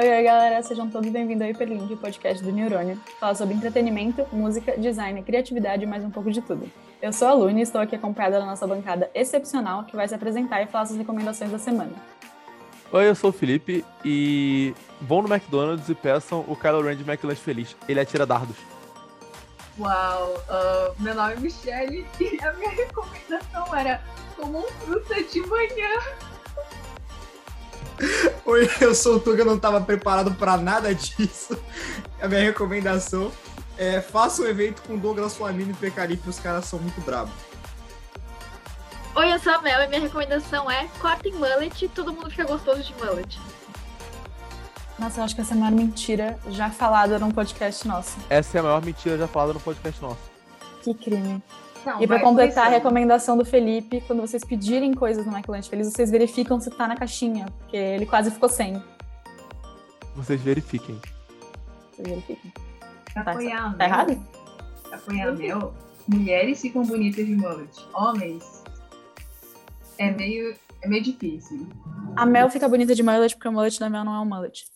Oi, 0.00 0.08
oi, 0.08 0.22
galera, 0.22 0.62
sejam 0.62 0.88
todos 0.88 1.10
bem-vindos 1.10 1.42
ao 1.42 1.50
Hiperlink, 1.50 1.94
podcast 1.96 2.42
do 2.42 2.50
Neurônio. 2.50 2.98
Fala 3.18 3.34
sobre 3.34 3.52
entretenimento, 3.52 4.26
música, 4.32 4.74
design, 4.78 5.22
criatividade 5.22 5.82
e 5.82 5.86
mais 5.86 6.02
um 6.02 6.08
pouco 6.08 6.30
de 6.30 6.40
tudo. 6.40 6.72
Eu 7.02 7.12
sou 7.12 7.28
a 7.28 7.34
Lune 7.34 7.60
e 7.60 7.62
estou 7.62 7.82
aqui 7.82 7.96
acompanhada 7.96 8.40
da 8.40 8.46
nossa 8.46 8.66
bancada 8.66 9.10
excepcional 9.14 9.84
que 9.84 9.94
vai 9.94 10.08
se 10.08 10.14
apresentar 10.14 10.62
e 10.62 10.66
falar 10.66 10.86
suas 10.86 10.98
recomendações 10.98 11.50
da 11.50 11.58
semana. 11.58 11.92
Oi, 12.90 13.10
eu 13.10 13.14
sou 13.14 13.28
o 13.28 13.32
Felipe 13.32 13.84
e 14.02 14.74
vão 15.02 15.20
no 15.20 15.28
McDonald's 15.28 15.90
e 15.90 15.94
peçam 15.94 16.46
o 16.48 16.56
Kylo 16.56 16.80
Ren 16.80 16.96
de 16.96 17.02
McLanche 17.02 17.42
Feliz. 17.42 17.76
Ele 17.86 18.00
atira 18.00 18.24
dardos. 18.24 18.56
Uau, 19.78 20.34
uh, 20.48 20.94
meu 20.98 21.14
nome 21.14 21.34
é 21.34 21.40
Michelle 21.40 22.06
e 22.18 22.42
a 22.42 22.54
minha 22.54 22.70
recomendação 22.70 23.76
era 23.76 24.02
como 24.34 24.60
um 24.60 24.62
fruta 24.62 25.22
de 25.22 25.40
manhã. 25.42 26.29
Oi, 28.46 28.68
eu 28.80 28.94
sou 28.94 29.16
o 29.16 29.20
Tuga, 29.20 29.42
eu 29.42 29.46
não 29.46 29.56
estava 29.56 29.80
preparado 29.80 30.34
para 30.34 30.56
nada 30.56 30.94
disso. 30.94 31.58
A 32.20 32.28
minha 32.28 32.40
recomendação 32.40 33.30
é 33.76 34.00
faça 34.00 34.42
um 34.42 34.46
evento 34.46 34.82
com 34.82 34.96
Douglas 34.96 35.36
Flamini 35.36 35.70
e 35.70 35.74
Pecaripe, 35.74 36.28
os 36.28 36.38
caras 36.38 36.64
são 36.64 36.78
muito 36.78 37.00
bravos. 37.00 37.32
Oi, 39.14 39.32
eu 39.32 39.38
sou 39.38 39.52
a 39.52 39.60
Mel 39.60 39.82
e 39.82 39.88
minha 39.88 40.00
recomendação 40.00 40.70
é 40.70 40.88
cortem 41.00 41.32
mullet, 41.32 41.88
todo 41.88 42.12
mundo 42.12 42.30
fica 42.30 42.44
gostoso 42.44 42.82
de 42.82 42.94
mullet. 42.94 43.40
Nossa, 44.98 45.20
eu 45.20 45.24
acho 45.24 45.34
que 45.34 45.40
essa 45.40 45.54
é 45.54 45.56
a 45.56 45.60
maior 45.60 45.72
mentira 45.72 46.38
já 46.50 46.70
falada 46.70 47.18
num 47.18 47.30
podcast 47.30 47.88
nosso. 47.88 48.18
Essa 48.28 48.58
é 48.58 48.60
a 48.60 48.62
maior 48.62 48.84
mentira 48.84 49.16
já 49.16 49.26
falada 49.26 49.54
no 49.54 49.60
podcast 49.60 50.00
nosso. 50.02 50.20
Que 50.82 50.94
crime. 50.94 51.42
Não, 51.84 52.02
E 52.02 52.06
pra 52.06 52.16
vai 52.16 52.24
completar 52.24 52.66
a 52.66 52.70
recomendação 52.70 53.36
do 53.38 53.44
Felipe, 53.44 54.02
quando 54.06 54.20
vocês 54.20 54.44
pedirem 54.44 54.92
coisas 54.92 55.24
no 55.24 55.32
McLanche 55.32 55.68
Feliz, 55.70 55.90
vocês 55.92 56.10
verificam 56.10 56.60
se 56.60 56.70
tá 56.70 56.86
na 56.86 56.96
caixinha, 56.96 57.46
porque 57.58 57.76
ele 57.76 58.04
quase 58.06 58.30
ficou 58.30 58.48
sem. 58.48 58.82
Vocês 60.14 60.40
verifiquem. 60.42 61.00
Vocês 61.92 62.08
verifiquem. 62.08 62.52
Tá, 63.14 63.20
a 63.22 63.24
tá 63.24 63.34
Mel- 63.34 63.74
errado? 63.80 64.26
pra 64.82 64.96
apoiar 64.98 65.28
a 65.28 65.32
Mel, 65.32 65.74
mulheres 66.06 66.60
ficam 66.60 66.84
bonitas 66.84 67.24
de 67.26 67.34
mullet. 67.34 67.70
Homens 67.94 68.62
é 69.98 70.10
meio, 70.10 70.54
é 70.82 70.88
meio 70.88 71.02
difícil. 71.02 71.66
A 72.16 72.26
Mel 72.26 72.50
fica 72.50 72.68
bonita 72.68 72.94
de 72.94 73.02
mullet 73.02 73.34
porque 73.34 73.48
o 73.48 73.52
mullet 73.52 73.78
da 73.80 73.88
Mel 73.88 74.04
não 74.04 74.14
é 74.14 74.20
um 74.20 74.24
mullet. 74.26 74.66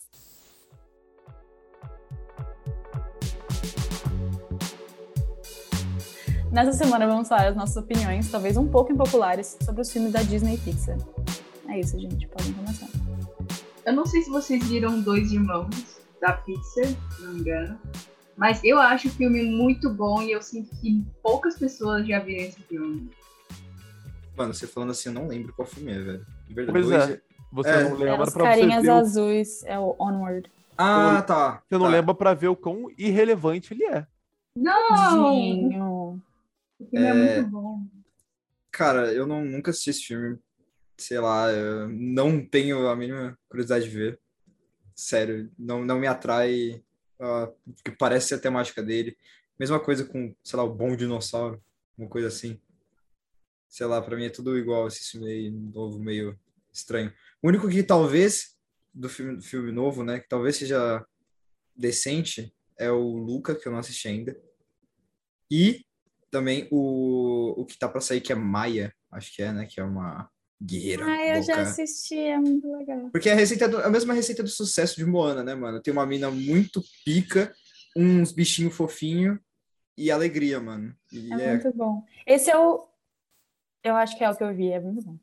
Nessa 6.54 6.72
semana 6.72 7.06
vamos 7.06 7.28
falar 7.28 7.48
as 7.48 7.56
nossas 7.56 7.76
opiniões, 7.76 8.30
talvez 8.30 8.56
um 8.56 8.68
pouco 8.68 8.92
impopulares, 8.92 9.56
sobre 9.64 9.80
os 9.82 9.90
filmes 9.92 10.12
da 10.12 10.22
Disney 10.22 10.54
e 10.54 10.58
Pixar. 10.58 10.96
É 11.68 11.80
isso, 11.80 11.98
gente. 11.98 12.28
Podem 12.28 12.52
começar. 12.52 12.86
Eu 13.84 13.92
não 13.92 14.06
sei 14.06 14.22
se 14.22 14.30
vocês 14.30 14.64
viram 14.68 15.00
Dois 15.00 15.32
Irmãos 15.32 15.98
da 16.20 16.32
Pixar, 16.32 16.86
se 16.86 17.22
não 17.22 17.32
me 17.32 17.40
engano. 17.40 17.78
Mas 18.36 18.62
eu 18.64 18.78
acho 18.78 19.08
o 19.08 19.10
filme 19.10 19.42
muito 19.44 19.90
bom 19.90 20.22
e 20.22 20.30
eu 20.32 20.40
sinto 20.42 20.70
que 20.76 21.04
poucas 21.22 21.58
pessoas 21.58 22.06
já 22.06 22.20
viram 22.20 22.44
esse 22.44 22.60
filme. 22.62 23.10
Mano, 24.36 24.54
você 24.54 24.66
falando 24.66 24.90
assim, 24.90 25.08
eu 25.08 25.14
não 25.14 25.26
lembro 25.26 25.52
qual 25.54 25.66
filme 25.66 25.92
é, 25.92 25.98
velho. 26.00 26.26
De 26.48 26.54
verdade. 26.54 26.72
Pois 26.72 26.86
dois- 26.88 27.10
é. 27.10 27.20
Você 27.52 27.68
É. 27.70 27.82
não 27.88 27.90
É, 28.00 28.04
lembra 28.04 28.22
os 28.26 28.32
pra 28.32 28.44
você 28.44 28.60
carinhas 28.60 28.84
o- 28.84 28.90
azuis, 28.92 29.64
é 29.64 29.78
o 29.78 29.94
Onward. 29.98 30.50
Ah, 30.78 31.22
tá. 31.22 31.62
Você 31.68 31.78
não 31.78 31.86
tá. 31.86 31.92
lembra 31.92 32.14
pra 32.14 32.34
ver 32.34 32.48
o 32.48 32.56
quão 32.56 32.86
irrelevante 32.98 33.72
ele 33.74 33.84
é. 33.84 34.06
Não! 34.56 35.32
Dinho. 35.32 36.22
O 36.78 36.86
filme 36.86 37.06
é, 37.06 37.10
É. 37.10 37.36
muito 37.40 37.50
bom. 37.50 37.86
Cara, 38.70 39.12
eu 39.12 39.26
não, 39.26 39.44
nunca 39.44 39.70
assisti 39.70 39.90
esse 39.90 40.02
filme. 40.04 40.38
Sei 40.98 41.18
lá, 41.18 41.50
eu 41.50 41.88
não 41.88 42.44
tenho 42.44 42.88
a 42.88 42.96
mínima 42.96 43.38
curiosidade 43.48 43.84
de 43.88 43.90
ver. 43.96 44.20
Sério, 44.94 45.50
não, 45.58 45.84
não 45.84 45.98
me 45.98 46.06
atrai. 46.06 46.82
porque 47.76 47.90
parece 47.98 48.28
ser 48.28 48.34
a 48.36 48.40
temática 48.40 48.82
dele. 48.82 49.16
Mesma 49.58 49.78
coisa 49.78 50.04
com, 50.04 50.34
sei 50.42 50.56
lá, 50.56 50.64
o 50.64 50.74
Bom 50.74 50.96
Dinossauro, 50.96 51.62
uma 51.96 52.08
coisa 52.08 52.28
assim. 52.28 52.60
Sei 53.68 53.86
lá, 53.86 54.00
pra 54.02 54.16
mim 54.16 54.24
é 54.26 54.30
tudo 54.30 54.56
igual 54.58 54.86
esse 54.88 55.10
filme 55.12 55.30
aí, 55.30 55.50
novo, 55.50 55.98
meio 55.98 56.38
estranho. 56.72 57.12
O 57.42 57.48
único 57.48 57.68
que 57.68 57.82
talvez, 57.82 58.56
do 58.92 59.08
filme, 59.08 59.36
do 59.36 59.42
filme 59.42 59.72
novo, 59.72 60.04
né, 60.04 60.18
que 60.20 60.28
talvez 60.28 60.56
seja 60.56 61.04
decente, 61.76 62.52
é 62.76 62.90
o 62.90 63.16
Luca, 63.16 63.54
que 63.54 63.66
eu 63.66 63.72
não 63.72 63.78
assisti 63.78 64.08
ainda. 64.08 64.36
E 65.50 65.84
também 66.34 66.66
o, 66.72 67.54
o 67.60 67.64
que 67.64 67.78
tá 67.78 67.88
pra 67.88 68.00
sair, 68.00 68.20
que 68.20 68.32
é 68.32 68.34
Maia, 68.34 68.92
acho 69.12 69.32
que 69.34 69.40
é, 69.40 69.52
né? 69.52 69.66
Que 69.70 69.78
é 69.80 69.84
uma 69.84 70.28
guerreira 70.60 71.06
Ah, 71.06 71.26
eu 71.36 71.42
já 71.42 71.62
assisti, 71.62 72.18
é 72.18 72.36
muito 72.38 72.66
legal. 72.76 73.08
Porque 73.12 73.30
a 73.30 73.34
receita 73.36 73.68
do- 73.68 73.78
a 73.78 73.88
mesma 73.88 74.12
receita 74.14 74.42
do 74.42 74.48
sucesso 74.48 74.96
de 74.96 75.06
Moana, 75.06 75.44
né, 75.44 75.54
mano? 75.54 75.80
Tem 75.80 75.92
uma 75.92 76.04
mina 76.04 76.28
muito 76.32 76.82
pica, 77.04 77.54
uns 77.96 78.32
bichinhos 78.32 78.74
fofinhos 78.74 79.38
e 79.96 80.10
alegria, 80.10 80.58
mano. 80.58 80.92
E 81.12 81.32
É 81.32 81.40
é, 81.40 81.50
muito 81.54 81.72
bom. 81.72 82.04
Esse 82.26 82.50
é 82.50 82.58
o. 82.58 82.88
Eu 83.84 83.94
acho 83.94 84.16
que 84.18 84.24
é 84.24 84.30
o 84.30 84.36
que 84.36 84.42
eu 84.42 84.52
vi, 84.54 84.70
é 84.72 84.80
muito 84.80 85.02
bom. 85.06 85.16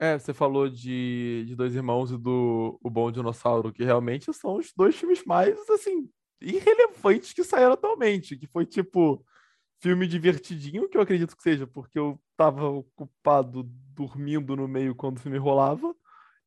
É, 0.00 0.18
você 0.18 0.32
falou 0.34 0.68
de, 0.68 1.44
de 1.46 1.56
Dois 1.56 1.74
Irmãos 1.74 2.10
e 2.12 2.16
do 2.18 2.78
O 2.82 2.90
Bom 2.90 3.10
Dinossauro, 3.10 3.72
que 3.72 3.82
realmente 3.82 4.32
são 4.32 4.56
os 4.56 4.72
dois 4.76 4.94
filmes 4.94 5.24
mais, 5.24 5.58
assim, 5.70 6.08
irrelevantes 6.40 7.32
que 7.32 7.42
saíram 7.42 7.72
atualmente. 7.72 8.36
Que 8.36 8.46
foi, 8.46 8.64
tipo, 8.64 9.24
filme 9.80 10.06
divertidinho, 10.06 10.88
que 10.88 10.96
eu 10.96 11.02
acredito 11.02 11.36
que 11.36 11.42
seja, 11.42 11.66
porque 11.66 11.98
eu 11.98 12.20
tava 12.36 12.68
ocupado 12.68 13.64
dormindo 13.94 14.56
no 14.56 14.68
meio 14.68 14.94
quando 14.94 15.18
o 15.18 15.20
filme 15.20 15.38
rolava. 15.38 15.94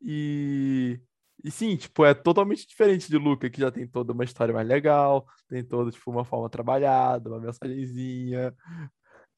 E, 0.01 0.99
e 1.43 1.51
sim, 1.51 1.75
tipo, 1.77 2.05
é 2.05 2.13
totalmente 2.13 2.67
diferente 2.67 3.09
de 3.09 3.17
Luca, 3.17 3.49
que 3.49 3.61
já 3.61 3.71
tem 3.71 3.87
toda 3.87 4.13
uma 4.13 4.23
história 4.23 4.53
mais 4.53 4.67
legal, 4.67 5.27
tem 5.47 5.63
toda, 5.63 5.91
tipo, 5.91 6.11
uma 6.11 6.25
forma 6.25 6.49
trabalhada, 6.49 7.29
uma 7.29 7.39
mensagenzinha. 7.39 8.55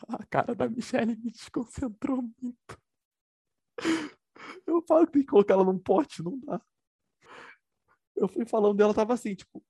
A 0.08 0.26
cara 0.26 0.56
da 0.56 0.68
Michelle 0.70 1.16
me 1.16 1.32
desconcentrou 1.32 2.24
muito. 2.42 2.82
Eu 4.68 4.82
falo 4.88 5.06
que 5.06 5.14
tem 5.14 5.22
que 5.22 5.28
colocar 5.28 5.54
ela 5.56 5.64
num 5.64 5.80
pote, 5.80 6.24
não 6.24 6.40
dá. 6.40 6.62
Eu 8.16 8.28
fui 8.28 8.46
falando 8.46 8.78
dela, 8.78 8.94
tava 8.94 9.14
assim, 9.14 9.36
tipo, 9.36 9.64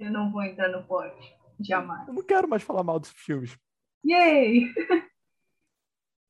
Eu 0.00 0.10
não 0.10 0.32
vou 0.32 0.42
entrar 0.42 0.68
no 0.68 0.82
pote. 0.84 1.39
Jamais. 1.60 2.08
eu 2.08 2.14
não 2.14 2.22
quero 2.22 2.48
mais 2.48 2.62
falar 2.62 2.82
mal 2.82 2.98
desses 2.98 3.16
filmes. 3.16 3.58
Yay! 4.04 4.72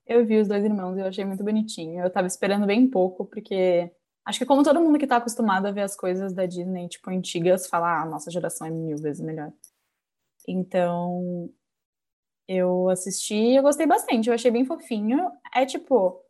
Eu 0.07 0.27
vi 0.27 0.41
os 0.41 0.49
dois 0.49 0.65
irmãos 0.65 0.97
e 0.97 1.01
eu 1.01 1.07
achei 1.07 1.25
muito 1.25 1.45
bonitinho. 1.45 2.03
Eu 2.03 2.11
tava 2.11 2.27
esperando 2.27 2.67
bem 2.67 2.91
pouco, 2.91 3.25
porque 3.27 3.89
acho 4.25 4.41
que 4.41 4.45
como 4.45 4.65
todo 4.65 4.81
mundo 4.81 4.99
que 4.99 5.07
tá 5.07 5.19
acostumado 5.19 5.67
a 5.67 5.71
ver 5.71 5.83
as 5.83 5.95
coisas 5.95 6.33
da 6.33 6.47
Disney, 6.47 6.89
tipo, 6.89 7.09
antigas, 7.11 7.69
fala, 7.69 8.01
ah, 8.01 8.03
a 8.03 8.07
nossa 8.07 8.29
geração 8.29 8.67
é 8.67 8.71
mil 8.71 8.97
vezes 8.97 9.21
melhor. 9.25 9.53
Então, 10.49 11.49
eu 12.49 12.89
assisti 12.89 13.37
e 13.37 13.57
eu 13.57 13.63
gostei 13.63 13.87
bastante. 13.87 14.29
Eu 14.29 14.35
achei 14.35 14.51
bem 14.51 14.65
fofinho. 14.65 15.31
É 15.55 15.65
tipo. 15.65 16.21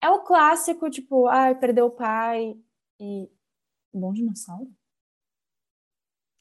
É 0.00 0.08
o 0.08 0.22
clássico, 0.22 0.88
tipo, 0.88 1.26
ah, 1.26 1.52
perdeu 1.56 1.86
o 1.86 1.90
pai 1.90 2.56
e. 3.00 3.28
Bom 3.92 4.12
dinossauro? 4.12 4.70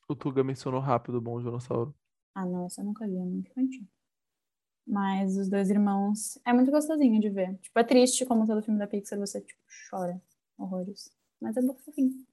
O 0.09 0.15
Tuga 0.15 0.41
mencionou 0.41 0.79
rápido 0.79 1.15
o 1.17 1.21
Bom 1.21 1.37
Dinossauro. 1.41 1.93
Ah, 2.33 2.45
não, 2.45 2.65
essa 2.65 2.79
eu 2.79 2.85
nunca 2.85 3.05
vi, 3.05 3.17
é 3.17 3.19
muito 3.19 3.49
infantil. 3.49 3.85
Mas 4.85 5.35
os 5.37 5.49
dois 5.49 5.69
irmãos 5.69 6.39
é 6.45 6.53
muito 6.53 6.71
gostosinho 6.71 7.19
de 7.19 7.29
ver. 7.29 7.57
Tipo, 7.57 7.77
é 7.77 7.83
triste, 7.83 8.25
como 8.25 8.47
todo 8.47 8.63
filme 8.63 8.79
da 8.79 8.87
Pixar, 8.87 9.19
você, 9.19 9.41
tipo, 9.41 9.59
chora 9.89 10.21
horrores. 10.57 11.11
Mas 11.41 11.57
é 11.57 11.61
bom 11.61 11.75
fofinho. 11.75 12.25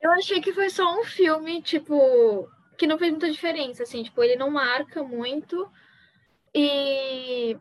Eu 0.00 0.10
achei 0.12 0.40
que 0.40 0.52
foi 0.52 0.68
só 0.68 1.00
um 1.00 1.04
filme, 1.04 1.62
tipo, 1.62 2.48
que 2.76 2.86
não 2.86 2.98
fez 2.98 3.12
muita 3.12 3.30
diferença, 3.30 3.84
assim, 3.84 4.02
tipo, 4.02 4.20
ele 4.22 4.34
não 4.34 4.50
marca 4.50 5.04
muito. 5.04 5.70
E 6.52 7.56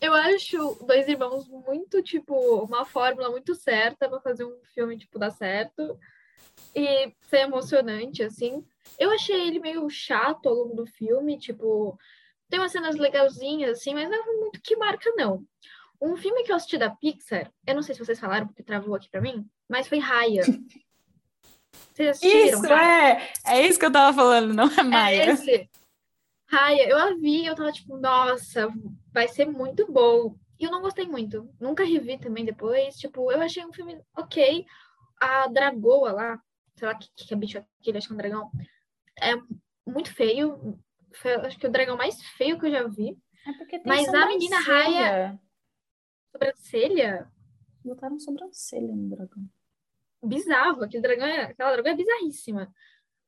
eu 0.00 0.14
acho 0.14 0.84
Dois 0.86 1.06
Irmãos 1.06 1.46
muito, 1.48 2.02
tipo, 2.02 2.34
uma 2.64 2.86
fórmula 2.86 3.30
muito 3.30 3.54
certa 3.54 4.08
pra 4.08 4.20
fazer 4.20 4.44
um 4.44 4.58
filme, 4.72 4.96
tipo, 4.96 5.18
dar 5.18 5.30
certo 5.30 5.98
e 6.74 7.12
ser 7.22 7.38
emocionante, 7.40 8.22
assim. 8.22 8.64
Eu 8.98 9.10
achei 9.10 9.48
ele 9.48 9.58
meio 9.60 9.88
chato 9.88 10.48
ao 10.48 10.54
longo 10.54 10.74
do 10.74 10.86
filme, 10.86 11.38
tipo, 11.38 11.98
tem 12.48 12.60
umas 12.60 12.72
cenas 12.72 12.96
legalzinhas, 12.96 13.78
assim, 13.78 13.94
mas 13.94 14.08
não 14.08 14.18
é 14.18 14.40
muito 14.40 14.60
que 14.62 14.76
marca, 14.76 15.10
não. 15.16 15.44
Um 16.00 16.16
filme 16.16 16.42
que 16.44 16.52
eu 16.52 16.56
assisti 16.56 16.76
da 16.76 16.90
Pixar, 16.90 17.50
eu 17.66 17.74
não 17.74 17.82
sei 17.82 17.94
se 17.94 18.04
vocês 18.04 18.18
falaram, 18.18 18.46
porque 18.46 18.62
travou 18.62 18.94
aqui 18.94 19.08
pra 19.08 19.20
mim, 19.20 19.46
mas 19.68 19.88
foi 19.88 19.98
Raya. 19.98 20.42
Vocês 21.94 22.08
assistiram? 22.10 22.58
Isso, 22.60 22.62
Raya? 22.62 23.20
é! 23.20 23.32
É 23.58 23.66
isso 23.66 23.78
que 23.78 23.86
eu 23.86 23.92
tava 23.92 24.12
falando, 24.16 24.52
não 24.52 24.64
é 24.68 24.80
É 24.80 24.82
Maia. 24.82 25.30
esse. 25.30 25.70
Raya, 26.50 26.88
eu 26.88 26.98
a 26.98 27.14
vi, 27.14 27.46
eu 27.46 27.54
tava 27.54 27.70
tipo, 27.72 27.96
nossa, 27.96 28.68
vai 29.12 29.28
ser 29.28 29.46
muito 29.46 29.90
bom. 29.90 30.36
E 30.58 30.64
eu 30.64 30.70
não 30.70 30.82
gostei 30.82 31.06
muito. 31.06 31.48
Nunca 31.60 31.84
revi 31.84 32.18
também 32.18 32.44
depois. 32.44 32.96
Tipo, 32.96 33.30
eu 33.30 33.40
achei 33.40 33.64
um 33.64 33.72
filme 33.72 34.00
ok. 34.16 34.64
A 35.24 35.46
dragoa 35.48 36.12
lá, 36.12 36.42
sei 36.76 36.88
lá 36.88 36.94
que, 36.94 37.08
que 37.16 37.32
é 37.32 37.36
bicho 37.36 37.58
aquele, 37.80 37.98
acho 37.98 38.06
que 38.06 38.12
é 38.12 38.14
um 38.14 38.18
dragão, 38.18 38.50
é 39.20 39.34
muito 39.86 40.12
feio. 40.14 40.78
Foi, 41.14 41.34
acho 41.34 41.58
que 41.58 41.66
o 41.66 41.70
dragão 41.70 41.96
mais 41.96 42.20
feio 42.36 42.58
que 42.58 42.66
eu 42.66 42.70
já 42.70 42.86
vi. 42.86 43.16
É 43.46 43.52
porque 43.52 43.78
tem 43.78 43.86
Mas 43.86 44.12
a 44.12 44.26
menina 44.26 44.56
sobrancelha. 44.58 45.40
Sobrancelha. 46.32 47.32
Botaram 47.84 48.18
sobrancelha 48.18 48.94
no 48.94 49.08
dragão. 49.10 49.44
Bizarro, 50.22 50.84
aquele 50.84 51.02
dragão 51.02 51.26
é, 51.26 51.42
aquela 51.42 51.72
dragão 51.72 51.92
é 51.92 51.96
bizarríssima. 51.96 52.74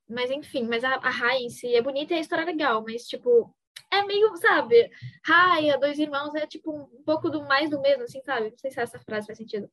Mas 0.09 0.31
enfim, 0.31 0.67
mas 0.67 0.85
a, 0.85 0.95
a 0.95 1.11
Raia 1.11 1.41
em 1.41 1.51
si 1.51 1.75
é 1.75 1.83
bonita 1.83 2.15
e 2.15 2.19
a 2.19 2.21
história 2.21 2.43
é 2.43 2.47
legal, 2.47 2.83
mas 2.83 3.07
tipo, 3.07 3.55
é 3.91 4.03
meio, 4.05 4.37
sabe? 4.37 4.91
Raia, 5.25 5.79
dois 5.79 5.99
irmãos, 5.99 6.35
é 6.35 6.47
tipo 6.47 6.73
um 6.73 7.03
pouco 7.03 7.29
do 7.29 7.43
mais 7.45 7.71
do 7.71 7.81
mesmo, 7.81 8.05
assim, 8.05 8.23
sabe? 8.23 8.51
Não 8.51 8.59
sei 8.59 8.71
se 8.71 8.81
essa 8.81 8.99
frase 9.01 9.27
faz 9.27 9.39
sentido. 9.39 9.71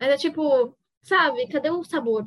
Mas 0.00 0.10
é 0.10 0.16
tipo, 0.16 0.76
sabe, 1.02 1.48
cadê 1.48 1.70
o 1.70 1.84
sabor? 1.84 2.24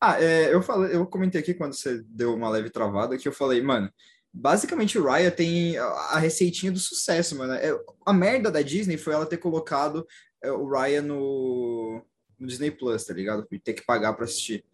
Ah, 0.00 0.20
é, 0.22 0.52
eu 0.52 0.62
falei, 0.62 0.94
eu 0.94 1.06
comentei 1.06 1.40
aqui 1.40 1.54
quando 1.54 1.74
você 1.74 2.02
deu 2.08 2.34
uma 2.34 2.50
leve 2.50 2.70
travada 2.70 3.16
que 3.16 3.26
eu 3.26 3.32
falei, 3.32 3.62
mano, 3.62 3.90
basicamente 4.32 4.98
o 4.98 5.04
Raya 5.04 5.30
tem 5.30 5.78
a 5.78 6.18
receitinha 6.18 6.70
do 6.70 6.78
sucesso, 6.78 7.36
mano. 7.36 7.54
É, 7.54 7.70
a 8.04 8.12
merda 8.12 8.50
da 8.50 8.60
Disney 8.60 8.98
foi 8.98 9.14
ela 9.14 9.26
ter 9.26 9.38
colocado 9.38 10.06
é, 10.42 10.50
o 10.50 10.68
Raya 10.68 11.00
no, 11.00 12.02
no 12.38 12.46
Disney 12.46 12.70
Plus, 12.70 13.04
tá 13.04 13.14
ligado? 13.14 13.46
E 13.50 13.58
ter 13.58 13.72
que 13.72 13.84
pagar 13.84 14.12
pra 14.12 14.26
assistir. 14.26 14.64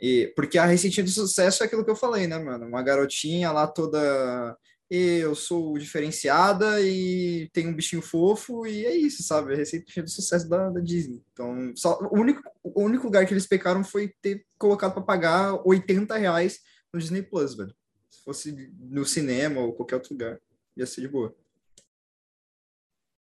E, 0.00 0.32
porque 0.34 0.58
a 0.58 0.66
receitinha 0.66 1.04
do 1.04 1.10
sucesso 1.10 1.62
é 1.62 1.66
aquilo 1.66 1.84
que 1.84 1.90
eu 1.90 1.96
falei, 1.96 2.26
né, 2.26 2.38
mano? 2.38 2.66
Uma 2.66 2.82
garotinha 2.82 3.52
lá 3.52 3.66
toda. 3.66 4.56
Eu 4.90 5.34
sou 5.34 5.78
diferenciada 5.78 6.80
e 6.80 7.48
tenho 7.52 7.70
um 7.70 7.74
bichinho 7.74 8.02
fofo, 8.02 8.66
e 8.66 8.84
é 8.84 8.94
isso, 8.94 9.22
sabe? 9.22 9.54
A 9.54 9.56
receitinha 9.56 10.04
do 10.04 10.10
sucesso 10.10 10.48
da, 10.48 10.68
da 10.70 10.80
Disney. 10.80 11.22
Então, 11.32 11.72
só, 11.74 11.98
o, 12.00 12.18
único, 12.18 12.42
o 12.62 12.82
único 12.82 13.04
lugar 13.04 13.26
que 13.26 13.32
eles 13.32 13.46
pecaram 13.46 13.82
foi 13.82 14.12
ter 14.20 14.44
colocado 14.58 14.92
pra 14.92 15.02
pagar 15.02 15.66
80 15.66 16.16
reais 16.16 16.60
no 16.92 17.00
Disney 17.00 17.22
Plus, 17.22 17.56
velho. 17.56 17.74
Se 18.10 18.22
fosse 18.22 18.72
no 18.78 19.04
cinema 19.04 19.60
ou 19.60 19.72
qualquer 19.72 19.96
outro 19.96 20.12
lugar, 20.12 20.38
ia 20.76 20.86
ser 20.86 21.00
de 21.00 21.08
boa. 21.08 21.34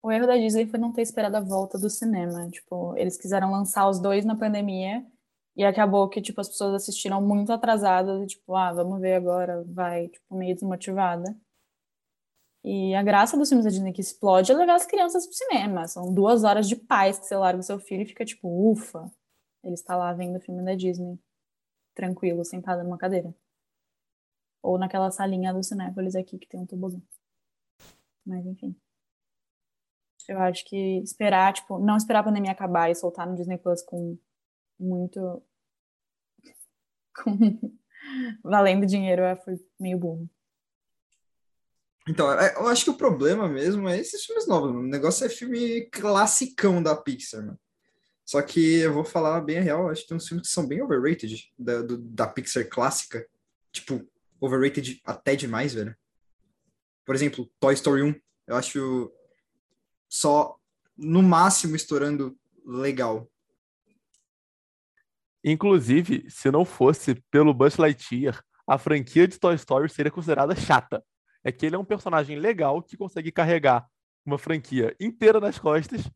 O 0.02 0.10
erro 0.10 0.26
da 0.26 0.36
Disney 0.36 0.66
foi 0.66 0.80
não 0.80 0.92
ter 0.92 1.02
esperado 1.02 1.36
a 1.36 1.40
volta 1.40 1.78
do 1.78 1.88
cinema. 1.88 2.48
Tipo, 2.50 2.96
eles 2.96 3.16
quiseram 3.16 3.52
lançar 3.52 3.88
os 3.88 4.00
dois 4.00 4.24
na 4.24 4.34
pandemia 4.34 5.06
e 5.56 5.64
acabou 5.64 6.08
que, 6.08 6.22
tipo, 6.22 6.40
as 6.40 6.48
pessoas 6.48 6.74
assistiram 6.74 7.20
muito 7.20 7.52
atrasadas 7.52 8.22
e, 8.22 8.26
tipo, 8.26 8.54
ah, 8.56 8.72
vamos 8.72 9.00
ver 9.00 9.14
agora, 9.14 9.62
vai, 9.66 10.08
tipo, 10.08 10.34
meio 10.34 10.54
desmotivada. 10.54 11.36
E 12.64 12.94
a 12.94 13.02
graça 13.02 13.36
dos 13.36 13.48
filmes 13.48 13.64
da 13.64 13.70
Disney 13.70 13.92
que 13.92 14.00
explode 14.00 14.52
é 14.52 14.54
levar 14.54 14.76
as 14.76 14.86
crianças 14.86 15.26
pro 15.26 15.34
cinema. 15.34 15.88
São 15.88 16.14
duas 16.14 16.44
horas 16.44 16.68
de 16.68 16.76
paz 16.76 17.18
que 17.18 17.26
você 17.26 17.36
larga 17.36 17.60
o 17.60 17.62
seu 17.62 17.78
filho 17.78 18.02
e 18.02 18.06
fica, 18.06 18.24
tipo, 18.24 18.48
ufa, 18.70 19.10
ele 19.64 19.74
está 19.74 19.96
lá 19.96 20.12
vendo 20.12 20.36
o 20.36 20.40
filme 20.40 20.64
da 20.64 20.74
Disney, 20.74 21.18
tranquilo, 21.94 22.44
sentado 22.44 22.82
numa 22.84 22.98
cadeira. 22.98 23.34
Ou 24.62 24.78
naquela 24.78 25.10
salinha 25.10 25.52
do 25.52 25.62
Cinépolis 25.62 26.14
aqui 26.14 26.38
que 26.38 26.48
tem 26.48 26.60
um 26.60 26.66
tobogã. 26.66 27.00
Mas, 28.24 28.46
enfim. 28.46 28.76
Eu 30.28 30.38
acho 30.38 30.64
que 30.64 30.98
esperar, 30.98 31.52
tipo, 31.52 31.78
não 31.78 31.96
esperar 31.96 32.20
a 32.20 32.24
pandemia 32.24 32.52
acabar 32.52 32.90
e 32.90 32.94
soltar 32.94 33.26
no 33.26 33.34
Disney 33.34 33.58
Plus 33.58 33.82
com 33.82 34.16
muito. 34.82 35.42
valendo 38.42 38.86
dinheiro 38.86 39.22
foi 39.44 39.54
meio 39.78 39.98
burro. 39.98 40.28
Então, 42.08 42.32
é, 42.32 42.54
eu 42.56 42.66
acho 42.66 42.84
que 42.84 42.90
o 42.90 42.96
problema 42.96 43.48
mesmo 43.48 43.88
é 43.88 43.96
esses 43.98 44.24
filmes 44.24 44.46
novos. 44.48 44.72
mano. 44.72 44.84
O 44.84 44.90
negócio 44.90 45.24
é 45.24 45.28
filme 45.28 45.82
classicão 45.86 46.82
da 46.82 46.96
Pixar, 46.96 47.44
mano. 47.44 47.58
Só 48.24 48.40
que 48.42 48.78
eu 48.80 48.92
vou 48.92 49.04
falar 49.04 49.40
bem 49.40 49.58
a 49.58 49.62
real, 49.62 49.88
acho 49.88 50.02
que 50.02 50.08
tem 50.08 50.16
uns 50.16 50.26
filmes 50.26 50.48
que 50.48 50.52
são 50.54 50.66
bem 50.66 50.82
overrated 50.82 51.52
da, 51.58 51.82
do- 51.82 51.98
da 51.98 52.26
Pixar 52.26 52.68
clássica. 52.68 53.26
Tipo, 53.70 54.04
overrated 54.40 55.00
até 55.04 55.36
demais, 55.36 55.74
velho. 55.74 55.96
Por 57.04 57.14
exemplo, 57.14 57.48
Toy 57.60 57.74
Story 57.74 58.02
1. 58.02 58.14
Eu 58.46 58.56
acho 58.56 59.12
só, 60.08 60.56
no 60.96 61.22
máximo, 61.22 61.76
estourando 61.76 62.36
legal. 62.64 63.30
Inclusive, 65.44 66.24
se 66.28 66.50
não 66.50 66.64
fosse 66.64 67.14
pelo 67.30 67.52
Buzz 67.52 67.76
Lightyear, 67.76 68.42
a 68.66 68.78
franquia 68.78 69.26
de 69.26 69.38
Toy 69.38 69.54
Story 69.56 69.88
seria 69.88 70.10
considerada 70.10 70.54
chata. 70.54 71.02
É 71.44 71.50
que 71.50 71.66
ele 71.66 71.74
é 71.74 71.78
um 71.78 71.84
personagem 71.84 72.38
legal 72.38 72.80
que 72.82 72.96
consegue 72.96 73.32
carregar 73.32 73.86
uma 74.24 74.38
franquia 74.38 74.94
inteira 75.00 75.40
nas 75.40 75.58
costas 75.58 76.08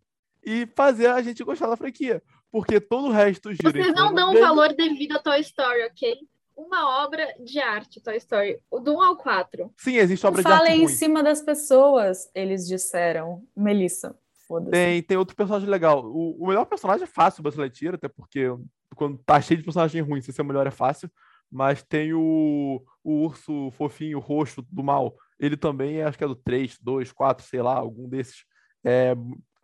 e 0.45 0.67
fazer 0.77 1.09
a 1.09 1.21
gente 1.21 1.43
gostar 1.43 1.67
da 1.67 1.77
franquia. 1.77 2.23
Porque 2.53 2.81
todo 2.81 3.09
o 3.09 3.13
resto 3.13 3.53
gira 3.53 3.69
em 3.69 3.73
Vocês 3.83 3.89
não 3.89 4.05
torno 4.05 4.15
dão 4.15 4.31
o 4.31 4.33
dele. 4.33 4.47
valor 4.47 4.73
devido 4.75 5.17
a 5.17 5.19
Toy 5.19 5.41
Story, 5.41 5.83
ok? 5.87 6.17
Uma 6.57 7.05
obra 7.05 7.27
de 7.45 7.59
arte, 7.59 8.01
Toy 8.01 8.17
Story. 8.17 8.61
O 8.71 8.79
do 8.79 8.95
1 8.95 9.03
ao 9.03 9.17
4. 9.17 9.75
Sim, 9.77 9.97
existe 9.97 10.25
obra 10.25 10.43
de 10.43 10.49
Falem 10.49 10.67
arte 10.73 10.77
em 10.77 10.85
ruim. 10.85 10.95
cima 10.95 11.23
das 11.23 11.43
pessoas, 11.43 12.31
eles 12.33 12.67
disseram. 12.67 13.43
Melissa, 13.55 14.17
foda-se. 14.47 14.71
Tem, 14.71 15.03
tem 15.03 15.17
outro 15.17 15.35
personagem 15.37 15.69
legal. 15.69 16.07
O, 16.07 16.37
o 16.43 16.47
melhor 16.47 16.65
personagem 16.65 17.03
é 17.03 17.09
fácil, 17.09 17.41
o 17.41 17.43
Buzz 17.43 17.57
Lightyear, 17.57 17.97
até 17.97 18.09
porque 18.09 18.49
quando 18.95 19.19
tá 19.19 19.41
cheio 19.41 19.59
de 19.59 19.65
personagem 19.65 20.01
ruim, 20.03 20.21
se 20.21 20.33
ser 20.33 20.43
o 20.43 20.45
melhor 20.45 20.67
é 20.67 20.71
fácil. 20.71 21.11
Mas 21.51 21.83
tem 21.83 22.13
o, 22.13 22.85
o 23.05 23.13
urso 23.25 23.71
fofinho 23.73 24.19
roxo 24.19 24.63
do 24.71 24.83
mal. 24.83 25.17
Ele 25.39 25.57
também 25.57 25.99
é, 25.99 26.05
acho 26.05 26.19
que 26.19 26.25
é 26.25 26.29
do 26.29 26.35
3, 26.35 26.79
2, 26.81 27.13
4, 27.13 27.47
sei 27.47 27.63
lá, 27.63 27.75
algum 27.75 28.09
desses. 28.09 28.45
É, 28.85 29.15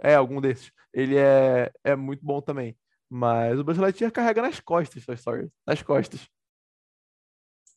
é 0.01 0.15
algum 0.15 0.41
desses. 0.41 0.71
Ele 0.93 1.17
é, 1.17 1.73
é 1.83 1.97
muito 1.97 2.25
bom 2.25 2.41
também. 2.41 2.77
Mas 3.11 3.59
o 3.59 3.65
Buzz 3.65 3.79
Lightyear 3.79 4.13
carrega 4.13 4.41
nas 4.43 4.61
costas 4.61 5.05
Toy 5.05 5.15
Story. 5.17 5.49
Nas 5.67 5.83
costas. 5.83 6.27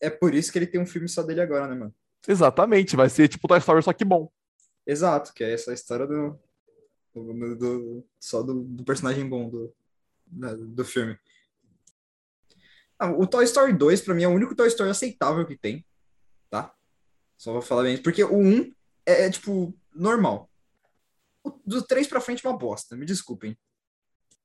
É 0.01 0.09
por 0.09 0.33
isso 0.33 0.51
que 0.51 0.57
ele 0.59 0.67
tem 0.67 0.79
um 0.79 0.85
filme 0.85 1.07
só 1.09 1.23
dele 1.23 1.41
agora, 1.41 1.67
né, 1.67 1.75
mano? 1.75 1.93
Exatamente, 2.27 2.95
vai 2.95 3.09
ser 3.09 3.27
tipo 3.27 3.47
Toy 3.47 3.59
Story, 3.59 3.83
só 3.83 3.93
que 3.93 4.05
bom. 4.05 4.31
Exato, 4.85 5.33
que 5.33 5.43
é 5.43 5.53
essa 5.53 5.73
história 5.73 6.05
do, 6.05 6.39
do- 7.13 7.55
do- 7.55 8.07
só 8.19 8.43
do, 8.43 8.63
do 8.63 8.83
personagem 8.83 9.27
bom 9.27 9.49
do, 9.49 9.73
do 10.27 10.85
filme. 10.85 11.17
Ah, 12.97 13.11
o 13.11 13.27
Toy 13.27 13.43
Story 13.43 13.73
2, 13.73 14.01
pra 14.01 14.13
mim, 14.13 14.23
é 14.23 14.27
o 14.27 14.33
único 14.33 14.55
Toy 14.55 14.67
Story 14.67 14.89
aceitável 14.89 15.45
que 15.45 15.57
tem, 15.57 15.85
tá? 16.49 16.73
Só 17.37 17.51
vou 17.51 17.61
falar 17.61 17.83
bem, 17.83 18.01
porque 18.01 18.23
o 18.23 18.37
1 18.37 18.73
é, 19.05 19.25
é, 19.25 19.29
tipo, 19.29 19.77
normal. 19.93 20.49
O, 21.43 21.51
do 21.65 21.81
3 21.81 22.07
pra 22.07 22.21
frente 22.21 22.45
é 22.45 22.49
uma 22.49 22.57
bosta, 22.57 22.95
me 22.95 23.05
desculpem. 23.05 23.57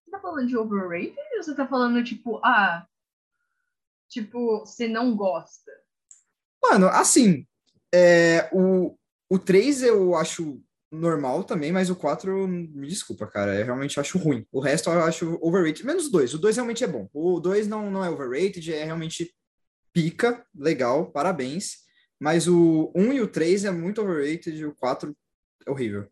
Você 0.05 0.11
tá 0.11 0.21
falando 0.21 0.49
de 0.49 0.57
overrated 0.57 1.17
ou 1.37 1.43
você 1.43 1.55
tá 1.55 1.67
falando, 1.67 2.03
tipo, 2.03 2.41
ah, 2.45 2.87
tipo, 4.09 4.61
você 4.61 4.89
não 4.89 5.17
gosta? 5.17 5.71
Mano, 6.63 6.89
assim, 6.89 7.47
é, 7.95 8.51
o, 8.53 8.97
o 9.29 9.39
3 9.39 9.83
eu 9.85 10.15
acho 10.17 10.61
normal 10.91 11.45
também, 11.45 11.71
mas 11.71 11.89
o 11.89 11.97
4, 11.97 12.49
me 12.49 12.89
desculpa, 12.89 13.27
cara, 13.27 13.55
eu 13.55 13.65
realmente 13.65 14.01
acho 14.01 14.19
ruim. 14.19 14.47
O 14.51 14.61
resto 14.61 14.91
eu 14.91 15.05
acho 15.05 15.39
overrated, 15.41 15.87
menos 15.87 16.07
o 16.07 16.13
2. 16.13 16.35
O 16.35 16.39
2 16.39 16.57
realmente 16.57 16.83
é 16.83 16.87
bom. 16.89 17.09
O 17.13 17.39
2 17.39 17.69
não, 17.69 17.91
não 17.91 18.05
é 18.05 18.11
overrated, 18.11 18.73
é 18.73 18.85
realmente 18.85 19.33
pica, 19.93 20.45
legal, 20.55 21.11
parabéns. 21.11 21.79
Mas 22.19 22.49
o 22.49 22.93
1 22.95 23.13
e 23.13 23.21
o 23.21 23.29
3 23.29 23.65
é 23.65 23.71
muito 23.71 24.03
overrated 24.03 24.57
e 24.57 24.67
o 24.67 24.75
4 24.75 25.17
é 25.67 25.71
horrível. 25.71 26.11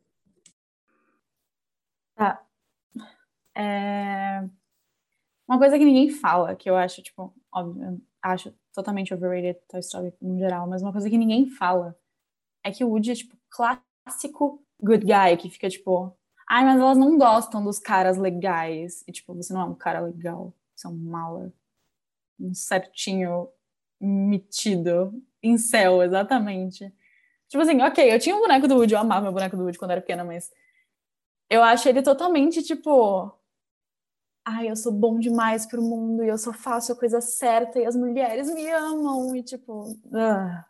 Tá. 2.14 2.42
É... 3.56 4.48
Uma 5.46 5.58
coisa 5.58 5.78
que 5.78 5.84
ninguém 5.84 6.10
fala, 6.10 6.54
que 6.54 6.68
eu 6.68 6.76
acho, 6.76 7.02
tipo, 7.02 7.34
óbvio, 7.52 8.00
acho 8.22 8.54
totalmente 8.72 9.12
overrated 9.12 9.58
Toy 9.68 9.80
Story 9.80 10.14
no 10.20 10.38
geral, 10.38 10.68
mas 10.68 10.82
uma 10.82 10.92
coisa 10.92 11.10
que 11.10 11.18
ninguém 11.18 11.48
fala 11.50 11.98
é 12.62 12.70
que 12.70 12.84
o 12.84 12.90
Woody 12.90 13.10
é, 13.10 13.14
tipo, 13.14 13.36
clássico 13.50 14.64
good 14.80 15.04
guy, 15.04 15.36
que 15.36 15.50
fica, 15.50 15.68
tipo, 15.68 16.16
ai, 16.48 16.64
mas 16.64 16.80
elas 16.80 16.98
não 16.98 17.18
gostam 17.18 17.62
dos 17.62 17.78
caras 17.78 18.16
legais. 18.16 19.04
E, 19.06 19.12
tipo, 19.12 19.34
você 19.34 19.52
não 19.52 19.60
é 19.60 19.64
um 19.64 19.74
cara 19.74 20.00
legal, 20.00 20.52
você 20.74 20.86
é 20.86 20.90
um 20.90 20.96
mala. 20.96 21.52
Um 22.38 22.54
certinho 22.54 23.48
metido, 24.00 25.12
em 25.42 25.58
céu, 25.58 26.02
exatamente. 26.02 26.92
Tipo 27.48 27.62
assim, 27.62 27.80
ok, 27.80 28.12
eu 28.12 28.18
tinha 28.20 28.36
um 28.36 28.40
boneco 28.40 28.68
do 28.68 28.76
Woody, 28.76 28.94
eu 28.94 29.00
amava 29.00 29.22
meu 29.22 29.32
boneco 29.32 29.56
do 29.56 29.64
Woody 29.64 29.78
quando 29.78 29.92
era 29.92 30.00
pequena, 30.00 30.24
mas 30.24 30.52
eu 31.50 31.62
acho 31.62 31.88
ele 31.88 32.02
totalmente, 32.02 32.62
tipo, 32.62 33.32
ai, 34.44 34.70
eu 34.70 34.76
sou 34.76 34.92
bom 34.92 35.18
demais 35.18 35.66
pro 35.66 35.82
mundo 35.82 36.22
e 36.22 36.28
eu 36.28 36.38
só 36.38 36.52
faço 36.52 36.92
a 36.92 36.96
coisa 36.96 37.20
certa 37.20 37.78
e 37.78 37.86
as 37.86 37.96
mulheres 37.96 38.52
me 38.52 38.70
amam 38.70 39.34
e 39.34 39.42
tipo, 39.42 39.96
ah, 40.14 40.64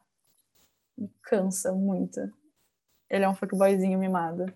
me 0.97 1.11
cansa 1.23 1.73
muito. 1.73 2.33
Ele 3.11 3.25
é 3.25 3.29
um 3.29 3.35
fuckboyzinho 3.35 3.99
mimado. 3.99 4.53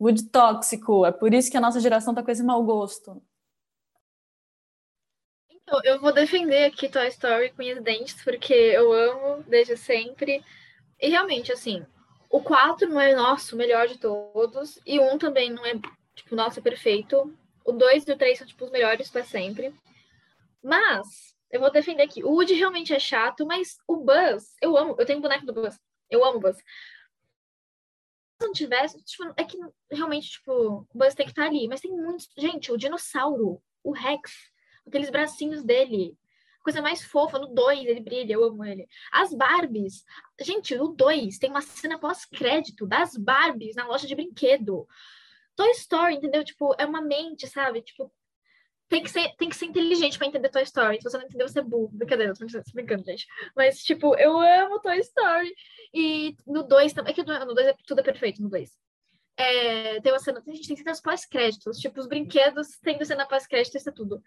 Wood 0.00 0.30
tóxico, 0.30 1.04
é 1.04 1.12
por 1.12 1.34
isso 1.34 1.50
que 1.50 1.56
a 1.56 1.60
nossa 1.60 1.80
geração 1.80 2.14
tá 2.14 2.22
com 2.22 2.30
esse 2.30 2.42
mau 2.42 2.62
gosto. 2.62 3.22
Então, 5.50 5.80
eu 5.84 6.00
vou 6.00 6.12
defender 6.12 6.64
aqui 6.64 6.88
Toy 6.88 7.08
Story 7.08 7.50
com 7.50 7.62
os 7.62 7.82
dentes, 7.82 8.22
porque 8.24 8.54
eu 8.54 8.92
amo 8.92 9.42
desde 9.42 9.76
sempre. 9.76 10.42
E 10.98 11.10
realmente, 11.10 11.52
assim, 11.52 11.84
o 12.30 12.40
4 12.40 12.88
não 12.88 13.00
é 13.00 13.14
nosso, 13.14 13.54
melhor 13.54 13.86
de 13.86 13.98
todos. 13.98 14.80
E 14.86 14.98
1 14.98 15.18
também 15.18 15.50
não 15.50 15.66
é, 15.66 15.74
tipo, 16.14 16.34
nossa, 16.34 16.62
perfeito. 16.62 17.36
O 17.64 17.72
2 17.72 18.08
e 18.08 18.12
o 18.12 18.16
3 18.16 18.38
são, 18.38 18.46
tipo, 18.46 18.64
os 18.64 18.70
melhores 18.70 19.10
para 19.10 19.24
sempre. 19.24 19.74
Mas, 20.62 21.34
eu 21.50 21.60
vou 21.60 21.70
defender 21.70 22.02
aqui. 22.02 22.24
O 22.24 22.30
Woody 22.30 22.54
realmente 22.54 22.94
é 22.94 22.98
chato, 22.98 23.46
mas 23.46 23.76
o 23.86 23.96
Buzz, 23.96 24.54
eu 24.62 24.76
amo. 24.76 24.96
Eu 24.98 25.04
tenho 25.04 25.18
um 25.18 25.22
boneco 25.22 25.44
do 25.44 25.52
Buzz. 25.52 25.78
Eu 26.10 26.24
amo 26.24 26.38
o 26.38 26.40
Buzz. 26.40 26.56
Não 28.40 28.52
tivesse, 28.52 29.02
tipo, 29.02 29.32
é 29.36 29.44
que 29.44 29.58
realmente, 29.90 30.30
tipo, 30.30 30.52
o 30.52 30.86
Buzz 30.94 31.14
tem 31.14 31.26
que 31.26 31.32
estar 31.32 31.46
ali. 31.46 31.66
Mas 31.68 31.80
tem 31.80 31.90
muitos. 31.90 32.28
Gente, 32.36 32.72
o 32.72 32.76
dinossauro, 32.76 33.62
o 33.82 33.92
Rex, 33.92 34.32
aqueles 34.86 35.10
bracinhos 35.10 35.62
dele. 35.62 36.16
Coisa 36.62 36.82
mais 36.82 37.02
fofa, 37.02 37.38
no 37.38 37.46
2 37.46 37.86
ele 37.86 38.00
brilha, 38.00 38.34
eu 38.34 38.44
amo 38.44 38.64
ele. 38.64 38.86
As 39.10 39.32
Barbies. 39.32 40.04
Gente, 40.40 40.76
no 40.76 40.88
2 40.88 41.38
tem 41.38 41.50
uma 41.50 41.62
cena 41.62 41.98
pós-crédito 41.98 42.86
das 42.86 43.16
Barbies 43.16 43.74
na 43.74 43.86
loja 43.86 44.06
de 44.06 44.14
brinquedo. 44.14 44.86
Toy 45.56 45.70
Story, 45.70 46.16
entendeu? 46.16 46.44
Tipo, 46.44 46.74
é 46.78 46.84
uma 46.84 47.00
mente, 47.00 47.46
sabe? 47.46 47.80
Tipo, 47.82 48.12
tem 48.88 49.02
que 49.02 49.10
ser, 49.10 49.34
tem 49.36 49.48
que 49.48 49.56
ser 49.56 49.66
inteligente 49.66 50.16
para 50.16 50.26
entender 50.26 50.48
Toy 50.48 50.62
Story. 50.62 50.96
Se 50.96 51.04
você 51.04 51.18
não 51.18 51.24
entendeu, 51.24 51.46
você 51.46 51.58
é 51.58 51.62
burro. 51.62 51.90
Brincadeira, 51.92 52.32
tô 52.34 52.46
brincando, 52.72 53.04
gente. 53.04 53.26
Mas, 53.54 53.82
tipo, 53.82 54.14
eu 54.16 54.38
amo 54.38 54.80
Toy 54.80 54.98
Story. 55.00 55.54
E 55.92 56.36
no 56.46 56.62
2 56.62 56.92
também. 56.92 57.12
É 57.12 57.14
que 57.14 57.22
no 57.22 57.54
2 57.54 57.66
é, 57.66 57.74
tudo 57.86 58.00
é 58.00 58.02
perfeito, 58.02 58.42
no 58.42 58.48
2. 58.48 58.70
É, 59.36 60.00
tem 60.00 60.12
uma 60.12 60.18
cena. 60.18 60.42
A 60.44 60.50
gente 60.50 60.66
tem 60.66 60.76
cenas 60.76 61.00
pós-créditos. 61.00 61.78
Tipo, 61.78 62.00
os 62.00 62.06
brinquedos 62.06 62.78
tendo 62.82 63.04
cena 63.04 63.26
pós-crédito, 63.26 63.76
isso 63.76 63.88
é 63.88 63.92
tudo. 63.92 64.22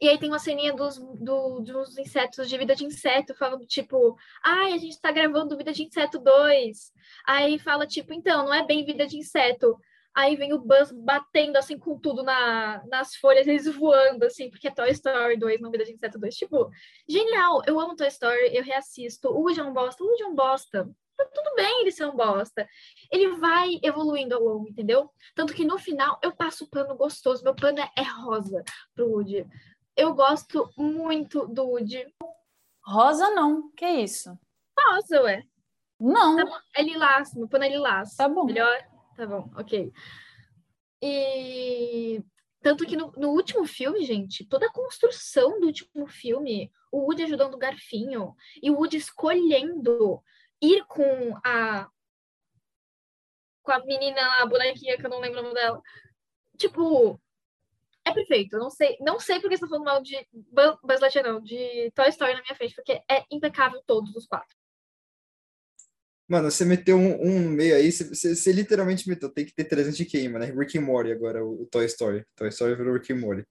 E 0.00 0.08
aí 0.08 0.18
tem 0.18 0.30
uma 0.30 0.38
ceninha 0.38 0.74
dos, 0.74 0.98
do, 0.98 1.60
dos 1.60 1.96
insetos, 1.96 2.48
de 2.48 2.58
vida 2.58 2.76
de 2.76 2.84
inseto, 2.84 3.34
falando, 3.34 3.66
tipo, 3.66 4.16
ai, 4.44 4.74
a 4.74 4.76
gente 4.76 5.00
tá 5.00 5.10
gravando 5.10 5.56
Vida 5.56 5.72
de 5.72 5.84
Inseto 5.84 6.18
2. 6.18 6.92
Aí 7.26 7.58
fala, 7.58 7.86
tipo, 7.86 8.12
então, 8.12 8.44
não 8.44 8.52
é 8.52 8.64
bem 8.64 8.84
Vida 8.84 9.06
de 9.06 9.16
Inseto. 9.16 9.76
Aí 10.16 10.34
vem 10.34 10.54
o 10.54 10.58
Buzz 10.58 10.90
batendo 10.92 11.58
assim 11.58 11.78
com 11.78 11.98
tudo 11.98 12.22
na, 12.22 12.82
nas 12.86 13.14
folhas, 13.16 13.46
eles 13.46 13.66
voando, 13.66 14.24
assim, 14.24 14.48
porque 14.48 14.68
é 14.68 14.70
Toy 14.70 14.90
Story 14.90 15.36
2, 15.36 15.60
não 15.60 15.70
Vida 15.70 15.84
de 15.84 15.92
Inseto 15.92 16.18
2. 16.18 16.34
Tipo, 16.34 16.70
genial! 17.06 17.62
Eu 17.66 17.78
amo 17.78 17.94
Toy 17.94 18.08
Story, 18.08 18.56
eu 18.56 18.64
reassisto. 18.64 19.28
O 19.28 19.42
Woody 19.42 19.60
é 19.60 19.62
um 19.62 19.74
bosta, 19.74 20.02
o 20.02 20.06
Woody 20.06 20.22
é 20.22 20.26
um 20.26 20.34
bosta. 20.34 20.90
Tá 21.18 21.26
tudo 21.34 21.54
bem 21.54 21.82
ele 21.82 21.92
ser 21.92 22.06
um 22.06 22.16
bosta. 22.16 22.66
Ele 23.12 23.36
vai 23.36 23.78
evoluindo 23.82 24.34
ao 24.34 24.42
longo, 24.42 24.66
entendeu? 24.66 25.10
Tanto 25.34 25.52
que 25.52 25.66
no 25.66 25.78
final 25.78 26.18
eu 26.22 26.34
passo 26.34 26.66
pano 26.70 26.96
gostoso. 26.96 27.44
Meu 27.44 27.54
pano 27.54 27.78
é, 27.78 27.90
é 27.94 28.02
rosa 28.02 28.64
pro 28.94 29.10
Woody. 29.10 29.46
Eu 29.94 30.14
gosto 30.14 30.70
muito 30.78 31.46
do 31.46 31.62
Woody. 31.62 32.06
Rosa 32.82 33.28
não, 33.30 33.70
que 33.72 33.86
isso? 33.86 34.34
Rosa, 34.78 35.20
ué. 35.24 35.42
Não. 36.00 36.36
Tá 36.36 36.62
é 36.76 36.82
lilás, 36.82 37.34
meu 37.34 37.48
pano 37.48 37.64
é 37.64 37.68
lilás. 37.68 38.16
Tá 38.16 38.26
bom. 38.30 38.46
Melhor? 38.46 38.95
Tá 39.16 39.26
bom, 39.26 39.50
ok. 39.56 39.92
E 41.02 42.22
tanto 42.60 42.84
que 42.86 42.96
no, 42.96 43.12
no, 43.12 43.30
último 43.30 43.66
filme, 43.66 44.04
gente, 44.04 44.44
toda 44.44 44.66
a 44.66 44.72
construção 44.72 45.60
do 45.60 45.66
último 45.66 46.06
filme, 46.06 46.70
o 46.92 46.98
Woody 46.98 47.22
ajudando 47.22 47.54
o 47.54 47.58
Garfinho 47.58 48.34
e 48.62 48.70
o 48.70 48.74
Woody 48.74 48.96
escolhendo 48.98 50.22
ir 50.60 50.84
com 50.86 51.36
a 51.44 51.88
com 53.62 53.72
a 53.72 53.84
menina 53.84 54.20
lá, 54.20 54.42
a 54.42 54.46
bonequinha 54.46 54.96
que 54.96 55.04
eu 55.04 55.10
não 55.10 55.18
lembro 55.18 55.40
o 55.40 55.42
nome 55.42 55.54
dela. 55.54 55.82
Tipo, 56.56 57.20
é 58.04 58.12
perfeito. 58.12 58.54
Eu 58.54 58.60
não 58.60 58.70
sei, 58.70 58.96
não 59.00 59.18
sei 59.18 59.40
porque 59.40 59.56
você 59.56 59.62
tá 59.62 59.68
falando 59.68 59.84
mal 59.84 60.00
de 60.02 60.16
Buzz 60.32 61.00
Lightyear, 61.00 61.26
não, 61.26 61.40
de 61.40 61.90
Toy 61.92 62.08
Story 62.10 62.34
na 62.34 62.42
minha 62.42 62.54
frente, 62.54 62.74
porque 62.74 63.02
é 63.10 63.24
impecável 63.30 63.82
todos 63.86 64.14
os 64.14 64.26
quatro. 64.26 64.56
Mano, 66.28 66.50
você 66.50 66.64
meteu 66.64 66.96
um, 66.96 67.22
um 67.22 67.40
no 67.40 67.50
meio 67.50 67.76
aí, 67.76 67.92
você, 67.92 68.34
você, 68.34 68.50
literalmente 68.52 69.08
meteu, 69.08 69.28
tem 69.28 69.44
que 69.44 69.54
ter 69.54 69.64
300 69.64 69.96
de 69.96 70.04
queima, 70.04 70.40
né? 70.40 70.46
Rick 70.46 70.76
and 70.76 70.82
Morty 70.82 71.12
agora, 71.12 71.44
o, 71.44 71.62
o, 71.62 71.66
Toy 71.66 71.86
Story. 71.86 72.24
Toy 72.34 72.48
Story 72.48 72.74
virou 72.74 72.94
Rick 72.94 73.12
and 73.12 73.18
Morty. 73.18 73.46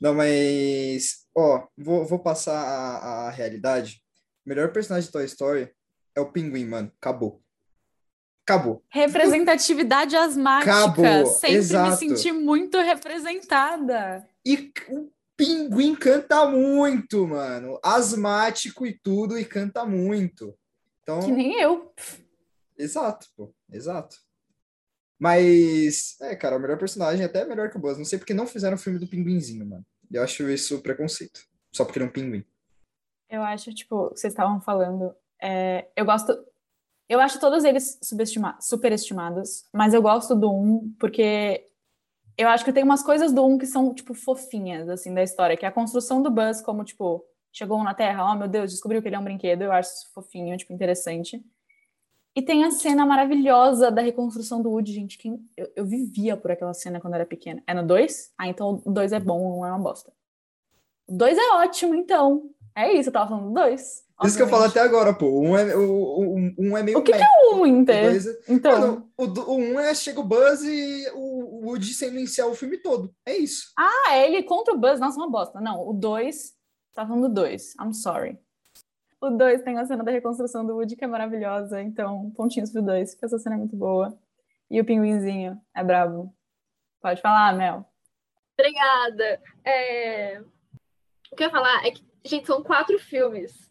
Não, 0.00 0.14
mas, 0.14 1.26
ó, 1.34 1.66
vou, 1.76 2.04
vou 2.04 2.18
passar 2.20 2.56
a, 2.56 3.26
a 3.26 3.30
realidade. 3.30 4.00
O 4.44 4.48
melhor 4.48 4.70
personagem 4.70 5.06
de 5.06 5.12
Toy 5.12 5.24
Story 5.24 5.70
é 6.14 6.20
o 6.20 6.30
Pinguim, 6.30 6.66
mano. 6.66 6.92
Acabou. 7.00 7.42
Acabou. 8.46 8.84
Representatividade 8.88 10.14
asmática. 10.14 10.72
Acabou. 10.72 11.26
Sempre 11.26 11.56
Exato. 11.56 11.90
me 11.90 11.96
senti 11.96 12.30
muito 12.30 12.78
representada. 12.78 14.24
E 14.44 14.72
o 14.88 15.10
Pinguim 15.36 15.96
canta 15.96 16.46
muito, 16.46 17.26
mano. 17.26 17.80
Asmático 17.82 18.86
e 18.86 18.96
tudo, 18.96 19.36
e 19.36 19.44
canta 19.44 19.84
muito. 19.84 20.56
Então, 21.06 21.20
que 21.20 21.30
nem 21.30 21.60
eu. 21.60 21.94
Exato, 22.76 23.28
pô. 23.36 23.54
Exato. 23.72 24.16
Mas, 25.16 26.16
é, 26.20 26.34
cara, 26.34 26.56
o 26.56 26.58
melhor 26.58 26.76
personagem 26.76 27.22
é 27.22 27.26
até 27.26 27.44
melhor 27.44 27.70
que 27.70 27.76
o 27.76 27.80
Buzz. 27.80 27.96
Não 27.96 28.04
sei 28.04 28.18
porque 28.18 28.34
não 28.34 28.44
fizeram 28.44 28.74
o 28.74 28.78
filme 28.78 28.98
do 28.98 29.06
pinguinzinho, 29.06 29.64
mano. 29.64 29.86
Eu 30.10 30.24
acho 30.24 30.50
isso 30.50 30.82
preconceito. 30.82 31.46
Só 31.72 31.84
porque 31.84 32.00
ele 32.00 32.06
é 32.06 32.08
um 32.08 32.12
pinguim. 32.12 32.44
Eu 33.30 33.40
acho, 33.42 33.72
tipo, 33.72 34.08
vocês 34.08 34.32
estavam 34.32 34.60
falando. 34.60 35.14
É, 35.40 35.88
eu 35.94 36.04
gosto. 36.04 36.36
Eu 37.08 37.20
acho 37.20 37.38
todos 37.38 37.62
eles 37.62 38.00
superestimados, 38.60 39.64
mas 39.72 39.94
eu 39.94 40.02
gosto 40.02 40.34
do 40.34 40.52
um 40.52 40.92
porque 40.98 41.70
eu 42.36 42.48
acho 42.48 42.64
que 42.64 42.72
tem 42.72 42.82
umas 42.82 43.04
coisas 43.04 43.32
do 43.32 43.46
um 43.46 43.56
que 43.56 43.66
são, 43.66 43.94
tipo, 43.94 44.12
fofinhas, 44.12 44.88
assim, 44.88 45.14
da 45.14 45.22
história, 45.22 45.56
que 45.56 45.64
é 45.64 45.68
a 45.68 45.72
construção 45.72 46.20
do 46.20 46.32
Buzz 46.32 46.60
como, 46.60 46.84
tipo, 46.84 47.24
chegou 47.56 47.82
na 47.82 47.94
Terra, 47.94 48.30
oh 48.30 48.36
meu 48.36 48.46
Deus, 48.46 48.70
descobriu 48.70 49.00
que 49.00 49.08
ele 49.08 49.16
é 49.16 49.18
um 49.18 49.24
brinquedo, 49.24 49.62
eu 49.62 49.72
acho 49.72 49.90
isso 49.90 50.12
fofinho, 50.12 50.56
tipo, 50.58 50.74
interessante. 50.74 51.42
E 52.34 52.42
tem 52.42 52.64
a 52.64 52.70
cena 52.70 53.06
maravilhosa 53.06 53.90
da 53.90 54.02
reconstrução 54.02 54.60
do 54.60 54.68
Woody, 54.68 54.92
gente. 54.92 55.16
Quem... 55.16 55.42
Eu, 55.56 55.72
eu 55.74 55.86
vivia 55.86 56.36
por 56.36 56.50
aquela 56.50 56.74
cena 56.74 57.00
quando 57.00 57.14
era 57.14 57.24
pequena. 57.24 57.62
É 57.66 57.72
no 57.72 57.82
2? 57.86 58.32
Ah, 58.36 58.46
então 58.46 58.82
o 58.84 58.92
2 58.92 59.12
é 59.14 59.18
bom, 59.18 59.56
não 59.56 59.66
é 59.66 59.70
uma 59.70 59.78
bosta. 59.78 60.12
O 61.08 61.16
2 61.16 61.38
é 61.38 61.50
ótimo, 61.54 61.94
então. 61.94 62.50
É 62.74 62.92
isso, 62.92 63.08
eu 63.08 63.12
tava 63.14 63.30
falando 63.30 63.48
do 63.48 63.54
2. 63.54 64.04
Isso 64.24 64.36
que 64.36 64.42
eu 64.42 64.48
falo 64.48 64.64
até 64.64 64.80
agora, 64.80 65.14
pô. 65.14 65.40
Um 65.40 65.56
é, 65.56 65.74
o, 65.74 66.20
um, 66.20 66.54
um 66.58 66.76
é 66.76 66.82
meio. 66.82 66.98
O 66.98 67.02
que, 67.02 67.12
que 67.12 67.22
é 67.22 67.26
o 67.52 67.56
1, 67.56 67.60
um, 67.60 67.66
inteiro? 67.66 68.30
É... 68.30 68.52
Então. 68.52 69.08
O, 69.16 69.24
o 69.24 69.56
1 69.56 69.72
um 69.72 69.80
é 69.80 69.94
chega 69.94 70.20
o 70.20 70.24
Buzz 70.24 70.62
e 70.62 71.10
o 71.14 71.66
Woody 71.66 71.94
sendo 71.94 72.18
iniciar 72.18 72.46
o 72.48 72.54
filme 72.54 72.76
todo. 72.76 73.14
É 73.24 73.34
isso. 73.34 73.72
Ah, 73.78 74.14
é 74.14 74.28
ele 74.28 74.42
contra 74.42 74.74
o 74.74 74.78
Buzz. 74.78 75.00
Nossa, 75.00 75.16
uma 75.16 75.30
bosta. 75.30 75.58
Não, 75.58 75.88
o 75.88 75.94
2 75.94 76.55
Tá 76.96 77.06
falando 77.06 77.28
do 77.28 77.34
2. 77.34 77.74
I'm 77.78 77.92
sorry. 77.92 78.38
O 79.20 79.28
2 79.28 79.60
tem 79.60 79.78
a 79.78 79.84
cena 79.84 80.02
da 80.02 80.10
reconstrução 80.10 80.66
do 80.66 80.76
Woody, 80.76 80.96
que 80.96 81.04
é 81.04 81.06
maravilhosa. 81.06 81.82
Então, 81.82 82.30
pontinhos 82.30 82.70
pro 82.70 82.80
2, 82.80 83.10
porque 83.10 83.26
essa 83.26 83.38
cena 83.38 83.54
é 83.54 83.58
muito 83.58 83.76
boa. 83.76 84.18
E 84.70 84.80
o 84.80 84.84
pinguinzinho 84.84 85.60
é 85.74 85.84
brabo. 85.84 86.34
Pode 87.02 87.20
falar, 87.20 87.52
Mel. 87.52 87.84
Obrigada. 88.58 89.42
É... 89.62 90.40
O 91.30 91.36
que 91.36 91.42
eu 91.42 91.48
ia 91.48 91.50
falar 91.50 91.86
é 91.86 91.90
que, 91.90 92.02
gente, 92.24 92.46
são 92.46 92.62
quatro 92.62 92.98
filmes 92.98 93.65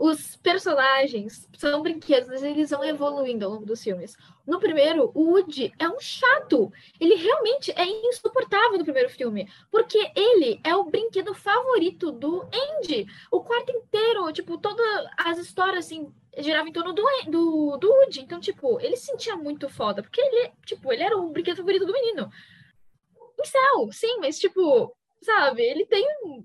os 0.00 0.34
personagens 0.36 1.46
são 1.58 1.82
brinquedos, 1.82 2.42
eles 2.42 2.70
vão 2.70 2.82
evoluindo 2.82 3.44
ao 3.44 3.50
longo 3.50 3.66
dos 3.66 3.84
filmes. 3.84 4.16
No 4.46 4.58
primeiro, 4.58 5.12
o 5.14 5.32
Woody 5.32 5.74
é 5.78 5.86
um 5.90 6.00
chato. 6.00 6.72
Ele 6.98 7.16
realmente 7.16 7.70
é 7.72 7.84
insuportável 8.08 8.78
no 8.78 8.84
primeiro 8.84 9.10
filme, 9.10 9.46
porque 9.70 9.98
ele 10.16 10.58
é 10.64 10.74
o 10.74 10.84
brinquedo 10.84 11.34
favorito 11.34 12.10
do 12.10 12.44
Andy. 12.44 13.06
O 13.30 13.42
quarto 13.42 13.72
inteiro, 13.72 14.32
tipo, 14.32 14.56
todas 14.56 14.86
as 15.18 15.36
histórias, 15.36 15.84
assim, 15.84 16.10
giravam 16.38 16.68
em 16.68 16.72
torno 16.72 16.94
do, 16.94 17.04
do, 17.28 17.76
do 17.76 17.90
Woody. 17.90 18.22
Então, 18.22 18.40
tipo, 18.40 18.80
ele 18.80 18.96
se 18.96 19.04
sentia 19.04 19.36
muito 19.36 19.68
foda, 19.68 20.02
porque 20.02 20.22
ele, 20.22 20.50
tipo, 20.64 20.90
ele 20.90 21.02
era 21.02 21.18
o 21.18 21.28
brinquedo 21.28 21.58
favorito 21.58 21.84
do 21.84 21.92
menino. 21.92 22.30
Em 23.38 23.44
céu, 23.44 23.92
sim, 23.92 24.16
mas, 24.18 24.38
tipo, 24.38 24.96
sabe, 25.22 25.60
ele 25.60 25.84
tem 25.84 26.06
um 26.24 26.42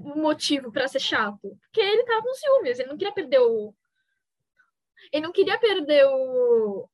motivo 0.00 0.72
para 0.72 0.88
ser 0.88 1.00
chato. 1.00 1.58
Porque 1.62 1.80
ele 1.80 2.04
tava 2.04 2.22
com 2.22 2.34
ciúmes, 2.34 2.78
ele 2.78 2.88
não 2.88 2.96
queria 2.96 3.12
perder 3.12 3.40
o. 3.40 3.74
Ele 5.12 5.22
não 5.22 5.32
queria 5.32 5.58
perder 5.58 6.06
o, 6.06 6.88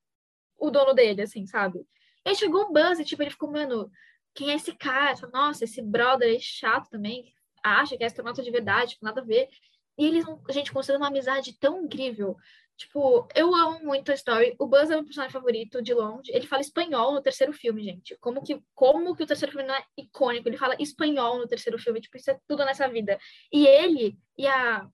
o 0.59 0.71
dono 0.71 0.95
dele, 0.95 1.23
assim, 1.23 1.47
sabe? 1.47 1.87
E 2.25 2.31
aí 2.31 2.35
chegou 2.35 2.63
o 2.63 2.73
Buzz 2.73 2.99
e, 2.99 3.05
tipo, 3.05 3.23
ele 3.23 3.31
ficou, 3.31 3.51
mano, 3.51 3.91
quem 4.35 4.51
é 4.51 4.55
esse 4.55 4.75
cara? 4.75 5.17
Falei, 5.17 5.33
Nossa, 5.33 5.65
esse 5.65 5.81
brother 5.81 6.35
é 6.35 6.39
chato 6.39 6.91
também. 6.91 7.33
Acha 7.63 7.97
que 7.97 8.03
é 8.03 8.07
astronauta 8.07 8.43
de 8.43 8.51
verdade, 8.51 8.93
tipo, 8.93 9.05
nada 9.05 9.21
a 9.21 9.25
ver. 9.25 9.49
E 9.97 10.07
eles, 10.07 10.25
gente, 10.51 10.73
construíram 10.73 11.03
uma 11.03 11.09
amizade 11.09 11.57
tão 11.59 11.85
incrível. 11.85 12.37
Tipo, 12.77 13.29
eu 13.35 13.55
amo 13.55 13.85
muito 13.85 14.11
a 14.11 14.15
Story. 14.15 14.57
O 14.59 14.67
Buzz 14.67 14.91
é 14.91 14.95
o 14.95 14.99
meu 14.99 15.05
personagem 15.05 15.33
favorito, 15.33 15.81
de 15.81 15.95
longe. 15.95 16.33
Ele 16.33 16.47
fala 16.47 16.61
espanhol 16.61 17.13
no 17.13 17.23
terceiro 17.23 17.53
filme, 17.53 17.85
gente. 17.85 18.17
Como 18.19 18.43
que, 18.43 18.61
como 18.75 19.15
que 19.15 19.23
o 19.23 19.27
terceiro 19.27 19.53
filme 19.53 19.67
não 19.67 19.75
é 19.75 19.85
icônico? 19.97 20.49
Ele 20.49 20.57
fala 20.57 20.77
espanhol 20.81 21.39
no 21.39 21.47
terceiro 21.47 21.79
filme. 21.79 22.01
Tipo, 22.01 22.17
isso 22.17 22.31
é 22.31 22.41
tudo 22.49 22.65
nessa 22.65 22.89
vida. 22.89 23.19
E 23.53 23.67
ele 23.67 24.19
e 24.37 24.47
a 24.47 24.89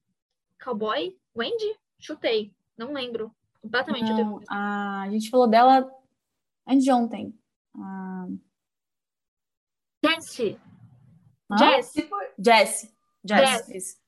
Cowboy, 0.63 1.17
Wendy? 1.35 1.79
Chutei. 1.99 2.55
Não 2.77 2.93
lembro. 2.93 3.35
Completamente. 3.63 4.13
Não, 4.13 4.41
a... 4.49 5.03
a 5.03 5.11
gente 5.11 5.31
falou 5.31 5.49
dela 5.49 5.91
antes 6.67 6.85
de 6.85 6.93
ontem. 6.93 7.35
A... 7.75 8.27
Jesse. 10.05 10.59
Jesse. 11.59 12.11
Jesse. 12.39 12.95
Jesse. 13.25 14.01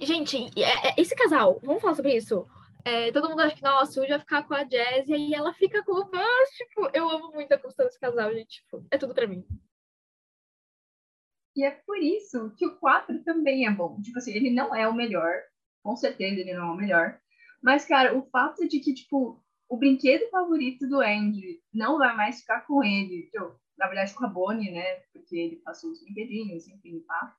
Gente, 0.00 0.36
é, 0.56 0.90
é, 0.90 0.94
esse 0.96 1.14
casal, 1.16 1.60
vamos 1.62 1.82
falar 1.82 1.96
sobre 1.96 2.16
isso? 2.16 2.46
É, 2.84 3.10
todo 3.10 3.28
mundo 3.28 3.40
acha 3.40 3.56
que, 3.56 3.62
nossa, 3.62 4.00
o 4.00 4.06
vai 4.06 4.18
ficar 4.20 4.46
com 4.46 4.54
a 4.54 4.62
Jazz 4.62 5.08
e 5.08 5.34
ela 5.34 5.52
fica 5.52 5.82
com 5.84 5.92
o 5.92 6.04
Buzz. 6.04 6.50
Tipo, 6.56 6.88
eu 6.94 7.10
amo 7.10 7.32
muito 7.32 7.52
a 7.52 7.58
construção 7.58 7.86
desse 7.86 7.98
casal, 7.98 8.32
gente. 8.32 8.62
Tipo, 8.62 8.86
é 8.92 8.96
tudo 8.96 9.12
pra 9.12 9.26
mim. 9.26 9.44
E 11.56 11.64
é 11.64 11.72
por 11.72 11.98
isso 11.98 12.54
que 12.56 12.64
o 12.64 12.76
4 12.76 13.24
também 13.24 13.66
é 13.66 13.70
bom. 13.72 14.00
Tipo 14.00 14.18
assim, 14.18 14.32
ele 14.32 14.50
não 14.50 14.72
é 14.72 14.86
o 14.86 14.94
melhor. 14.94 15.34
Com 15.82 15.96
certeza 15.96 16.40
ele 16.40 16.54
não 16.54 16.68
é 16.68 16.72
o 16.72 16.76
melhor. 16.76 17.20
Mas, 17.60 17.84
cara, 17.84 18.16
o 18.16 18.22
fato 18.30 18.68
de 18.68 18.78
que, 18.78 18.94
tipo, 18.94 19.42
o 19.68 19.76
brinquedo 19.76 20.30
favorito 20.30 20.88
do 20.88 21.00
Andy 21.00 21.60
não 21.74 21.98
vai 21.98 22.14
mais 22.14 22.40
ficar 22.40 22.60
com 22.66 22.84
ele. 22.84 23.28
Eu, 23.34 23.58
na 23.76 23.86
verdade, 23.88 24.14
com 24.14 24.24
a 24.24 24.28
Bonnie, 24.28 24.70
né? 24.70 25.00
Porque 25.12 25.36
ele 25.36 25.56
passou 25.56 25.90
os 25.90 26.00
brinquedinhos, 26.04 26.68
enfim, 26.68 27.00
tá? 27.00 27.36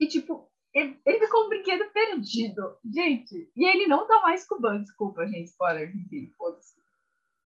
E, 0.00 0.06
tipo, 0.06 0.50
ele, 0.74 1.00
ficou 1.20 1.46
um 1.46 1.48
brinquedo 1.48 1.90
perdido. 1.92 2.76
Gente, 2.84 3.48
e 3.54 3.64
ele 3.64 3.86
não 3.86 4.06
tá 4.06 4.20
mais 4.20 4.46
com 4.46 4.56
o. 4.56 4.78
Desculpa, 4.78 5.26
gente, 5.26 5.44
spoiler. 5.44 5.94
Enfim, 5.94 6.32
foda-se. 6.36 6.74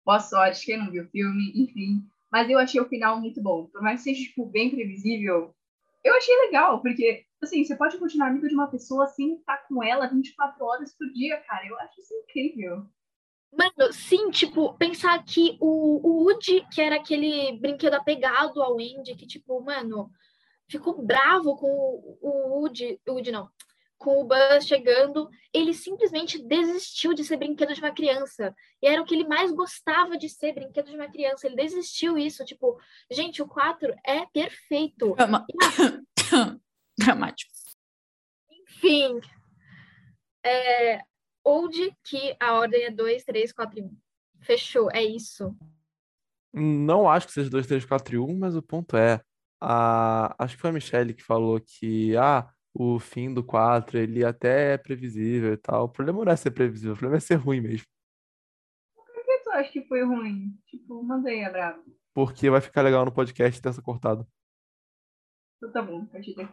Boa 0.05 0.21
sorte, 0.21 0.67
quem 0.67 0.77
não 0.77 0.91
viu 0.91 1.05
o 1.05 1.09
filme, 1.09 1.53
enfim. 1.55 2.05
Mas 2.31 2.51
eu 2.51 2.59
achei 2.59 2.81
o 2.81 2.89
final 2.89 3.21
muito 3.21 3.41
bom. 3.41 3.67
Por 3.67 3.81
mais 3.81 4.03
que 4.03 4.11
seja, 4.11 4.29
tipo, 4.29 4.45
bem 4.47 4.71
previsível, 4.71 5.55
eu 6.03 6.15
achei 6.17 6.37
legal, 6.43 6.83
porque, 6.83 7.25
assim, 7.41 7.65
você 7.65 7.77
pode 7.77 7.97
continuar 7.97 8.29
amigo 8.29 8.49
de 8.49 8.55
uma 8.55 8.67
pessoa 8.67 9.05
assim, 9.05 9.37
estar 9.37 9.59
com 9.69 9.83
ela 9.83 10.09
24 10.09 10.63
horas 10.65 10.95
por 10.95 11.11
dia, 11.13 11.39
cara. 11.39 11.67
Eu 11.67 11.79
acho 11.79 12.01
isso 12.01 12.13
incrível. 12.13 12.85
Mano, 13.57 13.93
sim, 13.93 14.31
tipo, 14.31 14.75
pensar 14.75 15.25
que 15.25 15.57
o, 15.61 16.01
o 16.03 16.25
Woody, 16.25 16.67
que 16.73 16.81
era 16.81 16.97
aquele 16.97 17.57
brinquedo 17.59 17.95
apegado 17.95 18.61
ao 18.61 18.75
Andy, 18.75 19.15
que, 19.17 19.27
tipo, 19.27 19.61
mano, 19.63 20.11
ficou 20.69 21.03
bravo 21.03 21.57
com 21.57 21.67
o, 22.21 22.61
Woody, 22.61 23.01
o 23.07 23.13
Woody 23.13 23.33
não, 23.33 23.51
com 23.99 24.21
o 24.21 24.25
Buzz 24.25 24.67
chegando, 24.67 25.31
ele 25.53 25.73
simplesmente 25.73 26.43
desistiu 26.43 27.15
de 27.15 27.25
ser 27.25 27.37
brinquedo 27.37 27.73
de 27.73 27.81
uma 27.81 27.95
criança. 27.95 28.55
E 28.83 28.87
era 28.87 29.01
o 29.01 29.05
que 29.05 29.15
ele 29.15 29.27
mais 29.27 29.51
gostava 29.51 30.19
de 30.19 30.29
ser, 30.29 30.53
brinquedo 30.53 30.91
de 30.91 30.97
uma 30.97 31.11
criança. 31.11 31.47
Ele 31.47 31.57
desistiu 31.57 32.19
isso, 32.19 32.45
tipo, 32.45 32.79
gente, 33.11 33.43
o 33.43 33.49
4 33.49 33.95
é 34.05 34.27
perfeito. 34.27 35.15
Drama... 35.15 35.47
Dramático. 36.99 37.53
Enfim, 38.51 39.21
é, 40.45 41.01
Old 41.43 41.97
que 42.05 42.37
a 42.39 42.55
ordem 42.55 42.85
é 42.85 42.91
2, 42.91 43.25
3, 43.25 43.53
4 43.53 43.79
e 43.79 43.83
1. 43.83 43.97
Fechou, 44.41 44.91
é 44.91 45.03
isso. 45.03 45.57
Não 46.53 47.09
acho 47.09 47.27
que 47.27 47.33
seja 47.33 47.51
2, 47.51 47.67
3, 47.67 47.85
4 47.85 48.15
e 48.15 48.19
1, 48.19 48.39
mas 48.39 48.55
o 48.55 48.63
ponto 48.63 48.97
é, 48.97 49.21
a... 49.61 50.35
acho 50.39 50.57
que 50.57 50.61
foi 50.61 50.71
a 50.71 50.73
Michelle 50.73 51.15
que 51.15 51.23
falou 51.23 51.61
que, 51.61 52.17
ah, 52.17 52.49
o 52.75 52.99
fim 52.99 53.33
do 53.33 53.43
4, 53.45 53.99
ele 53.99 54.25
até 54.25 54.75
é 54.75 54.79
previsível 54.79 55.53
e 55.53 55.57
tal. 55.57 55.85
O 55.85 55.89
problema 55.89 56.25
não 56.25 56.33
é 56.33 56.37
ser 56.37 56.51
previsível, 56.51 56.95
o 56.95 56.97
problema 56.97 57.19
é 57.19 57.21
ser 57.21 57.37
ruim 57.37 57.61
mesmo. 57.61 57.87
Por 58.95 59.25
que 59.25 59.39
tu 59.39 59.51
acha 59.51 59.71
que 59.71 59.85
foi 59.87 60.05
ruim? 60.05 60.57
Tipo, 60.67 61.03
mandei 61.03 61.45
a 61.45 61.51
brava. 61.51 61.83
Porque 62.13 62.51
vai 62.51 62.61
ficar 62.61 62.83
legal 62.83 63.05
no 63.05 63.13
podcast 63.13 63.61
ter 63.61 63.69
essa 63.69 63.83
cortada. 63.83 64.27
Então 65.57 65.73
tá 65.73 65.83
bom. 65.83 66.07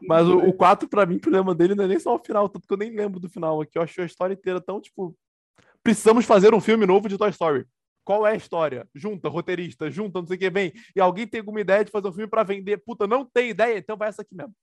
Mas 0.07 0.27
o, 0.27 0.37
o 0.37 0.53
4, 0.53 0.87
pra 0.87 1.05
mim, 1.05 1.17
o 1.17 1.21
problema 1.21 1.53
dele 1.53 1.75
não 1.75 1.83
é 1.83 1.87
nem 1.87 1.99
só 1.99 2.15
o 2.15 2.23
final, 2.23 2.47
tanto 2.47 2.67
que 2.67 2.73
eu 2.73 2.77
nem 2.77 2.95
lembro 2.95 3.19
do 3.19 3.29
final 3.29 3.59
aqui. 3.61 3.77
Eu 3.77 3.81
achei 3.81 4.03
a 4.03 4.07
história 4.07 4.33
inteira 4.33 4.61
tão, 4.61 4.79
tipo. 4.79 5.17
Precisamos 5.83 6.25
fazer 6.25 6.53
um 6.53 6.61
filme 6.61 6.85
novo 6.85 7.09
de 7.09 7.17
Toy 7.17 7.29
Story. 7.31 7.65
Qual 8.03 8.25
é 8.25 8.31
a 8.31 8.35
história? 8.35 8.89
Junta, 8.93 9.29
roteirista, 9.29 9.89
junta, 9.89 10.19
não 10.19 10.27
sei 10.27 10.35
o 10.35 10.39
que, 10.39 10.49
vem. 10.49 10.73
E 10.95 10.99
alguém 10.99 11.27
tem 11.27 11.39
alguma 11.39 11.61
ideia 11.61 11.85
de 11.85 11.91
fazer 11.91 12.07
um 12.07 12.13
filme 12.13 12.29
para 12.29 12.43
vender? 12.43 12.77
Puta, 12.77 13.05
não 13.07 13.25
tem 13.25 13.49
ideia? 13.49 13.77
Então 13.77 13.95
vai 13.95 14.09
essa 14.09 14.21
aqui 14.21 14.35
mesmo. 14.35 14.55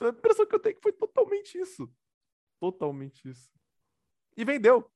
A 0.00 0.08
impressão 0.08 0.46
que 0.46 0.54
eu 0.54 0.60
tenho 0.60 0.72
é 0.72 0.74
que 0.74 0.82
foi 0.82 0.92
totalmente 0.92 1.58
isso. 1.58 1.90
Totalmente 2.58 3.28
isso. 3.28 3.50
E 4.36 4.44
vendeu. 4.44 4.90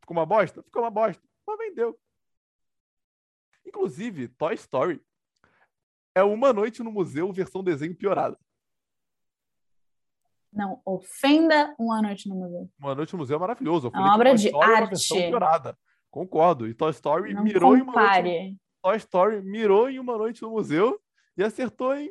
Ficou 0.00 0.16
uma 0.16 0.26
bosta? 0.26 0.62
Ficou 0.62 0.82
uma 0.82 0.90
bosta. 0.90 1.22
Mas 1.46 1.58
vendeu. 1.58 1.98
Inclusive, 3.66 4.28
Toy 4.28 4.54
Story 4.54 5.02
é 6.14 6.22
uma 6.22 6.52
noite 6.52 6.82
no 6.82 6.90
museu 6.90 7.32
versão 7.32 7.62
desenho 7.62 7.94
piorada. 7.94 8.38
Não 10.52 10.80
ofenda 10.84 11.74
Uma 11.78 12.00
Noite 12.00 12.28
no 12.28 12.34
Museu. 12.34 12.70
Uma 12.78 12.94
Noite 12.94 13.12
no 13.12 13.18
Museu 13.18 13.36
é 13.36 13.40
maravilhoso. 13.40 13.90
É 13.94 13.98
uma 13.98 14.14
obra 14.14 14.34
de 14.34 14.54
arte. 14.54 15.18
É 15.18 15.28
piorada. 15.28 15.78
Concordo. 16.10 16.66
E 16.66 16.74
Toy 16.74 16.90
Story 16.90 17.34
Não 17.34 17.44
mirou 17.44 17.78
compare. 17.78 18.28
em 18.28 18.32
uma 18.32 18.42
noite. 18.42 18.56
Toy 18.82 18.96
Story 18.96 19.42
mirou 19.42 19.90
em 19.90 19.98
uma 19.98 20.16
noite 20.16 20.42
no 20.42 20.50
museu 20.50 20.98
e 21.36 21.42
acertou 21.42 21.94
em 21.94 22.08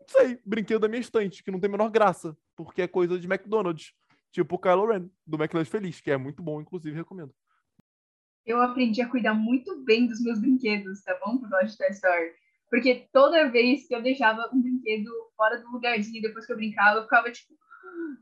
não 0.00 0.08
sei, 0.08 0.40
brinquedo 0.44 0.80
da 0.80 0.88
minha 0.88 1.00
estante, 1.00 1.42
que 1.42 1.50
não 1.50 1.60
tem 1.60 1.68
a 1.68 1.70
menor 1.72 1.90
graça, 1.90 2.36
porque 2.56 2.82
é 2.82 2.88
coisa 2.88 3.18
de 3.18 3.26
McDonald's. 3.26 3.92
Tipo 4.32 4.56
o 4.56 4.58
Kylo 4.58 4.86
Ren, 4.86 5.08
do 5.26 5.36
McDonald's 5.36 5.70
Feliz, 5.70 6.00
que 6.00 6.10
é 6.10 6.16
muito 6.16 6.42
bom, 6.42 6.60
inclusive, 6.60 6.96
recomendo. 6.96 7.34
Eu 8.46 8.60
aprendi 8.60 9.02
a 9.02 9.08
cuidar 9.08 9.34
muito 9.34 9.84
bem 9.84 10.06
dos 10.06 10.20
meus 10.20 10.40
brinquedos, 10.40 11.02
tá 11.02 11.18
bom? 11.24 11.38
Por 11.38 11.48
causa 11.48 11.66
de 11.66 11.76
Toy 11.76 11.90
Story. 11.90 12.32
Porque 12.68 13.08
toda 13.12 13.50
vez 13.50 13.86
que 13.86 13.94
eu 13.94 14.02
deixava 14.02 14.48
um 14.52 14.62
brinquedo 14.62 15.10
fora 15.36 15.60
do 15.60 15.70
lugarzinho, 15.70 16.22
depois 16.22 16.46
que 16.46 16.52
eu 16.52 16.56
brincava, 16.56 16.98
eu 16.98 17.02
ficava 17.02 17.30
tipo, 17.30 17.52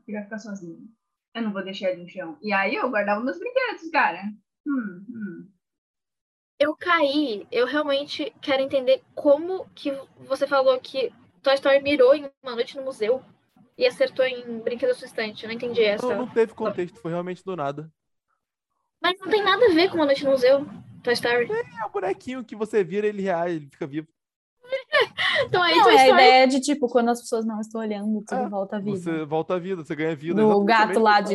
queria 0.05 0.23
ficar 0.23 0.39
sozinho. 0.39 0.87
Eu 1.33 1.41
não 1.43 1.53
vou 1.53 1.63
deixar 1.63 1.91
ele 1.91 2.03
no 2.03 2.09
chão. 2.09 2.37
E 2.41 2.51
aí 2.51 2.75
eu 2.75 2.89
guardava 2.89 3.23
meus 3.23 3.37
brinquedos, 3.37 3.89
cara. 3.91 4.23
Hum, 4.65 5.05
hum. 5.09 5.47
Eu 6.59 6.75
caí, 6.75 7.47
eu 7.51 7.65
realmente 7.65 8.33
quero 8.41 8.61
entender 8.61 9.01
como 9.15 9.69
que 9.69 9.91
você 10.27 10.45
falou 10.45 10.79
que 10.79 11.11
Toy 11.41 11.53
Story 11.53 11.81
mirou 11.81 12.13
em 12.13 12.29
uma 12.43 12.55
noite 12.55 12.75
no 12.75 12.83
museu 12.83 13.23
e 13.77 13.87
acertou 13.87 14.25
em 14.25 14.59
Brinquedo 14.59 14.91
Assustante. 14.91 15.43
Eu 15.43 15.47
não 15.47 15.55
entendi 15.55 15.81
essa. 15.81 16.05
Não, 16.05 16.25
não 16.25 16.27
teve 16.27 16.53
contexto, 16.53 16.99
foi 16.99 17.11
realmente 17.11 17.43
do 17.45 17.55
nada. 17.55 17.89
Mas 19.01 19.17
não 19.19 19.29
tem 19.29 19.41
nada 19.41 19.65
a 19.65 19.73
ver 19.73 19.89
com 19.89 19.95
uma 19.95 20.05
noite 20.05 20.25
no 20.25 20.31
museu, 20.31 20.65
Toy 21.01 21.13
Story. 21.13 21.49
É, 21.49 21.81
é 21.81 21.85
o 21.85 21.89
bonequinho 21.89 22.43
que 22.43 22.55
você 22.55 22.83
vira, 22.83 23.07
ele 23.07 23.21
reage, 23.21 23.55
ele 23.55 23.69
fica 23.69 23.87
vivo. 23.87 24.07
Então 25.45 25.61
aí 25.61 25.75
Não, 25.75 25.89
é 25.89 25.93
a 25.93 26.03
Story... 26.03 26.11
ideia 26.11 26.47
de, 26.47 26.59
tipo, 26.59 26.87
quando 26.87 27.09
as 27.09 27.21
pessoas 27.21 27.45
não 27.45 27.59
estão 27.59 27.81
olhando, 27.81 28.23
tudo 28.27 28.41
É, 28.41 28.49
volta 28.49 28.77
à 28.77 28.79
vida. 28.79 28.97
Você 28.97 29.25
volta 29.25 29.55
à 29.55 29.59
vida, 29.59 29.83
você 29.83 29.95
ganha 29.95 30.15
vida. 30.15 30.41
No 30.41 30.63
exatamente 30.63 30.67
gato 30.67 30.99
lá 30.99 31.21
de... 31.21 31.33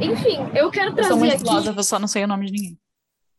Enfim, 0.00 0.38
eu 0.56 0.70
quero 0.70 0.90
Eu 0.90 0.94
trazer 0.94 1.08
sou 1.10 1.18
muito 1.18 1.34
aqui... 1.34 1.44
filósofa, 1.44 1.78
eu 1.78 1.84
só 1.84 1.98
não 1.98 2.08
sei 2.08 2.24
o 2.24 2.28
nome 2.28 2.46
de 2.46 2.52
ninguém. 2.52 2.80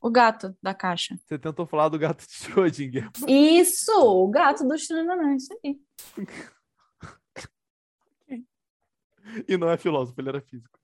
O 0.01 0.09
gato 0.09 0.55
da 0.61 0.73
caixa. 0.73 1.17
Você 1.25 1.37
tentou 1.37 1.65
falar 1.65 1.89
do 1.89 1.99
gato 1.99 2.25
de 2.25 2.31
Schrödinger. 2.33 3.09
Isso! 3.27 3.91
O 3.91 4.29
gato 4.29 4.65
do 4.65 4.77
Xananã, 4.77 5.35
isso 5.35 5.53
aí. 5.63 5.77
E 9.47 9.57
não 9.57 9.69
é 9.69 9.77
filósofo, 9.77 10.19
ele 10.19 10.29
era 10.29 10.41
físico. 10.41 10.79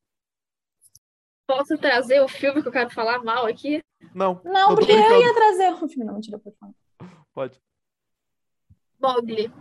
Posso 1.48 1.78
trazer 1.78 2.22
o 2.22 2.28
filme 2.28 2.62
que 2.62 2.68
eu 2.68 2.72
quero 2.72 2.90
falar 2.90 3.24
mal 3.24 3.46
aqui? 3.46 3.84
Não. 4.14 4.42
Não, 4.44 4.72
eu 4.72 4.76
porque 4.76 4.92
eu 4.92 5.22
ia 5.22 5.34
trazer 5.34 5.74
o 5.74 5.88
filme. 5.88 6.06
Não, 6.06 6.16
mentira, 6.16 6.40
pode 6.40 6.56
falar. 6.58 6.74
Pode. 7.36 7.62
Mogli. 9.00 9.52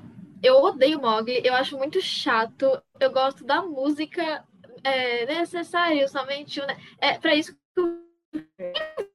Eu 0.42 0.56
odeio 0.62 1.00
Mogli, 1.00 1.42
eu 1.44 1.54
acho 1.54 1.76
muito 1.76 2.00
chato. 2.00 2.82
Eu 3.00 3.12
gosto 3.12 3.44
da 3.44 3.62
música. 3.62 4.46
É 4.84 5.26
necessário 5.26 6.08
somente 6.08 6.60
um. 6.60 6.64
É 6.98 7.18
pra 7.18 7.34
isso 7.34 7.52
que 7.54 7.80
eu 7.80 8.04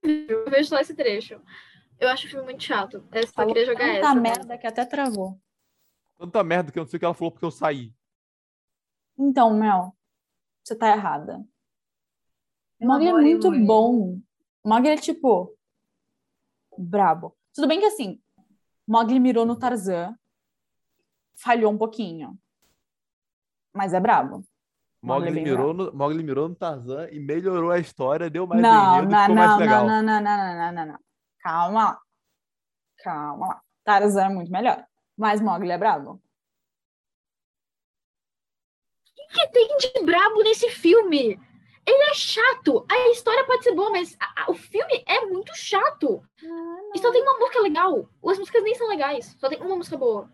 eu 0.04 0.46
vejo 0.52 0.70
só 0.70 0.80
esse 0.80 0.94
trecho. 0.94 1.42
Eu 2.00 2.10
acho 2.10 2.28
o 2.28 2.30
filme 2.30 2.46
muito 2.46 2.64
chato. 2.64 3.08
Eu 3.12 3.28
só 3.28 3.34
Falou 3.34 3.54
queria 3.54 3.66
jogar 3.66 3.86
tanta 3.86 3.98
essa. 4.00 4.16
merda 4.16 4.58
que 4.58 4.68
até 4.68 4.86
travou. 4.86 5.40
Tanta 6.18 6.44
merda 6.44 6.72
que 6.72 6.80
eu 6.80 6.84
não 6.84 6.90
sei 6.90 6.98
o 6.98 7.00
que 7.00 7.06
ela 7.06 7.14
falou 7.14 7.32
porque 7.32 7.46
eu 7.46 7.52
saí. 7.52 7.94
Então, 9.18 9.54
Mel, 9.54 9.96
você 10.64 10.76
tá 10.76 10.90
errada. 10.90 11.46
Mogli 12.82 13.08
é 13.08 13.14
muito 13.14 13.52
bom. 13.66 14.20
Mogli 14.66 14.90
é 14.90 14.98
tipo. 14.98 15.56
Brabo. 16.78 17.36
Tudo 17.54 17.68
bem 17.68 17.80
que 17.80 17.86
assim, 17.86 18.22
Mogli 18.90 19.20
mirou 19.20 19.46
no 19.46 19.56
Tarzan, 19.56 20.18
falhou 21.36 21.72
um 21.72 21.78
pouquinho. 21.78 22.36
Mas 23.72 23.94
é 23.94 24.00
brabo. 24.00 24.44
Mogli 25.00 25.28
é 25.28 25.44
mirou, 25.44 25.76
no, 25.76 25.94
Mogli 25.94 26.24
mirou 26.24 26.50
no 26.50 26.56
Tarzan 26.56 27.08
e 27.12 27.20
melhorou 27.20 27.70
a 27.70 27.78
história, 27.78 28.32
deu 28.32 28.48
mais 28.48 28.64
Não, 28.64 28.96
enredo 28.98 29.12
não, 29.12 29.20
ficou 29.22 29.36
mais 29.36 29.50
não, 29.52 29.58
legal. 29.60 29.86
não, 29.86 30.02
não, 30.02 30.22
não, 30.22 30.38
não, 30.38 30.56
não, 30.56 30.72
não, 30.74 30.86
não. 30.94 31.00
Calma 31.40 31.84
lá. 31.84 32.02
Calma 33.04 33.48
lá. 33.48 33.62
Tarzan 33.84 34.26
é 34.26 34.30
muito 34.30 34.52
melhor. 34.52 34.84
Mas 35.16 35.40
Mogli 35.40 35.70
é 35.70 35.78
brabo. 35.78 36.20
O 39.20 39.32
que 39.32 39.48
tem 39.50 39.78
de 39.78 40.04
brabo 40.04 40.42
nesse 40.42 40.72
filme? 40.72 41.40
Ele 41.90 42.04
é 42.12 42.14
chato. 42.14 42.86
A 42.90 43.10
história 43.10 43.44
pode 43.46 43.64
ser 43.64 43.74
boa, 43.74 43.90
mas 43.90 44.16
a- 44.20 44.44
a- 44.44 44.52
o 44.52 44.54
filme 44.54 45.04
é 45.08 45.26
muito 45.26 45.56
chato. 45.56 46.22
E 46.94 47.00
só 47.00 47.12
tem 47.12 47.22
uma 47.24 47.40
música 47.40 47.62
legal. 47.62 48.08
As 48.26 48.38
músicas 48.38 48.64
nem 48.64 48.76
são 48.76 48.88
legais. 48.88 49.36
Só 49.40 49.50
tem 49.50 49.60
uma 49.60 49.76
música 49.76 49.98
boa. 49.98 50.32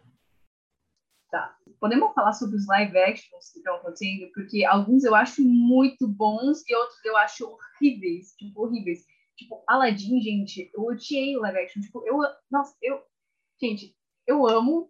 Podemos 1.79 2.13
falar 2.13 2.33
sobre 2.33 2.55
os 2.55 2.65
live 2.67 2.97
actions 2.97 3.51
que 3.51 3.59
estão 3.59 3.75
acontecendo? 3.75 4.31
Porque 4.33 4.63
alguns 4.65 5.03
eu 5.03 5.13
acho 5.13 5.41
muito 5.43 6.07
bons 6.07 6.63
e 6.67 6.75
outros 6.75 7.03
eu 7.05 7.15
acho 7.17 7.45
horríveis. 7.47 8.33
Tipo, 8.37 8.63
horríveis. 8.63 9.05
Tipo, 9.37 9.63
Aladdin, 9.67 10.19
gente, 10.21 10.71
eu 10.73 10.83
odiei 10.83 11.37
o 11.37 11.41
live 11.41 11.59
action. 11.59 11.81
Tipo, 11.81 12.05
eu. 12.07 12.17
Nossa, 12.49 12.75
eu. 12.81 13.01
Gente, 13.61 13.95
eu 14.25 14.47
amo. 14.47 14.89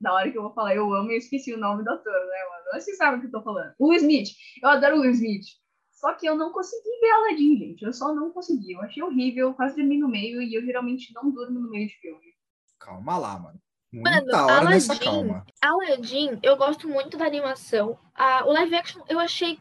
Na 0.00 0.12
hora 0.12 0.30
que 0.30 0.36
eu 0.36 0.42
vou 0.42 0.52
falar 0.52 0.74
eu 0.74 0.92
amo, 0.92 1.10
eu 1.10 1.16
esqueci 1.16 1.54
o 1.54 1.58
nome 1.58 1.82
do 1.82 1.90
ator, 1.90 2.12
né, 2.12 2.44
mano? 2.50 2.82
Vocês 2.82 2.96
sabem 2.96 3.18
o 3.18 3.20
que 3.22 3.28
eu 3.28 3.32
tô 3.32 3.42
falando. 3.42 3.72
Will 3.80 3.96
Smith. 3.96 4.28
Eu 4.62 4.68
adoro 4.68 4.96
o 4.96 5.00
Will 5.00 5.10
Smith. 5.12 5.46
Só 5.90 6.12
que 6.12 6.26
eu 6.28 6.36
não 6.36 6.52
consegui 6.52 6.90
ver 7.00 7.10
Aladdin, 7.10 7.56
gente. 7.56 7.82
Eu 7.82 7.92
só 7.92 8.14
não 8.14 8.30
consegui. 8.30 8.72
Eu 8.72 8.82
achei 8.82 9.02
horrível, 9.02 9.54
quase 9.54 9.76
dormi 9.76 9.98
no 9.98 10.08
meio 10.08 10.42
e 10.42 10.54
eu 10.54 10.62
geralmente 10.64 11.12
não 11.14 11.30
durmo 11.30 11.58
no 11.58 11.70
meio 11.70 11.88
de 11.88 11.94
filme. 12.00 12.34
Calma 12.78 13.16
lá, 13.16 13.38
mano. 13.38 13.58
Mano, 13.92 14.16
Muita 14.16 14.44
hora 14.44 14.64
nessa 14.68 14.92
Aladdin- 14.92 15.04
calma. 15.10 15.46
Aladdin, 15.62 16.38
eu 16.42 16.56
gosto 16.56 16.86
muito 16.86 17.16
da 17.16 17.24
animação. 17.24 17.98
Ah, 18.14 18.44
o 18.44 18.52
live 18.52 18.74
action 18.74 19.00
eu 19.08 19.18
achei 19.18 19.58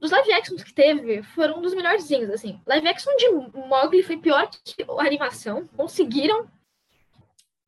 dos 0.00 0.10
live 0.10 0.32
actions 0.32 0.62
que 0.62 0.72
teve, 0.72 1.22
foram 1.22 1.58
um 1.58 1.60
dos 1.60 1.74
melhorzinhos, 1.74 2.30
assim. 2.30 2.58
Live 2.66 2.88
action 2.88 3.14
de 3.16 3.28
Mowgli 3.68 4.02
foi 4.02 4.16
pior 4.16 4.48
que 4.64 4.82
a 4.82 5.02
animação. 5.04 5.66
Conseguiram. 5.76 6.48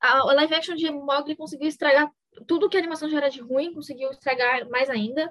A, 0.01 0.25
live 0.33 0.55
action 0.55 0.75
de 0.75 0.91
Mowgli 0.91 1.37
conseguiu 1.37 1.69
estragar 1.69 2.11
tudo 2.47 2.69
que 2.69 2.77
a 2.77 2.81
animação 2.81 3.09
já 3.09 3.19
era 3.19 3.29
de 3.29 3.41
ruim, 3.41 3.75
conseguiu 3.75 4.11
estragar 4.11 4.69
mais 4.69 4.89
ainda. 4.89 5.31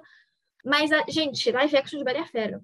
Mas, 0.64 0.92
a, 0.92 1.04
gente, 1.08 1.50
live 1.50 1.76
action 1.76 1.98
de 1.98 2.04
Bela 2.04 2.24
Fera 2.26 2.62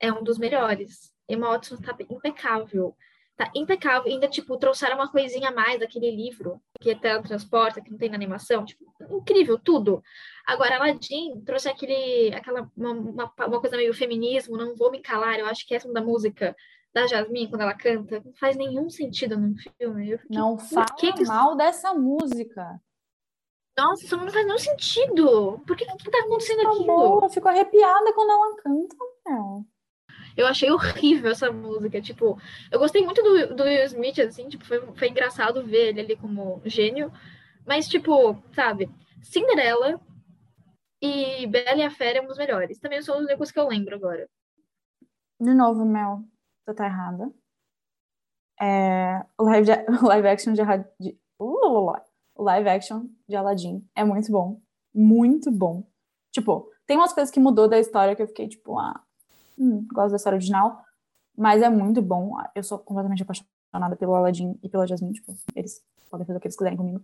é 0.00 0.12
um 0.12 0.22
dos 0.22 0.38
melhores. 0.38 1.12
Emma 1.28 1.50
Watson 1.50 1.76
tá 1.76 1.96
impecável. 2.10 2.96
Tá 3.36 3.50
impecável. 3.54 4.10
Ainda, 4.10 4.28
tipo, 4.28 4.56
trouxeram 4.56 4.96
uma 4.96 5.10
coisinha 5.10 5.50
a 5.50 5.52
mais 5.52 5.78
daquele 5.78 6.10
livro 6.10 6.60
que 6.80 6.90
é 6.90 6.94
transporta, 6.94 7.80
que 7.80 7.90
não 7.90 7.98
tem 7.98 8.08
na 8.08 8.16
animação. 8.16 8.64
Tipo, 8.64 8.84
incrível, 9.10 9.58
tudo. 9.58 10.02
Agora, 10.46 10.76
Aladdin 10.76 11.40
trouxe 11.44 11.68
aquele, 11.68 12.34
aquela, 12.34 12.70
uma, 12.76 12.90
uma, 12.90 13.34
uma, 13.46 13.60
coisa 13.60 13.76
meio 13.76 13.94
feminismo, 13.94 14.56
não 14.56 14.74
vou 14.74 14.90
me 14.90 15.00
calar. 15.00 15.38
Eu 15.38 15.46
acho 15.46 15.66
que 15.66 15.74
essa 15.74 15.92
da 15.92 16.00
música 16.00 16.56
da 16.94 17.06
Jasmine, 17.06 17.48
quando 17.48 17.62
ela 17.62 17.74
canta, 17.74 18.20
não 18.24 18.32
faz 18.34 18.56
nenhum 18.56 18.88
sentido 18.90 19.38
no 19.38 19.54
filme. 19.56 20.18
Fiquei, 20.18 20.38
não 20.38 20.58
fala 20.58 20.86
que 20.96 21.12
que 21.12 21.24
mal 21.24 21.56
dessa 21.56 21.92
música. 21.94 22.80
Nossa, 23.76 24.04
isso 24.04 24.16
não 24.16 24.28
faz 24.30 24.44
nenhum 24.44 24.58
sentido. 24.58 25.60
Por 25.66 25.76
que 25.76 25.84
que 25.84 26.10
tá 26.10 26.18
acontecendo 26.18 26.62
tá 26.62 26.68
aquilo? 26.70 26.86
Boa, 26.86 27.26
eu 27.26 27.30
fico 27.30 27.48
arrepiada 27.48 28.12
quando 28.12 28.30
ela 28.30 28.56
canta, 28.56 28.96
meu. 29.26 29.64
Eu 30.36 30.46
achei 30.46 30.70
horrível 30.70 31.30
essa 31.30 31.52
música. 31.52 32.00
Tipo, 32.00 32.40
eu 32.70 32.78
gostei 32.78 33.04
muito 33.04 33.22
do, 33.22 33.54
do 33.54 33.62
Will 33.62 33.84
Smith, 33.84 34.18
assim, 34.18 34.48
tipo, 34.48 34.64
foi, 34.64 34.80
foi 34.94 35.08
engraçado 35.08 35.64
ver 35.64 35.88
ele 35.88 36.00
ali 36.00 36.16
como 36.16 36.60
gênio. 36.64 37.12
Mas, 37.66 37.86
tipo, 37.86 38.42
sabe, 38.52 38.90
Cinderela 39.22 40.00
e 41.00 41.46
Bela 41.46 41.76
e 41.76 41.82
a 41.82 41.90
Fera 41.90 42.18
é 42.18 42.22
um 42.22 42.26
dos 42.26 42.38
melhores. 42.38 42.80
Também 42.80 43.02
são 43.02 43.18
os 43.18 43.24
únicos 43.24 43.50
que 43.50 43.58
eu 43.58 43.68
lembro 43.68 43.94
agora. 43.94 44.28
De 45.40 45.54
novo, 45.54 45.84
Mel, 45.84 46.24
tá 46.74 46.86
errada. 46.86 47.32
É, 48.60 49.24
o, 49.38 49.44
live, 49.44 49.70
o 50.02 50.06
live 50.06 50.28
action 50.28 50.52
de, 50.52 50.62
de 50.98 51.18
uh, 51.38 51.92
o 52.34 52.42
live 52.42 52.68
action 52.68 53.08
de 53.28 53.36
Aladdin 53.36 53.86
é 53.94 54.04
muito 54.04 54.30
bom. 54.30 54.60
Muito 54.94 55.50
bom. 55.50 55.84
Tipo, 56.32 56.70
tem 56.86 56.96
umas 56.96 57.12
coisas 57.12 57.30
que 57.30 57.40
mudou 57.40 57.68
da 57.68 57.78
história 57.78 58.14
que 58.14 58.22
eu 58.22 58.26
fiquei, 58.26 58.48
tipo, 58.48 58.78
ah, 58.78 59.00
hum, 59.58 59.86
gosto 59.92 60.10
da 60.10 60.16
história 60.16 60.36
original, 60.36 60.82
mas 61.36 61.62
é 61.62 61.68
muito 61.68 62.00
bom. 62.00 62.36
Eu 62.54 62.62
sou 62.62 62.78
completamente 62.78 63.22
apaixonada 63.22 63.96
pelo 63.96 64.14
Aladdin 64.14 64.58
e 64.62 64.68
pela 64.68 64.86
Jasmine, 64.86 65.12
tipo, 65.12 65.34
eles 65.54 65.82
podem 66.10 66.26
fazer 66.26 66.38
o 66.38 66.40
que 66.40 66.46
eles 66.46 66.56
quiserem 66.56 66.76
comigo. 66.76 67.02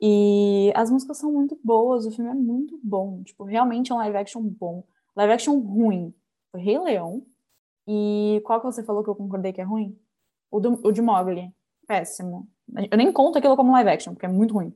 E 0.00 0.72
as 0.76 0.90
músicas 0.90 1.16
são 1.18 1.32
muito 1.32 1.58
boas, 1.64 2.04
o 2.06 2.10
filme 2.10 2.30
é 2.30 2.34
muito 2.34 2.78
bom, 2.82 3.22
tipo, 3.22 3.44
realmente 3.44 3.90
é 3.90 3.94
um 3.94 3.98
live 3.98 4.16
action 4.16 4.42
bom. 4.42 4.84
Live 5.16 5.32
action 5.32 5.58
ruim 5.58 6.14
foi 6.50 6.60
Rei 6.60 6.78
Leão. 6.78 7.26
E 7.86 8.40
qual 8.44 8.60
que 8.60 8.66
você 8.66 8.82
falou 8.82 9.04
que 9.04 9.10
eu 9.10 9.14
concordei 9.14 9.52
que 9.52 9.60
é 9.60 9.64
ruim? 9.64 9.98
O, 10.50 10.60
do, 10.60 10.80
o 10.86 10.92
de 10.92 11.00
Mogli. 11.00 11.54
Péssimo. 11.86 12.48
Eu 12.90 12.98
nem 12.98 13.12
conto 13.12 13.38
aquilo 13.38 13.56
como 13.56 13.72
live 13.72 13.90
action, 13.90 14.12
porque 14.12 14.26
é 14.26 14.28
muito 14.28 14.54
ruim. 14.54 14.74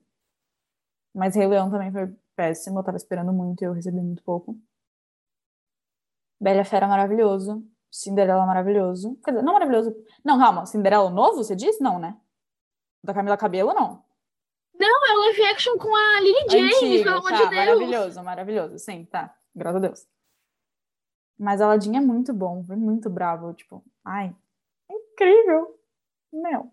Mas 1.14 1.34
Rei 1.34 1.46
Leão 1.46 1.70
também 1.70 1.90
foi 1.90 2.14
péssimo, 2.36 2.78
eu 2.78 2.84
tava 2.84 2.96
esperando 2.96 3.32
muito 3.32 3.62
e 3.62 3.64
eu 3.64 3.72
recebi 3.72 4.00
muito 4.00 4.22
pouco. 4.22 4.56
Bela 6.40 6.64
Fera 6.64 6.86
maravilhoso. 6.86 7.64
Cinderela 7.90 8.46
maravilhoso. 8.46 9.18
Quer 9.24 9.32
dizer, 9.32 9.42
não 9.42 9.52
maravilhoso. 9.52 9.94
Não, 10.24 10.38
calma. 10.38 10.64
Cinderela 10.64 11.10
novo, 11.10 11.38
você 11.38 11.56
disse? 11.56 11.82
Não, 11.82 11.98
né? 11.98 12.16
Da 13.02 13.12
Camila 13.12 13.36
Cabelo, 13.36 13.74
não. 13.74 14.04
Não, 14.78 15.06
é 15.06 15.12
o 15.12 15.20
live 15.20 15.42
action 15.44 15.76
com 15.76 15.94
a 15.94 16.20
Lily 16.20 16.46
James, 16.48 16.76
Antigo, 16.76 17.04
pelo 17.04 17.16
amor 17.16 17.30
tá, 17.30 17.36
de 17.36 17.50
Deus. 17.50 17.66
Maravilhoso, 17.66 18.22
maravilhoso. 18.22 18.78
Sim, 18.78 19.04
tá. 19.04 19.36
Graças 19.54 19.76
a 19.76 19.86
Deus. 19.86 20.06
Mas 21.40 21.62
Aladdin 21.62 21.96
é 21.96 22.00
muito 22.02 22.34
bom, 22.34 22.62
foi 22.62 22.76
muito 22.76 23.08
bravo. 23.08 23.54
Tipo, 23.54 23.82
ai, 24.04 24.36
é 24.90 24.94
incrível. 24.94 25.74
Meu. 26.30 26.70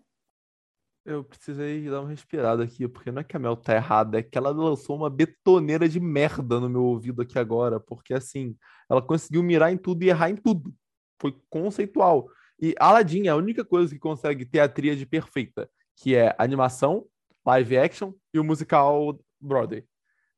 Eu 1.06 1.24
precisei 1.24 1.88
dar 1.88 2.02
uma 2.02 2.10
respirada 2.10 2.62
aqui, 2.62 2.86
porque 2.86 3.10
não 3.10 3.22
é 3.22 3.24
que 3.24 3.34
a 3.34 3.40
Mel 3.40 3.56
tá 3.56 3.74
errada, 3.74 4.18
é 4.18 4.22
que 4.22 4.36
ela 4.36 4.50
lançou 4.50 4.94
uma 4.94 5.08
betoneira 5.08 5.88
de 5.88 5.98
merda 5.98 6.60
no 6.60 6.68
meu 6.68 6.84
ouvido 6.84 7.22
aqui 7.22 7.38
agora, 7.38 7.80
porque 7.80 8.12
assim, 8.12 8.54
ela 8.90 9.00
conseguiu 9.00 9.42
mirar 9.42 9.72
em 9.72 9.78
tudo 9.78 10.02
e 10.02 10.10
errar 10.10 10.28
em 10.28 10.36
tudo. 10.36 10.74
Foi 11.18 11.34
conceitual. 11.48 12.28
E 12.60 12.74
Aladdin 12.78 13.26
é 13.26 13.30
a 13.30 13.36
única 13.36 13.64
coisa 13.64 13.90
que 13.90 13.98
consegue 13.98 14.44
ter 14.44 14.60
a 14.60 14.68
tríade 14.68 15.06
perfeita, 15.06 15.70
que 15.96 16.14
é 16.14 16.34
animação, 16.38 17.06
live 17.46 17.78
action 17.78 18.12
e 18.34 18.38
o 18.38 18.44
musical 18.44 19.18
Broadway. 19.40 19.82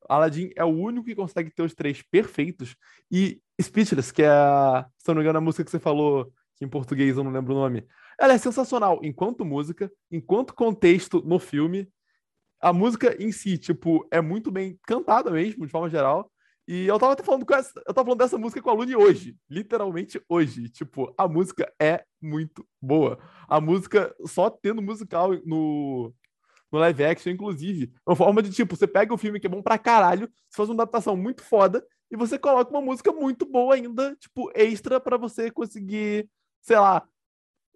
Aladdin 0.07 0.51
é 0.55 0.63
o 0.63 0.69
único 0.69 1.05
que 1.05 1.15
consegue 1.15 1.51
ter 1.51 1.63
os 1.63 1.73
três 1.73 2.01
perfeitos. 2.01 2.75
E 3.11 3.41
Speechless, 3.61 4.13
que 4.13 4.23
é, 4.23 4.27
a, 4.27 4.85
se 4.97 5.07
não 5.07 5.15
me 5.15 5.21
engano, 5.21 5.37
a 5.37 5.41
música 5.41 5.63
que 5.63 5.71
você 5.71 5.79
falou, 5.79 6.31
que 6.55 6.65
em 6.65 6.69
português 6.69 7.17
eu 7.17 7.23
não 7.23 7.31
lembro 7.31 7.53
o 7.53 7.57
nome, 7.57 7.85
ela 8.19 8.33
é 8.33 8.37
sensacional 8.37 8.99
enquanto 9.03 9.43
música, 9.43 9.91
enquanto 10.11 10.53
contexto 10.53 11.21
no 11.25 11.39
filme. 11.39 11.89
A 12.59 12.71
música 12.71 13.15
em 13.19 13.31
si, 13.31 13.57
tipo, 13.57 14.07
é 14.11 14.21
muito 14.21 14.51
bem 14.51 14.79
cantada 14.85 15.31
mesmo, 15.31 15.65
de 15.65 15.71
forma 15.71 15.89
geral. 15.89 16.31
E 16.67 16.85
eu 16.85 16.99
tava 16.99 17.13
até 17.13 17.23
falando 17.23 17.45
com 17.45 17.55
essa, 17.55 17.71
eu 17.79 17.93
tava 17.93 18.05
falando 18.05 18.19
dessa 18.19 18.37
música 18.37 18.61
com 18.61 18.69
a 18.69 18.73
Lune 18.73 18.95
hoje, 18.95 19.35
literalmente 19.49 20.21
hoje. 20.29 20.69
Tipo, 20.69 21.11
a 21.17 21.27
música 21.27 21.71
é 21.81 22.05
muito 22.21 22.63
boa. 22.79 23.17
A 23.47 23.59
música 23.59 24.15
só 24.27 24.49
tendo 24.49 24.81
musical 24.81 25.31
no 25.45 26.13
no 26.71 26.79
live 26.79 27.03
action, 27.03 27.33
inclusive, 27.33 27.91
é 27.93 28.09
uma 28.09 28.15
forma 28.15 28.41
de 28.41 28.49
tipo, 28.49 28.77
você 28.77 28.87
pega 28.87 29.11
o 29.11 29.15
um 29.15 29.17
filme 29.17 29.41
que 29.41 29.47
é 29.47 29.49
bom 29.49 29.61
pra 29.61 29.77
caralho, 29.77 30.29
você 30.49 30.55
faz 30.55 30.69
uma 30.69 30.75
adaptação 30.75 31.17
muito 31.17 31.43
foda 31.43 31.85
e 32.11 32.17
você 32.17 32.37
coloca 32.37 32.69
uma 32.69 32.81
música 32.81 33.11
muito 33.13 33.45
boa 33.45 33.75
ainda, 33.75 34.15
tipo, 34.17 34.51
extra 34.53 34.99
para 34.99 35.15
você 35.15 35.49
conseguir, 35.49 36.29
sei 36.61 36.77
lá, 36.77 37.07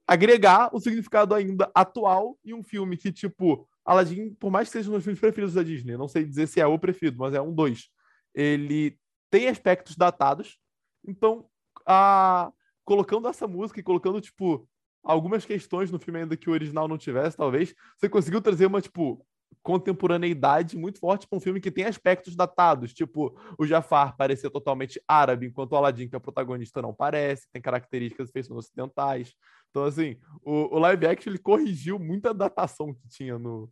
agregar 0.06 0.70
o 0.76 0.80
significado 0.80 1.34
ainda 1.34 1.72
atual 1.74 2.38
em 2.44 2.54
um 2.54 2.62
filme 2.62 2.98
que, 2.98 3.12
tipo, 3.12 3.68
Aladdin, 3.86 4.34
por 4.34 4.52
mais 4.52 4.68
que 4.68 4.74
seja 4.74 4.90
um 4.90 4.94
dos 4.94 5.04
filmes 5.04 5.20
preferidos 5.22 5.56
da 5.56 5.64
Disney, 5.64 5.98
não 5.98 6.08
sei 6.08 6.26
dizer 6.26 6.48
se 6.48 6.60
é 6.60 6.68
o 6.68 6.78
preferido, 6.78 7.18
mas 7.18 7.34
é 7.34 7.42
um 7.42 7.54
dois. 7.54 7.90
Ele 8.34 9.00
tem 9.30 9.48
aspectos 9.48 9.96
datados, 9.96 10.60
então, 11.08 11.50
a... 11.86 12.52
colocando 12.84 13.30
essa 13.30 13.48
música 13.48 13.80
e 13.80 13.84
colocando, 13.84 14.20
tipo, 14.20 14.68
algumas 15.02 15.46
questões 15.46 15.92
no 15.92 16.00
filme 16.00 16.20
ainda 16.20 16.36
que 16.36 16.50
o 16.50 16.54
original 16.54 16.88
não 16.88 16.98
tivesse, 16.98 17.38
talvez, 17.38 17.74
você 17.98 18.10
conseguiu 18.10 18.42
trazer 18.42 18.66
uma, 18.66 18.82
tipo, 18.82 19.26
contemporaneidade 19.64 20.78
muito 20.78 21.00
forte 21.00 21.28
para 21.28 21.38
um 21.38 21.42
filme 21.42 21.60
que 21.60 21.72
tem 21.72 21.86
aspectos 21.86 22.36
datados, 22.36 22.94
tipo 22.94 23.38
o 23.58 23.66
Jafar 23.66 24.16
parecer 24.16 24.50
totalmente 24.50 25.02
árabe, 25.08 25.48
enquanto 25.48 25.74
o 25.74 25.76
Aladdin, 25.76 26.08
que 26.08 26.16
é 26.16 26.18
o 26.18 26.22
protagonista, 26.22 26.82
não 26.82 26.94
parece, 26.94 27.50
tem 27.52 27.62
características 27.62 28.32
feitas 28.32 28.52
ocidentais. 28.52 29.34
Então, 29.70 29.84
assim, 29.84 30.18
o, 30.42 30.76
o, 30.76 30.80
live 30.80 31.06
action 31.06 31.32
ele 31.32 31.40
corrigiu 31.40 32.00
muita 32.00 32.34
datação 32.34 32.94
que 32.94 33.08
tinha 33.10 33.38
no, 33.38 33.70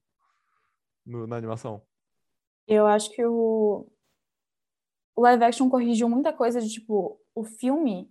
no, 1.06 1.26
na 1.26 1.38
animação. 1.38 1.82
Eu 2.68 2.86
acho 2.86 3.10
que 3.12 3.26
o, 3.26 3.88
o 5.16 5.22
live 5.22 5.44
action 5.46 5.70
corrigiu 5.70 6.10
muita 6.10 6.34
coisa 6.34 6.60
de, 6.60 6.70
tipo, 6.70 7.20
o 7.34 7.44
filme, 7.44 8.10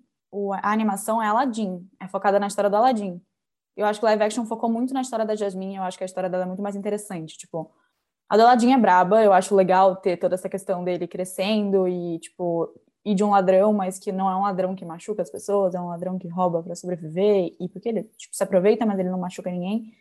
a 0.63 0.73
animação 0.73 1.23
é 1.23 1.27
Aladdin, 1.27 1.87
é 2.01 2.09
focada 2.09 2.41
na 2.41 2.47
história 2.47 2.71
do 2.71 2.77
Aladdin. 2.77 3.21
Eu 3.77 3.87
acho 3.87 4.01
que 4.01 4.05
o 4.05 4.09
live 4.09 4.23
action 4.23 4.45
focou 4.45 4.71
muito 4.71 4.93
na 4.93 5.01
história 5.01 5.25
da 5.25 5.35
Jasmine, 5.35 5.77
eu 5.77 5.83
acho 5.83 5.97
que 5.97 6.05
a 6.05 6.07
história 6.07 6.29
dela 6.29 6.45
é 6.45 6.47
muito 6.47 6.63
mais 6.63 6.77
interessante, 6.77 7.39
tipo, 7.39 7.71
a 8.29 8.37
do 8.37 8.43
Aladdin 8.43 8.73
é 8.73 8.79
braba, 8.79 9.23
eu 9.23 9.33
acho 9.33 9.55
legal 9.55 9.97
ter 9.97 10.17
toda 10.17 10.35
essa 10.35 10.49
questão 10.49 10.83
dele 10.85 11.07
crescendo 11.07 11.87
e, 11.87 12.19
tipo, 12.19 12.73
ir 13.05 13.15
de 13.15 13.25
um 13.25 13.31
ladrão, 13.31 13.73
mas 13.75 13.99
que 13.99 14.13
não 14.13 14.31
é 14.31 14.37
um 14.37 14.43
ladrão 14.43 14.75
que 14.75 14.85
machuca 14.85 15.23
as 15.23 15.31
pessoas, 15.31 15.75
é 15.75 15.81
um 15.81 15.89
ladrão 15.89 16.19
que 16.19 16.29
rouba 16.29 16.63
para 16.63 16.75
sobreviver, 16.75 17.55
e 17.61 17.69
porque 17.69 17.89
ele, 17.89 18.05
tipo, 18.17 18.35
se 18.35 18.43
aproveita, 18.43 18.87
mas 18.87 18.99
ele 18.99 19.11
não 19.11 19.19
machuca 19.19 19.51
ninguém. 19.51 19.93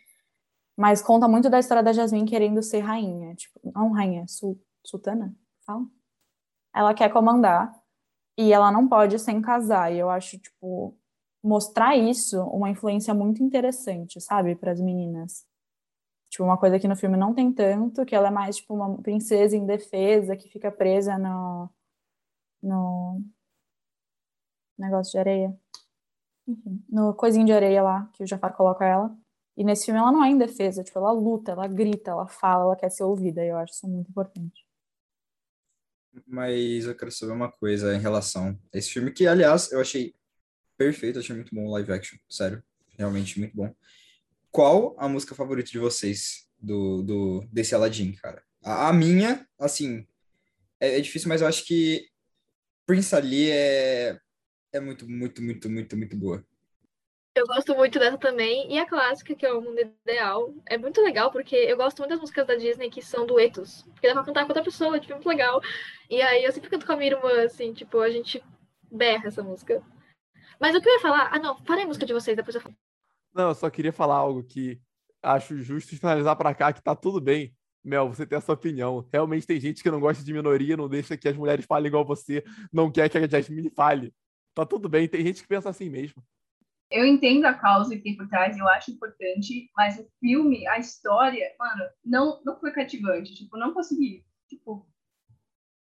Mas 0.76 1.02
conta 1.02 1.28
muito 1.28 1.50
da 1.50 1.58
história 1.58 1.82
da 1.82 1.92
Jasmine 1.92 2.28
querendo 2.28 2.62
ser 2.62 2.80
rainha, 2.80 3.34
tipo, 3.34 3.60
não 3.74 3.92
rainha, 3.92 4.26
sul, 4.28 4.58
sultana, 4.84 5.34
fala? 5.66 5.84
Ela 6.74 6.94
quer 6.94 7.10
comandar, 7.12 7.74
e 8.38 8.52
ela 8.52 8.72
não 8.72 8.88
pode 8.88 9.18
sem 9.18 9.42
casar, 9.42 9.92
e 9.92 9.98
eu 9.98 10.08
acho, 10.10 10.38
tipo, 10.38 10.96
mostrar 11.42 11.96
isso 11.96 12.42
uma 12.44 12.70
influência 12.70 13.12
muito 13.12 13.42
interessante, 13.42 14.20
sabe, 14.20 14.54
para 14.54 14.72
as 14.72 14.80
meninas. 14.80 15.44
Tipo, 16.30 16.44
uma 16.44 16.56
coisa 16.56 16.78
que 16.78 16.88
no 16.88 16.96
filme 16.96 17.16
não 17.16 17.34
tem 17.34 17.52
tanto, 17.52 18.06
que 18.06 18.14
ela 18.14 18.28
é 18.28 18.30
mais 18.30 18.56
tipo 18.56 18.74
uma 18.74 18.96
princesa 19.02 19.56
indefesa 19.56 20.36
que 20.36 20.48
fica 20.48 20.70
presa 20.70 21.18
no 21.18 21.68
no 22.62 23.20
negócio 24.78 25.12
de 25.12 25.18
areia. 25.18 25.56
Enfim, 26.46 26.84
no 26.88 27.14
coisinho 27.14 27.46
de 27.46 27.52
areia 27.52 27.82
lá 27.82 28.08
que 28.12 28.22
o 28.22 28.26
Jafar 28.26 28.56
coloca 28.56 28.84
ela. 28.84 29.16
E 29.56 29.64
nesse 29.64 29.84
filme 29.86 30.00
ela 30.00 30.12
não 30.12 30.24
é 30.24 30.30
indefesa, 30.30 30.82
tipo, 30.82 30.98
ela 30.98 31.12
luta, 31.12 31.52
ela 31.52 31.66
grita, 31.66 32.10
ela 32.10 32.26
fala, 32.26 32.64
ela 32.64 32.76
quer 32.76 32.90
ser 32.90 33.04
ouvida, 33.04 33.44
e 33.44 33.48
eu 33.48 33.56
acho 33.58 33.74
isso 33.74 33.86
muito 33.86 34.08
importante. 34.08 34.66
Mas 36.26 36.86
eu 36.86 36.96
quero 36.96 37.10
saber 37.10 37.32
uma 37.32 37.52
coisa 37.52 37.94
em 37.94 38.00
relação 38.00 38.58
a 38.72 38.78
esse 38.78 38.90
filme, 38.90 39.12
que, 39.12 39.26
aliás, 39.26 39.70
eu 39.70 39.80
achei 39.80 40.14
perfeito, 40.84 41.18
achei 41.18 41.34
muito 41.34 41.54
bom 41.54 41.66
o 41.66 41.72
live 41.72 41.92
action, 41.92 42.18
sério, 42.28 42.62
realmente 42.98 43.38
muito 43.38 43.54
bom. 43.54 43.74
Qual 44.50 44.94
a 44.98 45.08
música 45.08 45.34
favorita 45.34 45.70
de 45.70 45.78
vocês 45.78 46.48
do, 46.60 47.02
do 47.02 47.44
desse 47.52 47.74
Aladdin, 47.74 48.12
cara? 48.12 48.42
A, 48.62 48.88
a 48.88 48.92
minha, 48.92 49.46
assim, 49.58 50.06
é, 50.80 50.98
é, 50.98 51.00
difícil, 51.00 51.28
mas 51.28 51.40
eu 51.40 51.46
acho 51.46 51.64
que 51.64 52.06
Prince 52.84 53.14
Ali 53.14 53.50
é, 53.50 54.18
é 54.72 54.80
muito, 54.80 55.08
muito, 55.08 55.40
muito, 55.40 55.70
muito, 55.70 55.96
muito 55.96 56.16
boa. 56.16 56.44
Eu 57.34 57.46
gosto 57.46 57.74
muito 57.74 57.98
dessa 57.98 58.18
também. 58.18 58.70
E 58.70 58.78
a 58.78 58.86
clássica, 58.86 59.34
que 59.34 59.46
é 59.46 59.52
o 59.52 59.62
Mundo 59.62 59.80
Ideal, 59.80 60.54
é 60.66 60.76
muito 60.76 61.00
legal, 61.00 61.32
porque 61.32 61.56
eu 61.56 61.78
gosto 61.78 62.00
muito 62.00 62.10
das 62.10 62.20
músicas 62.20 62.46
da 62.46 62.56
Disney 62.56 62.90
que 62.90 63.00
são 63.00 63.24
duetos. 63.24 63.84
Porque 63.94 64.06
dá 64.06 64.12
pra 64.12 64.24
cantar 64.24 64.42
com 64.42 64.48
outra 64.48 64.62
pessoa, 64.62 65.00
tipo, 65.00 65.12
é 65.12 65.16
muito 65.16 65.28
legal. 65.28 65.62
E 66.10 66.20
aí 66.20 66.44
eu 66.44 66.52
sempre 66.52 66.68
canto 66.68 66.84
com 66.84 66.92
a 66.92 66.96
minha 66.96 67.12
irmã, 67.12 67.44
assim, 67.44 67.72
tipo, 67.72 68.00
a 68.00 68.10
gente 68.10 68.44
berra 68.90 69.28
essa 69.28 69.42
música. 69.42 69.82
Mas 70.62 70.76
o 70.76 70.80
que 70.80 70.88
eu 70.88 70.92
ia 70.92 71.00
falar? 71.00 71.28
Ah, 71.32 71.40
não, 71.40 71.60
parei 71.64 71.82
a 71.82 71.86
música 71.88 72.06
de 72.06 72.12
vocês, 72.12 72.36
depois 72.36 72.54
eu 72.54 72.60
falo. 72.60 72.76
Não, 73.34 73.48
eu 73.48 73.54
só 73.56 73.68
queria 73.68 73.92
falar 73.92 74.14
algo 74.14 74.44
que 74.44 74.80
acho 75.20 75.60
justo 75.60 75.96
finalizar 75.96 76.36
pra 76.36 76.54
cá, 76.54 76.72
que 76.72 76.80
tá 76.80 76.94
tudo 76.94 77.20
bem. 77.20 77.52
Mel, 77.82 78.08
você 78.08 78.24
tem 78.24 78.38
a 78.38 78.40
sua 78.40 78.54
opinião. 78.54 79.04
Realmente 79.12 79.44
tem 79.44 79.58
gente 79.58 79.82
que 79.82 79.90
não 79.90 79.98
gosta 79.98 80.22
de 80.22 80.32
minoria, 80.32 80.76
não 80.76 80.88
deixa 80.88 81.16
que 81.16 81.26
as 81.26 81.36
mulheres 81.36 81.64
falem 81.66 81.88
igual 81.88 82.04
você, 82.04 82.44
não 82.72 82.92
quer 82.92 83.08
que 83.08 83.18
a 83.18 83.26
Jasmine 83.26 83.70
fale. 83.70 84.14
Tá 84.54 84.64
tudo 84.64 84.88
bem, 84.88 85.08
tem 85.08 85.26
gente 85.26 85.42
que 85.42 85.48
pensa 85.48 85.68
assim 85.68 85.90
mesmo. 85.90 86.22
Eu 86.88 87.04
entendo 87.06 87.46
a 87.46 87.54
causa 87.54 87.96
que 87.96 88.02
tem 88.02 88.16
por 88.16 88.28
trás, 88.28 88.56
eu 88.56 88.68
acho 88.68 88.92
importante, 88.92 89.68
mas 89.76 89.98
o 89.98 90.06
filme, 90.20 90.64
a 90.68 90.78
história, 90.78 91.52
mano, 91.58 91.82
não, 92.04 92.40
não 92.44 92.60
foi 92.60 92.70
cativante. 92.70 93.34
Tipo, 93.34 93.56
não 93.56 93.74
consegui. 93.74 94.24
Tipo, 94.48 94.86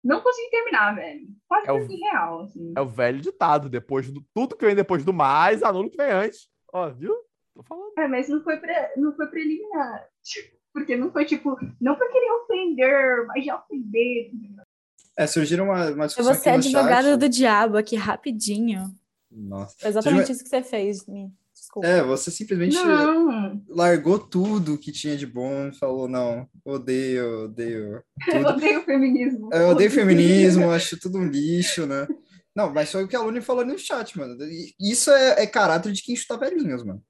não 0.07 0.21
consegui 0.21 0.51
terminar, 0.51 0.95
velho. 0.95 1.27
Quase 1.49 1.69
É 1.69 1.73
o- 1.73 1.79
é 1.79 1.87
real, 1.87 2.41
assim. 2.43 2.73
É 2.77 2.81
o 2.81 2.87
velho 2.87 3.21
ditado, 3.21 3.69
depois 3.69 4.11
do 4.11 4.25
tudo 4.35 4.57
que 4.57 4.65
vem 4.65 4.75
depois 4.75 5.05
do 5.05 5.13
mais, 5.13 5.63
anula 5.63 5.87
o 5.87 5.91
que 5.91 5.97
vem 5.97 6.11
antes. 6.13 6.49
Ó, 6.73 6.89
viu? 6.91 7.15
Tô 7.55 7.63
falando. 7.63 7.93
É, 7.99 8.07
mas 8.07 8.29
não 8.29 8.43
foi, 8.43 8.57
pra, 8.59 8.91
não 8.97 9.15
foi 9.17 9.27
preliminar. 9.29 10.07
Tipo, 10.23 10.57
Porque 10.77 10.95
não 10.95 11.11
foi 11.11 11.25
tipo, 11.25 11.57
não 11.81 11.97
por 11.97 12.07
querer 12.13 12.31
ofender, 12.33 13.27
mas 13.29 13.43
já 13.47 13.57
ofender. 13.59 14.31
É, 15.17 15.27
surgiram 15.27 15.65
uma, 15.65 15.91
uma 15.91 16.05
Eu 16.05 16.07
discussão 16.09 16.35
vou 16.35 16.43
ser 16.43 16.51
aqui 16.51 16.71
no 16.71 16.79
advogada 16.79 17.09
chat. 17.13 17.19
do 17.19 17.29
diabo 17.31 17.77
aqui 17.79 17.97
rapidinho. 17.97 18.91
Nossa. 19.31 19.75
Foi 19.79 19.89
exatamente 19.89 20.33
isso 20.33 20.43
que 20.45 20.51
você 20.51 20.63
fez, 20.63 21.07
me 21.07 21.33
desculpa. 21.81 21.87
É, 21.87 22.03
você 22.03 22.31
simplesmente 22.31 22.75
Não, 22.77 23.63
largou 23.69 24.19
tudo 24.19 24.79
que 24.79 24.93
tinha 24.93 25.17
de 25.17 25.27
bom, 25.27 25.73
falou, 25.73 26.09
não, 26.09 26.49
odeio, 26.65 27.45
odeio 27.45 28.03
eu 28.29 28.45
tudo. 28.45 28.49
odeio 28.49 28.81
o 28.81 28.85
feminismo. 28.85 29.49
Eu 29.53 29.69
odeio 29.69 29.91
feminismo, 29.91 30.71
acho 30.71 30.99
tudo 30.99 31.19
um 31.19 31.27
lixo, 31.27 31.87
né? 31.87 32.07
Não, 32.55 32.73
mas 32.73 32.91
foi 32.91 33.05
o 33.05 33.09
que 33.09 33.15
a 33.15 33.21
Luni 33.21 33.43
falou 33.43 33.65
no 33.67 33.79
chat, 33.79 34.17
mano. 34.19 34.37
Isso 34.81 35.11
é, 35.11 35.43
é 35.43 35.47
caráter 35.47 35.93
de 35.93 36.03
quem 36.03 36.17
chuta 36.17 36.39
velhinhos, 36.39 36.83
mano. 36.83 37.03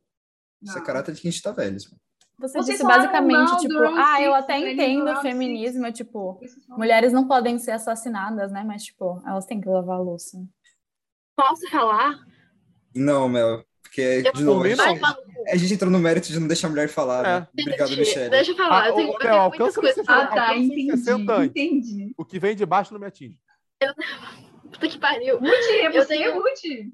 Isso 0.62 0.76
é 0.76 0.81
Não. 0.81 0.87
caráter 0.87 1.14
de 1.14 1.20
quem 1.20 1.31
chuta 1.31 1.52
velhos, 1.52 1.87
mano. 1.87 2.00
Você 2.38 2.59
Vocês 2.59 2.66
disse 2.66 2.83
basicamente, 2.83 3.57
tipo, 3.61 3.79
ah, 3.79 4.20
eu 4.20 4.35
até 4.35 4.59
né, 4.59 4.72
entendo 4.72 5.07
do 5.07 5.12
o 5.12 5.22
feminismo, 5.22 5.87
é 5.87 5.92
tipo, 5.92 6.38
mulheres 6.68 7.11
não 7.11 7.26
podem 7.26 7.59
ser 7.59 7.70
assassinadas, 7.70 8.52
né? 8.52 8.62
Mas, 8.62 8.85
tipo, 8.85 9.22
elas 9.26 9.46
têm 9.46 9.59
que 9.59 9.68
lavar 9.68 9.96
a 9.96 10.02
louça. 10.02 10.37
Posso 11.35 11.70
falar? 11.70 12.18
Não, 12.94 13.26
Mel. 13.29 13.64
Porque, 13.87 14.22
Eu 14.25 14.33
de 14.33 14.42
novo, 14.42 14.64
a 14.64 14.68
gente, 14.68 15.01
não. 15.01 15.16
a 15.49 15.57
gente 15.57 15.75
entrou 15.75 15.90
no 15.90 15.99
mérito 15.99 16.29
de 16.29 16.38
não 16.40 16.46
deixar 16.49 16.66
a 16.66 16.70
mulher 16.70 16.88
falar, 16.88 17.22
né? 17.22 17.49
Obrigado, 17.59 17.88
Gente, 17.88 17.99
Michelle. 18.01 18.31
Deixa 18.31 18.51
eu 18.51 18.57
falar. 18.57 18.83
Ah, 18.83 18.88
eu 18.88 18.94
tenho, 18.94 19.12
eu 19.12 19.18
tenho 19.18 19.49
muitas 19.49 19.68
o 19.68 19.75
que 19.75 19.81
coisas. 19.81 20.09
Ah, 20.09 20.27
tá, 20.27 20.57
entendi, 20.57 20.90
60 20.90 21.33
antes. 21.35 21.51
entendi. 21.51 22.14
O 22.16 22.25
que 22.25 22.38
vem 22.38 22.57
de 22.57 22.66
baixo 22.66 22.92
não 22.92 23.01
me 23.01 23.07
atinge. 23.07 23.38
Puta 24.72 24.88
que 24.88 24.99
pariu. 24.99 25.38
Ruth, 25.38 25.51
é 25.70 25.87
Eu 25.87 25.92
você, 25.92 26.09
tenho- 26.09 26.35
Ruth. 26.35 26.92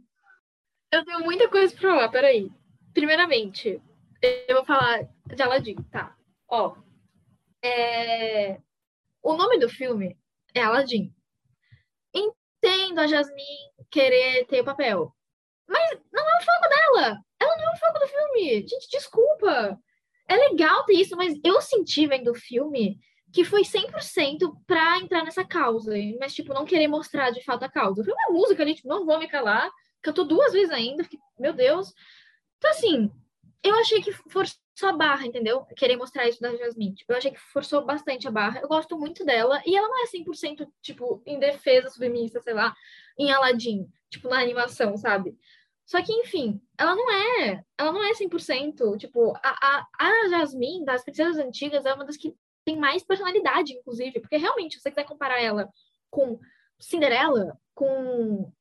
Eu 0.92 1.04
tenho 1.04 1.20
muita 1.20 1.48
coisa 1.48 1.74
pra 1.74 1.90
falar, 1.90 2.08
peraí. 2.10 2.50
Primeiramente, 2.92 3.80
eu 4.46 4.56
vou 4.56 4.64
falar 4.64 5.08
de 5.34 5.42
Aladdin, 5.42 5.76
tá? 5.90 6.14
Ó, 6.48 6.76
é... 7.64 8.58
o 9.22 9.34
nome 9.34 9.58
do 9.58 9.68
filme 9.70 10.16
é 10.54 10.62
Aladdin. 10.62 11.14
Entendo 12.14 13.00
a 13.00 13.06
Jasmine 13.06 13.72
querer 13.90 14.44
ter 14.46 14.60
o 14.60 14.64
papel, 14.64 15.14
mas 15.68 15.98
não 16.12 16.22
é 16.22 16.38
o 16.38 16.44
foco 16.44 16.68
dela. 16.68 17.18
Ela 17.40 17.56
não 17.56 17.64
é 17.64 17.74
o 17.74 17.78
foco 17.78 17.98
do 17.98 18.06
filme. 18.06 18.66
Gente, 18.68 18.88
desculpa. 18.90 19.78
É 20.28 20.36
legal 20.36 20.84
ter 20.84 20.94
isso, 20.94 21.16
mas 21.16 21.38
eu 21.44 21.60
senti 21.60 22.06
vendo 22.06 22.30
o 22.30 22.34
filme 22.34 22.98
que 23.32 23.44
foi 23.44 23.62
100% 23.62 24.52
pra 24.66 24.98
entrar 24.98 25.24
nessa 25.24 25.42
causa, 25.42 25.92
mas, 26.20 26.34
tipo, 26.34 26.52
não 26.52 26.66
querer 26.66 26.86
mostrar 26.86 27.30
de 27.30 27.42
fato 27.42 27.64
a 27.64 27.68
causa. 27.68 28.04
Foi 28.04 28.12
uma 28.12 28.38
música, 28.38 28.64
gente, 28.66 28.86
não 28.86 29.06
vou 29.06 29.18
me 29.18 29.26
calar 29.26 29.70
cantou 30.02 30.24
duas 30.26 30.52
vezes 30.52 30.70
ainda, 30.70 31.04
fiquei, 31.04 31.18
meu 31.38 31.52
Deus. 31.52 31.94
Então, 32.58 32.70
assim, 32.70 33.10
eu 33.62 33.74
achei 33.76 34.02
que 34.02 34.12
forçou 34.12 34.58
a 34.88 34.92
barra, 34.92 35.26
entendeu? 35.26 35.64
Querer 35.76 35.96
mostrar 35.96 36.28
isso 36.28 36.40
da 36.40 36.54
Jasmine. 36.56 36.94
Tipo, 36.94 37.12
eu 37.12 37.16
achei 37.16 37.30
que 37.30 37.38
forçou 37.38 37.84
bastante 37.84 38.26
a 38.26 38.30
barra. 38.30 38.60
Eu 38.60 38.68
gosto 38.68 38.98
muito 38.98 39.24
dela, 39.24 39.62
e 39.64 39.76
ela 39.76 39.88
não 39.88 40.02
é 40.02 40.06
100%, 40.06 40.66
tipo, 40.82 41.22
em 41.24 41.38
defesa 41.38 41.90
feminista, 41.90 42.40
sei 42.40 42.52
lá, 42.52 42.74
em 43.18 43.30
Aladdin, 43.30 43.88
tipo, 44.12 44.28
na 44.28 44.40
animação, 44.40 44.96
sabe? 44.96 45.36
Só 45.86 46.00
que, 46.02 46.12
enfim, 46.12 46.60
ela 46.78 46.94
não 46.94 47.10
é, 47.10 47.64
ela 47.76 47.92
não 47.92 48.04
é 48.04 48.12
100%, 48.12 48.98
tipo, 48.98 49.32
a, 49.36 49.40
a, 49.42 49.86
a 49.98 50.28
Jasmine, 50.28 50.84
das 50.84 51.02
princesas 51.02 51.38
antigas, 51.38 51.84
é 51.84 51.92
uma 51.92 52.04
das 52.04 52.16
que 52.16 52.34
tem 52.64 52.76
mais 52.76 53.02
personalidade, 53.02 53.72
inclusive, 53.72 54.20
porque 54.20 54.36
realmente, 54.36 54.76
se 54.76 54.80
você 54.80 54.90
quiser 54.90 55.04
comparar 55.04 55.42
ela 55.42 55.68
com 56.10 56.38
Cinderela, 56.78 57.58
com 57.74 58.52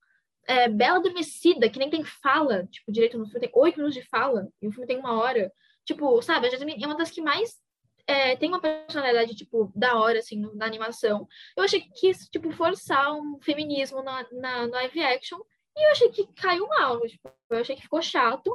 é, 0.48 0.68
Bela 0.68 0.98
Adormecida, 0.98 1.70
que 1.70 1.78
nem 1.78 1.90
tem 1.90 2.04
fala, 2.04 2.66
tipo, 2.68 2.92
direito 2.92 3.18
no 3.18 3.26
filme, 3.26 3.42
tem 3.42 3.52
oito 3.54 3.78
minutos 3.78 3.96
de 3.96 4.08
fala, 4.08 4.48
e 4.62 4.68
o 4.68 4.72
filme 4.72 4.88
tem 4.88 4.98
uma 4.98 5.20
hora. 5.22 5.52
Tipo, 5.86 6.22
sabe, 6.22 6.48
a 6.48 6.50
Jasmine 6.50 6.84
é 6.84 6.88
uma 6.88 6.98
das 6.98 7.12
que 7.12 7.22
mais 7.22 7.56
é, 8.12 8.36
tem 8.36 8.50
uma 8.50 8.60
personalidade, 8.60 9.34
tipo, 9.36 9.72
da 9.76 9.96
hora, 10.00 10.20
assim, 10.20 10.38
no- 10.40 10.54
na 10.56 10.66
animação. 10.66 11.28
Eu 11.56 11.64
achei 11.64 11.80
que 11.82 11.90
quis, 11.92 12.28
tipo, 12.30 12.52
forçar 12.52 13.14
um 13.14 13.40
feminismo 13.42 14.02
na, 14.04 14.26
na, 14.32 14.68
no 14.68 14.74
live 14.74 15.02
action, 15.04 15.40
e 15.78 15.88
eu 15.88 15.92
achei 15.92 16.10
que 16.10 16.28
caiu 16.34 16.68
mal, 16.68 17.00
tipo, 17.08 17.30
eu 17.50 17.60
achei 17.60 17.76
que 17.76 17.82
ficou 17.84 18.02
chato, 18.02 18.52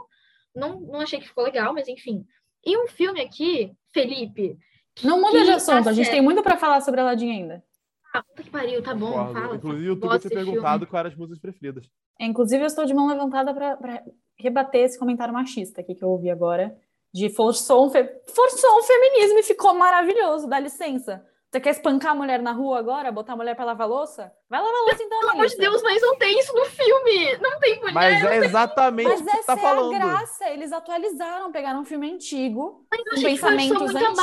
não, 0.54 0.80
não 0.80 1.00
achei 1.00 1.18
que 1.20 1.28
ficou 1.28 1.44
legal, 1.44 1.72
mas 1.72 1.88
enfim. 1.88 2.24
E 2.64 2.76
um 2.76 2.86
filme 2.88 3.20
aqui, 3.20 3.72
Felipe, 3.92 4.58
Não 5.02 5.20
muda 5.20 5.38
de 5.40 5.44
Que 5.46 5.50
assunto, 5.52 5.88
a 5.88 5.92
gente 5.92 6.10
tem 6.10 6.20
muito 6.22 6.42
pra 6.42 6.56
falar 6.56 6.80
sobre 6.80 7.00
Aladdin 7.00 7.30
ainda. 7.30 7.62
ah, 8.14 8.22
puta 8.22 8.42
que 8.42 8.50
pariu, 8.50 8.82
tá 8.82 8.94
bom, 8.94 9.12
Concordo. 9.12 9.32
fala. 9.40 9.56
Inclusive, 9.56 9.82
o 9.84 9.88
YouTube 9.92 10.10
desse 10.18 10.28
perguntado 10.30 10.86
quais 10.86 11.00
eram 11.00 11.10
as 11.10 11.16
músicas 11.16 11.38
preferidas. 11.38 11.84
Inclusive, 12.18 12.62
eu 12.62 12.66
estou 12.66 12.86
de 12.86 12.94
mão 12.94 13.06
levantada 13.06 13.52
pra 13.54 14.02
rebater 14.38 14.82
esse 14.84 14.98
comentário 14.98 15.34
machista 15.34 15.80
aqui 15.82 15.94
que 15.94 16.02
eu 16.02 16.08
ouvi 16.08 16.30
agora, 16.30 16.74
de 17.16 17.30
forçou 17.30 17.86
um, 17.86 17.90
fe- 17.90 18.10
forçou 18.34 18.78
um 18.78 18.82
feminismo 18.82 19.38
e 19.38 19.42
ficou 19.42 19.72
maravilhoso, 19.74 20.46
dá 20.46 20.58
licença. 20.60 21.24
Você 21.50 21.60
quer 21.60 21.70
espancar 21.70 22.12
a 22.12 22.14
mulher 22.14 22.42
na 22.42 22.52
rua 22.52 22.78
agora? 22.78 23.10
Botar 23.10 23.32
a 23.32 23.36
mulher 23.36 23.54
pra 23.56 23.64
lavar 23.64 23.88
louça? 23.88 24.30
Vai 24.50 24.60
lavar 24.60 24.80
louça 24.82 25.02
então, 25.02 25.20
Pelo 25.20 25.32
amor 25.32 25.46
de. 25.46 25.56
Deus, 25.56 25.82
mas 25.82 26.02
não 26.02 26.16
tem 26.18 26.38
isso 26.38 26.52
no 26.52 26.64
filme! 26.66 27.38
Não 27.40 27.58
tem 27.58 27.78
mulher! 27.80 27.94
Mas 27.94 28.24
é 28.24 28.36
exatamente 28.44 29.08
Mas 29.08 29.20
o 29.20 29.24
que 29.24 29.30
você 29.30 29.36
essa 29.38 29.46
tá 29.46 29.52
é 29.54 29.56
falando. 29.62 29.94
a 29.94 29.98
graça. 29.98 30.50
Eles 30.50 30.72
atualizaram, 30.72 31.50
pegaram 31.52 31.80
um 31.80 31.84
filme 31.84 32.12
antigo, 32.12 32.84
Mas 32.90 33.00
com 33.08 33.22
pensamentos 33.22 33.94
antigos 33.94 34.16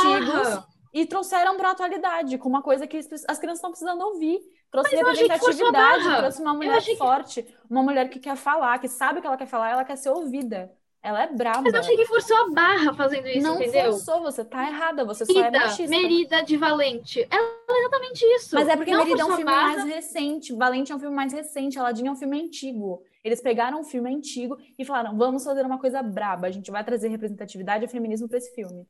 barra. 0.50 0.68
e 0.94 1.06
trouxeram 1.08 1.58
pra 1.58 1.72
atualidade, 1.72 2.38
com 2.38 2.48
uma 2.50 2.62
coisa 2.62 2.86
que 2.86 2.98
as 2.98 3.08
as 3.28 3.40
crianças 3.40 3.58
estão 3.60 3.72
precisando 3.72 4.02
ouvir. 4.04 4.40
Trouxe 4.70 4.96
Mas 4.96 5.06
representatividade, 5.20 6.18
trouxe 6.18 6.42
uma 6.42 6.54
mulher 6.54 6.78
achei 6.78 6.94
que- 6.94 7.00
forte, 7.00 7.48
uma 7.70 7.82
mulher 7.82 8.10
que 8.10 8.20
quer 8.20 8.36
falar, 8.36 8.78
que 8.80 8.88
sabe 8.88 9.18
o 9.20 9.22
que 9.22 9.28
ela 9.28 9.38
quer 9.38 9.48
falar, 9.48 9.70
ela 9.72 9.86
quer 9.86 9.96
ser 9.96 10.10
ouvida. 10.10 10.70
Ela 11.04 11.24
é 11.24 11.28
braba. 11.28 11.62
Mas 11.64 11.74
eu 11.74 11.82
achei 11.82 11.98
que 11.98 12.06
forçou 12.06 12.38
a 12.38 12.50
barra 12.50 12.94
fazendo 12.94 13.28
isso, 13.28 13.42
Não 13.46 13.62
entendeu? 13.62 13.92
forçou, 13.92 14.22
você 14.22 14.46
tá 14.46 14.66
errada, 14.66 15.04
você 15.04 15.26
só 15.26 15.34
é 15.34 15.36
Merida, 15.52 15.60
machista. 15.60 15.90
Merida 15.90 16.44
de 16.44 16.56
Valente. 16.56 17.28
Ela 17.30 17.46
é 17.70 17.80
exatamente 17.80 18.26
isso. 18.26 18.56
Mas 18.56 18.70
é 18.70 18.78
porque 18.78 18.92
não 18.92 19.04
Merida 19.04 19.22
é 19.22 19.26
um 19.26 19.30
filme 19.36 19.44
barra. 19.44 19.68
mais 19.68 19.84
recente, 19.84 20.54
Valente 20.56 20.92
é 20.94 20.96
um 20.96 21.00
filme 21.00 21.14
mais 21.16 21.34
recente, 21.34 21.78
Aladdin 21.78 22.08
é 22.08 22.12
um 22.12 22.16
filme 22.16 22.42
antigo. 22.42 23.04
Eles 23.22 23.42
pegaram 23.42 23.82
um 23.82 23.84
filme 23.84 24.16
antigo 24.16 24.58
e 24.80 24.86
falaram: 24.86 25.18
vamos 25.18 25.44
fazer 25.44 25.66
uma 25.66 25.78
coisa 25.78 26.02
braba, 26.02 26.48
a 26.48 26.52
gente 26.52 26.72
vai 26.72 26.84
trazer 26.86 27.10
representatividade 27.10 27.84
e 27.84 27.88
feminismo 27.90 28.30
pra 28.30 28.38
esse 28.38 28.56
filme. 28.56 28.88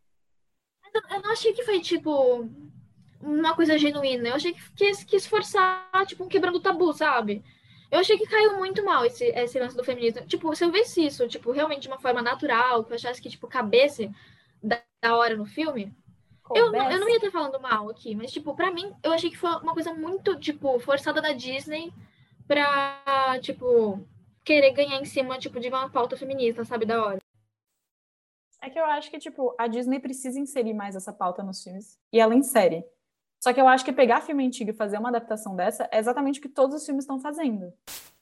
Eu 1.10 1.22
não 1.24 1.32
achei 1.32 1.52
que 1.54 1.64
foi, 1.64 1.82
tipo, 1.82 2.48
uma 3.20 3.56
coisa 3.56 3.76
genuína. 3.76 4.30
Eu 4.30 4.36
achei 4.36 4.54
que 4.54 4.62
quis, 4.76 5.04
quis 5.04 5.26
forçar, 5.26 5.90
tipo, 6.06 6.24
um 6.24 6.28
quebrando 6.28 6.58
o 6.58 6.62
tabu, 6.62 6.94
sabe? 6.94 7.44
Eu 7.94 8.00
achei 8.00 8.18
que 8.18 8.26
caiu 8.28 8.58
muito 8.58 8.84
mal 8.84 9.06
esse, 9.06 9.26
esse 9.26 9.60
lance 9.60 9.78
do 9.78 9.84
feminismo. 9.84 10.26
Tipo, 10.26 10.56
se 10.56 10.66
eu 10.66 10.72
visse 10.72 11.06
isso, 11.06 11.28
tipo, 11.28 11.52
realmente 11.52 11.84
de 11.84 11.88
uma 11.88 12.00
forma 12.00 12.22
natural, 12.22 12.84
que 12.84 12.92
eu 12.92 12.96
achasse 12.96 13.22
que, 13.22 13.30
tipo, 13.30 13.48
cabesse 13.48 14.10
da, 14.64 14.82
da 15.02 15.16
hora 15.16 15.36
no 15.38 15.46
filme, 15.46 15.94
eu, 16.56 16.72
não- 16.72 16.92
eu 16.92 17.00
não 17.00 17.10
ia 17.10 17.18
estar 17.18 17.32
falando 17.32 17.62
mal 17.62 17.90
aqui, 17.90 18.16
mas, 18.16 18.32
tipo, 18.32 18.56
pra 18.56 18.72
mim, 18.72 18.92
eu 19.04 19.12
achei 19.14 19.30
que 19.30 19.38
foi 19.38 19.50
uma 19.58 19.74
coisa 19.74 19.94
muito, 19.94 20.40
tipo, 20.40 20.80
forçada 20.80 21.22
da 21.22 21.34
Disney 21.34 21.94
pra, 22.48 23.40
tipo, 23.42 24.00
querer 24.44 24.72
ganhar 24.72 25.00
em 25.00 25.06
cima, 25.06 25.38
tipo, 25.38 25.60
de 25.60 25.70
uma 25.70 25.88
pauta 25.90 26.18
feminista, 26.18 26.66
sabe, 26.66 26.86
da 26.86 27.04
hora. 27.06 27.20
É 28.62 28.70
que 28.70 28.80
eu 28.80 28.86
acho 28.86 29.12
que, 29.12 29.20
tipo, 29.20 29.54
a 29.60 29.68
Disney 29.68 30.00
precisa 30.00 30.40
inserir 30.40 30.74
mais 30.74 30.96
essa 30.96 31.14
pauta 31.14 31.44
nos 31.44 31.64
filmes. 31.64 32.00
E 32.12 32.20
ela 32.20 32.34
insere. 32.34 32.84
Só 33.44 33.52
que 33.52 33.60
eu 33.60 33.68
acho 33.68 33.84
que 33.84 33.92
pegar 33.92 34.22
filme 34.22 34.46
antigo 34.48 34.70
e 34.70 34.74
fazer 34.74 34.98
uma 34.98 35.10
adaptação 35.10 35.54
dessa 35.54 35.86
é 35.92 36.00
exatamente 36.00 36.40
o 36.40 36.42
que 36.42 36.48
todos 36.48 36.78
os 36.78 36.86
filmes 36.86 37.04
estão 37.04 37.20
fazendo. 37.20 37.74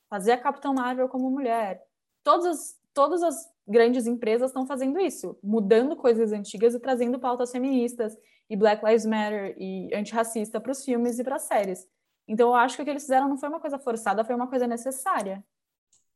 Fazer 0.09 0.31
a 0.31 0.37
Capitã 0.39 0.73
Marvel 0.73 1.07
como 1.07 1.29
mulher. 1.29 1.79
Todas 2.23 2.47
as, 2.47 2.75
todas 2.91 3.21
as 3.21 3.35
grandes 3.67 4.07
empresas 4.07 4.49
estão 4.49 4.65
fazendo 4.65 4.99
isso. 4.99 5.37
Mudando 5.43 5.95
coisas 5.95 6.31
antigas 6.31 6.73
e 6.73 6.79
trazendo 6.79 7.19
pautas 7.19 7.51
feministas 7.51 8.17
e 8.49 8.57
Black 8.57 8.83
Lives 8.83 9.05
Matter 9.05 9.55
e 9.59 9.93
antirracista 9.93 10.59
para 10.59 10.71
os 10.71 10.83
filmes 10.83 11.19
e 11.19 11.23
para 11.23 11.35
as 11.35 11.43
séries. 11.43 11.87
Então 12.27 12.47
eu 12.49 12.55
acho 12.55 12.75
que 12.75 12.81
o 12.81 12.85
que 12.85 12.89
eles 12.89 13.03
fizeram 13.03 13.29
não 13.29 13.37
foi 13.37 13.47
uma 13.47 13.59
coisa 13.59 13.77
forçada, 13.77 14.25
foi 14.25 14.33
uma 14.33 14.47
coisa 14.47 14.65
necessária. 14.65 15.43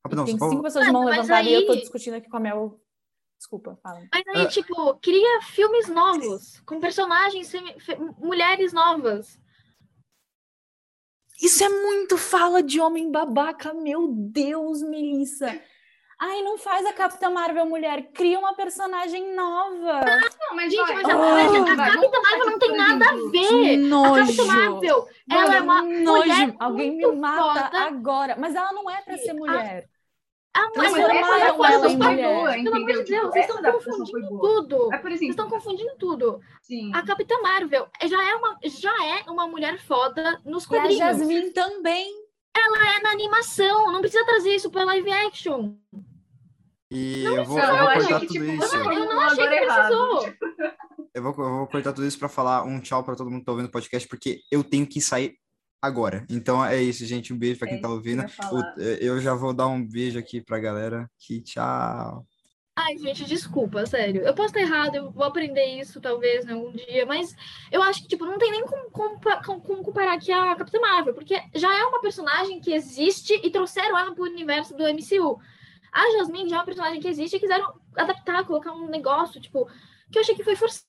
Rapidão, 0.03 0.25
Tem 0.25 0.33
cinco 0.39 0.63
pessoas 0.63 0.83
de 0.83 0.91
mão 0.91 1.03
Mas 1.03 1.17
levantada 1.17 1.47
e 1.47 1.53
eu 1.53 1.67
tô 1.67 1.73
aí- 1.73 1.79
discutindo 1.79 2.15
aqui 2.15 2.27
com 2.27 2.37
a 2.37 2.39
Mel. 2.39 2.79
Desculpa, 3.37 3.77
fala. 3.83 4.01
Mas 4.11 4.23
aí, 4.29 4.43
É. 4.43 4.47
tipo, 4.47 4.95
cria 4.95 5.41
filmes 5.41 5.87
novos, 5.87 6.59
com 6.65 6.79
personagens, 6.79 7.51
mulheres 8.17 8.73
novas. 8.73 9.39
Isso 11.41 11.63
é 11.63 11.69
muito 11.69 12.17
fala 12.17 12.63
de 12.63 12.79
homem 12.79 13.11
babaca, 13.11 13.73
meu 13.73 14.07
Deus, 14.09 14.81
Melissa. 14.81 15.61
Ai, 16.17 16.41
não 16.43 16.57
faz 16.57 16.85
a 16.85 16.93
Capitã 16.93 17.29
Marvel 17.29 17.65
mulher, 17.65 18.09
cria 18.13 18.39
uma 18.39 18.55
personagem 18.55 19.35
nova. 19.35 19.99
Não, 19.99 20.55
mas 20.55 20.71
Gente, 20.71 20.93
mas 20.93 21.09
a, 21.09 21.17
Oh, 21.17 21.21
a 21.73 21.75
Capitã 21.91 22.21
Marvel 22.21 22.45
não 22.51 22.57
tem 22.59 22.77
nada 22.77 23.05
a 23.09 23.15
ver. 23.15 23.29
Que 23.31 23.43
A 23.43 23.59
Capitã 23.73 23.87
nojo. 23.89 24.47
Marvel, 24.47 25.09
ela 25.29 25.55
é 25.57 25.61
uma 25.61 25.81
Nojo. 25.81 26.29
mulher 26.29 26.55
Alguém 26.57 26.95
me 26.95 27.11
mata 27.17 27.63
foda. 27.69 27.79
agora. 27.83 28.35
Mas 28.39 28.55
ela 28.55 28.71
não 28.71 28.89
é 28.89 29.01
pra 29.01 29.17
ser 29.17 29.33
mulher. 29.33 29.89
Ah, 30.57 30.61
Não, 30.61 30.71
mas 30.75 30.91
mas 30.93 31.01
ela 31.03 31.13
é 31.13 31.51
uma 31.51 31.71
ela 31.71 31.87
em 31.87 31.97
foi 31.97 32.07
mulher. 32.07 32.63
Pelo 32.63 32.75
amor 32.75 32.87
de 32.87 32.93
Deus, 33.03 33.05
Tipo, 33.05 33.27
vocês 33.27 33.45
estão 33.49 33.71
confundindo 33.73 34.39
tudo. 34.39 34.87
Mas, 34.89 35.01
por 35.01 35.09
Vocês 35.09 35.13
exemplo, 35.21 35.29
estão 35.31 35.49
confundindo 35.49 35.91
tudo. 35.99 36.39
sim. 36.61 36.91
A 36.95 37.01
Capitã 37.05 37.35
Marvel 37.41 37.87
já 38.05 38.23
é 38.29 38.35
uma, 38.35 38.57
já 38.63 39.05
é 39.05 39.29
uma 39.29 39.47
mulher 39.47 39.77
foda 39.81 40.41
nos 40.45 40.63
E 40.63 40.67
a 40.67 40.69
quadrinhos. 40.69 40.97
Jasmine 40.97 41.51
também. 41.51 42.07
É 42.57 43.01
na 43.01 43.11
animação, 43.11 43.91
não 43.91 43.99
precisa 43.99 44.25
trazer 44.25 44.55
isso 44.55 44.71
pra 44.71 44.85
live 44.85 45.11
action. 45.11 45.75
E 46.89 47.23
eu 47.25 47.43
vou, 47.43 47.57
Não, 47.57 47.63
eu 47.65 47.73
eu 47.75 47.79
vou 47.79 47.87
achei 47.89 48.01
cortar 48.07 48.19
que, 48.21 48.27
tudo 48.27 48.39
tipo, 48.39 48.63
isso. 48.63 48.75
Eu 48.77 48.83
não 48.85 49.05
Não, 49.07 49.19
achei 49.21 49.47
que 49.47 49.65
precisou. 49.65 50.33
Eu 51.13 51.23
vou, 51.23 51.31
eu 51.45 51.55
vou 51.57 51.67
cortar 51.67 51.91
tudo 51.93 52.07
isso 52.07 52.17
pra 52.17 52.29
falar 52.29 52.63
um 52.63 52.79
tchau 52.79 53.03
pra 53.03 53.15
todo 53.15 53.29
mundo 53.29 53.39
que 53.41 53.45
tá 53.45 53.51
ouvindo 53.51 53.67
o 53.67 53.71
podcast, 53.71 54.07
porque 54.07 54.39
eu 54.51 54.63
tenho 54.63 54.87
que 54.87 55.01
sair 55.01 55.35
agora. 55.85 56.25
Então 56.29 56.63
é 56.65 56.81
isso, 56.81 57.05
gente. 57.05 57.33
Um 57.33 57.37
beijo 57.37 57.59
pra 57.59 57.67
quem 57.67 57.77
É 57.77 57.81
tá 57.81 57.87
eu 57.87 57.93
ouvindo. 57.93 58.27
falar. 58.29 58.75
O- 58.77 58.81
eu 58.81 59.19
já 59.21 59.33
vou 59.33 59.53
dar 59.53 59.67
um 59.67 59.85
beijo 59.85 60.17
aqui 60.19 60.41
pra 60.41 60.59
galera. 60.59 61.09
Que 61.19 61.41
tchau. 61.41 62.25
Ai, 62.77 62.97
gente, 62.97 63.23
desculpa, 63.23 63.85
sério. 63.85 64.21
Eu 64.23 64.33
posso 64.33 64.47
estar 64.49 64.59
errado, 64.59 64.95
eu 64.95 65.09
vou 65.09 65.23
aprender 65.23 65.63
isso 65.79 66.01
talvez 66.01 66.43
né, 66.43 66.51
algum 66.51 66.73
dia, 66.73 67.05
mas 67.05 67.33
eu 67.71 67.81
acho 67.81 68.01
que, 68.01 68.07
tipo, 68.09 68.25
não 68.25 68.37
tem 68.37 68.51
nem 68.51 68.65
como, 68.65 68.91
compa- 68.91 69.41
com- 69.41 69.61
como 69.61 69.81
comparar 69.81 70.13
aqui 70.15 70.29
a 70.29 70.53
Capitã 70.57 70.79
Marvel, 70.81 71.13
porque 71.13 71.41
já 71.53 71.73
é 71.73 71.83
uma 71.85 72.01
personagem 72.01 72.59
que 72.59 72.73
existe 72.73 73.33
e 73.41 73.49
trouxeram 73.49 73.97
ela 73.97 74.13
pro 74.13 74.25
universo 74.25 74.75
do 74.75 74.83
MCU. 74.85 75.39
A 75.93 76.17
Jasmine 76.17 76.49
já 76.49 76.57
é 76.57 76.59
uma 76.59 76.65
personagem 76.65 76.99
que 76.99 77.07
existe 77.07 77.37
e 77.37 77.39
quiseram 77.39 77.73
adaptar, 77.95 78.43
colocar 78.45 78.73
um 78.73 78.89
negócio, 78.89 79.39
tipo, 79.39 79.65
que 80.11 80.17
eu 80.17 80.21
achei 80.21 80.35
que 80.35 80.43
foi 80.43 80.57
forçado, 80.57 80.83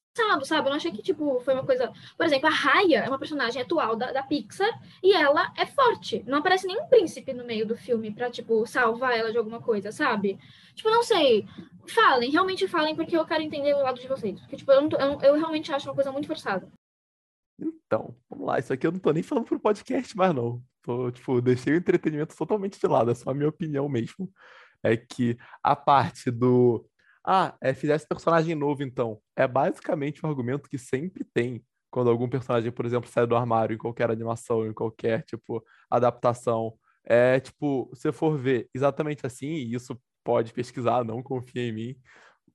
sabe? 0.45 0.67
Eu 0.67 0.71
não 0.71 0.77
achei 0.77 0.91
que, 0.91 1.03
tipo, 1.03 1.41
foi 1.41 1.55
uma 1.55 1.65
coisa. 1.65 1.93
Por 2.17 2.25
exemplo, 2.27 2.47
a 2.49 2.51
Raya 2.53 3.01
é 3.05 3.09
uma 3.09 3.19
personagem 3.19 3.61
atual 3.63 3.97
da, 3.97 4.13
da 4.13 4.23
Pixar 4.23 4.69
e 5.03 5.13
ela 5.13 5.53
é 5.57 5.67
forte. 5.67 6.23
Não 6.27 6.39
aparece 6.39 6.67
nenhum 6.67 6.87
príncipe 6.89 7.33
no 7.33 7.45
meio 7.45 7.67
do 7.67 7.77
filme 7.77 8.11
pra, 8.13 8.31
tipo, 8.31 8.67
salvar 8.67 9.17
ela 9.17 9.31
de 9.33 9.39
alguma 9.39 9.61
coisa, 9.61 9.93
sabe? 9.93 10.39
Tipo, 10.75 10.91
não 10.91 11.03
sei. 11.03 11.47
Falem, 11.89 12.31
realmente 12.31 12.67
falem, 12.67 12.95
porque 12.97 13.17
eu 13.17 13.25
quero 13.27 13.43
entender 13.43 13.75
o 13.75 13.83
lado 13.83 14.01
de 14.01 14.09
vocês. 14.09 14.41
Porque, 14.41 14.57
tipo, 14.57 14.73
eu, 14.73 14.81
não 14.83 14.89
tô- 14.89 14.97
eu, 14.97 15.21
eu 15.21 15.35
realmente 15.35 15.73
acho 15.73 15.89
uma 15.89 15.95
coisa 15.95 16.11
muito 16.13 16.27
forçada. 16.27 16.69
Então, 17.59 18.15
vamos 18.29 18.47
lá. 18.47 18.59
Isso 18.59 18.73
aqui 18.73 18.87
eu 18.87 18.93
não 18.93 18.99
tô 18.99 19.11
nem 19.13 19.23
falando 19.23 19.45
pro 19.45 19.61
podcast 19.61 20.17
mais, 20.17 20.35
não. 20.35 20.63
Tô, 20.83 21.11
tipo, 21.11 21.41
deixei 21.41 21.73
o 21.73 21.77
entretenimento 21.77 22.37
totalmente 22.37 22.79
de 22.79 22.87
lado. 22.87 23.11
É 23.11 23.15
só 23.15 23.31
a 23.31 23.35
minha 23.35 23.49
opinião 23.49 23.89
mesmo. 23.89 24.31
É 24.83 24.97
que 24.97 25.37
a 25.63 25.75
parte 25.75 26.31
do. 26.31 26.87
Ah, 27.27 27.57
é, 27.61 27.75
fizesse 27.75 28.07
personagem 28.07 28.55
novo, 28.55 28.83
então. 28.83 29.21
É 29.37 29.47
basicamente 29.49 30.25
o 30.25 30.29
argumento 30.29 30.69
que 30.69 30.79
sempre 30.79 31.25
tem 31.25 31.65
quando 31.91 32.11
algum 32.11 32.29
personagem, 32.29 32.71
por 32.71 32.85
exemplo, 32.87 33.09
sai 33.11 33.27
do 33.27 33.35
armário 33.37 33.75
em 33.75 33.79
qualquer 33.79 34.11
animação, 34.11 34.67
em 34.67 34.73
qualquer, 34.73 35.23
tipo, 35.25 35.65
adaptação. 35.91 36.75
É, 37.05 37.41
tipo, 37.41 37.91
se 37.95 38.13
for 38.13 38.37
ver 38.39 38.69
exatamente 38.75 39.27
assim, 39.27 39.47
e 39.49 39.75
isso 39.75 39.99
pode 40.23 40.53
pesquisar, 40.53 41.05
não 41.05 41.23
confia 41.23 41.63
em 41.63 41.73
mim. 41.73 41.97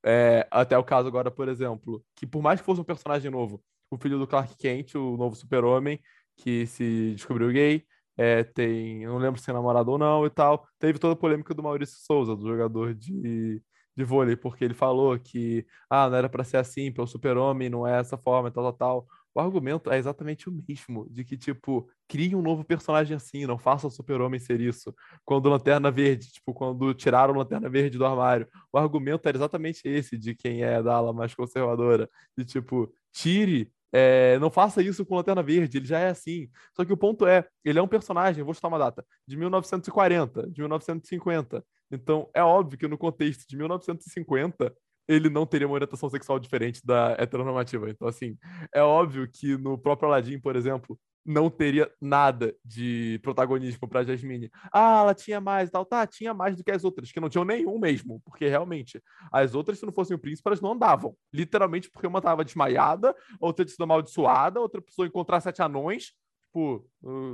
É, 0.05 0.47
até 0.51 0.77
o 0.77 0.83
caso 0.83 1.07
agora, 1.07 1.31
por 1.31 1.47
exemplo, 1.49 2.03
que 2.15 2.25
por 2.27 2.41
mais 2.41 2.59
que 2.59 2.65
fosse 2.65 2.81
um 2.81 2.83
personagem 2.83 3.31
novo, 3.31 3.63
o 3.91 3.97
filho 3.97 4.19
do 4.19 4.27
Clark 4.27 4.55
Kent, 4.57 4.95
o 4.95 5.17
novo 5.17 5.35
super-homem, 5.35 5.99
que 6.37 6.65
se 6.67 7.13
descobriu 7.15 7.51
gay, 7.51 7.85
é, 8.17 8.43
tem, 8.43 9.05
não 9.05 9.17
lembro 9.17 9.39
se 9.41 9.49
é 9.49 9.53
namorado 9.53 9.91
ou 9.91 9.97
não 9.97 10.25
e 10.25 10.29
tal, 10.29 10.67
teve 10.79 10.99
toda 10.99 11.13
a 11.13 11.15
polêmica 11.17 11.53
do 11.53 11.63
Maurício 11.63 11.97
Souza, 12.01 12.35
do 12.35 12.47
jogador 12.47 12.93
de, 12.95 13.61
de 13.95 14.03
vôlei, 14.03 14.35
porque 14.35 14.63
ele 14.63 14.73
falou 14.73 15.17
que, 15.19 15.65
ah, 15.89 16.09
não 16.09 16.17
era 16.17 16.29
pra 16.29 16.43
ser 16.43 16.57
assim, 16.57 16.91
pelo 16.91 17.07
super-homem, 17.07 17.69
não 17.69 17.85
é 17.85 17.99
essa 17.99 18.17
forma, 18.17 18.51
tal, 18.51 18.63
tal, 18.63 18.73
tal. 18.73 19.07
O 19.33 19.39
argumento 19.39 19.89
é 19.89 19.97
exatamente 19.97 20.49
o 20.49 20.51
mesmo, 20.51 21.07
de 21.09 21.23
que, 21.23 21.37
tipo, 21.37 21.89
crie 22.07 22.35
um 22.35 22.41
novo 22.41 22.65
personagem 22.65 23.15
assim, 23.15 23.45
não 23.45 23.57
faça 23.57 23.87
o 23.87 23.91
super-homem 23.91 24.39
ser 24.39 24.59
isso. 24.59 24.93
Quando 25.23 25.49
Lanterna 25.49 25.89
Verde, 25.89 26.31
tipo, 26.31 26.53
quando 26.53 26.93
tiraram 26.93 27.33
Lanterna 27.33 27.69
Verde 27.69 27.97
do 27.97 28.05
armário, 28.05 28.47
o 28.71 28.77
argumento 28.77 29.27
era 29.27 29.37
exatamente 29.37 29.81
esse, 29.85 30.17
de 30.17 30.35
quem 30.35 30.63
é 30.63 30.83
da 30.83 30.95
ala 30.95 31.13
mais 31.13 31.33
conservadora, 31.33 32.09
de, 32.37 32.43
tipo, 32.43 32.93
tire 33.13 33.71
é, 33.91 34.39
não 34.39 34.49
faça 34.49 34.81
isso 34.81 35.05
com 35.05 35.15
Lanterna 35.15 35.43
Verde, 35.43 35.77
ele 35.77 35.85
já 35.85 35.99
é 35.99 36.09
assim. 36.09 36.49
Só 36.75 36.85
que 36.85 36.93
o 36.93 36.97
ponto 36.97 37.25
é, 37.25 37.45
ele 37.63 37.79
é 37.79 37.81
um 37.81 37.87
personagem, 37.87 38.43
vou 38.43 38.53
chutar 38.53 38.69
uma 38.69 38.79
data, 38.79 39.05
de 39.27 39.35
1940, 39.35 40.49
de 40.49 40.61
1950. 40.61 41.63
Então, 41.91 42.29
é 42.33 42.43
óbvio 42.43 42.77
que 42.77 42.87
no 42.87 42.97
contexto 42.97 43.45
de 43.47 43.57
1950, 43.57 44.73
ele 45.07 45.29
não 45.29 45.45
teria 45.45 45.67
uma 45.67 45.73
orientação 45.73 46.09
sexual 46.09 46.39
diferente 46.39 46.85
da 46.85 47.15
heteronormativa. 47.19 47.89
Então, 47.89 48.07
assim, 48.07 48.37
é 48.73 48.81
óbvio 48.81 49.27
que 49.29 49.57
no 49.57 49.77
próprio 49.77 50.07
Aladdin, 50.07 50.39
por 50.39 50.55
exemplo, 50.55 50.97
não 51.25 51.49
teria 51.49 51.91
nada 52.01 52.55
de 52.65 53.19
protagonismo 53.21 53.87
para 53.87 54.03
Jasmine. 54.03 54.49
Ah, 54.71 55.01
ela 55.01 55.13
tinha 55.13 55.39
mais 55.39 55.69
e 55.69 55.71
tal. 55.71 55.85
Tá, 55.85 56.05
tinha 56.07 56.33
mais 56.33 56.55
do 56.55 56.63
que 56.63 56.71
as 56.71 56.83
outras, 56.83 57.11
que 57.11 57.19
não 57.19 57.29
tinham 57.29 57.45
nenhum 57.45 57.77
mesmo, 57.77 58.19
porque 58.25 58.47
realmente 58.47 59.01
as 59.31 59.53
outras, 59.53 59.79
se 59.79 59.85
não 59.85 59.93
fossem 59.93 60.15
o 60.15 60.19
príncipe, 60.19 60.47
elas 60.47 60.61
não 60.61 60.73
andavam. 60.73 61.15
Literalmente 61.33 61.89
porque 61.89 62.07
uma 62.07 62.19
estava 62.19 62.43
desmaiada, 62.43 63.15
outra 63.39 63.63
tinha 63.63 63.73
sido 63.73 63.83
amaldiçoada, 63.83 64.59
outra 64.59 64.81
precisou 64.81 65.05
encontrar 65.05 65.41
sete 65.41 65.61
anões. 65.61 66.13
Tipo, 66.47 66.85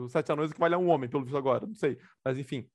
sete 0.09 0.31
anões 0.31 0.51
equivale 0.51 0.75
a 0.75 0.77
um 0.77 0.89
homem, 0.89 1.09
pelo 1.09 1.23
visto 1.23 1.37
agora, 1.37 1.65
não 1.65 1.75
sei. 1.75 1.97
Mas 2.23 2.37
enfim. 2.37 2.69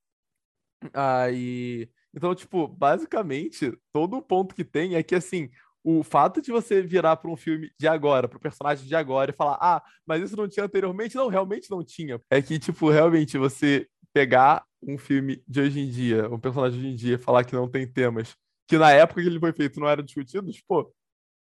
Aí. 0.92 1.88
Então, 2.14 2.34
tipo, 2.34 2.66
basicamente, 2.68 3.72
todo 3.92 4.16
o 4.16 4.22
ponto 4.22 4.54
que 4.54 4.64
tem 4.64 4.96
é 4.96 5.02
que, 5.02 5.14
assim, 5.14 5.48
o 5.84 6.02
fato 6.02 6.40
de 6.40 6.52
você 6.52 6.82
virar 6.82 7.16
para 7.16 7.30
um 7.30 7.36
filme 7.36 7.70
de 7.78 7.88
agora, 7.88 8.28
para 8.28 8.36
o 8.36 8.40
personagem 8.40 8.86
de 8.86 8.94
agora 8.94 9.30
e 9.30 9.34
falar, 9.34 9.58
ah, 9.60 9.82
mas 10.06 10.22
isso 10.22 10.36
não 10.36 10.48
tinha 10.48 10.66
anteriormente, 10.66 11.16
não, 11.16 11.28
realmente 11.28 11.70
não 11.70 11.84
tinha. 11.84 12.20
É 12.30 12.40
que, 12.40 12.58
tipo, 12.58 12.90
realmente 12.90 13.36
você 13.38 13.86
pegar 14.12 14.64
um 14.82 14.98
filme 14.98 15.42
de 15.46 15.60
hoje 15.60 15.80
em 15.80 15.88
dia, 15.88 16.28
um 16.28 16.38
personagem 16.38 16.78
de 16.78 16.86
hoje 16.86 16.94
em 16.94 16.96
dia, 16.96 17.18
falar 17.18 17.44
que 17.44 17.54
não 17.54 17.68
tem 17.68 17.86
temas 17.86 18.36
que 18.72 18.78
na 18.78 18.90
época 18.90 19.20
que 19.20 19.28
ele 19.28 19.38
foi 19.38 19.52
feito 19.52 19.78
não 19.78 19.88
eram 19.88 20.02
discutidos, 20.02 20.60
pô, 20.66 20.90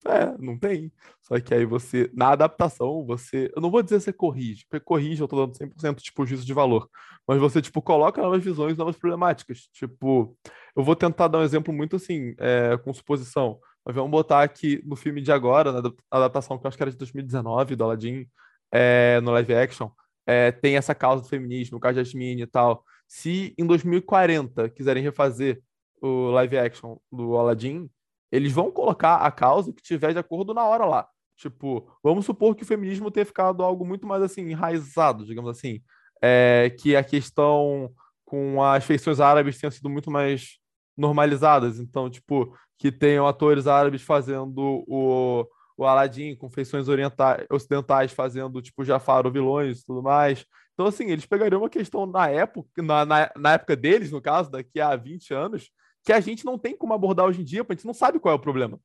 é, 0.07 0.37
não 0.39 0.59
tem. 0.59 0.93
Só 1.23 1.39
que 1.41 1.55
aí 1.55 1.65
você, 1.65 2.11
na 2.13 2.31
adaptação, 2.31 3.05
você. 3.07 3.51
Eu 3.55 3.63
não 3.63 3.71
vou 3.71 3.83
dizer 3.83 4.01
você 4.01 4.13
corrige, 4.13 4.67
porque 4.69 4.85
corrige 4.85 5.23
eu 5.23 5.29
tô 5.29 5.47
dando 5.47 5.57
100% 5.57 6.03
tipo 6.03 6.27
juízo 6.27 6.45
de 6.45 6.53
valor. 6.53 6.89
Mas 7.27 7.39
você, 7.39 7.63
tipo, 7.63 7.81
coloca 7.81 8.21
novas 8.21 8.43
visões, 8.45 8.77
novas 8.77 8.97
problemáticas. 8.97 9.69
Tipo, 9.73 10.37
eu 10.77 10.85
vou 10.85 10.95
tentar 10.97 11.29
dar 11.29 11.39
um 11.39 11.43
exemplo 11.43 11.73
muito 11.73 11.97
assim, 11.97 12.35
é, 12.39 12.77
com 12.79 12.93
suposição. 12.93 13.59
Mas 13.85 13.95
vamos 13.95 14.11
botar 14.11 14.43
aqui 14.43 14.83
no 14.85 14.97
filme 14.97 15.21
de 15.21 15.31
agora, 15.31 15.71
na 15.73 15.93
adaptação 16.11 16.59
que 16.59 16.67
eu 16.67 16.69
acho 16.69 16.77
que 16.77 16.83
era 16.83 16.91
de 16.91 16.97
2019, 16.97 17.77
do 17.77 17.85
Aladdin, 17.85 18.27
é, 18.73 19.21
no 19.21 19.31
live 19.33 19.55
action, 19.55 19.91
é, 20.27 20.51
tem 20.51 20.77
essa 20.77 20.95
causa 20.95 21.23
do 21.23 21.29
feminismo, 21.29 21.79
com 21.79 21.87
a 21.87 21.93
Jasmine 21.93 22.43
e 22.43 22.47
tal. 22.47 22.85
Se 23.07 23.55
em 23.59 23.67
2040 23.67 24.71
quiserem 24.71 25.03
refazer 25.03 25.63
o 26.01 26.31
live 26.31 26.59
action 26.59 26.97
do 27.13 27.37
Aladdin, 27.37 27.91
eles 28.33 28.53
vão 28.53 28.71
colocar 28.71 29.17
a 29.17 29.31
causa 29.31 29.73
que 29.73 29.83
tiver 29.83 30.13
de 30.13 30.19
acordo 30.19 30.55
na 30.55 30.65
hora 30.65 30.85
lá. 30.85 31.09
Tipo, 31.37 31.89
vamos 32.03 32.25
supor 32.25 32.55
que 32.55 32.63
o 32.63 32.67
feminismo 32.67 33.11
tenha 33.11 33.27
ficado 33.27 33.63
algo 33.63 33.85
muito 33.85 34.07
mais 34.07 34.23
assim, 34.23 34.43
enraizado, 34.51 35.27
digamos 35.27 35.51
assim. 35.51 35.83
É, 36.23 36.75
que 36.81 36.97
a 36.97 37.05
questão 37.05 37.93
com 38.25 38.63
as 38.63 38.85
feições 38.85 39.21
árabes 39.21 39.59
tenha 39.59 39.71
sido 39.71 39.91
muito 39.91 40.11
mais 40.11 40.59
normalizadas. 40.97 41.79
Então, 41.79 42.09
tipo, 42.09 42.57
que 42.79 42.91
tenham 42.93 43.27
atores 43.27 43.67
árabes 43.67 44.03
fazendo 44.03 44.85
o, 44.87 45.47
o 45.77 45.85
Aladdin 45.85 46.35
com 46.37 46.49
feições 46.49 46.89
orientais, 46.89 47.47
ocidentais 47.51 48.13
fazendo, 48.13 48.61
tipo, 48.63 48.85
Jafar 48.85 49.27
ou 49.27 49.33
vilões 49.33 49.81
e 49.81 49.87
tudo 49.87 50.03
mais. 50.03 50.45
Então, 50.73 50.87
assim, 50.87 51.11
eles 51.11 51.27
pegariam 51.27 51.63
uma 51.63 51.71
questão 51.71 52.05
na 52.05 52.29
época, 52.29 52.83
na, 52.83 53.05
na, 53.05 53.31
na 53.37 53.53
época 53.55 53.77
deles, 53.77 54.11
no 54.11 54.21
caso, 54.21 54.51
daqui 54.51 54.81
a 54.81 54.95
20 54.97 55.33
anos, 55.33 55.71
que 56.05 56.13
a 56.13 56.21
gente 56.21 56.45
não 56.45 56.59
tem 56.59 56.77
como 56.77 56.93
abordar 56.93 57.27
hoje 57.27 57.41
em 57.41 57.45
dia, 57.45 57.65
porque 57.65 57.75
a 57.75 57.77
gente 57.77 57.87
não 57.87 57.95
sabe 57.95 58.19
qual 58.19 58.33
é 58.33 58.37
o 58.37 58.41
problema. 58.41 58.79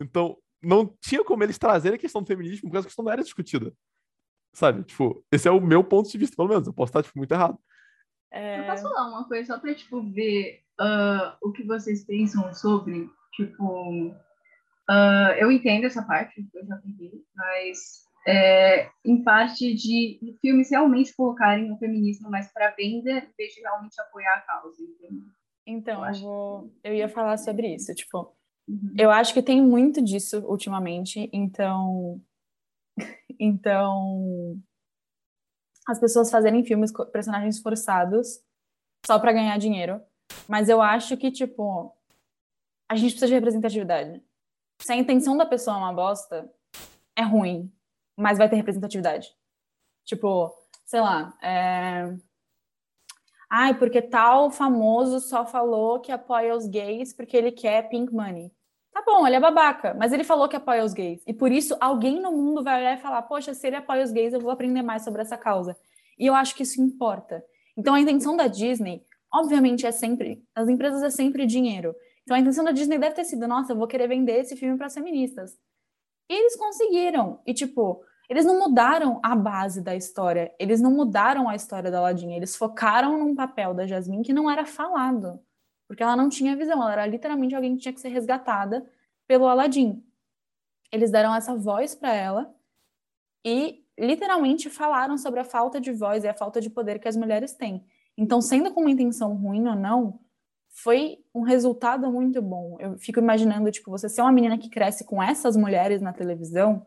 Então, 0.00 0.36
não 0.62 0.94
tinha 1.00 1.24
como 1.24 1.42
eles 1.42 1.58
trazerem 1.58 1.96
a 1.96 2.00
questão 2.00 2.22
do 2.22 2.26
feminismo, 2.26 2.62
porque 2.62 2.76
essa 2.78 2.88
questão 2.88 3.04
não 3.04 3.12
era 3.12 3.22
discutida. 3.22 3.72
Sabe? 4.52 4.82
Tipo, 4.82 5.24
esse 5.30 5.46
é 5.46 5.50
o 5.50 5.60
meu 5.60 5.84
ponto 5.84 6.10
de 6.10 6.18
vista, 6.18 6.36
pelo 6.36 6.48
menos. 6.48 6.66
Eu 6.66 6.72
posso 6.72 6.90
estar, 6.90 7.02
tipo, 7.02 7.16
muito 7.16 7.32
errado. 7.32 7.58
Eu 8.32 8.66
posso 8.66 8.82
falar 8.82 9.08
uma 9.08 9.26
coisa 9.26 9.54
só 9.54 9.60
pra, 9.60 9.74
tipo, 9.74 10.02
ver 10.02 10.62
uh, 10.80 11.36
o 11.42 11.52
que 11.52 11.64
vocês 11.64 12.04
pensam 12.04 12.52
sobre, 12.54 13.08
tipo... 13.34 14.08
Uh, 14.88 15.32
eu 15.38 15.52
entendo 15.52 15.84
essa 15.84 16.02
parte, 16.02 16.44
eu 16.52 16.66
já 16.66 16.76
entendi, 16.78 17.22
mas 17.36 18.10
é, 18.26 18.90
em 19.04 19.22
parte 19.22 19.72
de 19.74 20.36
filmes 20.40 20.70
realmente 20.70 21.14
colocarem 21.14 21.72
o 21.72 21.78
feminismo 21.78 22.30
mais 22.30 22.52
para 22.52 22.70
venda, 22.70 23.10
em 23.10 23.32
vez 23.36 23.54
de 23.54 23.60
realmente 23.60 24.00
apoiar 24.00 24.34
a 24.34 24.40
causa. 24.40 24.82
Entendeu? 24.82 25.22
Então, 25.66 26.06
eu, 26.06 26.20
vou... 26.20 26.74
eu 26.82 26.94
ia 26.94 27.08
falar 27.08 27.36
sobre 27.38 27.74
isso. 27.74 27.94
Tipo, 27.94 28.36
uhum. 28.68 28.94
eu 28.98 29.10
acho 29.10 29.32
que 29.32 29.42
tem 29.42 29.62
muito 29.62 30.02
disso 30.02 30.44
ultimamente, 30.46 31.30
então. 31.32 32.20
então. 33.38 34.60
As 35.88 35.98
pessoas 35.98 36.30
fazerem 36.30 36.64
filmes 36.64 36.92
com 36.92 37.04
personagens 37.06 37.58
forçados 37.60 38.40
só 39.04 39.18
para 39.18 39.32
ganhar 39.32 39.58
dinheiro. 39.58 40.00
Mas 40.48 40.68
eu 40.68 40.80
acho 40.82 41.16
que, 41.16 41.30
tipo, 41.30 41.94
a 42.88 42.96
gente 42.96 43.10
precisa 43.10 43.28
de 43.28 43.34
representatividade. 43.34 44.22
Se 44.80 44.92
a 44.92 44.96
intenção 44.96 45.36
da 45.36 45.46
pessoa 45.46 45.76
é 45.76 45.78
uma 45.78 45.92
bosta, 45.92 46.50
é 47.14 47.22
ruim, 47.22 47.72
mas 48.16 48.38
vai 48.38 48.48
ter 48.48 48.56
representatividade. 48.56 49.28
Tipo, 50.04 50.52
sei 50.84 51.00
lá, 51.00 51.36
é... 51.42 52.16
Ai, 53.48 53.76
porque 53.78 54.00
tal 54.00 54.50
famoso 54.50 55.20
só 55.20 55.44
falou 55.44 56.00
que 56.00 56.12
apoia 56.12 56.54
os 56.54 56.66
gays 56.66 57.12
porque 57.12 57.36
ele 57.36 57.50
quer 57.50 57.88
pink 57.88 58.12
money. 58.12 58.52
Tá 58.92 59.02
bom, 59.06 59.26
ele 59.26 59.36
é 59.36 59.40
babaca, 59.40 59.94
mas 59.94 60.12
ele 60.12 60.24
falou 60.24 60.48
que 60.48 60.56
apoia 60.56 60.84
os 60.84 60.92
gays. 60.92 61.22
E 61.26 61.32
por 61.32 61.50
isso 61.50 61.76
alguém 61.80 62.20
no 62.20 62.32
mundo 62.32 62.62
vai 62.62 62.80
olhar 62.80 62.98
e 62.98 63.00
falar: 63.00 63.22
Poxa, 63.22 63.54
se 63.54 63.66
ele 63.66 63.76
apoia 63.76 64.04
os 64.04 64.10
gays, 64.10 64.32
eu 64.32 64.40
vou 64.40 64.50
aprender 64.50 64.82
mais 64.82 65.02
sobre 65.02 65.22
essa 65.22 65.36
causa. 65.36 65.76
E 66.18 66.26
eu 66.26 66.34
acho 66.34 66.54
que 66.54 66.62
isso 66.62 66.80
importa. 66.80 67.44
Então 67.76 67.94
a 67.94 68.00
intenção 68.00 68.36
da 68.36 68.46
Disney, 68.46 69.04
obviamente, 69.32 69.86
é 69.86 69.92
sempre. 69.92 70.42
As 70.54 70.68
empresas 70.68 71.02
é 71.02 71.10
sempre 71.10 71.46
dinheiro. 71.46 71.94
Então 72.22 72.36
a 72.36 72.40
intenção 72.40 72.64
da 72.64 72.72
Disney 72.72 72.98
deve 72.98 73.14
ter 73.14 73.24
sido: 73.24 73.46
Nossa, 73.48 73.72
eu 73.72 73.76
vou 73.76 73.86
querer 73.86 74.08
vender 74.08 74.40
esse 74.40 74.56
filme 74.56 74.76
para 74.76 74.90
feministas. 74.90 75.58
E 76.28 76.34
eles 76.34 76.56
conseguiram. 76.56 77.40
E, 77.44 77.52
tipo, 77.52 78.04
eles 78.28 78.44
não 78.44 78.56
mudaram 78.60 79.18
a 79.24 79.34
base 79.34 79.82
da 79.82 79.96
história, 79.96 80.54
eles 80.56 80.80
não 80.80 80.92
mudaram 80.92 81.48
a 81.48 81.56
história 81.56 81.90
da 81.90 81.98
Aladdin, 81.98 82.32
eles 82.32 82.54
focaram 82.54 83.18
num 83.18 83.34
papel 83.34 83.74
da 83.74 83.88
Jasmine 83.88 84.22
que 84.22 84.32
não 84.32 84.48
era 84.48 84.64
falado, 84.64 85.40
porque 85.88 86.04
ela 86.04 86.14
não 86.14 86.28
tinha 86.28 86.56
visão, 86.56 86.80
ela 86.80 86.92
era 86.92 87.06
literalmente 87.06 87.56
alguém 87.56 87.74
que 87.74 87.82
tinha 87.82 87.92
que 87.92 88.00
ser 88.00 88.10
resgatada 88.10 88.88
pelo 89.26 89.48
Aladdin. 89.48 90.00
Eles 90.92 91.10
deram 91.10 91.34
essa 91.34 91.56
voz 91.56 91.96
para 91.96 92.14
ela 92.14 92.54
e 93.44 93.84
literalmente 93.98 94.70
falaram 94.70 95.18
sobre 95.18 95.40
a 95.40 95.44
falta 95.44 95.80
de 95.80 95.90
voz 95.90 96.22
e 96.22 96.28
a 96.28 96.34
falta 96.34 96.60
de 96.60 96.70
poder 96.70 97.00
que 97.00 97.08
as 97.08 97.16
mulheres 97.16 97.54
têm. 97.54 97.84
Então, 98.20 98.42
sendo 98.42 98.70
com 98.70 98.82
uma 98.82 98.90
intenção 98.90 99.34
ruim 99.34 99.66
ou 99.66 99.74
não, 99.74 100.20
foi 100.68 101.24
um 101.34 101.40
resultado 101.40 102.12
muito 102.12 102.42
bom. 102.42 102.76
Eu 102.78 102.98
fico 102.98 103.18
imaginando, 103.18 103.70
tipo, 103.70 103.90
você 103.90 104.10
ser 104.10 104.20
uma 104.20 104.30
menina 104.30 104.58
que 104.58 104.68
cresce 104.68 105.06
com 105.06 105.22
essas 105.22 105.56
mulheres 105.56 106.02
na 106.02 106.12
televisão, 106.12 106.84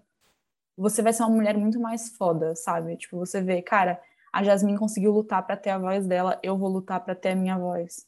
você 0.77 1.01
vai 1.01 1.11
ser 1.11 1.23
uma 1.23 1.31
mulher 1.31 1.57
muito 1.57 1.79
mais 1.79 2.15
foda, 2.15 2.55
sabe? 2.55 2.95
Tipo, 2.97 3.17
você 3.17 3.41
vê, 3.41 3.63
cara, 3.63 3.99
a 4.31 4.43
Jasmine 4.43 4.77
conseguiu 4.77 5.11
lutar 5.11 5.43
para 5.43 5.57
ter 5.57 5.71
a 5.71 5.79
voz 5.79 6.05
dela, 6.05 6.39
eu 6.43 6.55
vou 6.55 6.69
lutar 6.69 6.99
para 6.99 7.15
ter 7.15 7.29
a 7.29 7.35
minha 7.35 7.57
voz. 7.57 8.05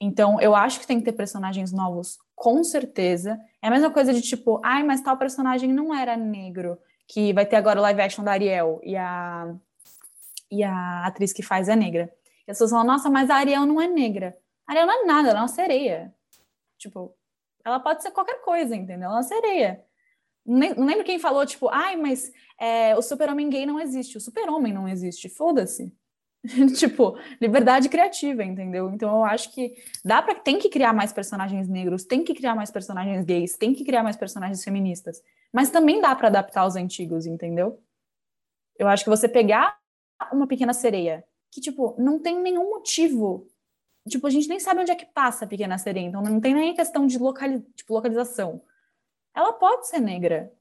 Então, 0.00 0.40
eu 0.40 0.56
acho 0.56 0.80
que 0.80 0.88
tem 0.88 0.98
que 0.98 1.04
ter 1.04 1.12
personagens 1.12 1.70
novos, 1.70 2.18
com 2.34 2.64
certeza. 2.64 3.40
É 3.62 3.68
a 3.68 3.70
mesma 3.70 3.92
coisa 3.92 4.12
de 4.12 4.20
tipo, 4.20 4.60
ai, 4.64 4.82
mas 4.82 5.00
tal 5.00 5.16
personagem 5.16 5.72
não 5.72 5.94
era 5.94 6.16
negro, 6.16 6.78
que 7.06 7.32
vai 7.32 7.46
ter 7.46 7.54
agora 7.54 7.78
o 7.78 7.82
live 7.82 8.00
action 8.00 8.24
da 8.24 8.32
Ariel 8.32 8.80
e 8.82 8.96
a 8.96 9.54
e 10.50 10.62
a 10.62 11.06
atriz 11.06 11.32
que 11.32 11.42
faz 11.42 11.68
é 11.68 11.76
negra. 11.76 12.12
E 12.46 12.50
as 12.50 12.56
pessoas 12.56 12.70
falam, 12.70 12.86
nossa, 12.86 13.08
mas 13.10 13.30
a 13.30 13.36
Ariel 13.36 13.66
não 13.66 13.80
é 13.80 13.86
negra. 13.86 14.36
A 14.66 14.72
Ariel 14.72 14.86
não 14.86 15.02
é 15.02 15.06
nada, 15.06 15.30
ela 15.30 15.38
é 15.38 15.42
uma 15.42 15.48
sereia. 15.48 16.14
Tipo, 16.78 17.16
ela 17.64 17.80
pode 17.80 18.02
ser 18.02 18.10
qualquer 18.10 18.40
coisa, 18.42 18.74
entendeu? 18.76 19.06
Ela 19.06 19.14
é 19.14 19.16
uma 19.16 19.22
sereia. 19.22 19.84
Não 20.44 20.84
lembro 20.84 21.04
quem 21.04 21.18
falou, 21.18 21.46
tipo, 21.46 21.68
ai, 21.70 21.96
mas 21.96 22.30
é, 22.60 22.94
o 22.96 23.02
super-homem 23.02 23.48
gay 23.48 23.64
não 23.64 23.80
existe. 23.80 24.18
O 24.18 24.20
super-homem 24.20 24.72
não 24.72 24.86
existe. 24.86 25.28
Foda-se. 25.28 25.90
tipo, 26.76 27.18
liberdade 27.40 27.88
criativa, 27.88 28.44
entendeu? 28.44 28.90
Então 28.90 29.08
eu 29.16 29.24
acho 29.24 29.50
que 29.52 29.74
dá 30.04 30.20
para 30.20 30.34
tem 30.34 30.58
que 30.58 30.68
criar 30.68 30.92
mais 30.92 31.12
personagens 31.12 31.68
negros, 31.68 32.04
tem 32.04 32.22
que 32.22 32.34
criar 32.34 32.54
mais 32.54 32.70
personagens 32.70 33.24
gays, 33.24 33.56
tem 33.56 33.72
que 33.72 33.84
criar 33.84 34.02
mais 34.02 34.16
personagens 34.16 34.62
feministas, 34.62 35.22
mas 35.50 35.70
também 35.70 36.02
dá 36.02 36.14
para 36.14 36.28
adaptar 36.28 36.66
os 36.66 36.76
antigos, 36.76 37.24
entendeu? 37.24 37.82
Eu 38.78 38.88
acho 38.88 39.04
que 39.04 39.10
você 39.10 39.26
pegar 39.26 39.78
uma 40.32 40.46
pequena 40.46 40.74
sereia, 40.74 41.24
que 41.54 41.60
tipo, 41.60 41.94
não 41.98 42.18
tem 42.18 42.40
nenhum 42.42 42.68
motivo, 42.68 43.46
tipo, 44.08 44.26
a 44.26 44.30
gente 44.30 44.48
nem 44.48 44.58
sabe 44.58 44.80
onde 44.80 44.90
é 44.90 44.96
que 44.96 45.06
passa 45.06 45.44
a 45.44 45.48
pequena 45.48 45.78
sereia, 45.78 46.04
então 46.04 46.20
não 46.20 46.40
tem 46.40 46.52
nem 46.52 46.74
questão 46.74 47.06
de 47.06 47.16
locali 47.16 47.60
tipo, 47.76 47.94
localização 47.94 48.60
ela 49.34 49.52
pode 49.52 49.88
ser 49.88 50.00
negra. 50.00 50.52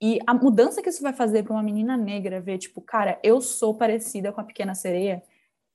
E 0.00 0.18
a 0.26 0.32
mudança 0.32 0.80
que 0.80 0.88
isso 0.88 1.02
vai 1.02 1.12
fazer 1.12 1.42
para 1.42 1.52
uma 1.52 1.62
menina 1.62 1.96
negra 1.96 2.40
ver, 2.40 2.56
tipo, 2.58 2.80
cara, 2.80 3.18
eu 3.22 3.40
sou 3.40 3.74
parecida 3.74 4.32
com 4.32 4.40
a 4.40 4.44
pequena 4.44 4.74
sereia, 4.74 5.22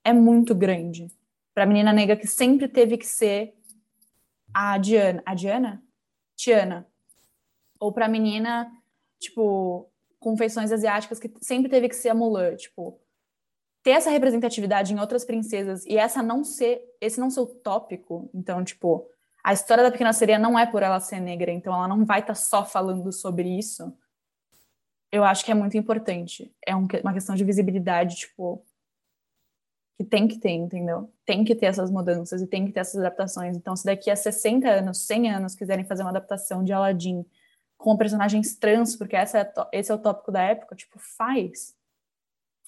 é 0.03 0.13
muito 0.13 0.55
grande. 0.55 1.11
Para 1.53 1.63
a 1.63 1.67
menina 1.67 1.93
negra 1.93 2.15
que 2.15 2.26
sempre 2.26 2.67
teve 2.67 2.97
que 2.97 3.05
ser 3.05 3.55
a 4.53 4.78
Diana, 4.78 5.21
a 5.26 5.36
Diana? 5.36 5.84
Tiana. 6.36 6.88
Ou 7.80 7.91
para 7.91 8.05
a 8.05 8.09
menina, 8.09 8.71
tipo, 9.19 9.91
com 10.19 10.36
feições 10.36 10.71
asiáticas 10.71 11.19
que 11.19 11.32
sempre 11.41 11.69
teve 11.69 11.89
que 11.89 11.95
ser 11.95 12.09
a 12.09 12.15
Mulan, 12.15 12.55
tipo, 12.55 12.99
ter 13.86 13.91
essa 13.91 14.09
representatividade 14.09 14.91
em 14.91 14.99
outras 14.99 15.23
princesas 15.23 15.86
e 15.86 15.95
essa 15.95 16.23
não 16.23 16.43
ser, 16.43 16.81
esse 16.99 17.19
não 17.19 17.29
ser 17.29 17.41
o 17.41 17.45
tópico, 17.45 18.27
então, 18.33 18.63
tipo, 18.63 19.07
a 19.43 19.53
história 19.53 19.83
da 19.83 19.91
Pequena 19.91 20.11
Sereia 20.11 20.39
não 20.39 20.57
é 20.57 20.65
por 20.65 20.81
ela 20.81 20.99
ser 20.99 21.19
negra, 21.19 21.51
então 21.51 21.71
ela 21.71 21.88
não 21.88 22.03
vai 22.03 22.21
estar 22.21 22.33
tá 22.33 22.36
só 22.36 22.65
falando 22.65 23.11
sobre 23.11 23.47
isso. 23.47 23.95
Eu 25.11 25.23
acho 25.23 25.45
que 25.45 25.51
é 25.51 25.53
muito 25.53 25.77
importante. 25.77 26.51
É 26.65 26.75
um, 26.75 26.88
uma 27.03 27.13
questão 27.13 27.36
de 27.36 27.43
visibilidade, 27.43 28.15
tipo, 28.15 28.65
que 29.99 30.03
tem 30.03 30.27
que 30.27 30.39
ter, 30.39 30.49
entendeu? 30.49 31.13
Tem 31.23 31.43
que 31.43 31.53
ter 31.53 31.67
essas 31.67 31.91
mudanças 31.91 32.41
e 32.41 32.47
tem 32.47 32.65
que 32.65 32.71
ter 32.71 32.79
essas 32.79 32.99
adaptações. 32.99 33.55
Então, 33.55 33.75
se 33.75 33.86
daqui 33.86 34.09
a 34.09 34.15
60 34.15 34.67
anos, 34.67 35.05
100 35.05 35.29
anos 35.29 35.53
quiserem 35.53 35.86
fazer 35.86 36.01
uma 36.01 36.09
adaptação 36.09 36.63
de 36.63 36.73
Aladdin 36.73 37.23
com 37.77 37.95
personagens 37.95 38.55
trans, 38.55 38.95
porque 38.95 39.15
essa 39.15 39.41
é, 39.41 39.53
esse 39.73 39.91
é 39.91 39.93
o 39.93 39.99
tópico 39.99 40.31
da 40.31 40.41
época, 40.41 40.75
tipo, 40.75 40.97
faz. 40.97 41.75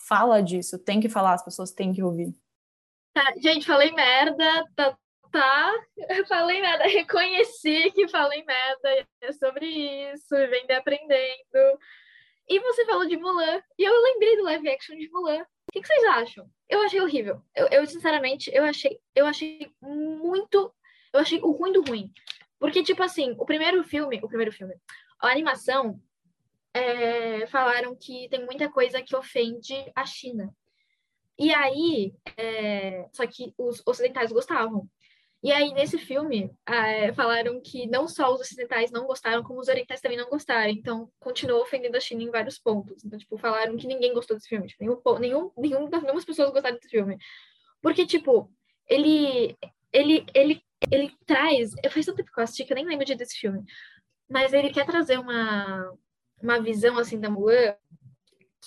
Fala 0.07 0.41
disso, 0.41 0.79
tem 0.79 0.99
que 0.99 1.09
falar, 1.09 1.33
as 1.33 1.43
pessoas 1.43 1.71
têm 1.71 1.93
que 1.93 2.01
ouvir. 2.01 2.33
Tá, 3.13 3.33
gente, 3.41 3.65
falei 3.65 3.91
merda, 3.91 4.65
tá 4.75 4.97
tá, 5.31 5.73
falei 6.27 6.61
nada, 6.61 6.83
reconheci 6.87 7.91
que 7.91 8.07
falei 8.07 8.43
merda, 8.43 9.07
é 9.21 9.31
sobre 9.33 9.65
isso, 9.65 10.29
vem 10.29 10.65
aprendendo. 10.75 11.79
E 12.49 12.59
você 12.59 12.85
falou 12.85 13.05
de 13.05 13.17
Mulan, 13.17 13.61
e 13.77 13.83
eu 13.83 14.01
lembrei 14.01 14.37
do 14.37 14.43
live 14.43 14.69
action 14.69 14.95
de 14.95 15.09
Mulan. 15.09 15.41
O 15.41 15.71
que, 15.73 15.81
que 15.81 15.87
vocês 15.87 16.05
acham? 16.05 16.49
Eu 16.69 16.81
achei 16.81 17.01
horrível. 17.01 17.41
Eu, 17.53 17.67
eu, 17.67 17.85
sinceramente, 17.85 18.49
eu 18.53 18.63
achei, 18.63 18.97
eu 19.13 19.25
achei 19.25 19.69
muito. 19.81 20.73
Eu 21.13 21.19
achei 21.19 21.39
o 21.41 21.51
ruim 21.51 21.73
do 21.73 21.81
ruim. 21.81 22.09
Porque, 22.57 22.83
tipo 22.83 23.03
assim, 23.03 23.35
o 23.37 23.45
primeiro 23.45 23.83
filme, 23.83 24.19
o 24.23 24.29
primeiro 24.29 24.51
filme, 24.51 24.73
a 25.19 25.29
animação, 25.29 26.01
é, 26.77 27.47
falaram 27.47 27.95
que 27.95 28.27
tem 28.29 28.45
muita 28.45 28.69
coisa 28.69 29.01
que 29.01 29.15
ofende 29.15 29.73
a 29.95 30.05
China. 30.05 30.53
E 31.39 31.53
aí, 31.53 32.13
é, 32.35 33.07
só 33.11 33.25
que 33.27 33.53
os 33.57 33.81
ocidentais 33.85 34.31
gostavam. 34.31 34.87
E 35.43 35.51
aí, 35.51 35.71
nesse 35.71 35.99
filme, 35.99 36.51
é, 36.67 37.13
falaram 37.13 37.61
que 37.61 37.85
não 37.87 38.07
só 38.07 38.33
os 38.33 38.41
ocidentais 38.41 38.91
não 38.91 39.05
gostaram, 39.05 39.43
como 39.43 39.59
os 39.59 39.67
orientais 39.67 40.01
também 40.01 40.17
não 40.17 40.29
gostaram. 40.29 40.71
Então, 40.71 41.11
continuou 41.19 41.61
ofendendo 41.61 41.95
a 41.95 41.99
China 41.99 42.23
em 42.23 42.31
vários 42.31 42.57
pontos. 42.57 43.03
Então, 43.05 43.19
tipo, 43.19 43.37
falaram 43.37 43.77
que 43.77 43.87
ninguém 43.87 44.13
gostou 44.13 44.35
desse 44.35 44.49
filme. 44.49 44.67
Tipo, 44.67 44.83
nenhum, 44.83 45.01
nenhum, 45.19 45.51
nenhum, 45.57 45.89
nenhuma 45.89 46.25
pessoas 46.25 46.51
gostaram 46.51 46.75
desse 46.75 46.89
filme. 46.89 47.17
Porque, 47.81 48.05
tipo, 48.05 48.51
ele, 48.87 49.55
ele, 49.93 50.25
ele, 50.33 50.61
ele 50.91 51.11
traz... 51.25 51.71
Faz 51.91 52.05
tanto 52.05 52.17
tempo 52.17 52.31
que 52.31 52.39
eu 52.39 52.43
assisti 52.43 52.65
que 52.65 52.73
eu 52.73 52.75
nem 52.75 52.85
lembro 52.85 53.05
desse 53.05 53.37
filme. 53.37 53.63
Mas 54.27 54.53
ele 54.53 54.71
quer 54.71 54.87
trazer 54.87 55.19
uma, 55.19 55.93
uma 56.41 56.59
visão, 56.61 56.97
assim, 56.97 57.19
da 57.19 57.29
Mulan 57.29 57.75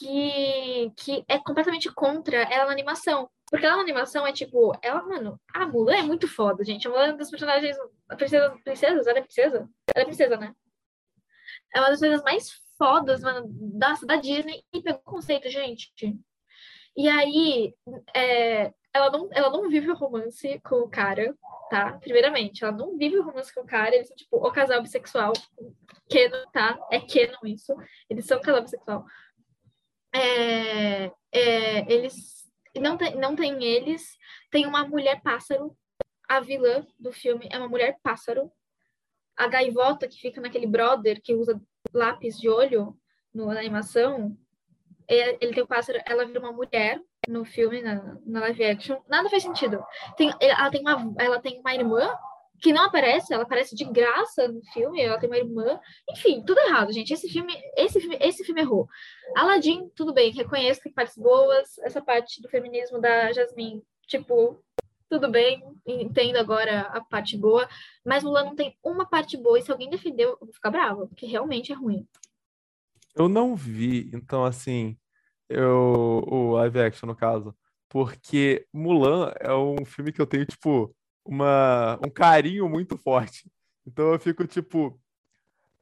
que, 0.00 0.92
que 0.96 1.24
é 1.28 1.38
completamente 1.38 1.92
contra 1.92 2.36
ela 2.36 2.66
na 2.66 2.72
animação. 2.72 3.30
Porque 3.50 3.66
ela 3.66 3.76
na 3.76 3.82
animação 3.82 4.26
é 4.26 4.32
tipo, 4.32 4.72
ela, 4.80 5.02
mano, 5.02 5.38
a 5.52 5.66
Mulan 5.66 5.96
é 5.96 6.02
muito 6.02 6.26
foda, 6.28 6.64
gente. 6.64 6.86
A 6.86 6.90
Mulan 6.90 7.06
é 7.06 7.10
uma 7.10 7.18
das 7.18 7.30
personagens. 7.30 7.76
A 8.08 8.16
princesa, 8.16 8.56
princesas? 8.64 9.06
Ela 9.06 9.18
é 9.18 9.22
princesa? 9.22 9.68
Ela 9.94 10.02
é 10.02 10.04
princesa, 10.04 10.36
né? 10.36 10.54
É 11.74 11.80
uma 11.80 11.90
das 11.90 12.00
coisas 12.00 12.22
mais 12.22 12.48
fodas, 12.78 13.20
mano, 13.20 13.46
da, 13.50 13.94
da 14.06 14.16
Disney. 14.16 14.64
E 14.72 14.80
pegou 14.80 15.00
o 15.00 15.04
conceito, 15.04 15.50
gente. 15.50 15.92
E 16.96 17.08
aí, 17.08 17.74
é, 18.14 18.72
ela, 18.92 19.10
não, 19.10 19.28
ela 19.32 19.50
não 19.50 19.68
vive 19.68 19.90
o 19.90 19.94
romance 19.94 20.60
com 20.64 20.76
o 20.76 20.88
cara, 20.88 21.36
tá? 21.70 21.92
Primeiramente, 21.98 22.64
ela 22.64 22.76
não 22.76 22.96
vive 22.96 23.18
o 23.18 23.22
romance 23.22 23.54
com 23.54 23.60
o 23.60 23.66
cara. 23.66 23.94
Eles 23.94 24.08
são, 24.08 24.16
tipo, 24.16 24.36
o 24.36 24.52
casal 24.52 24.82
bissexual. 24.82 25.32
Canon, 26.10 26.50
tá? 26.52 26.78
É 26.90 27.00
canon 27.00 27.46
isso. 27.46 27.74
Eles 28.08 28.26
são 28.26 28.38
um 28.38 28.42
casal 28.42 28.62
bissexual. 28.62 29.04
É, 30.12 31.04
é, 31.32 31.92
eles 31.92 32.50
não 32.76 32.96
tem, 32.96 33.14
não 33.16 33.36
tem 33.36 33.62
eles, 33.64 34.16
tem 34.50 34.66
uma 34.66 34.84
mulher 34.86 35.20
pássaro. 35.22 35.76
A 36.28 36.40
vilã 36.40 36.86
do 36.98 37.12
filme 37.12 37.48
é 37.50 37.58
uma 37.58 37.68
mulher 37.68 37.98
pássaro. 38.02 38.50
A 39.36 39.46
gaivota 39.46 40.08
que 40.08 40.20
fica 40.20 40.40
naquele 40.40 40.66
brother 40.66 41.20
que 41.22 41.34
usa 41.34 41.60
lápis 41.94 42.38
de 42.38 42.48
olho 42.48 42.96
no, 43.32 43.46
na 43.46 43.60
animação, 43.60 44.36
ele, 45.08 45.38
ele 45.40 45.54
tem 45.54 45.62
o 45.62 45.66
pássaro, 45.66 46.00
ela 46.04 46.24
vira 46.24 46.40
uma 46.40 46.52
mulher 46.52 47.00
no 47.30 47.44
filme, 47.44 47.80
na, 47.80 48.18
na 48.26 48.40
live 48.40 48.64
action. 48.64 48.98
Nada 49.08 49.30
faz 49.30 49.42
sentido. 49.42 49.82
Tem, 50.16 50.34
ela, 50.40 50.70
tem 50.70 50.80
uma, 50.80 51.14
ela 51.18 51.40
tem 51.40 51.60
uma 51.60 51.74
irmã 51.74 52.12
que 52.60 52.72
não 52.72 52.84
aparece, 52.84 53.32
ela 53.32 53.44
aparece 53.44 53.74
de 53.74 53.84
graça 53.84 54.46
no 54.48 54.62
filme, 54.72 55.00
ela 55.00 55.18
tem 55.18 55.30
uma 55.30 55.38
irmã. 55.38 55.80
Enfim, 56.10 56.42
tudo 56.44 56.58
errado, 56.58 56.92
gente. 56.92 57.12
Esse 57.12 57.28
filme, 57.28 57.54
esse 57.76 58.00
filme, 58.00 58.18
esse 58.20 58.44
filme 58.44 58.60
errou. 58.60 58.86
Aladdin, 59.34 59.88
tudo 59.94 60.12
bem, 60.12 60.30
reconheço 60.32 60.82
que 60.82 60.90
partes 60.90 61.16
boas, 61.16 61.78
essa 61.78 62.02
parte 62.02 62.42
do 62.42 62.48
feminismo 62.48 63.00
da 63.00 63.32
Jasmine, 63.32 63.82
tipo, 64.06 64.62
tudo 65.08 65.30
bem, 65.30 65.62
entendo 65.86 66.36
agora 66.36 66.82
a 66.82 67.00
parte 67.00 67.36
boa, 67.36 67.68
mas 68.04 68.22
Mulan 68.22 68.44
não 68.44 68.54
tem 68.54 68.76
uma 68.84 69.08
parte 69.08 69.36
boa, 69.36 69.58
e 69.58 69.62
se 69.62 69.72
alguém 69.72 69.88
defendeu, 69.88 70.30
eu 70.30 70.38
vou 70.40 70.52
ficar 70.52 70.70
brava, 70.70 71.06
porque 71.06 71.26
realmente 71.26 71.72
é 71.72 71.74
ruim. 71.74 72.06
Eu 73.14 73.28
não 73.28 73.56
vi, 73.56 74.10
então 74.12 74.44
assim, 74.44 74.96
eu, 75.50 76.24
o 76.26 76.52
live 76.52 76.80
action 76.80 77.06
no 77.08 77.16
caso, 77.16 77.54
porque 77.88 78.66
Mulan 78.72 79.32
é 79.40 79.52
um 79.52 79.84
filme 79.84 80.12
que 80.12 80.20
eu 80.20 80.26
tenho, 80.26 80.46
tipo, 80.46 80.94
uma, 81.24 81.98
um 82.04 82.08
carinho 82.08 82.68
muito 82.68 82.96
forte. 82.96 83.50
Então 83.86 84.12
eu 84.12 84.20
fico, 84.20 84.46
tipo, 84.46 84.98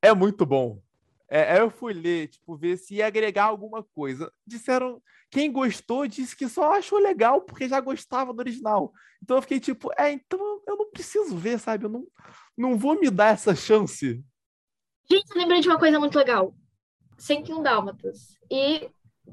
é 0.01 0.15
muito 0.15 0.47
bom. 0.47 0.81
É, 1.29 1.61
eu 1.61 1.71
fui 1.71 1.93
ler, 1.93 2.29
tipo, 2.29 2.57
ver 2.57 2.79
se 2.79 2.95
ia 2.95 3.07
agregar 3.07 3.45
alguma 3.45 3.83
coisa. 3.83 4.33
Disseram, 4.47 5.03
quem 5.31 5.53
gostou 5.53 6.07
disse 6.07 6.35
que 6.35 6.49
só 6.49 6.73
achou 6.73 6.99
legal 6.99 7.43
porque 7.43 7.69
já 7.69 7.79
gostava 7.81 8.33
do 8.33 8.41
original. 8.41 8.93
Então 9.23 9.37
eu 9.37 9.43
fiquei 9.43 9.61
tipo, 9.61 9.91
é, 9.99 10.11
então 10.11 10.41
eu 10.67 10.77
não 10.77 10.91
preciso 10.91 11.37
ver, 11.37 11.59
sabe? 11.59 11.85
Eu 11.85 11.91
não, 11.91 12.07
não 12.57 12.79
vou 12.79 12.99
me 12.99 13.11
dar 13.11 13.35
essa 13.35 13.55
chance. 13.55 14.25
Gente, 15.11 15.31
eu 15.31 15.37
lembrei 15.37 15.61
de 15.61 15.69
uma 15.69 15.79
coisa 15.79 15.99
muito 15.99 16.17
legal. 16.17 16.55
101 17.19 17.63
Dálmatas. 17.63 18.39
E, 18.51 18.89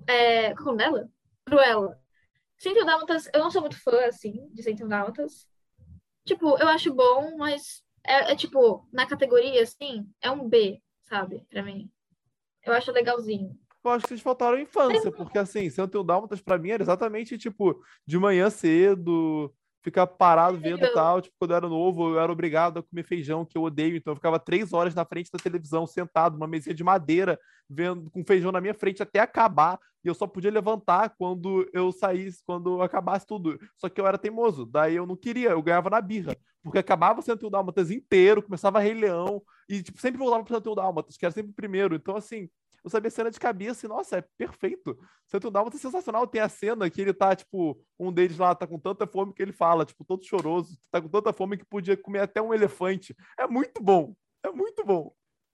é, 0.08 0.54
como 0.56 0.78
dela? 0.78 1.10
Cruella. 1.46 2.00
101 2.58 2.86
Dálmatas, 2.86 3.30
eu 3.34 3.42
não 3.42 3.52
sou 3.52 3.62
muito 3.62 3.82
fã, 3.82 4.06
assim, 4.06 4.50
de 4.54 4.64
101 4.64 4.88
Dálmatas. 4.88 5.48
Tipo, 6.26 6.58
eu 6.58 6.68
acho 6.68 6.94
bom, 6.94 7.38
mas 7.38 7.84
é, 8.04 8.32
é 8.32 8.36
tipo, 8.36 8.88
na 8.92 9.06
categoria, 9.06 9.62
assim, 9.62 10.08
é 10.22 10.32
um 10.32 10.48
B 10.48 10.82
sabe? 11.06 11.46
Pra 11.50 11.64
mim. 11.64 11.90
Eu 12.64 12.74
acho 12.74 12.92
legalzinho. 12.92 13.58
Eu 13.84 13.92
acho 13.92 14.04
que 14.04 14.10
vocês 14.10 14.22
faltaram 14.22 14.60
infância, 14.60 15.12
porque 15.12 15.38
assim, 15.38 15.70
Santo 15.70 16.04
Dálmatas 16.04 16.42
pra 16.42 16.58
mim 16.58 16.72
era 16.72 16.82
exatamente 16.82 17.38
tipo 17.38 17.80
de 18.06 18.18
manhã 18.18 18.50
cedo, 18.50 19.54
ficar 19.86 20.08
parado 20.08 20.58
vendo 20.58 20.84
e 20.84 20.94
tal. 20.94 21.22
Tipo, 21.22 21.36
quando 21.40 21.52
eu 21.52 21.58
era 21.58 21.70
novo, 21.70 22.10
eu 22.10 22.20
era 22.20 22.32
obrigado 22.32 22.80
a 22.80 22.84
comer 22.84 23.04
feijão, 23.04 23.46
que 23.46 23.56
eu 23.56 23.62
odeio. 23.62 23.96
Então 23.96 24.12
eu 24.12 24.16
ficava 24.16 24.40
três 24.40 24.74
horas 24.74 24.96
na 24.96 25.06
frente 25.06 25.32
da 25.32 25.38
televisão, 25.38 25.86
sentado, 25.86 26.34
numa 26.34 26.48
mesinha 26.48 26.74
de 26.74 26.84
madeira, 26.84 27.40
vendo 27.70 28.10
com 28.10 28.26
feijão 28.26 28.52
na 28.52 28.60
minha 28.60 28.74
frente 28.74 29.04
até 29.04 29.20
acabar. 29.20 29.80
E 30.04 30.08
eu 30.08 30.16
só 30.16 30.26
podia 30.26 30.52
levantar 30.52 31.16
quando 31.18 31.70
eu 31.72 31.92
saísse, 31.92 32.42
quando 32.46 32.82
acabasse 32.82 33.28
tudo. 33.28 33.60
Só 33.78 33.88
que 33.88 34.02
eu 34.02 34.08
era 34.08 34.18
teimoso, 34.18 34.66
daí 34.66 34.96
eu 34.96 35.06
não 35.06 35.16
queria, 35.16 35.52
eu 35.52 35.62
ganhava 35.62 35.90
na 35.90 36.02
birra. 36.02 36.36
Porque 36.64 36.80
acabava 36.80 37.20
o 37.20 37.24
101 37.24 37.50
Dálmatas 37.50 37.92
inteiro, 37.92 38.42
começava 38.42 38.80
Rei 38.80 38.96
Leão, 38.96 39.42
e 39.70 39.84
tipo, 39.84 40.02
sempre 40.02 40.18
voltava 40.18 40.44
pro 40.44 40.54
101 40.56 40.76
Dálmatas, 40.76 41.16
que 41.16 41.26
era 41.26 41.34
sempre 41.34 41.52
o 41.52 41.56
primeiro. 41.56 41.96
Então, 41.96 42.16
assim, 42.16 42.50
eu 42.86 42.90
sabia 42.92 43.08
a 43.08 43.12
cena 43.12 43.32
de 43.32 43.40
cabeça 43.40 43.84
e, 43.84 43.90
nossa, 43.90 44.20
é 44.20 44.22
perfeito. 44.38 44.96
101 45.26 45.52
Dálmatas 45.52 45.80
é 45.80 45.82
sensacional. 45.82 46.28
Tem 46.28 46.40
a 46.40 46.48
cena 46.48 46.88
que 46.88 47.02
ele 47.02 47.16
tá, 47.16 47.36
tipo, 47.36 47.84
um 48.00 48.14
deles 48.14 48.38
lá 48.38 48.54
tá 48.54 48.68
com 48.68 48.78
tanta 48.78 49.08
fome 49.08 49.34
que 49.34 49.42
ele 49.42 49.52
fala, 49.52 49.84
tipo, 49.84 50.06
todo 50.06 50.24
choroso, 50.24 50.78
tá 50.92 51.02
com 51.02 51.10
tanta 51.10 51.34
fome 51.34 51.58
que 51.58 51.66
podia 51.66 51.98
comer 51.98 52.20
até 52.20 52.40
um 52.40 52.54
elefante. 52.54 53.16
É 53.40 53.48
muito 53.48 53.82
bom. 53.82 54.16
É 54.44 54.52
muito 54.52 54.86
bom. 54.86 55.12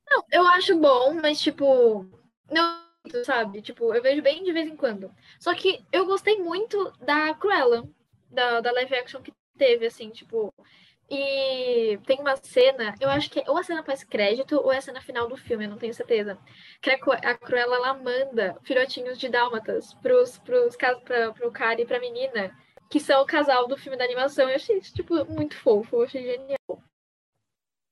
Não, 0.09 0.25
eu 0.29 0.45
acho 0.45 0.77
bom, 0.77 1.13
mas, 1.21 1.39
tipo, 1.39 2.05
não, 2.51 2.81
sabe? 3.23 3.61
Tipo, 3.61 3.95
eu 3.95 4.01
vejo 4.01 4.21
bem 4.21 4.43
de 4.43 4.51
vez 4.51 4.67
em 4.67 4.75
quando. 4.75 5.09
Só 5.39 5.55
que 5.55 5.85
eu 5.89 6.05
gostei 6.05 6.37
muito 6.37 6.91
da 6.99 7.33
Cruella, 7.33 7.87
da, 8.29 8.59
da 8.59 8.73
live 8.73 8.93
action 8.93 9.21
que 9.21 9.31
teve, 9.57 9.85
assim, 9.85 10.09
tipo, 10.09 10.53
e 11.13 11.97
tem 12.05 12.21
uma 12.21 12.37
cena, 12.37 12.95
eu 13.01 13.09
acho 13.09 13.29
que 13.29 13.41
é 13.41 13.43
ou 13.49 13.57
a 13.57 13.63
cena 13.63 13.83
pós-crédito 13.83 14.55
ou 14.55 14.71
é 14.71 14.77
a 14.77 14.81
cena 14.81 15.01
final 15.01 15.27
do 15.27 15.35
filme, 15.35 15.65
eu 15.65 15.69
não 15.69 15.77
tenho 15.77 15.93
certeza. 15.93 16.39
Que 16.81 16.89
a 16.89 17.37
Cruella 17.37 17.75
ela 17.75 17.93
manda 17.93 18.57
filhotinhos 18.63 19.19
de 19.19 19.27
dálmatas 19.27 19.93
pros, 19.95 20.37
pros, 20.39 20.77
pra, 20.77 21.33
pro 21.33 21.51
cara 21.51 21.81
e 21.81 21.85
pra 21.85 21.99
menina, 21.99 22.57
que 22.89 22.97
são 22.97 23.21
o 23.21 23.25
casal 23.25 23.67
do 23.67 23.77
filme 23.77 23.97
da 23.97 24.05
animação. 24.05 24.47
Eu 24.47 24.55
achei 24.55 24.77
isso, 24.77 24.93
tipo, 24.93 25.25
muito 25.25 25.57
fofo, 25.57 25.97
eu 25.97 26.03
achei 26.03 26.23
genial. 26.23 26.81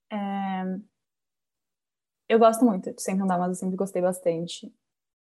É... 0.09 0.79
Eu 2.29 2.39
gosto 2.39 2.63
muito 2.63 2.93
de 2.93 3.01
Sempre 3.01 3.27
Dálmatas, 3.27 3.57
eu 3.57 3.59
sempre 3.59 3.75
gostei 3.75 4.01
bastante. 4.01 4.73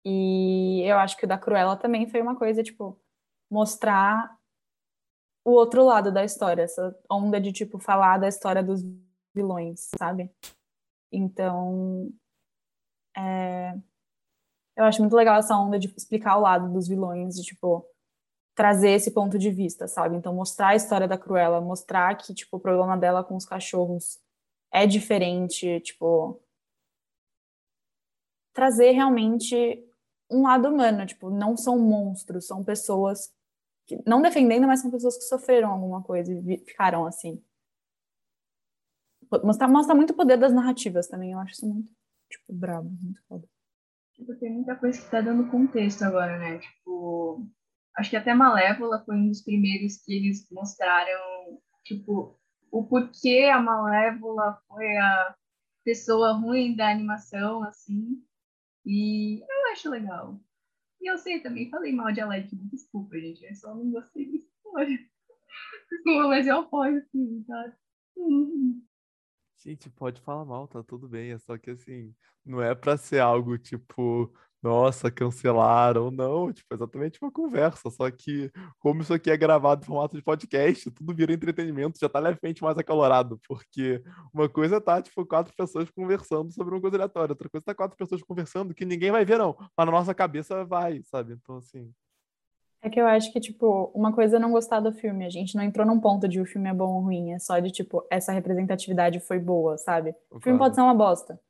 E 0.05 0.83
eu 0.83 0.99
acho 0.99 1.17
que 1.17 1.25
o 1.25 1.29
da 1.29 1.39
Cruella 1.39 1.79
também 1.79 2.07
foi 2.07 2.21
uma 2.21 2.37
coisa, 2.37 2.63
tipo, 2.63 3.01
mostrar 3.51 4.36
o 5.47 5.53
outro 5.53 5.85
lado 5.85 6.11
da 6.11 6.25
história, 6.25 6.63
essa 6.63 6.93
onda 7.09 7.41
de 7.41 7.53
tipo 7.53 7.79
falar 7.79 8.19
da 8.19 8.27
história 8.27 8.65
dos 8.65 8.83
vilões, 9.33 9.89
sabe? 9.97 10.29
Então, 11.13 12.13
é... 13.17 13.73
eu 14.77 14.85
acho 14.85 15.01
muito 15.01 15.15
legal 15.15 15.39
essa 15.39 15.57
onda 15.57 15.79
de 15.79 15.87
explicar 15.97 16.37
o 16.37 16.41
lado 16.41 16.73
dos 16.73 16.89
vilões, 16.89 17.37
de 17.37 17.45
tipo 17.45 17.89
trazer 18.57 18.91
esse 18.91 19.13
ponto 19.13 19.39
de 19.39 19.51
vista, 19.51 19.87
sabe? 19.87 20.17
Então 20.17 20.35
mostrar 20.35 20.69
a 20.71 20.77
história 20.77 21.07
da 21.07 21.17
Cruella, 21.17 21.61
mostrar 21.61 22.17
que 22.17 22.35
tipo 22.35 22.57
o 22.57 22.61
problema 22.61 22.97
dela 22.97 23.23
com 23.23 23.37
os 23.37 23.45
cachorros 23.45 24.19
é 24.73 24.85
diferente, 24.85 25.81
tipo 25.81 26.43
trazer 28.53 28.91
realmente 28.91 29.87
um 30.29 30.43
lado 30.43 30.69
humano, 30.69 31.07
tipo, 31.07 31.31
não 31.31 31.57
são 31.57 31.79
monstros, 31.79 32.47
são 32.47 32.65
pessoas 32.65 33.33
não 34.07 34.23
defendendo, 34.23 34.67
mas 34.67 34.81
são 34.81 34.91
pessoas 34.91 35.17
que 35.17 35.25
sofreram 35.25 35.71
alguma 35.71 36.03
coisa 36.03 36.33
e 36.33 36.59
ficaram 36.59 37.07
assim. 37.07 37.43
Mostra, 39.43 39.67
mostra 39.69 39.95
muito 39.95 40.11
o 40.11 40.17
poder 40.17 40.37
das 40.37 40.53
narrativas 40.53 41.09
também, 41.09 41.33
eu 41.33 41.39
acho 41.39 41.55
isso 41.55 41.67
muito, 41.67 41.93
tipo, 42.31 42.53
brabo, 42.53 42.89
muito 42.89 43.21
foda. 43.29 43.49
Tipo, 44.15 44.35
tem 44.37 44.53
muita 44.53 44.77
coisa 44.77 45.01
que 45.01 45.11
tá 45.11 45.21
dando 45.21 45.51
contexto 45.51 46.03
agora, 46.03 46.39
né? 46.39 46.59
Tipo, 46.59 47.47
acho 47.97 48.11
que 48.11 48.17
até 48.17 48.33
Malévola 48.33 49.03
foi 49.05 49.17
um 49.17 49.29
dos 49.29 49.43
primeiros 49.43 49.97
que 49.99 50.15
eles 50.15 50.49
mostraram, 50.51 51.61
tipo, 51.85 52.39
o 52.71 52.85
porquê 52.85 53.51
a 53.53 53.61
Malévola 53.61 54.61
foi 54.69 54.97
a 54.97 55.35
pessoa 55.85 56.33
ruim 56.33 56.75
da 56.75 56.91
animação, 56.91 57.63
assim. 57.63 58.23
E 58.85 59.41
eu 59.41 59.73
acho 59.73 59.91
legal. 59.91 60.41
E 61.01 61.11
eu 61.11 61.19
sei 61.19 61.41
também, 61.41 61.71
falei 61.71 61.93
mal 61.93 62.13
de 62.13 62.21
Alec, 62.21 62.55
desculpa, 62.57 63.19
gente. 63.19 63.45
Eu 63.45 63.55
só 63.55 63.75
não 63.75 63.91
gostei 63.91 64.31
da 64.31 64.37
história. 64.37 64.99
Desculpa, 65.91 66.29
mas 66.29 66.47
eu 66.47 66.59
apoio 66.59 66.99
o 66.99 67.07
filme, 67.11 67.45
tá? 67.45 67.77
Gente, 69.59 69.89
pode 69.91 70.21
falar 70.21 70.45
mal, 70.45 70.69
tá 70.69 70.83
tudo 70.83 71.09
bem. 71.09 71.31
É 71.31 71.39
só 71.39 71.57
que 71.57 71.71
assim, 71.71 72.15
não 72.45 72.61
é 72.63 72.75
pra 72.75 72.97
ser 72.97 73.21
algo 73.21 73.57
tipo, 73.57 74.33
nossa, 74.63 75.11
cancelaram, 75.11 76.11
não. 76.11 76.53
Tipo, 76.53 76.73
é 76.73 76.75
exatamente 76.75 77.19
uma 77.23 77.31
conversa. 77.31 77.91
Só 77.91 78.11
que, 78.11 78.51
como 78.79 79.03
isso 79.03 79.15
aqui 79.15 79.31
é 79.31 79.37
gravado 79.37 79.83
em 79.83 79.87
formato 79.87 80.17
de 80.17 80.23
podcast, 80.23 80.91
tudo 80.91 81.15
vira 81.15 81.33
entretenimento, 81.33 81.99
já 82.01 82.09
tá 82.09 82.19
levemente 82.19 82.63
mais 82.63 82.77
acalorado. 82.77 83.41
Porque 83.47 84.03
uma 84.33 84.49
coisa 84.49 84.81
tá, 84.81 85.01
tipo, 85.01 85.25
quatro 85.27 85.55
pessoas 85.57 85.91
conversando 85.91 86.53
sobre 86.53 86.75
uma 86.75 86.81
coisa 86.81 86.97
aleatória. 86.97 87.33
Outra 87.33 87.49
coisa 87.49 87.65
tá 87.65 87.75
quatro 87.75 87.97
pessoas 87.97 88.23
conversando 88.23 88.75
que 88.75 88.85
ninguém 88.85 89.11
vai 89.11 89.25
ver, 89.25 89.39
não. 89.39 89.57
Mas 89.77 89.87
na 89.87 89.93
nossa 89.93 90.15
cabeça 90.15 90.65
vai, 90.65 91.03
sabe? 91.05 91.35
Então, 91.35 91.59
assim. 91.59 91.93
É 92.83 92.91
que 92.91 93.01
eu 93.01 93.07
acho 93.07 93.33
que, 93.33 93.41
tipo, 93.41 93.91
uma 93.95 94.13
coisa 94.13 94.37
é 94.37 94.41
não 94.41 94.53
gostar 94.53 94.81
do 94.81 94.93
filme. 94.93 95.25
A 95.25 95.31
gente 95.31 95.55
não 95.57 95.63
entrou 95.63 95.87
num 95.87 96.01
ponto 96.01 96.29
de 96.29 96.41
o 96.41 96.47
filme 96.47 96.69
é 96.69 96.75
bom 96.75 96.95
ou 96.95 97.01
ruim. 97.01 97.33
É 97.33 97.39
só 97.39 97.59
de, 97.59 97.71
tipo, 97.71 98.07
essa 98.11 98.33
representatividade 98.33 99.19
foi 99.21 99.39
boa, 99.39 99.77
sabe? 99.79 100.15
O 100.31 100.41
filme 100.41 100.59
pode 100.59 100.75
ser 100.75 100.83
uma 100.83 100.95
bosta. 100.95 101.41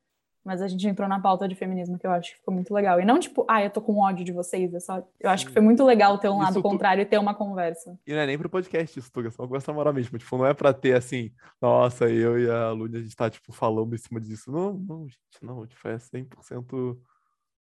Mas 0.46 0.62
a 0.62 0.68
gente 0.68 0.86
entrou 0.86 1.08
na 1.08 1.18
pauta 1.18 1.48
de 1.48 1.56
feminismo 1.56 1.98
que 1.98 2.06
eu 2.06 2.12
acho 2.12 2.30
que 2.30 2.36
ficou 2.36 2.54
muito 2.54 2.72
legal. 2.72 3.00
E 3.00 3.04
não 3.04 3.18
tipo, 3.18 3.44
ah, 3.48 3.64
eu 3.64 3.68
tô 3.68 3.82
com 3.82 3.98
ódio 3.98 4.24
de 4.24 4.30
vocês. 4.30 4.72
É 4.72 4.78
só... 4.78 5.04
Eu 5.18 5.28
acho 5.28 5.44
que 5.44 5.52
foi 5.52 5.60
muito 5.60 5.84
legal 5.84 6.16
ter 6.18 6.28
um 6.28 6.38
lado 6.38 6.62
contrário 6.62 7.02
e 7.02 7.04
ter 7.04 7.18
uma 7.18 7.34
conversa. 7.34 7.98
E 8.06 8.12
não 8.12 8.20
é 8.20 8.26
nem 8.26 8.38
pro 8.38 8.48
podcast 8.48 8.96
isso, 8.96 9.10
Tuga. 9.10 9.26
É 9.26 9.30
só 9.32 9.42
uma 9.42 9.48
conversa 9.48 9.72
moral 9.72 9.92
mesmo. 9.92 10.16
Tipo, 10.16 10.38
não 10.38 10.46
é 10.46 10.54
pra 10.54 10.72
ter 10.72 10.94
assim, 10.94 11.32
nossa, 11.60 12.08
eu 12.08 12.38
e 12.38 12.48
a 12.48 12.70
Lúnia, 12.70 13.00
a 13.00 13.02
gente 13.02 13.16
tá, 13.16 13.28
tipo, 13.28 13.52
falando 13.52 13.92
em 13.92 13.98
cima 13.98 14.20
disso. 14.20 14.52
Não, 14.52 14.74
não, 14.74 15.08
gente, 15.08 15.42
não. 15.42 15.66
Tipo, 15.66 15.88
é 15.88 15.96
100% 15.96 16.96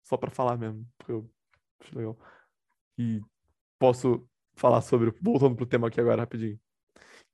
só 0.02 0.16
pra 0.16 0.32
falar 0.32 0.58
mesmo. 0.58 0.88
Porque 0.98 1.12
eu 1.12 1.30
acho 1.82 1.98
legal. 1.98 2.18
E 2.98 3.20
posso 3.78 4.26
falar 4.56 4.80
sobre, 4.80 5.14
voltando 5.22 5.58
pro 5.58 5.66
tema 5.66 5.90
aqui 5.90 6.00
agora, 6.00 6.22
rapidinho. 6.22 6.58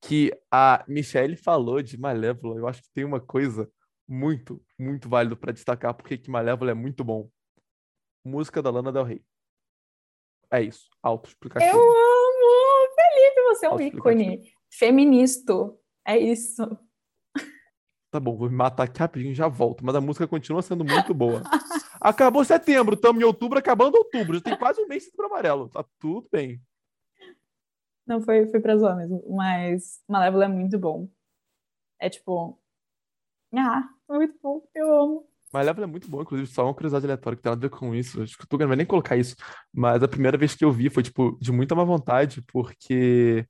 Que 0.01 0.31
a 0.51 0.83
Michelle 0.87 1.35
falou 1.35 1.83
de 1.83 1.99
Malévola. 1.99 2.57
Eu 2.57 2.67
acho 2.67 2.81
que 2.81 2.89
tem 2.89 3.05
uma 3.05 3.19
coisa 3.19 3.69
muito, 4.07 4.63
muito 4.77 5.09
válido 5.09 5.35
para 5.35 5.51
destacar 5.51 5.93
porque 5.93 6.17
que 6.17 6.29
Malévola 6.29 6.71
é 6.71 6.73
muito 6.73 7.03
bom. 7.03 7.29
Música 8.23 8.61
da 8.61 8.69
Lana 8.69 8.91
Del 8.91 9.03
Rey. 9.03 9.23
É 10.51 10.61
isso, 10.61 10.89
autoexplicativo. 11.01 11.71
Eu 11.71 11.79
amo! 11.79 12.15
Felipe, 12.95 13.41
você 13.43 13.65
é 13.65 13.69
um 13.69 13.81
ícone. 13.81 14.53
Feministo. 14.71 15.79
É 16.05 16.17
isso. 16.17 16.77
Tá 18.11 18.19
bom, 18.19 18.37
vou 18.37 18.49
me 18.49 18.55
matar 18.55 18.83
aqui 18.83 18.99
rapidinho 18.99 19.31
e 19.31 19.35
já 19.35 19.47
volto. 19.47 19.83
Mas 19.83 19.95
a 19.95 20.01
música 20.01 20.27
continua 20.27 20.61
sendo 20.61 20.85
muito 20.85 21.13
boa. 21.13 21.41
Acabou 21.99 22.45
setembro, 22.45 22.95
estamos 22.95 23.21
em 23.21 23.25
outubro, 23.25 23.57
acabando 23.57 23.97
outubro. 23.97 24.35
Já 24.35 24.41
tem 24.41 24.57
quase 24.57 24.81
um 24.81 24.87
mês 24.87 25.03
de 25.03 25.09
setembro 25.09 25.25
amarelo. 25.25 25.69
Tá 25.69 25.83
tudo 25.99 26.27
bem. 26.31 26.61
Não, 28.05 28.21
foi, 28.21 28.49
foi 28.49 28.59
pra 28.59 28.77
zoar 28.77 28.95
mesmo. 28.95 29.23
Mas 29.35 30.01
Malévola 30.07 30.45
é 30.45 30.47
muito 30.47 30.77
bom. 30.77 31.09
É 31.99 32.09
tipo. 32.09 32.57
Ah, 33.53 33.89
muito 34.09 34.35
bom. 34.41 34.61
Eu 34.73 35.01
amo. 35.01 35.27
Malévola 35.53 35.85
é 35.85 35.87
muito 35.87 36.09
bom, 36.09 36.21
inclusive, 36.21 36.49
só 36.49 36.65
uma 36.65 36.73
curiosidade 36.73 37.05
aleatória 37.05 37.37
que 37.37 37.43
tem 37.43 37.49
nada 37.49 37.65
a 37.65 37.69
ver 37.69 37.75
com 37.75 37.95
isso. 37.95 38.21
Acho 38.21 38.37
que 38.37 38.43
o 38.43 38.47
Tuga 38.47 38.65
não 38.65 38.69
vai 38.69 38.77
nem 38.77 38.85
colocar 38.85 39.15
isso. 39.15 39.35
Mas 39.73 40.03
a 40.03 40.07
primeira 40.07 40.37
vez 40.37 40.53
que 40.53 40.65
eu 40.65 40.71
vi 40.71 40.89
foi, 40.89 41.01
tipo, 41.01 41.37
de 41.39 41.51
muita 41.51 41.73
má 41.73 41.83
vontade, 41.83 42.41
porque 42.41 43.47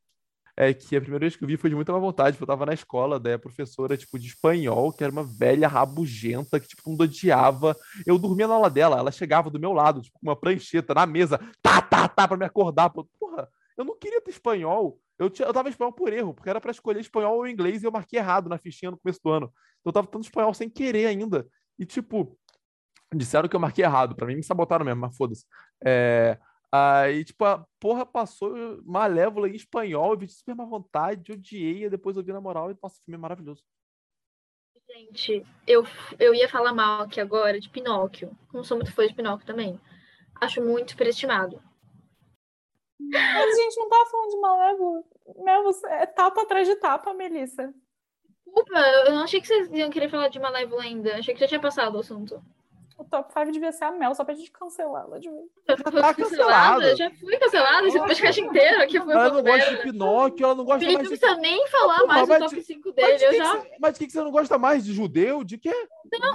é 0.57 0.73
que 0.73 0.95
a 0.95 1.01
primeira 1.01 1.23
vez 1.23 1.35
que 1.35 1.43
eu 1.43 1.47
vi 1.47 1.57
foi 1.57 1.69
de 1.69 1.75
muita 1.75 1.91
má 1.91 1.97
vontade, 1.99 2.37
eu 2.39 2.47
tava 2.47 2.65
na 2.65 2.73
escola, 2.73 3.19
daí 3.19 3.33
a 3.33 3.39
professora, 3.39 3.97
tipo, 3.97 4.19
de 4.19 4.27
espanhol, 4.27 4.93
que 4.93 5.03
era 5.03 5.11
uma 5.11 5.23
velha 5.23 5.67
rabugenta, 5.67 6.59
que, 6.59 6.67
tipo, 6.67 6.87
mundo 6.89 7.01
odiava. 7.01 7.75
Eu 8.05 8.19
dormia 8.19 8.47
na 8.47 8.53
aula 8.53 8.69
dela, 8.69 8.97
ela 8.97 9.11
chegava 9.11 9.49
do 9.49 9.59
meu 9.59 9.73
lado, 9.73 10.01
tipo, 10.01 10.19
com 10.19 10.27
uma 10.27 10.35
prancheta 10.35 10.93
na 10.93 11.05
mesa, 11.05 11.39
tá, 11.61 11.81
tá, 11.81 12.07
tá, 12.07 12.27
pra 12.27 12.37
me 12.37 12.45
acordar. 12.45 12.89
Porra, 12.91 13.49
eu 13.75 13.83
não 13.83 13.97
queria 13.97 14.21
ter 14.21 14.31
espanhol. 14.31 14.99
Eu, 15.17 15.29
tinha, 15.29 15.47
eu 15.47 15.53
tava 15.53 15.69
em 15.69 15.71
espanhol 15.71 15.93
por 15.93 16.11
erro, 16.11 16.33
porque 16.33 16.49
era 16.49 16.59
pra 16.59 16.71
escolher 16.71 16.99
espanhol 16.99 17.37
ou 17.37 17.47
inglês 17.47 17.81
e 17.81 17.85
eu 17.85 17.91
marquei 17.91 18.19
errado 18.19 18.49
na 18.49 18.57
fichinha 18.57 18.91
no 18.91 18.97
começo 18.97 19.19
do 19.23 19.29
ano. 19.29 19.53
Então 19.79 19.89
eu 19.89 19.93
tava 19.93 20.07
tanto 20.07 20.25
espanhol 20.25 20.53
sem 20.53 20.69
querer 20.69 21.05
ainda. 21.05 21.47
E, 21.79 21.85
tipo, 21.85 22.37
disseram 23.13 23.47
que 23.47 23.55
eu 23.55 23.59
marquei 23.59 23.85
errado. 23.85 24.15
Pra 24.15 24.27
mim, 24.27 24.35
me 24.35 24.43
sabotaram 24.43 24.85
mesmo, 24.85 25.01
mas 25.01 25.15
foda-se. 25.15 25.45
É, 25.85 26.37
aí, 26.71 27.23
tipo, 27.23 27.45
a 27.45 27.65
porra 27.79 28.05
passou 28.05 28.81
Malévola 28.83 29.47
em 29.47 29.55
espanhol, 29.55 30.11
eu 30.11 30.19
vi 30.19 30.27
super 30.27 30.55
má 30.55 30.65
vontade, 30.65 31.31
odiei, 31.31 31.85
e 31.85 31.89
depois 31.89 32.17
eu 32.17 32.23
vi 32.23 32.33
na 32.33 32.41
moral 32.41 32.71
e, 32.71 32.77
nossa, 32.81 32.99
o 32.99 33.03
filme 33.03 33.17
é 33.17 33.21
maravilhoso. 33.21 33.63
Gente, 34.87 35.45
eu, 35.67 35.85
eu 36.19 36.33
ia 36.33 36.47
falar 36.47 36.73
mal 36.73 37.01
aqui 37.01 37.19
agora 37.19 37.59
de 37.59 37.69
Pinóquio. 37.69 38.31
Não 38.53 38.63
sou 38.63 38.77
muito 38.77 38.93
fã 38.93 39.05
de 39.07 39.13
Pinóquio 39.13 39.45
também. 39.45 39.79
Acho 40.39 40.61
muito 40.61 40.91
superestimado. 40.91 41.61
Mas 42.99 43.57
a 43.59 43.61
gente 43.61 43.77
não 43.77 43.89
tava 43.89 44.05
falando 44.09 44.29
de 44.31 44.39
Malévola. 44.39 45.03
Meu, 45.37 45.63
você 45.63 45.87
é 45.87 46.05
tapa 46.05 46.41
atrás 46.41 46.67
de 46.67 46.75
tapa, 46.75 47.13
Melissa. 47.13 47.73
Desculpa, 48.45 48.77
eu 49.07 49.13
não 49.13 49.23
achei 49.23 49.41
que 49.41 49.47
vocês 49.47 49.69
iam 49.71 49.89
querer 49.89 50.09
falar 50.09 50.29
de 50.29 50.39
Malévola 50.39 50.83
ainda. 50.83 51.17
Achei 51.17 51.33
que 51.33 51.39
já 51.41 51.47
tinha 51.47 51.59
passado 51.59 51.95
o 51.95 51.99
assunto. 51.99 52.41
O 52.97 53.03
top 53.03 53.33
5 53.33 53.51
devia 53.51 53.73
ser 53.73 53.83
a 53.83 53.91
Mel, 53.91 54.15
só 54.15 54.23
pra 54.23 54.33
gente 54.33 54.49
cancelar 54.49 55.03
ela 55.03 55.19
de 55.19 55.29
vez. 55.29 55.45
Já 55.67 55.75
tá 55.75 55.91
foi 55.91 56.13
cancelada. 56.23 56.95
Já 56.95 57.11
fui 57.11 57.37
cancelada 57.37 57.87
esse 57.89 57.99
podcast 57.99 58.41
inteiro 58.41 58.81
aqui 58.81 59.01
foi 59.01 59.13
Ela 59.13 59.29
não 59.31 59.43
gosta 59.43 59.69
de. 59.75 59.81
Pinóquio, 59.83 60.45
ela 60.45 60.55
não 60.55 60.63
gosta 60.63 60.79
Felipe 60.79 60.95
mais 60.99 61.09
não 61.09 61.13
de. 61.13 61.19
precisa 61.19 61.41
nem 61.41 61.67
falar 61.67 62.05
mais 62.05 62.21
do 62.21 62.29
mas 62.29 62.39
top 62.39 62.55
de- 62.55 62.61
5 62.63 62.93
Mas 62.95 62.95
dele. 62.95 63.17
de 63.17 63.23
Eu 63.25 63.29
que, 63.31 63.37
já. 63.37 63.57
que 63.57 63.77
mas 63.81 63.93
de 63.93 63.99
que 63.99 64.05
que 64.05 64.11
você 64.13 64.21
não 64.21 64.31
gosta 64.31 64.57
mais? 64.57 64.85
De 64.85 64.93
judeu? 64.93 65.43
De 65.43 65.57
quê? 65.57 65.73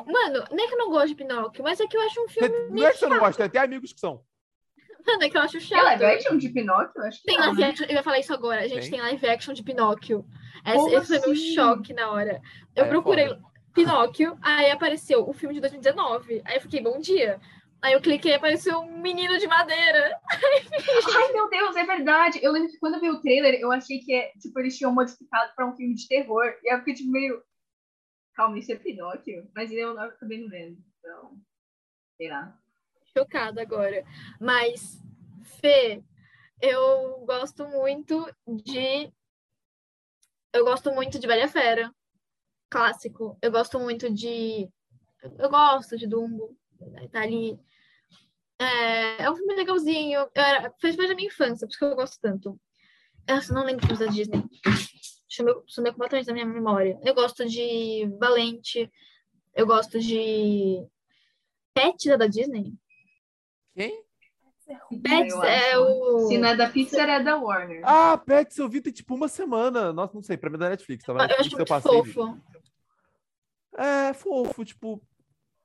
Mano, 0.07 0.45
nem 0.53 0.69
que 0.69 0.75
eu 0.75 0.79
não 0.79 0.91
gosto 0.91 1.09
de 1.09 1.15
Pinóquio, 1.15 1.65
mas 1.65 1.81
é 1.81 1.87
que 1.87 1.97
eu 1.97 2.01
acho 2.03 2.23
um 2.23 2.29
filme. 2.29 2.55
Não 2.69 2.87
é 2.87 2.91
que 2.93 2.99
você 2.99 3.07
não 3.07 3.19
gosta, 3.19 3.37
tem 3.39 3.47
até 3.47 3.59
amigos 3.61 3.95
que 3.95 4.01
são. 4.01 4.23
Mano, 5.07 5.23
é 5.25 5.31
que 5.31 5.37
eu 5.37 5.41
acho 5.43 5.53
Tem 5.59 5.61
chato. 5.61 5.83
live 5.85 6.05
action 6.05 6.37
de 6.37 6.49
Pinóquio? 6.51 7.03
Acho 7.03 7.19
que 7.21 7.25
Tem 7.27 7.37
não, 7.39 7.47
live 7.47 7.61
né? 7.61 7.69
action, 7.69 7.87
eu 7.87 7.95
ia 7.95 8.03
falar 8.03 8.19
isso 8.19 8.33
agora. 8.35 8.61
A 8.63 8.69
gente 8.69 8.83
Tem? 8.83 8.91
tem 8.93 9.01
live 9.01 9.29
action 9.29 9.55
de 9.55 9.63
Pinóquio. 9.63 10.25
Esse, 10.65 10.77
Como 10.77 10.89
esse 10.97 11.07
foi 11.07 11.19
meu 11.21 11.31
assim? 11.33 11.55
choque 11.55 11.93
na 11.95 12.11
hora. 12.11 12.41
Eu 12.77 12.85
É, 12.85 12.89
procurei 12.89 13.29
foda. 13.29 13.43
Pinóquio, 13.73 14.37
aí 14.43 14.71
apareceu 14.71 15.29
o 15.29 15.33
filme 15.33 15.55
de 15.55 15.61
2019. 15.61 16.43
Aí 16.45 16.57
eu 16.57 16.61
fiquei, 16.61 16.81
bom 16.83 16.99
dia. 17.01 17.41
Aí 17.83 17.95
eu 17.95 18.01
cliquei 18.01 18.33
e 18.33 18.35
apareceu 18.35 18.79
um 18.81 19.01
menino 19.01 19.39
de 19.39 19.47
madeira. 19.47 20.21
Ai, 20.31 21.33
meu 21.33 21.49
Deus, 21.49 21.75
é 21.77 21.85
verdade. 21.87 22.39
Eu 22.43 22.53
lembro 22.53 22.69
que 22.69 22.79
quando 22.79 22.95
eu 22.95 23.01
vi 23.01 23.09
o 23.11 23.21
trailer, 23.23 23.55
eu 23.59 23.73
achei 23.73 24.01
que 24.01 24.33
tipo, 24.41 24.59
eles 24.61 24.77
tinham 24.77 24.93
modificado 24.93 25.53
pra 25.57 25.67
um 25.67 25.75
filme 25.75 25.95
de 25.95 26.07
terror. 26.07 26.45
E 26.63 26.69
aí 26.69 26.75
eu 26.75 26.79
fiquei 26.81 26.95
tipo, 26.95 27.11
meio. 27.11 27.43
Calma, 28.35 28.59
isso 28.59 28.71
é 28.73 28.77
Pinóquio? 28.77 29.49
Mas 29.55 29.73
eu 29.73 29.95
não- 29.95 30.03
acabei 30.03 30.43
não 30.43 30.49
vendo. 30.51 30.77
Então, 30.99 31.39
sei 32.19 32.29
lá. 32.29 32.55
Chocada 33.21 33.61
agora. 33.61 34.05
Mas, 34.41 35.03
Fê, 35.61 36.03
eu 36.61 37.25
gosto 37.27 37.67
muito 37.69 38.27
de. 38.47 39.13
Eu 40.53 40.65
gosto 40.65 40.93
muito 40.93 41.19
de 41.19 41.27
Bela 41.27 41.41
e 41.41 41.45
a 41.45 41.49
Fera. 41.49 41.95
Clássico. 42.71 43.37
Eu 43.43 43.53
gosto 43.53 43.79
muito 43.79 44.13
de. 44.13 44.69
Eu 45.39 45.51
gosto 45.51 45.99
de 45.99 46.07
Dumbo. 46.07 46.57
Tá 47.13 47.23
ali. 47.23 47.59
É, 48.59 49.25
é 49.25 49.31
um 49.31 49.37
filme 49.37 49.55
legalzinho. 49.55 50.29
Era... 50.35 50.73
Fez 50.81 50.97
da 50.97 51.15
minha 51.15 51.29
infância, 51.29 51.67
por 51.67 51.73
isso 51.73 51.79
que 51.79 51.85
eu 51.85 51.95
gosto 51.95 52.21
tanto. 52.21 52.59
Eu 53.27 53.55
não 53.55 53.65
lembro 53.65 53.87
filmes 53.87 54.07
da 54.07 54.13
Disney. 54.13 54.43
Sumiu 55.67 55.93
completamente 55.93 56.27
da 56.27 56.33
minha 56.33 56.47
memória. 56.47 56.99
Eu 57.05 57.15
gosto 57.15 57.47
de 57.47 58.07
Valente. 58.19 58.91
Eu 59.55 59.67
gosto 59.67 60.01
de. 60.01 60.87
Pet 61.75 62.17
da 62.17 62.27
Disney. 62.27 62.75
Quem? 63.75 64.03
Pets 65.03 65.35
é 65.43 65.77
o. 65.79 66.29
Se 66.29 66.39
não 66.39 66.49
é 66.49 66.57
da 66.57 66.69
Pixar, 66.69 67.09
é 67.09 67.21
da 67.23 67.37
Warner. 67.37 67.83
Ah, 67.85 68.17
Pets, 68.17 68.57
eu 68.59 68.69
vi 68.69 68.81
tem 68.81 68.93
tipo 68.93 69.15
uma 69.17 69.27
semana. 69.27 69.93
Nossa, 69.93 70.15
não 70.15 70.23
sei, 70.23 70.37
pra 70.37 70.49
mim 70.49 70.57
é 70.57 70.59
da 70.61 70.69
Netflix. 70.71 71.05
Tava 71.05 71.19
na 71.19 71.33
eu 71.33 71.41
acho 71.41 71.59
eu 71.59 71.65
passei. 71.67 72.03
vi. 72.03 72.13
fofo. 72.13 72.41
É, 73.77 74.13
fofo, 74.13 74.65
tipo. 74.65 75.03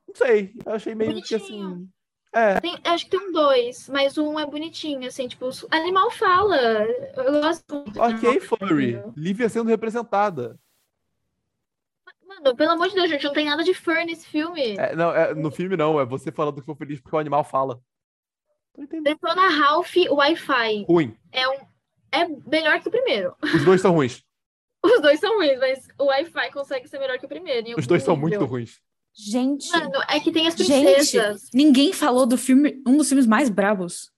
Não 0.07 0.15
sei. 0.15 0.53
Eu 0.65 0.73
achei 0.73 0.95
meio 0.95 1.21
que 1.21 1.35
assim. 1.35 1.61
Bonitinho. 1.61 1.89
É. 2.33 2.59
Tem- 2.59 2.77
acho 2.83 3.05
que 3.05 3.11
tem 3.17 3.31
dois, 3.31 3.87
mas 3.87 4.17
um 4.17 4.37
é 4.39 4.45
bonitinho, 4.45 5.07
assim, 5.07 5.27
tipo, 5.27 5.45
os- 5.45 5.65
animal 5.71 6.11
fala. 6.11 6.57
Eu 6.57 7.41
gosto 7.41 7.75
muito. 7.75 8.01
Ok, 8.01 8.39
Furry. 8.41 9.01
Lívia 9.15 9.47
sendo 9.47 9.69
representada. 9.69 10.59
Mano, 12.27 12.55
pelo 12.55 12.71
amor 12.71 12.89
de 12.89 12.95
Deus, 12.95 13.09
gente, 13.09 13.23
não 13.23 13.31
tem 13.33 13.45
nada 13.45 13.63
de 13.63 13.73
fur 13.73 13.95
nesse 14.05 14.25
filme. 14.27 14.75
É, 14.77 14.95
não, 14.95 15.15
é, 15.15 15.33
no 15.33 15.49
filme 15.51 15.77
não, 15.77 15.99
é 15.99 16.05
você 16.05 16.31
falando 16.31 16.55
que 16.55 16.61
ficou 16.61 16.75
feliz 16.75 16.99
porque 16.99 17.15
o 17.15 17.19
animal 17.19 17.43
fala. 17.43 17.79
Detona 19.03 19.49
Ralph 19.49 19.93
Wi-Fi. 20.09 20.85
Ruim. 20.87 21.17
É, 21.31 21.47
um, 21.47 21.57
é 22.11 22.27
melhor 22.47 22.81
que 22.81 22.87
o 22.87 22.91
primeiro. 22.91 23.35
Os 23.41 23.63
dois 23.63 23.81
são 23.81 23.91
ruins. 23.93 24.23
Os 24.85 25.01
dois 25.01 25.19
são 25.19 25.35
ruins, 25.37 25.59
mas 25.59 25.87
o 25.97 26.05
Wi-Fi 26.05 26.51
consegue 26.51 26.87
ser 26.87 26.99
melhor 26.99 27.17
que 27.17 27.25
o 27.25 27.29
primeiro. 27.29 27.73
Os 27.77 27.87
dois 27.87 28.03
são 28.03 28.15
nível. 28.15 28.39
muito 28.39 28.45
ruins. 28.45 28.79
Gente, 29.17 29.71
Mano, 29.71 29.91
é 30.09 30.19
que 30.19 30.31
tem 30.31 30.47
as 30.47 30.55
gente, 30.55 30.93
princesas. 30.93 31.49
ninguém 31.53 31.93
falou 31.93 32.25
do 32.25 32.37
filme, 32.37 32.83
um 32.85 32.97
dos 32.97 33.07
filmes 33.07 33.25
mais 33.25 33.49
brabos. 33.49 34.11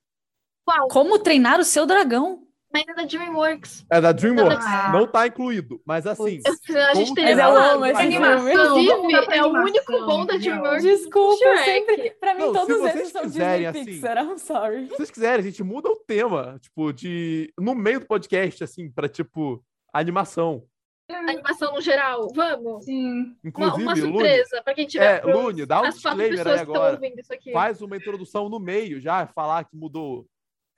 Qual? 0.66 0.88
Como 0.90 1.20
treinar 1.20 1.60
o 1.60 1.64
seu 1.64 1.86
dragão. 1.86 2.47
Mas 2.74 2.84
é 2.88 2.94
da 2.94 3.04
DreamWorks. 3.06 3.86
É 3.90 4.02
da 4.02 4.12
DreamWorks. 4.12 4.66
Ah. 4.66 4.92
Não 4.92 5.08
tá 5.08 5.26
incluído. 5.26 5.82
Mas 5.86 6.06
assim. 6.06 6.40
A 6.46 6.94
gente 6.94 7.14
filme. 7.16 7.32
animação, 7.32 7.80
vamos 7.80 8.00
Inclusive, 8.02 8.18
é 8.18 9.42
o 9.42 9.46
animação, 9.46 9.64
único 9.64 9.92
bom 10.06 10.26
da. 10.26 10.38
DreamWorks. 10.38 10.84
Desculpa, 10.84 11.38
Shrek. 11.38 11.64
sempre. 11.64 12.12
Pra 12.20 12.34
mim, 12.34 12.40
Não, 12.42 12.48
se 12.48 12.54
todos 12.54 12.78
vocês 12.78 12.96
eles 12.96 13.10
são 13.10 13.22
quiserem, 13.24 13.72
Disney 13.72 13.82
assim- 13.82 13.92
Pixar. 14.02 14.18
I'm 14.26 14.38
sorry. 14.38 14.88
Se 14.90 14.96
vocês 14.98 15.12
quiserem, 15.12 15.40
a 15.40 15.50
gente 15.50 15.64
muda 15.64 15.90
o 15.90 15.96
tema, 15.96 16.58
tipo, 16.62 16.92
de. 16.92 17.52
No 17.58 17.74
meio 17.74 18.02
do 18.02 18.06
podcast, 18.06 18.64
assim, 18.64 18.92
pra, 18.92 19.08
tipo, 19.08 19.64
animação. 19.94 20.64
Animação 21.10 21.74
no 21.74 21.80
geral. 21.82 22.28
Vamos. 22.36 22.84
Sim. 22.84 23.22
Uma, 23.22 23.36
Inclusive, 23.46 23.82
uma 23.84 23.94
Lune, 23.94 24.02
surpresa 24.12 24.62
pra 24.62 24.74
quem 24.74 24.86
tiver. 24.86 25.16
É, 25.16 25.20
pros- 25.20 25.36
Lune, 25.36 25.66
dá 25.66 25.82
um 25.82 25.90
disclaimer 25.90 26.26
aí 26.26 26.30
pessoas 26.38 26.56
que 26.56 26.62
estão 26.64 26.76
agora. 26.76 26.94
ouvindo 26.96 27.20
isso 27.22 27.34
aqui. 27.34 27.52
faz 27.54 27.82
uma 27.82 27.96
introdução 27.96 28.50
no 28.50 28.60
meio 28.60 29.00
já, 29.00 29.26
falar 29.28 29.64
que 29.64 29.74
mudou. 29.76 30.28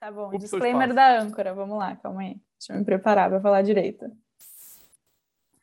Tá 0.00 0.10
bom, 0.10 0.30
disclaimer 0.30 0.94
da 0.94 1.20
âncora. 1.20 1.52
Vamos 1.54 1.78
lá, 1.78 1.94
calma 1.96 2.22
aí. 2.22 2.40
Deixa 2.58 2.72
eu 2.72 2.78
me 2.78 2.84
preparar 2.84 3.28
pra 3.28 3.40
falar 3.40 3.60
direito. 3.62 4.10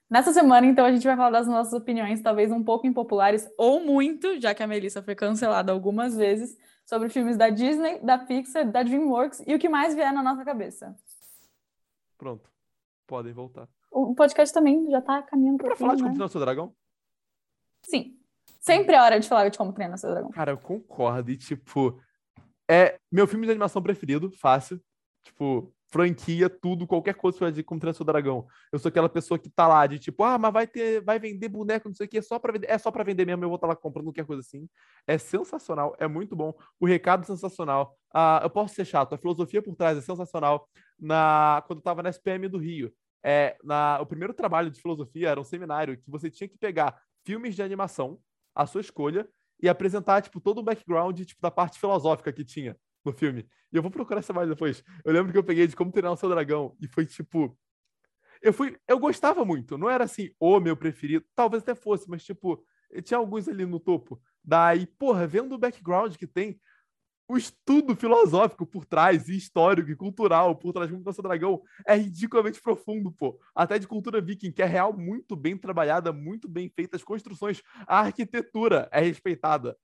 Nessa 0.09 0.31
semana, 0.31 0.65
então, 0.67 0.85
a 0.85 0.91
gente 0.91 1.05
vai 1.05 1.17
falar 1.17 1.31
das 1.31 1.47
nossas 1.47 1.73
opiniões, 1.73 2.21
talvez 2.21 2.49
um 2.51 2.63
pouco 2.63 2.87
impopulares 2.87 3.49
ou 3.57 3.81
muito, 3.81 4.39
já 4.39 4.53
que 4.55 4.63
a 4.63 4.67
Melissa 4.67 5.01
foi 5.03 5.15
cancelada 5.15 5.71
algumas 5.71 6.15
vezes, 6.15 6.55
sobre 6.85 7.09
filmes 7.09 7.35
da 7.35 7.49
Disney, 7.49 7.99
da 7.99 8.17
Pixar, 8.17 8.71
da 8.71 8.83
DreamWorks 8.83 9.43
e 9.45 9.53
o 9.53 9.59
que 9.59 9.67
mais 9.67 9.93
vier 9.95 10.13
na 10.13 10.23
nossa 10.23 10.45
cabeça. 10.45 10.95
Pronto. 12.17 12.49
Podem 13.05 13.33
voltar. 13.33 13.67
O 13.91 14.15
podcast 14.15 14.53
também 14.53 14.89
já 14.89 15.01
tá 15.01 15.21
caminhando 15.23 15.57
Pra 15.57 15.69
pro 15.69 15.77
falar 15.77 15.95
de 15.95 15.97
fim, 15.97 16.03
como 16.03 16.09
né? 16.09 16.13
treinar 16.13 16.29
seu 16.29 16.41
dragão? 16.41 16.73
Sim. 17.83 18.17
Sempre 18.59 18.95
é 18.95 19.01
hora 19.01 19.19
de 19.19 19.27
falar 19.27 19.49
de 19.49 19.57
como 19.57 19.73
treinar 19.73 19.97
seu 19.97 20.09
dragão. 20.11 20.29
Cara, 20.29 20.51
eu 20.51 20.57
concordo. 20.57 21.31
E, 21.31 21.37
tipo, 21.37 21.99
é 22.69 22.99
meu 23.11 23.27
filme 23.27 23.45
de 23.45 23.51
animação 23.51 23.81
preferido, 23.81 24.31
fácil. 24.31 24.81
Tipo, 25.23 25.73
franquia, 25.89 26.49
tudo, 26.49 26.85
qualquer 26.85 27.15
coisa 27.15 27.37
que 27.37 27.45
você 27.45 27.51
vai 27.51 27.63
como 27.63 27.79
treinar 27.79 27.95
seu 27.95 28.05
dragão. 28.05 28.45
Eu 28.71 28.79
sou 28.79 28.89
aquela 28.89 29.09
pessoa 29.09 29.39
que 29.39 29.49
tá 29.49 29.67
lá 29.67 29.87
de 29.87 29.99
tipo, 29.99 30.23
ah, 30.23 30.37
mas 30.37 30.53
vai 30.53 30.67
ter, 30.67 31.01
vai 31.01 31.19
vender 31.19 31.47
boneco, 31.49 31.87
não 31.87 31.95
sei 31.95 32.05
o 32.05 32.09
que, 32.09 32.21
só 32.21 32.37
pra 32.39 32.53
vender. 32.53 32.69
É 32.69 32.77
só 32.77 32.91
pra 32.91 33.03
vender 33.03 33.25
mesmo, 33.25 33.43
eu 33.43 33.49
vou 33.49 33.55
estar 33.55 33.67
lá 33.67 33.75
comprando 33.75 34.05
qualquer 34.05 34.25
coisa 34.25 34.41
assim. 34.41 34.67
É 35.05 35.17
sensacional, 35.17 35.95
é 35.99 36.07
muito 36.07 36.35
bom. 36.35 36.53
O 36.79 36.85
recado 36.85 37.23
é 37.23 37.25
sensacional. 37.25 37.97
Ah, 38.13 38.41
eu 38.43 38.49
posso 38.49 38.75
ser 38.75 38.85
chato, 38.85 39.13
a 39.13 39.17
filosofia 39.17 39.61
por 39.61 39.75
trás 39.75 39.97
é 39.97 40.01
sensacional. 40.01 40.67
Na, 40.99 41.63
quando 41.67 41.79
eu 41.79 41.83
tava 41.83 42.03
na 42.03 42.09
SPM 42.09 42.47
do 42.49 42.57
Rio, 42.57 42.93
é, 43.23 43.57
na, 43.63 43.99
o 44.01 44.05
primeiro 44.05 44.33
trabalho 44.33 44.69
de 44.69 44.81
filosofia 44.81 45.29
era 45.29 45.39
um 45.39 45.43
seminário 45.43 45.97
que 45.97 46.09
você 46.09 46.29
tinha 46.29 46.47
que 46.47 46.57
pegar 46.57 46.99
filmes 47.25 47.55
de 47.55 47.63
animação, 47.63 48.19
a 48.55 48.65
sua 48.65 48.81
escolha, 48.81 49.27
e 49.61 49.67
apresentar, 49.67 50.21
tipo, 50.21 50.39
todo 50.39 50.59
o 50.59 50.63
background, 50.63 51.19
tipo, 51.21 51.41
da 51.41 51.51
parte 51.51 51.79
filosófica 51.79 52.31
que 52.31 52.43
tinha 52.43 52.77
no 53.03 53.11
filme. 53.11 53.47
E 53.71 53.75
eu 53.75 53.81
vou 53.81 53.91
procurar 53.91 54.19
essa 54.19 54.33
mais 54.33 54.47
depois. 54.47 54.83
Eu 55.03 55.13
lembro 55.13 55.31
que 55.31 55.37
eu 55.37 55.43
peguei 55.43 55.67
de 55.67 55.75
como 55.75 55.91
treinar 55.91 56.13
o 56.13 56.17
seu 56.17 56.29
dragão, 56.29 56.75
e 56.79 56.87
foi, 56.87 57.05
tipo... 57.05 57.57
Eu 58.41 58.53
fui... 58.53 58.77
Eu 58.87 58.99
gostava 58.99 59.43
muito, 59.43 59.77
não 59.77 59.89
era, 59.89 60.03
assim, 60.03 60.29
o 60.39 60.59
meu 60.59 60.77
preferido. 60.77 61.25
Talvez 61.35 61.63
até 61.63 61.73
fosse, 61.73 62.09
mas, 62.09 62.23
tipo, 62.23 62.63
tinha 63.03 63.17
alguns 63.17 63.47
ali 63.47 63.65
no 63.65 63.79
topo. 63.79 64.21
Daí, 64.43 64.85
porra, 64.85 65.25
vendo 65.25 65.55
o 65.55 65.57
background 65.57 66.15
que 66.15 66.27
tem, 66.27 66.59
o 67.27 67.35
estudo 67.35 67.95
filosófico 67.95 68.65
por 68.65 68.85
trás, 68.85 69.27
e 69.27 69.35
histórico, 69.35 69.91
e 69.91 69.95
cultural 69.95 70.55
por 70.55 70.71
trás 70.71 70.89
do 70.89 70.99
Nosso 70.99 71.21
Dragão 71.21 71.61
é 71.85 71.95
ridiculamente 71.95 72.61
profundo, 72.61 73.11
pô. 73.11 73.37
Até 73.53 73.77
de 73.77 73.87
cultura 73.87 74.21
viking, 74.21 74.51
que 74.51 74.61
é 74.61 74.65
real, 74.65 74.93
muito 74.97 75.35
bem 75.35 75.57
trabalhada, 75.57 76.13
muito 76.13 76.47
bem 76.47 76.69
feita, 76.69 76.95
as 76.95 77.03
construções, 77.03 77.61
a 77.85 77.99
arquitetura 77.99 78.87
é 78.91 79.01
respeitada. 79.01 79.77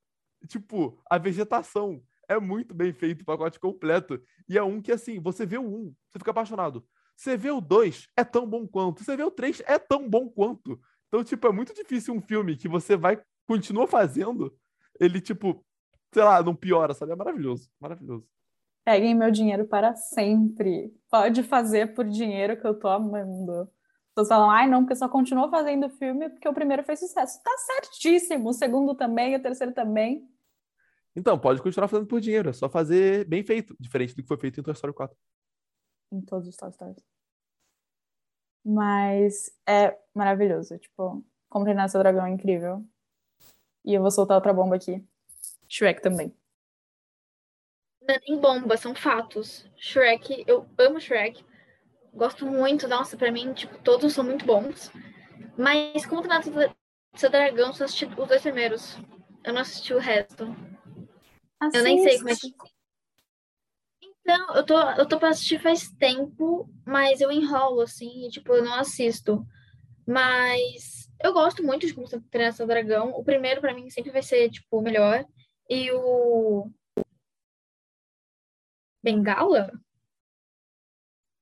Tipo, 0.47 1.01
a 1.09 1.17
vegetação 1.17 2.01
é 2.29 2.39
muito 2.39 2.73
bem 2.73 2.93
feito, 2.93 3.21
o 3.21 3.25
pacote 3.25 3.59
completo. 3.59 4.21
E 4.47 4.57
é 4.57 4.63
um 4.63 4.81
que, 4.81 4.91
assim, 4.91 5.19
você 5.19 5.45
vê 5.45 5.57
o 5.57 5.63
um, 5.63 5.93
você 6.09 6.19
fica 6.19 6.31
apaixonado. 6.31 6.85
Você 7.15 7.35
vê 7.35 7.51
o 7.51 7.61
dois, 7.61 8.07
é 8.15 8.23
tão 8.23 8.47
bom 8.47 8.65
quanto. 8.65 9.03
Você 9.03 9.15
vê 9.17 9.23
o 9.23 9.31
três, 9.31 9.61
é 9.65 9.77
tão 9.77 10.09
bom 10.09 10.29
quanto. 10.29 10.79
Então, 11.07 11.23
tipo, 11.23 11.45
é 11.45 11.51
muito 11.51 11.73
difícil 11.73 12.13
um 12.13 12.21
filme 12.21 12.55
que 12.55 12.67
você 12.67 12.95
vai, 12.95 13.21
continua 13.45 13.85
fazendo, 13.85 14.57
ele, 14.99 15.21
tipo, 15.21 15.63
sei 16.14 16.24
lá, 16.24 16.41
não 16.41 16.55
piora, 16.55 16.93
sabe? 16.93 17.11
É 17.11 17.16
maravilhoso, 17.16 17.70
maravilhoso. 17.80 18.28
Peguem 18.86 19.16
meu 19.16 19.32
dinheiro 19.32 19.66
para 19.66 19.95
sempre. 19.95 20.93
Pode 21.09 21.43
fazer 21.43 21.93
por 21.93 22.05
dinheiro 22.05 22.59
que 22.59 22.68
eu 22.68 22.78
tô 22.78 22.88
amando. 22.88 23.70
Vocês 24.14 24.28
falam, 24.28 24.49
ai 24.49 24.70
não, 24.70 24.84
porque 24.84 24.95
só 24.95 25.09
continuou 25.09 25.49
fazendo 25.49 25.89
filme 25.89 26.30
porque 26.30 26.47
o 26.47 26.53
primeiro 26.53 26.84
fez 26.84 26.99
sucesso. 26.99 27.41
Tá 27.41 27.51
certíssimo, 27.57 28.49
o 28.49 28.53
segundo 28.53 28.93
também, 28.93 29.36
o 29.36 29.41
terceiro 29.41 29.74
também. 29.74 30.30
Então, 31.16 31.38
pode 31.39 31.61
continuar 31.61 31.88
fazendo 31.88 32.07
por 32.07 32.20
dinheiro, 32.20 32.49
é 32.49 32.53
só 32.53 32.70
fazer 32.70 33.26
bem 33.28 33.43
feito, 33.43 33.76
diferente 33.80 34.16
do 34.16 34.22
que 34.22 34.28
foi 34.28 34.38
feito 34.38 34.59
em 34.59 34.64
Toy 34.64 34.74
Story 34.74 34.93
4. 34.93 35.16
Em 36.11 36.22
todos 36.22 36.47
os 36.47 36.55
Toy 36.55 36.72
Stories. 36.72 37.03
Mas 38.66 39.51
é 39.68 39.97
maravilhoso, 40.14 40.78
tipo, 40.78 41.24
como 41.49 41.66
treinar 41.66 41.89
seu 41.89 41.99
dragão 41.99 42.26
é 42.26 42.32
incrível. 42.32 42.86
E 43.86 43.93
eu 43.93 44.01
vou 44.01 44.09
soltar 44.09 44.36
outra 44.36 44.53
bomba 44.53 44.76
aqui. 44.76 45.05
Shrek 45.74 46.03
também. 46.03 46.32
Não 47.99 48.13
é 48.13 48.19
nem 48.28 48.39
bomba, 48.39 48.78
são 48.78 48.93
fatos. 48.93 49.65
Shrek, 49.76 50.43
eu 50.45 50.69
amo 50.78 51.01
Shrek. 51.01 51.43
Gosto 52.13 52.45
muito, 52.45 52.88
nossa, 52.88 53.17
pra 53.17 53.32
mim, 53.32 53.53
tipo, 53.53 53.80
todos 53.80 54.13
são 54.13 54.24
muito 54.24 54.45
bons. 54.45 54.91
Mas 55.57 56.05
como 56.05 56.21
treinar 56.21 56.43
seu 57.15 57.30
dragão, 57.32 57.74
só 57.74 57.86
assisti 57.86 58.05
os 58.05 58.28
dois 58.28 58.41
primeiros. 58.43 58.99
Eu 59.43 59.51
não 59.51 59.61
assisti 59.61 59.95
o 59.95 59.99
resto. 59.99 60.43
Assiste. 61.59 61.78
Eu 61.78 61.84
nem 61.84 62.03
sei 62.03 62.17
como 62.17 62.30
é 62.30 62.36
que. 62.36 62.53
Então, 64.21 64.55
eu 64.55 64.63
tô, 64.63 64.80
eu 64.91 65.07
tô 65.07 65.17
pra 65.17 65.30
assistir 65.30 65.59
faz 65.59 65.89
tempo, 65.89 66.69
mas 66.86 67.19
eu 67.19 67.32
enrolo, 67.32 67.82
assim, 67.82 68.28
e, 68.28 68.30
tipo, 68.30 68.53
eu 68.53 68.63
não 68.63 68.76
assisto. 68.76 69.43
Mas 70.05 71.09
eu 71.19 71.34
gosto 71.34 71.63
muito 71.63 71.88
de 71.88 71.95
como 71.95 72.07
treinar 72.30 72.53
seu 72.53 72.67
dragão. 72.67 73.09
O 73.09 73.24
primeiro, 73.24 73.59
pra 73.59 73.74
mim, 73.74 73.89
sempre 73.89 74.11
vai 74.11 74.21
ser, 74.21 74.51
tipo, 74.51 74.78
o 74.78 74.82
melhor. 74.82 75.26
E 75.70 75.91
o. 75.91 76.70
Bengala? 79.03 79.72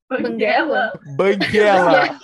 Banguela? 0.09 0.91
Banguela! 1.15 2.19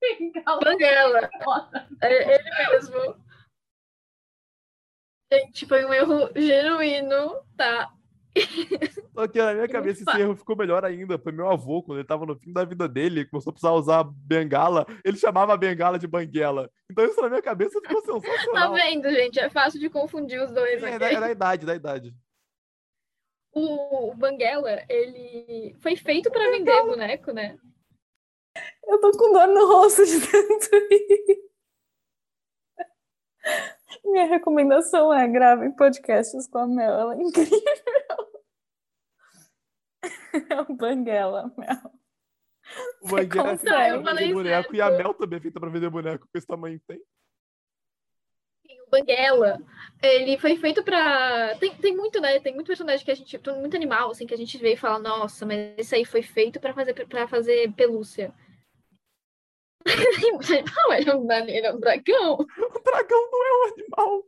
Bengala. 0.00 0.60
Banguela! 0.62 1.30
É 2.02 2.34
ele 2.34 2.50
mesmo. 2.70 3.24
Gente, 5.32 5.66
foi 5.66 5.84
um 5.84 5.94
erro 5.94 6.30
genuíno, 6.34 7.44
tá? 7.56 7.92
Só 9.12 9.26
que 9.26 9.38
na 9.38 9.52
minha 9.54 9.68
cabeça 9.68 10.02
esse 10.08 10.20
erro 10.20 10.36
ficou 10.36 10.56
melhor 10.56 10.84
ainda. 10.84 11.18
Foi 11.18 11.32
meu 11.32 11.48
avô, 11.50 11.82
quando 11.82 11.98
ele 11.98 12.06
tava 12.06 12.24
no 12.24 12.36
fim 12.38 12.52
da 12.52 12.64
vida 12.64 12.88
dele, 12.88 13.24
começou 13.26 13.50
a 13.50 13.52
precisar 13.52 13.72
usar 13.72 14.04
bengala, 14.04 14.86
ele 15.04 15.16
chamava 15.16 15.52
a 15.52 15.56
bengala 15.56 15.98
de 15.98 16.06
banguela. 16.06 16.70
Então 16.90 17.04
isso 17.04 17.20
na 17.20 17.28
minha 17.28 17.42
cabeça 17.42 17.80
ficou 17.80 18.00
Tá 18.02 18.12
sensacional. 18.20 18.72
vendo, 18.74 19.10
gente? 19.10 19.38
É 19.40 19.50
fácil 19.50 19.80
de 19.80 19.90
confundir 19.90 20.40
os 20.42 20.52
dois 20.52 20.82
É, 20.82 20.98
da, 20.98 21.10
é 21.12 21.20
da 21.20 21.30
idade, 21.30 21.66
da 21.66 21.74
idade. 21.74 22.14
O 23.52 24.14
Banguela, 24.14 24.80
ele 24.88 25.74
foi 25.80 25.96
feito 25.96 26.30
pra 26.30 26.50
vender 26.50 26.82
boneco, 26.84 27.32
né? 27.32 27.58
Eu 28.86 29.00
tô 29.00 29.10
com 29.12 29.32
dor 29.32 29.48
no 29.48 29.66
rosto 29.66 30.04
de 30.06 30.20
tanto. 30.20 30.70
Minha 34.04 34.26
recomendação 34.26 35.12
é 35.12 35.26
gravem 35.26 35.72
podcasts 35.72 36.46
com 36.48 36.58
a 36.58 36.66
Mel, 36.66 36.92
ela 36.92 37.14
é 37.14 37.22
incrível. 37.22 37.58
É 40.32 40.60
o 40.62 40.74
Banguela, 40.74 41.52
Mel. 41.56 41.92
O 43.02 43.08
banguela 43.08 43.52
é 43.52 43.56
feito 43.56 44.02
pra 44.02 44.14
vender 44.14 44.32
boneco 44.32 44.76
e 44.76 44.80
a 44.80 44.88
certo. 44.88 44.98
Mel 44.98 45.14
também 45.14 45.38
é 45.38 45.42
feita 45.42 45.60
pra 45.60 45.70
vender 45.70 45.90
boneco 45.90 46.28
com 46.30 46.38
esse 46.38 46.46
tamanho 46.46 46.78
que 46.78 46.86
tem. 46.86 47.02
O 48.86 48.90
Banguela, 48.90 49.58
ele 50.02 50.38
foi 50.38 50.56
feito 50.56 50.82
pra. 50.82 51.56
Tem, 51.58 51.74
tem 51.76 51.96
muito, 51.96 52.20
né? 52.20 52.38
Tem 52.40 52.54
muito 52.54 52.66
personagem 52.66 53.04
que 53.04 53.10
a 53.10 53.14
gente. 53.14 53.38
tem 53.38 53.58
Muito 53.58 53.76
animal, 53.76 54.10
assim, 54.10 54.26
que 54.26 54.34
a 54.34 54.36
gente 54.36 54.58
vê 54.58 54.74
e 54.74 54.76
fala, 54.76 54.98
nossa, 54.98 55.46
mas 55.46 55.78
esse 55.78 55.94
aí 55.94 56.04
foi 56.04 56.22
feito 56.22 56.60
pra 56.60 56.74
fazer, 56.74 56.94
pra 57.06 57.26
fazer 57.26 57.72
pelúcia. 57.72 58.32
Não, 60.76 60.92
ele 60.92 61.10
é 61.10 61.14
um, 61.14 61.32
ele 61.32 61.66
é 61.66 61.72
um 61.72 61.80
dragão. 61.80 62.38
O 62.58 62.82
dragão 62.82 63.30
não 63.30 63.44
é 63.44 63.52
um 63.52 63.72
animal. 63.72 64.24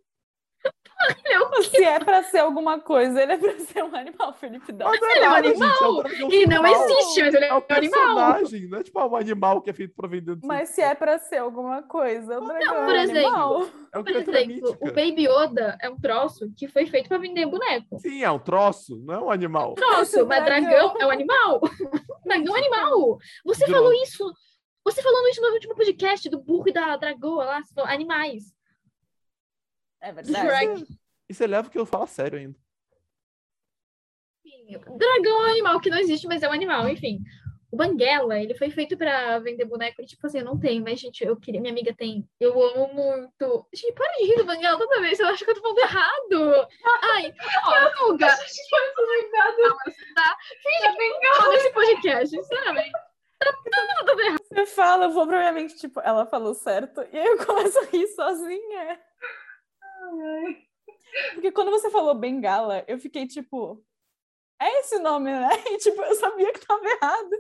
Ele 1.24 1.34
é 1.34 1.40
um 1.44 1.62
Se 1.62 1.82
é 1.82 1.98
pra 1.98 2.22
ser 2.22 2.38
alguma 2.38 2.78
coisa, 2.80 3.20
ele 3.20 3.32
é 3.32 3.36
pra 3.36 3.58
ser 3.58 3.82
um 3.82 3.94
animal, 3.96 4.32
Felipe 4.34 4.70
Dá. 4.70 4.84
Mas 4.84 5.00
não 5.00 5.10
Ele 5.10 5.18
é 5.18 5.28
um 5.28 5.32
nada, 5.32 5.48
gente, 5.48 5.62
animal. 5.62 5.92
um 5.96 6.30
Ele 6.32 6.46
não 6.46 6.66
existe, 6.66 7.22
mas 7.22 7.34
ele 7.34 7.44
é 7.44 7.48
É 7.48 7.54
um 7.54 7.56
animal. 7.56 7.68
personagem, 7.78 8.68
não 8.68 8.78
é 8.78 8.82
tipo 8.84 9.04
um 9.04 9.16
animal 9.16 9.60
que 9.62 9.70
é 9.70 9.72
feito 9.72 9.94
pra 9.96 10.06
vender. 10.08 10.38
Mas 10.44 10.68
se 10.68 10.80
é 10.80 10.94
pra 10.94 11.18
ser 11.18 11.38
alguma 11.38 11.82
coisa, 11.82 12.38
o 12.40 12.46
dragão 12.46 12.84
por 12.84 12.94
é 12.94 12.98
um 12.98 13.02
exemplo, 13.02 13.26
animal. 13.26 13.68
é 13.92 13.98
o 13.98 14.04
Por 14.04 14.10
exemplo, 14.16 14.46
mítica. 14.46 14.78
o 14.80 14.86
Baby 14.86 15.26
Yoda 15.28 15.76
é 15.82 15.90
um 15.90 15.98
troço 15.98 16.48
que 16.56 16.68
foi 16.68 16.86
feito 16.86 17.08
pra 17.08 17.18
vender 17.18 17.46
boneco. 17.46 17.98
Sim, 17.98 18.22
é 18.22 18.30
um 18.30 18.38
troço, 18.38 18.96
não 19.04 19.14
é 19.14 19.18
um 19.18 19.30
animal. 19.32 19.74
Troço, 19.74 20.18
Esse 20.20 20.22
mas 20.24 20.44
dragão. 20.44 20.94
é 21.00 21.06
um 21.06 21.10
animal. 21.10 21.60
dragão 22.24 22.56
é 22.56 22.58
animal. 22.60 23.18
Você 23.44 23.66
falou 23.66 23.92
isso. 23.94 24.24
Você 24.84 25.02
falando 25.02 25.28
isso 25.28 25.40
no 25.40 25.48
último 25.48 25.74
podcast 25.74 26.28
do 26.30 26.40
burro 26.40 26.68
e 26.68 26.72
da 26.72 26.96
dragoa 26.96 27.44
lá, 27.44 27.60
falou 27.74 27.90
animais. 27.90 28.44
É 30.03 30.12
Shrek. 30.24 30.84
E 31.28 31.34
você 31.34 31.46
leva 31.46 31.68
o 31.68 31.70
que 31.70 31.78
eu 31.78 31.86
falo 31.86 32.05
a 32.05 32.09
sério 32.09 32.38
ainda. 32.38 32.59
Dragão 34.96 35.44
é 35.44 35.46
um 35.46 35.50
animal 35.50 35.80
que 35.80 35.90
não 35.90 35.98
existe, 35.98 36.26
mas 36.26 36.42
é 36.42 36.48
um 36.48 36.53
animal, 36.53 36.88
enfim. 36.88 37.20
O 37.70 37.76
Banguela, 37.76 38.38
ele 38.38 38.55
foi 38.55 38.70
feito 38.70 38.98
pra 38.98 39.38
vender 39.38 39.64
boneco. 39.64 40.03
E, 40.03 40.07
tipo 40.07 40.26
assim, 40.26 40.40
eu 40.40 40.44
não 40.44 40.59
tenho, 40.59 40.82
mas, 40.82 41.00
gente, 41.00 41.24
eu 41.24 41.36
queria. 41.36 41.61
Minha 41.61 41.72
amiga 41.72 41.94
tem. 41.94 42.28
Eu 42.38 42.62
amo 42.62 42.92
muito. 42.92 43.66
Gente, 43.72 43.94
para 43.94 44.12
de 44.12 44.24
rir 44.24 44.36
do 44.36 44.44
Banguela 44.44 44.76
toda 44.76 45.00
vez. 45.00 45.18
Eu 45.18 45.28
acho 45.28 45.44
que 45.44 45.50
eu 45.50 45.55
tô 45.55 45.62
falando 45.62 45.78
errado. 45.78 46.68
Ai, 47.14 47.32
ó, 47.64 47.90
Tuga, 47.96 48.26
A 48.26 48.36
gente 48.36 48.68
foi 48.68 48.94
comentado. 48.94 49.78
tá? 50.14 50.36
Finge 50.62 50.96
que 50.96 51.26
eu 51.26 51.53
nesse 51.53 51.72
podcast, 51.72 52.28
sinceramente. 52.36 52.92
Tá 53.38 54.05
tudo 54.05 54.20
errado. 54.20 54.40
Você 54.44 54.66
fala, 54.66 55.05
eu 55.07 55.11
vou 55.11 55.26
pra 55.26 55.38
minha 55.38 55.53
mente, 55.53 55.76
tipo, 55.76 55.98
ela 56.00 56.26
falou 56.26 56.55
certo, 56.55 57.03
e 57.12 57.18
aí 57.18 57.26
eu 57.26 57.44
começo 57.44 57.78
a 57.78 57.84
rir 57.84 58.07
sozinha. 58.09 59.00
Porque 61.34 61.52
quando 61.52 61.70
você 61.70 61.90
falou 61.90 62.14
bengala, 62.14 62.84
eu 62.88 62.98
fiquei 62.98 63.26
tipo, 63.26 63.84
é 64.60 64.80
esse 64.80 64.98
nome, 64.98 65.30
né? 65.32 65.48
E, 65.72 65.78
tipo, 65.78 66.00
eu 66.02 66.14
sabia 66.14 66.52
que 66.52 66.64
tava 66.66 66.86
errado, 66.86 67.30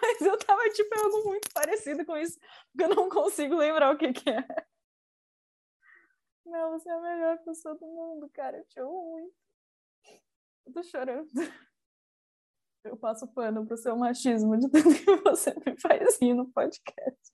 mas 0.00 0.20
eu 0.20 0.38
tava, 0.38 0.62
tipo, 0.70 0.94
em 0.94 0.98
algo 0.98 1.24
muito 1.24 1.48
parecido 1.52 2.04
com 2.04 2.16
isso, 2.16 2.38
porque 2.70 2.84
eu 2.84 2.94
não 2.94 3.08
consigo 3.08 3.56
lembrar 3.56 3.94
o 3.94 3.98
que 3.98 4.12
que 4.12 4.28
é. 4.28 4.44
Não, 6.44 6.72
você 6.72 6.88
é 6.88 6.92
a 6.92 7.00
melhor 7.00 7.38
pessoa 7.38 7.74
do 7.74 7.86
mundo, 7.86 8.28
cara, 8.30 8.58
eu 8.58 8.64
te 8.66 8.78
amo 8.78 9.10
muito. 9.10 9.34
Eu 10.66 10.72
tô 10.72 10.82
chorando. 10.82 11.28
Eu 12.84 12.96
passo 12.96 13.26
pano 13.32 13.66
pro 13.66 13.76
seu 13.76 13.96
machismo 13.96 14.56
de 14.56 14.70
tanto 14.70 14.88
que 14.90 15.16
você 15.22 15.52
me 15.66 15.80
faz 15.80 16.18
rir 16.20 16.34
no 16.34 16.48
podcast. 16.52 17.32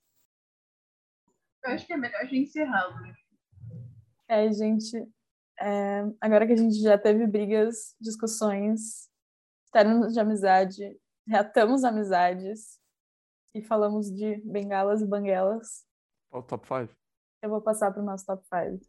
Eu 1.65 1.73
acho 1.73 1.87
que 1.87 1.93
é 1.93 1.97
melhor 1.97 2.21
a 2.21 2.25
gente 2.25 2.49
encerrar, 2.49 2.87
Lu. 2.87 3.22
É, 4.35 4.51
gente, 4.51 4.97
é, 5.61 6.11
agora 6.19 6.47
que 6.47 6.55
a 6.55 6.57
gente 6.57 6.81
já 6.81 6.97
teve 6.97 7.27
brigas, 7.27 7.95
discussões, 8.01 9.11
términos 9.71 10.15
de 10.15 10.21
amizade, 10.21 10.99
reatamos 11.29 11.85
amizades 11.85 12.81
e 13.55 13.61
falamos 13.61 14.11
de 14.11 14.41
bengalas 14.43 15.03
e 15.03 15.07
banguelas, 15.07 15.85
o 16.33 16.41
top 16.41 16.67
5? 16.67 16.97
eu 17.43 17.51
vou 17.51 17.61
passar 17.61 17.93
para 17.93 18.01
o 18.01 18.07
nosso 18.07 18.25
top 18.25 18.43
5. 18.43 18.87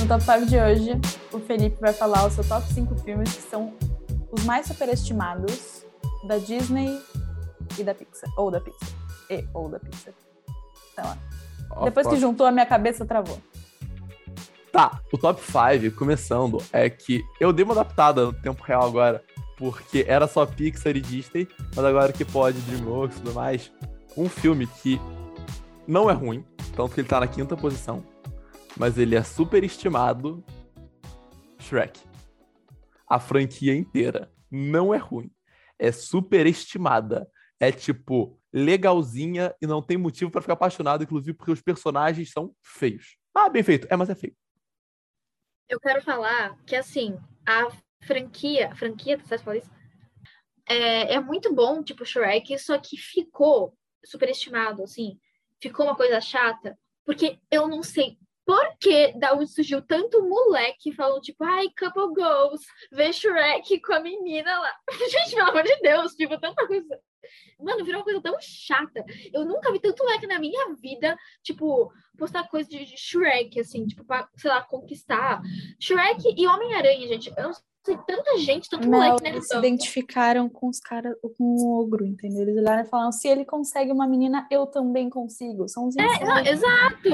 No 0.00 0.08
top 0.08 0.20
5 0.20 0.46
de 0.46 0.58
hoje, 0.58 0.90
o 1.32 1.38
Felipe 1.38 1.80
vai 1.80 1.92
falar 1.92 2.26
o 2.26 2.30
seu 2.32 2.42
top 2.42 2.66
5 2.66 2.96
filmes 3.04 3.36
que 3.36 3.42
são 3.42 3.72
os 4.32 4.44
mais 4.44 4.66
superestimados 4.66 5.86
da 6.26 6.36
Disney 6.36 7.00
e 7.78 7.84
da 7.84 7.94
Pixar. 7.94 8.30
Ou 8.36 8.50
da 8.50 8.60
Pixar. 8.60 8.88
E 9.30 9.46
ou 9.54 9.68
da 9.68 9.78
Pixar. 9.78 10.14
Sei 10.94 11.04
lá. 11.04 11.18
Depois 11.84 12.06
que 12.06 12.16
juntou, 12.16 12.46
a 12.46 12.50
minha 12.50 12.66
cabeça 12.66 13.06
travou. 13.06 13.40
Tá, 14.72 15.00
o 15.12 15.18
top 15.18 15.40
5, 15.42 15.96
começando, 15.96 16.58
é 16.72 16.88
que 16.88 17.24
eu 17.40 17.52
dei 17.52 17.64
uma 17.64 17.74
adaptada 17.74 18.26
no 18.26 18.32
tempo 18.32 18.62
real 18.62 18.86
agora 18.86 19.22
porque 19.60 20.06
era 20.08 20.26
só 20.26 20.46
Pixar 20.46 20.96
e 20.96 21.02
Disney, 21.02 21.46
mas 21.76 21.84
agora 21.84 22.14
que 22.14 22.24
pode, 22.24 22.58
DreamWorks 22.62 23.18
e 23.18 23.20
tudo 23.20 23.34
mais, 23.34 23.70
um 24.16 24.26
filme 24.26 24.66
que 24.66 24.98
não 25.86 26.08
é 26.08 26.14
ruim, 26.14 26.42
tanto 26.74 26.94
que 26.94 27.02
ele 27.02 27.08
tá 27.08 27.20
na 27.20 27.26
quinta 27.26 27.54
posição, 27.58 28.02
mas 28.74 28.96
ele 28.96 29.14
é 29.14 29.22
super 29.22 29.62
estimado, 29.62 30.42
Shrek. 31.58 32.00
A 33.06 33.20
franquia 33.20 33.76
inteira 33.76 34.32
não 34.50 34.94
é 34.94 34.96
ruim, 34.96 35.30
é 35.78 35.92
super 35.92 36.46
estimada, 36.46 37.28
é 37.60 37.70
tipo 37.70 38.40
legalzinha 38.52 39.54
e 39.60 39.66
não 39.66 39.82
tem 39.82 39.96
motivo 39.96 40.30
pra 40.30 40.40
ficar 40.40 40.54
apaixonado, 40.54 41.04
inclusive 41.04 41.36
porque 41.36 41.52
os 41.52 41.62
personagens 41.62 42.32
são 42.32 42.54
feios. 42.62 43.16
Ah, 43.34 43.48
bem 43.48 43.62
feito, 43.62 43.86
é, 43.90 43.96
mas 43.96 44.10
é 44.10 44.14
feio. 44.14 44.34
Eu 45.68 45.78
quero 45.78 46.02
falar 46.02 46.56
que, 46.66 46.74
assim, 46.74 47.16
a 47.46 47.68
franquia, 48.02 48.74
franquia, 48.74 49.16
você 49.18 49.38
falar 49.38 49.58
isso? 49.58 49.70
É, 50.66 51.14
é 51.14 51.20
muito 51.20 51.54
bom, 51.54 51.82
tipo, 51.82 52.04
Shrek, 52.04 52.58
só 52.58 52.76
que 52.78 52.96
ficou 52.96 53.76
superestimado, 54.04 54.82
assim. 54.82 55.18
Ficou 55.62 55.86
uma 55.86 55.94
coisa 55.94 56.20
chata, 56.20 56.76
porque 57.04 57.38
eu 57.50 57.68
não 57.68 57.82
sei 57.82 58.18
por 58.44 58.76
que 58.80 59.12
da 59.12 59.34
onde 59.34 59.46
surgiu 59.46 59.80
tanto 59.80 60.26
moleque 60.26 60.92
falando, 60.92 61.20
tipo, 61.20 61.44
ai, 61.44 61.68
couple 61.78 62.14
goals, 62.14 62.62
vê 62.90 63.12
Shrek 63.12 63.80
com 63.80 63.92
a 63.92 64.00
menina 64.00 64.58
lá. 64.58 64.74
Gente, 65.08 65.36
pelo 65.36 65.50
amor 65.50 65.62
de 65.62 65.76
Deus, 65.80 66.14
tipo, 66.14 66.40
tanta 66.40 66.66
coisa. 66.66 67.00
Mano, 67.58 67.84
virou 67.84 68.00
uma 68.00 68.04
coisa 68.04 68.20
tão 68.20 68.36
chata. 68.40 69.04
Eu 69.32 69.44
nunca 69.44 69.72
vi 69.72 69.80
tanto 69.80 70.02
moleque 70.04 70.26
na 70.26 70.38
minha 70.38 70.74
vida, 70.74 71.16
tipo, 71.42 71.92
postar 72.18 72.48
coisa 72.48 72.68
de, 72.68 72.84
Shrek, 72.96 73.60
assim, 73.60 73.86
tipo, 73.86 74.04
pra, 74.04 74.28
sei 74.36 74.50
lá, 74.50 74.62
conquistar. 74.62 75.40
Shrek 75.78 76.34
e 76.36 76.46
Homem-Aranha, 76.46 77.08
gente. 77.08 77.32
Eu 77.36 77.44
não 77.44 77.52
sei, 77.52 77.96
tanta 78.06 78.38
gente, 78.38 78.68
tanto 78.68 78.88
Não, 78.88 78.98
moleque, 78.98 79.22
né? 79.22 79.30
eles 79.30 79.48
se 79.48 79.56
identificaram 79.56 80.48
com 80.48 80.68
os 80.68 80.78
caras, 80.78 81.14
com 81.36 81.44
o 81.44 81.80
ogro, 81.80 82.04
entendeu? 82.04 82.42
Eles 82.42 82.56
olharam 82.56 82.82
e 82.82 82.88
falaram: 82.88 83.12
se 83.12 83.28
ele 83.28 83.44
consegue 83.44 83.90
uma 83.90 84.06
menina, 84.06 84.46
eu 84.50 84.66
também 84.66 85.08
consigo. 85.08 85.68
São 85.68 85.88
os 85.88 85.96
É, 85.96 86.24
não, 86.24 86.38
exato. 86.38 87.08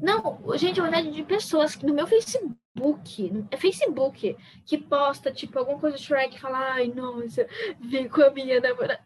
Não, 0.00 0.56
gente, 0.56 0.80
é 0.80 0.82
uma 0.82 0.90
média 0.90 1.10
de 1.10 1.22
pessoas 1.22 1.76
que 1.76 1.84
no 1.84 1.94
meu 1.94 2.06
Facebook, 2.06 3.46
é 3.50 3.56
Facebook, 3.56 4.36
que 4.64 4.78
posta, 4.78 5.32
tipo, 5.32 5.58
alguma 5.58 5.78
coisa 5.78 5.96
do 5.96 6.02
Shrek 6.02 6.36
e 6.36 6.40
fala, 6.40 6.72
ai, 6.72 6.88
nossa, 6.88 7.46
vim 7.80 8.08
com 8.08 8.22
a 8.22 8.30
minha 8.30 8.60
namorada. 8.60 9.04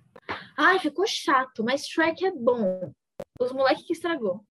Ai, 0.56 0.78
ficou 0.78 1.06
chato, 1.06 1.64
mas 1.64 1.86
Shrek 1.86 2.24
é 2.24 2.30
bom. 2.30 2.92
Os 3.40 3.52
moleques 3.52 3.84
que 3.84 3.92
estragou. 3.92 4.44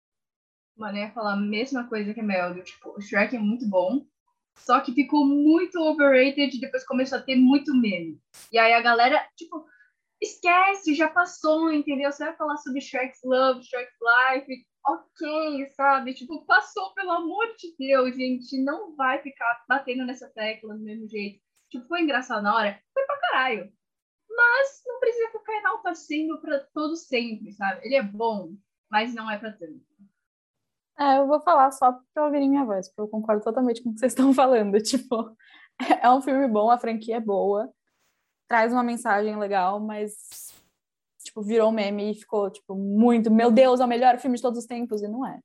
Mano, 0.77 0.99
eu 0.99 1.03
ia 1.03 1.13
falar 1.13 1.35
a 1.35 1.41
mesma 1.41 1.89
coisa 1.89 2.13
que 2.13 2.21
a 2.21 2.25
Mel, 2.25 2.55
do, 2.55 2.63
tipo, 2.63 2.91
o 2.91 3.01
Shrek 3.01 3.37
é 3.37 3.39
muito 3.39 3.69
bom, 3.69 4.05
só 4.59 4.81
que 4.81 4.93
ficou 4.93 5.25
muito 5.25 5.79
overrated 5.79 6.59
depois 6.59 6.85
começou 6.85 7.19
a 7.19 7.23
ter 7.23 7.37
muito 7.37 7.75
meme. 7.75 8.21
E 8.51 8.59
aí 8.59 8.73
a 8.73 8.81
galera, 8.81 9.25
tipo, 9.37 9.65
esquece, 10.21 10.95
já 10.95 11.09
passou, 11.09 11.73
entendeu? 11.73 12.11
Você 12.11 12.25
vai 12.25 12.37
falar 12.37 12.57
sobre 12.59 12.81
Shrek's 12.81 13.21
Love, 13.25 13.65
Shrek's 13.65 13.99
Life, 14.01 14.67
ok, 14.87 15.71
sabe? 15.75 16.15
Tipo, 16.15 16.45
passou, 16.45 16.93
pelo 16.95 17.11
amor 17.13 17.47
de 17.57 17.75
Deus, 17.79 18.15
gente, 18.15 18.63
não 18.63 18.95
vai 18.97 19.21
ficar 19.23 19.65
batendo 19.69 20.05
nessa 20.05 20.29
tecla 20.29 20.75
do 20.75 20.81
mesmo 20.81 21.09
jeito. 21.09 21.41
Tipo, 21.71 21.87
foi 21.87 22.03
engraçado 22.03 22.43
na 22.43 22.55
hora? 22.55 22.81
Foi 22.93 23.05
pra 23.05 23.21
caralho. 23.21 23.73
Mas 24.29 24.83
não 24.87 24.99
precisa 24.99 25.31
ficar 25.31 25.55
enaltecendo 25.55 26.41
pra 26.41 26.61
todo 26.73 26.97
sempre, 26.97 27.53
sabe? 27.53 27.85
Ele 27.85 27.97
é 27.97 28.03
bom, 28.03 28.55
mas 28.91 29.15
não 29.15 29.31
é 29.31 29.39
pra 29.39 29.53
tanto. 29.53 29.81
É, 30.99 31.19
eu 31.19 31.27
vou 31.27 31.41
falar 31.41 31.71
só 31.71 31.99
pra 32.13 32.25
ouvirem 32.25 32.49
minha 32.49 32.65
voz, 32.65 32.89
porque 32.89 33.01
eu 33.01 33.09
concordo 33.09 33.43
totalmente 33.43 33.83
com 33.83 33.91
o 33.91 33.95
que 33.95 34.01
vocês 34.01 34.13
estão 34.13 34.33
falando. 34.33 34.81
Tipo, 34.81 35.37
é 36.03 36.11
um 36.11 36.21
filme 36.21 36.47
bom, 36.49 36.71
a 36.71 36.79
franquia 36.79 37.17
é 37.17 37.21
boa, 37.21 37.73
traz 38.49 38.73
uma 38.73 38.83
mensagem 38.83 39.37
legal, 39.39 39.81
mas, 39.81 40.52
tipo, 41.33 41.43
virou 41.43 41.73
meme 41.73 42.13
e 42.13 42.15
ficou, 42.15 42.51
tipo, 42.51 42.77
muito, 42.77 43.31
meu 43.31 43.51
Deus, 43.51 43.81
é 43.81 43.85
o 43.85 43.89
melhor 43.89 44.19
filme 44.19 44.37
de 44.37 44.43
todos 44.43 44.59
os 44.59 44.67
tempos, 44.67 45.03
e 45.03 45.09
não 45.09 45.27
é. 45.27 45.41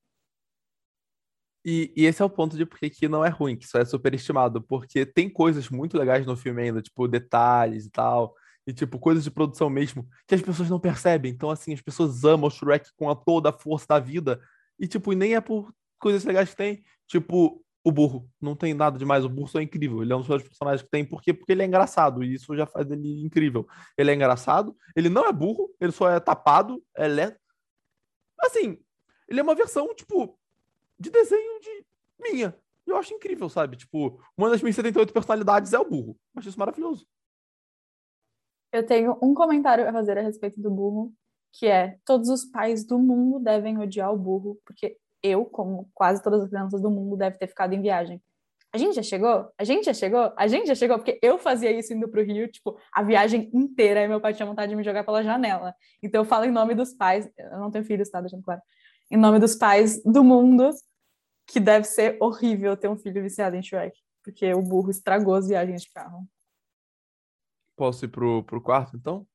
E, 1.65 1.93
e 1.95 2.05
esse 2.05 2.21
é 2.21 2.25
o 2.25 2.29
ponto 2.29 2.55
de 2.55 2.65
porque 2.65 2.89
que 2.89 3.07
não 3.07 3.25
é 3.25 3.29
ruim, 3.29 3.57
que 3.57 3.65
isso 3.65 3.77
é 3.77 3.85
superestimado, 3.85 4.61
porque 4.61 5.05
tem 5.05 5.29
coisas 5.29 5.69
muito 5.69 5.97
legais 5.97 6.25
no 6.25 6.35
filme 6.35 6.61
ainda, 6.61 6.81
tipo 6.81 7.07
detalhes 7.07 7.85
e 7.85 7.89
tal, 7.89 8.35
e 8.65 8.73
tipo 8.73 8.99
coisas 8.99 9.23
de 9.23 9.31
produção 9.31 9.69
mesmo, 9.69 10.07
que 10.27 10.35
as 10.35 10.41
pessoas 10.41 10.69
não 10.69 10.79
percebem. 10.79 11.31
Então, 11.31 11.49
assim, 11.49 11.73
as 11.73 11.81
pessoas 11.81 12.23
amam 12.23 12.47
o 12.47 12.51
Shrek 12.51 12.89
com 12.95 13.09
a 13.09 13.15
toda 13.15 13.49
a 13.49 13.53
força 13.53 13.85
da 13.87 13.99
vida, 13.99 14.39
e 14.79 14.87
tipo, 14.87 15.13
nem 15.13 15.35
é 15.35 15.41
por 15.41 15.73
coisas 15.99 16.23
legais 16.23 16.49
que 16.51 16.55
tem, 16.55 16.83
tipo, 17.07 17.63
o 17.87 17.91
burro. 17.91 18.29
Não 18.41 18.53
tem 18.53 18.73
nada 18.73 18.99
demais, 18.99 19.23
o 19.23 19.29
burro 19.29 19.49
é 19.55 19.63
incrível. 19.63 20.01
Ele 20.01 20.11
é 20.11 20.15
um 20.15 20.21
dos 20.21 20.43
personagens 20.43 20.81
que 20.81 20.89
tem, 20.89 21.05
por 21.05 21.21
quê? 21.21 21.33
Porque 21.33 21.53
ele 21.53 21.63
é 21.63 21.65
engraçado, 21.65 22.21
e 22.21 22.33
isso 22.33 22.53
já 22.53 22.65
faz 22.65 22.91
ele 22.91 23.23
incrível. 23.23 23.65
Ele 23.97 24.11
é 24.11 24.13
engraçado, 24.13 24.75
ele 24.93 25.07
não 25.07 25.25
é 25.25 25.31
burro, 25.31 25.73
ele 25.79 25.93
só 25.93 26.09
é 26.09 26.19
tapado, 26.19 26.83
é. 26.97 27.33
Assim, 28.41 28.77
ele 29.25 29.39
é 29.39 29.43
uma 29.43 29.55
versão, 29.55 29.95
tipo, 29.95 30.37
de 30.99 31.09
desenho 31.09 31.61
de 31.61 31.85
minha. 32.19 32.53
Eu 32.85 32.97
acho 32.97 33.13
incrível, 33.13 33.47
sabe? 33.47 33.77
Tipo, 33.77 34.19
uma 34.37 34.49
das 34.49 34.61
minhas 34.61 34.75
78 34.75 35.13
personalidades 35.13 35.71
é 35.71 35.79
o 35.79 35.89
burro. 35.89 36.17
Eu 36.35 36.39
acho 36.39 36.49
isso 36.49 36.59
maravilhoso. 36.59 37.07
Eu 38.69 38.85
tenho 38.85 39.17
um 39.21 39.33
comentário 39.33 39.87
a 39.87 39.93
fazer 39.93 40.17
a 40.17 40.21
respeito 40.21 40.61
do 40.61 40.69
burro, 40.69 41.13
que 41.53 41.67
é: 41.67 41.97
todos 42.03 42.27
os 42.27 42.43
pais 42.43 42.85
do 42.85 42.99
mundo 42.99 43.39
devem 43.39 43.77
odiar 43.77 44.11
o 44.13 44.17
burro, 44.17 44.59
porque 44.65 44.97
eu, 45.21 45.45
como 45.45 45.89
quase 45.93 46.21
todas 46.21 46.43
as 46.43 46.49
crianças 46.49 46.81
do 46.81 46.89
mundo, 46.89 47.17
deve 47.17 47.37
ter 47.37 47.47
ficado 47.47 47.73
em 47.73 47.81
viagem. 47.81 48.21
A 48.71 48.77
gente 48.77 48.95
já 48.95 49.03
chegou? 49.03 49.51
A 49.57 49.63
gente 49.63 49.85
já 49.85 49.93
chegou? 49.93 50.33
A 50.37 50.47
gente 50.47 50.67
já 50.67 50.75
chegou? 50.75 50.97
Porque 50.97 51.17
eu 51.21 51.37
fazia 51.37 51.71
isso 51.71 51.93
indo 51.93 52.07
pro 52.09 52.23
Rio, 52.23 52.47
tipo, 52.51 52.77
a 52.93 53.01
viagem 53.01 53.49
inteira, 53.53 54.03
e 54.03 54.07
meu 54.07 54.19
pai 54.19 54.33
tinha 54.33 54.45
vontade 54.45 54.69
de 54.69 54.75
me 54.75 54.83
jogar 54.83 55.03
pela 55.03 55.23
janela. 55.23 55.73
Então 56.03 56.21
eu 56.21 56.25
falo 56.25 56.45
em 56.45 56.51
nome 56.51 56.75
dos 56.75 56.93
pais, 56.93 57.29
eu 57.37 57.59
não 57.59 57.71
tenho 57.71 57.85
filhos, 57.85 58.09
tá? 58.09 58.19
Deixando 58.19 58.43
claro. 58.43 58.61
Em 59.09 59.17
nome 59.17 59.39
dos 59.39 59.55
pais 59.55 60.03
do 60.03 60.23
mundo, 60.23 60.69
que 61.47 61.59
deve 61.59 61.85
ser 61.85 62.17
horrível 62.21 62.75
ter 62.75 62.89
um 62.89 62.97
filho 62.97 63.23
viciado 63.23 63.55
em 63.55 63.63
Shrek, 63.63 63.97
porque 64.21 64.53
o 64.53 64.61
burro 64.61 64.91
estragou 64.91 65.33
as 65.33 65.47
viagens 65.47 65.83
de 65.83 65.91
carro. 65.91 66.27
Posso 67.75 68.05
ir 68.05 68.09
pro, 68.09 68.43
pro 68.43 68.61
quarto, 68.61 68.97
então? 68.97 69.25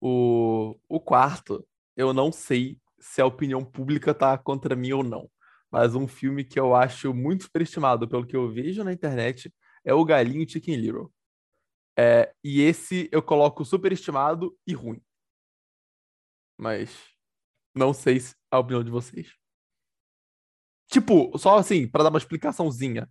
O, 0.00 0.74
o 0.88 0.98
quarto, 0.98 1.66
eu 1.94 2.14
não 2.14 2.32
sei 2.32 2.78
se 3.12 3.20
a 3.20 3.26
opinião 3.26 3.64
pública 3.64 4.12
tá 4.12 4.36
contra 4.36 4.76
mim 4.76 4.92
ou 4.92 5.02
não. 5.02 5.30
Mas 5.70 5.94
um 5.94 6.06
filme 6.06 6.44
que 6.44 6.58
eu 6.58 6.74
acho 6.74 7.14
muito 7.14 7.44
superestimado, 7.44 8.08
pelo 8.08 8.26
que 8.26 8.36
eu 8.36 8.50
vejo 8.50 8.84
na 8.84 8.92
internet, 8.92 9.52
é 9.84 9.94
O 9.94 10.04
Galinho 10.04 10.48
Chicken 10.48 10.76
Little. 10.76 11.12
É, 11.98 12.32
e 12.44 12.60
esse 12.60 13.08
eu 13.10 13.22
coloco 13.22 13.64
superestimado 13.64 14.56
e 14.66 14.74
ruim. 14.74 15.00
Mas 16.58 16.90
não 17.74 17.92
sei 17.94 18.20
se 18.20 18.34
a 18.50 18.58
opinião 18.58 18.82
de 18.82 18.90
vocês. 18.90 19.32
Tipo, 20.88 21.36
só 21.38 21.58
assim, 21.58 21.88
pra 21.88 22.02
dar 22.02 22.10
uma 22.10 22.18
explicaçãozinha. 22.18 23.08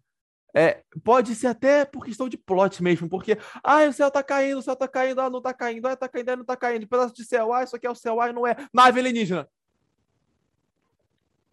É, 0.55 0.83
pode 1.03 1.35
ser 1.35 1.47
até 1.47 1.83
por 1.83 2.05
questão 2.05 2.29
de 2.29 2.37
plot 2.37 2.81
mesmo, 2.81 3.09
porque, 3.09 3.37
ah, 3.61 3.83
o 3.89 3.93
céu 3.93 4.09
tá 4.09 4.23
caindo, 4.23 4.59
o 4.59 4.61
céu 4.61 4.75
tá 4.75 4.87
caindo, 4.87 5.19
ah, 5.19 5.29
não 5.29 5.41
tá 5.41 5.53
caindo, 5.53 5.85
ah, 5.85 5.97
tá 5.97 6.07
caindo, 6.07 6.29
ah, 6.29 6.35
não 6.37 6.45
tá 6.45 6.55
caindo, 6.55 6.87
pedaço 6.87 7.13
de 7.13 7.25
céu, 7.25 7.51
ah, 7.51 7.63
isso 7.63 7.75
aqui 7.75 7.85
é 7.85 7.91
o 7.91 7.95
céu, 7.95 8.21
ah, 8.21 8.31
não 8.31 8.47
é, 8.47 8.55
nave 8.73 9.01
alienígena. 9.01 9.49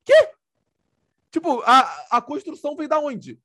Quê? 0.05 0.31
Tipo, 1.31 1.63
a, 1.63 2.19
a 2.19 2.21
construção 2.21 2.77
vem 2.77 2.89
da 2.89 2.99
onde? 2.99 3.41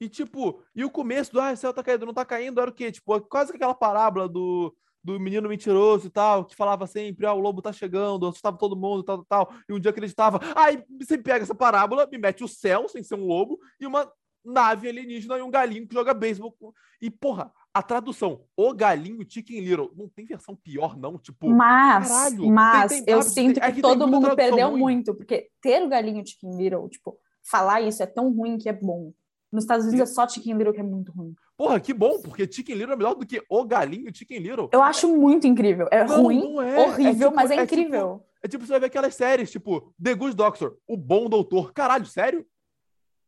E 0.00 0.08
tipo, 0.08 0.62
e 0.74 0.84
o 0.84 0.90
começo 0.90 1.32
do, 1.32 1.40
ah, 1.40 1.52
o 1.52 1.56
céu 1.56 1.72
tá 1.72 1.82
caindo, 1.82 2.04
não 2.04 2.12
tá 2.12 2.24
caindo, 2.24 2.60
era 2.60 2.70
o 2.70 2.74
quê? 2.74 2.90
Tipo, 2.90 3.20
quase 3.20 3.52
aquela 3.54 3.72
parábola 3.72 4.28
do, 4.28 4.74
do 5.02 5.18
menino 5.18 5.48
mentiroso 5.48 6.08
e 6.08 6.10
tal, 6.10 6.44
que 6.44 6.56
falava 6.56 6.86
sempre, 6.86 7.24
ah, 7.24 7.32
o 7.32 7.40
lobo 7.40 7.62
tá 7.62 7.72
chegando, 7.72 8.26
assustava 8.26 8.58
todo 8.58 8.76
mundo, 8.76 9.02
tal, 9.02 9.24
tal, 9.24 9.54
e 9.68 9.72
um 9.72 9.78
dia 9.78 9.90
acreditava. 9.90 10.40
Aí 10.56 10.84
você 11.00 11.16
pega 11.16 11.44
essa 11.44 11.54
parábola, 11.54 12.08
me 12.10 12.18
mete 12.18 12.42
o 12.42 12.48
céu, 12.48 12.88
sem 12.88 13.02
ser 13.02 13.14
um 13.14 13.24
lobo, 13.24 13.58
e 13.80 13.86
uma 13.86 14.10
nave 14.44 14.88
alienígena 14.88 15.38
e 15.38 15.42
um 15.42 15.50
galinho 15.50 15.86
que 15.86 15.94
joga 15.94 16.12
beisebol. 16.12 16.56
E, 17.00 17.10
porra, 17.10 17.52
a 17.74 17.82
tradução, 17.82 18.42
o 18.56 18.74
galinho 18.74 19.24
Chicken 19.26 19.60
Little, 19.60 19.90
não 19.96 20.08
tem 20.08 20.26
versão 20.26 20.54
pior, 20.54 20.96
não, 20.96 21.16
tipo... 21.18 21.48
Mas, 21.48 22.08
caralho, 22.08 22.46
mas 22.50 22.92
tem- 22.92 23.04
tem- 23.04 23.14
eu 23.14 23.22
sabe, 23.22 23.34
sinto 23.34 23.54
tem- 23.60 23.62
é 23.62 23.66
que 23.68 23.76
que 23.76 23.82
tem 23.82 23.90
todo 23.98 24.06
mundo 24.08 24.36
perdeu 24.36 24.68
ruim. 24.70 24.78
muito, 24.80 25.14
porque 25.14 25.48
ter 25.60 25.82
o 25.82 25.88
galinho 25.88 26.26
Chicken 26.26 26.50
Little, 26.56 26.88
tipo, 26.90 27.18
falar 27.42 27.80
isso 27.80 28.02
é 28.02 28.06
tão 28.06 28.30
ruim 28.32 28.58
que 28.58 28.68
é 28.68 28.72
bom. 28.72 29.12
Nos 29.50 29.64
Estados 29.64 29.86
Unidos 29.86 30.10
é 30.10 30.12
só 30.14 30.28
Chicken 30.28 30.54
Little 30.56 30.72
que 30.74 30.80
é 30.80 30.82
muito 30.82 31.12
ruim. 31.12 31.34
Porra, 31.56 31.78
que 31.80 31.94
bom, 31.94 32.20
porque 32.20 32.50
Chicken 32.50 32.74
Little 32.76 32.92
é 32.94 32.96
melhor 32.96 33.14
do 33.14 33.26
que 33.26 33.42
o 33.48 33.64
galinho 33.64 34.14
Chicken 34.14 34.38
Little. 34.38 34.68
Eu 34.72 34.82
acho 34.82 35.08
muito 35.08 35.46
incrível. 35.46 35.88
É 35.90 36.04
Não, 36.04 36.22
ruim, 36.24 36.54
não 36.54 36.60
é. 36.62 36.78
horrível, 36.78 37.28
É 37.28 37.30
tipo- 37.30 37.34
mas 37.36 37.50
é 37.50 37.54
é 37.54 37.66
tipo- 37.66 37.80
incrível. 37.80 38.26
É 38.42 38.48
tipo, 38.48 38.64
você 38.66 38.70
vai 38.72 38.80
ver 38.80 38.86
aquelas 38.86 39.14
séries, 39.14 39.50
tipo, 39.50 39.94
The 40.02 40.14
Good 40.14 40.34
Doctor, 40.36 40.76
O 40.88 40.96
Bom 40.96 41.28
Doutor. 41.28 41.72
Caralho, 41.72 42.04
sério? 42.06 42.44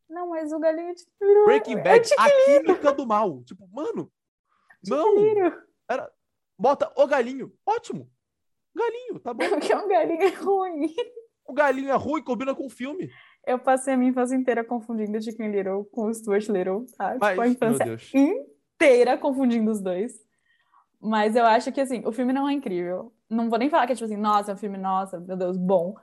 Não, 0.09 0.29
mas 0.31 0.53
o 0.53 0.59
galinho 0.59 0.93
Chicken 0.97 1.29
Little 1.29 1.45
Breaking 1.47 1.75
é 1.79 1.83
Bad, 1.83 2.09
Chicken 2.09 2.25
a 2.25 2.31
química 2.61 2.93
do 2.93 3.07
mal. 3.07 3.43
Tipo, 3.45 3.67
mano, 3.73 4.11
não. 4.89 5.17
Little. 5.17 5.53
Bota 6.59 6.93
o 6.97 7.07
galinho. 7.07 7.53
Ótimo. 7.67 8.09
Galinho, 8.75 9.21
tá 9.21 9.33
bom. 9.33 9.49
Porque 9.49 9.75
um 9.75 9.89
galinho 9.89 10.23
é 10.23 10.29
ruim. 10.29 10.95
O 11.47 11.53
galinho 11.53 11.91
é 11.91 11.97
ruim, 11.97 12.23
combina 12.23 12.55
com 12.55 12.67
o 12.67 12.71
filme. 12.71 13.11
Eu 13.47 13.59
passei 13.59 13.95
a 13.95 13.97
minha 13.97 14.11
infância 14.11 14.35
inteira 14.35 14.65
confundindo 14.65 15.23
Chicken 15.23 15.51
Little 15.51 15.85
com 15.87 16.07
o 16.07 16.15
Stuart 16.15 16.49
Little, 16.49 16.87
tá? 16.97 17.17
Mas, 17.21 17.31
tipo, 17.31 17.41
a 17.43 17.49
infância 17.49 17.99
inteira 18.15 19.19
confundindo 19.19 19.71
os 19.71 19.81
dois. 19.81 20.15
Mas 21.01 21.37
eu 21.37 21.45
acho 21.45 21.71
que, 21.71 21.81
assim, 21.81 22.03
o 22.07 22.13
filme 22.13 22.33
não 22.33 22.49
é 22.49 22.53
incrível. 22.55 23.13
Não 23.29 23.51
vou 23.51 23.59
nem 23.59 23.69
falar 23.69 23.87
que 23.87 23.93
é 23.93 23.95
tipo 23.95 24.07
assim, 24.07 24.17
nossa, 24.17 24.53
é 24.53 24.55
um 24.55 24.59
filme, 24.59 24.79
nossa, 24.79 25.21
meu 25.21 25.37
Deus, 25.37 25.59
bom. 25.59 25.95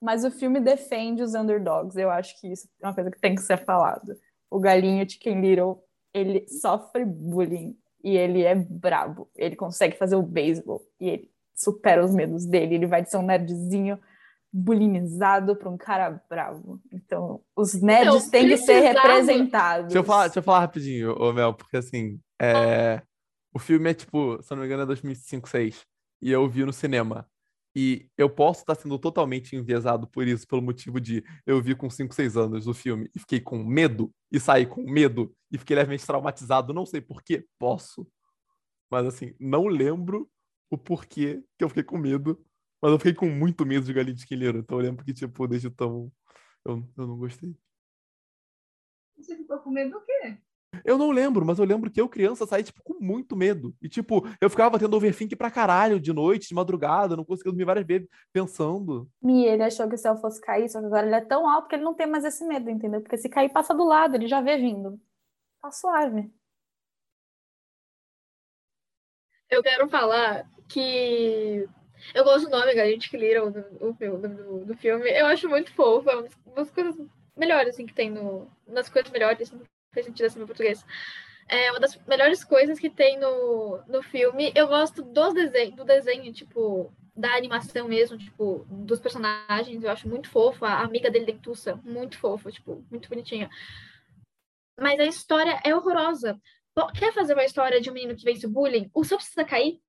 Mas 0.00 0.24
o 0.24 0.30
filme 0.30 0.58
defende 0.58 1.22
os 1.22 1.34
underdogs. 1.34 1.96
Eu 1.96 2.10
acho 2.10 2.40
que 2.40 2.50
isso 2.50 2.68
é 2.82 2.86
uma 2.86 2.94
coisa 2.94 3.10
que 3.10 3.20
tem 3.20 3.34
que 3.34 3.42
ser 3.42 3.64
falado. 3.64 4.12
O 4.50 4.58
galinho 4.58 5.08
Chicken 5.08 5.40
Little, 5.40 5.84
ele 6.12 6.48
sofre 6.48 7.04
bullying 7.04 7.78
e 8.02 8.16
ele 8.16 8.42
é 8.42 8.54
brabo. 8.54 9.28
Ele 9.36 9.56
consegue 9.56 9.96
fazer 9.96 10.16
o 10.16 10.22
beisebol 10.22 10.82
e 11.00 11.08
ele 11.08 11.30
supera 11.54 12.04
os 12.04 12.14
medos 12.14 12.46
dele. 12.46 12.74
Ele 12.74 12.86
vai 12.86 13.02
de 13.02 13.10
ser 13.10 13.18
um 13.18 13.26
nerdzinho 13.26 13.98
bulinizado 14.52 15.54
para 15.54 15.68
um 15.68 15.76
cara 15.76 16.20
bravo. 16.28 16.80
Então, 16.92 17.40
os 17.56 17.74
nerds 17.74 18.28
têm 18.28 18.48
que 18.48 18.56
ser 18.56 18.80
representados. 18.80 19.86
Deixa 19.86 19.98
eu 19.98 20.04
falar, 20.04 20.24
deixa 20.24 20.38
eu 20.40 20.42
falar 20.42 20.60
rapidinho, 20.60 21.14
ô 21.16 21.32
Mel, 21.32 21.54
porque 21.54 21.76
assim, 21.76 22.18
é... 22.40 23.00
o 23.54 23.58
filme 23.58 23.90
é 23.90 23.94
tipo, 23.94 24.42
se 24.42 24.52
eu 24.52 24.56
não 24.56 24.62
me 24.62 24.66
engano, 24.66 24.82
é 24.82 24.86
2005, 24.86 25.42
2006. 25.42 25.86
E 26.22 26.30
eu 26.30 26.48
vi 26.48 26.64
no 26.64 26.72
cinema. 26.72 27.26
E 27.82 28.10
eu 28.18 28.28
posso 28.28 28.60
estar 28.60 28.74
sendo 28.74 28.98
totalmente 28.98 29.56
enviesado 29.56 30.06
por 30.06 30.28
isso, 30.28 30.46
pelo 30.46 30.60
motivo 30.60 31.00
de 31.00 31.24
eu 31.46 31.62
vi 31.62 31.74
com 31.74 31.88
5, 31.88 32.14
6 32.14 32.36
anos 32.36 32.66
o 32.66 32.74
filme 32.74 33.10
e 33.14 33.18
fiquei 33.18 33.40
com 33.40 33.64
medo, 33.64 34.12
e 34.30 34.38
saí 34.38 34.66
com 34.66 34.82
medo, 34.82 35.34
e 35.50 35.56
fiquei 35.56 35.74
levemente 35.76 36.04
traumatizado. 36.04 36.74
Não 36.74 36.84
sei 36.84 37.00
porquê, 37.00 37.46
posso. 37.58 38.06
Mas 38.90 39.06
assim, 39.06 39.34
não 39.40 39.66
lembro 39.66 40.30
o 40.68 40.76
porquê 40.76 41.42
que 41.56 41.64
eu 41.64 41.70
fiquei 41.70 41.82
com 41.82 41.96
medo. 41.96 42.38
Mas 42.82 42.92
eu 42.92 42.98
fiquei 42.98 43.14
com 43.14 43.30
muito 43.30 43.64
medo 43.64 43.86
de 43.86 43.94
galinha 43.94 44.14
de 44.14 44.20
esquilheiro. 44.20 44.58
Então 44.58 44.76
eu 44.78 44.84
lembro 44.84 45.02
que, 45.02 45.14
tipo, 45.14 45.48
desde 45.48 45.68
então 45.68 46.12
eu, 46.66 46.86
eu 46.98 47.06
não 47.06 47.16
gostei. 47.16 47.56
Você 49.16 49.38
ficou 49.38 49.58
com 49.60 49.70
medo 49.70 49.92
do 49.92 50.04
quê? 50.04 50.38
Eu 50.84 50.96
não 50.96 51.10
lembro, 51.10 51.44
mas 51.44 51.58
eu 51.58 51.64
lembro 51.64 51.90
que 51.90 52.00
eu, 52.00 52.08
criança, 52.08 52.46
saí, 52.46 52.62
tipo, 52.62 52.82
com 52.82 52.94
muito 53.00 53.36
medo. 53.36 53.74
E, 53.82 53.88
tipo, 53.88 54.26
eu 54.40 54.48
ficava 54.48 54.78
tendo 54.78 54.96
overthink 54.96 55.34
pra 55.36 55.50
caralho 55.50 56.00
de 56.00 56.12
noite, 56.12 56.48
de 56.48 56.54
madrugada, 56.54 57.16
não 57.16 57.24
conseguia 57.24 57.52
dormir 57.52 57.64
várias 57.64 57.86
vezes 57.86 58.08
pensando. 58.32 59.10
E 59.22 59.44
ele 59.44 59.62
achou 59.62 59.88
que 59.88 59.94
o 59.94 59.98
céu 59.98 60.16
fosse 60.16 60.40
cair, 60.40 60.68
só 60.68 60.80
que 60.80 60.86
agora 60.86 61.06
ele 61.06 61.16
é 61.16 61.20
tão 61.20 61.48
alto 61.48 61.68
que 61.68 61.74
ele 61.74 61.84
não 61.84 61.94
tem 61.94 62.06
mais 62.06 62.24
esse 62.24 62.44
medo, 62.46 62.70
entendeu? 62.70 63.00
Porque 63.00 63.18
se 63.18 63.28
cair, 63.28 63.50
passa 63.50 63.74
do 63.74 63.84
lado, 63.84 64.14
ele 64.14 64.26
já 64.26 64.40
vê 64.40 64.56
vindo. 64.56 65.00
Tá 65.60 65.70
suave. 65.70 66.32
Eu 69.50 69.62
quero 69.62 69.88
falar 69.88 70.48
que 70.68 71.68
eu 72.14 72.24
gosto 72.24 72.48
do 72.48 72.50
nome, 72.50 72.72
de 72.96 73.16
Little, 73.16 73.50
do, 73.50 73.62
do, 73.92 74.64
do, 74.64 74.76
filme. 74.76 75.10
Eu 75.10 75.26
acho 75.26 75.48
muito 75.48 75.72
fofo, 75.74 76.08
é 76.08 76.16
uma 76.16 76.28
das 76.54 76.70
coisas 76.70 76.96
melhores 77.36 77.74
assim, 77.74 77.86
que 77.86 77.94
tem 77.94 78.10
no. 78.10 78.50
Nas 78.66 78.88
coisas 78.88 79.10
melhores 79.10 79.52
fez 79.92 80.06
sentido 80.06 80.26
assim 80.26 80.38
no 80.38 80.46
português. 80.46 80.84
É 81.48 81.70
uma 81.72 81.80
das 81.80 81.96
melhores 82.06 82.44
coisas 82.44 82.78
que 82.78 82.88
tem 82.88 83.18
no, 83.18 83.82
no 83.88 84.02
filme. 84.02 84.52
Eu 84.54 84.68
gosto 84.68 85.02
dos 85.02 85.34
desenho, 85.34 85.74
do 85.74 85.84
desenho, 85.84 86.32
tipo, 86.32 86.92
da 87.16 87.34
animação 87.34 87.88
mesmo, 87.88 88.16
tipo, 88.16 88.64
dos 88.70 89.00
personagens. 89.00 89.82
Eu 89.82 89.90
acho 89.90 90.08
muito 90.08 90.28
fofo. 90.30 90.64
A 90.64 90.80
amiga 90.80 91.10
dele, 91.10 91.26
Dentuça, 91.26 91.74
muito 91.84 92.16
fofa, 92.18 92.52
tipo, 92.52 92.84
muito 92.90 93.08
bonitinha. 93.08 93.50
Mas 94.78 95.00
a 95.00 95.04
história 95.04 95.60
é 95.64 95.74
horrorosa. 95.74 96.40
Quer 96.96 97.12
fazer 97.12 97.34
uma 97.34 97.44
história 97.44 97.80
de 97.80 97.90
um 97.90 97.92
menino 97.92 98.14
que 98.14 98.24
vence 98.24 98.46
bullying? 98.46 98.88
O 98.94 99.04
céu 99.04 99.18
precisa 99.18 99.44
cair? 99.44 99.80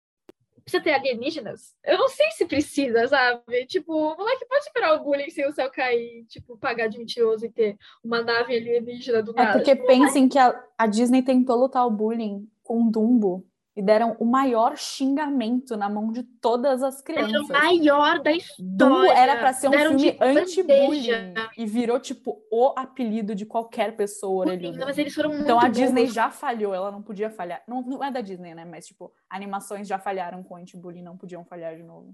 Precisa 0.64 0.84
ter 0.84 0.93
alienígenas? 0.93 1.76
Eu 1.84 1.97
não 1.97 2.07
sei 2.07 2.32
se 2.32 2.45
precisa, 2.45 3.07
sabe? 3.07 3.66
Tipo, 3.66 3.93
o 3.93 4.18
moleque 4.18 4.45
pode 4.45 4.64
esperar 4.64 4.95
o 4.95 5.03
bullying 5.03 5.30
sem 5.30 5.47
o 5.47 5.51
céu 5.51 5.70
cair, 5.70 6.26
tipo, 6.26 6.57
pagar 6.57 6.88
de 6.88 6.97
mentiroso 6.97 7.45
e 7.45 7.51
ter 7.51 7.78
uma 8.03 8.22
nave 8.22 8.55
alienígena 8.55 9.22
do 9.22 9.32
é 9.32 9.36
nada. 9.36 9.49
É 9.49 9.53
porque 9.53 9.76
tipo, 9.76 9.88
pensem 9.88 10.28
que 10.30 10.38
a, 10.38 10.64
a 10.78 10.88
Disney 10.88 11.22
tentou 11.22 11.57
lutar 11.57 11.86
o 11.86 11.91
bullying 11.91 12.47
com 12.64 12.89
Dumbo 12.89 13.45
e 13.76 13.82
deram 13.82 14.17
o 14.19 14.26
maior 14.26 14.78
xingamento 14.78 15.78
na 15.78 15.89
mão 15.89 16.11
de 16.11 16.24
todas 16.24 16.84
as 16.84 17.01
crianças. 17.01 17.32
Era 17.32 17.41
o 17.41 17.47
maior 17.47 18.22
da 18.22 18.32
história. 18.32 19.13
Era 19.13 19.38
para 19.38 19.53
ser 19.53 19.69
um 19.69 19.72
deram 19.72 19.97
filme 19.97 20.17
anti-bullying 20.19 21.34
e 21.57 21.65
virou 21.65 21.99
tipo 21.99 22.43
o 22.51 22.74
apelido 22.76 23.34
de 23.34 23.45
qualquer 23.45 23.95
pessoa 23.95 24.45
orelhuda. 24.45 24.86
Mas 24.86 24.97
eles 24.97 25.13
foram 25.13 25.34
Então 25.34 25.57
a 25.57 25.61
burros. 25.61 25.78
Disney 25.78 26.07
já 26.07 26.30
falhou, 26.30 26.74
ela 26.74 26.91
não 26.91 27.01
podia 27.01 27.30
falhar. 27.30 27.63
Não, 27.65 27.82
não 27.82 28.03
é 28.03 28.11
da 28.11 28.19
Disney, 28.19 28.53
né? 28.53 28.65
Mas 28.65 28.88
tipo, 28.88 29.13
animações 29.30 29.88
já 29.88 29.97
falharam 29.97 30.43
com 30.43 30.57
anti-bullying, 30.57 31.01
não 31.01 31.17
podiam 31.17 31.45
falhar 31.45 31.76
de 31.78 31.84
novo. 31.84 32.13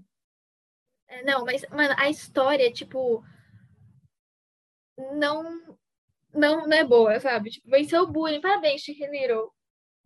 É, 1.08 1.24
não, 1.24 1.44
mas 1.44 1.64
mano, 1.70 1.94
a 1.98 2.08
história 2.08 2.70
tipo 2.70 3.24
não 5.14 5.76
não, 6.32 6.68
não 6.68 6.76
é 6.76 6.84
boa, 6.84 7.18
sabe? 7.18 7.50
Tipo, 7.50 7.68
venceu 7.68 8.02
o 8.02 8.06
bullying. 8.06 8.40
Parabéns, 8.40 8.82
Chicken 8.82 9.10
Little. 9.10 9.50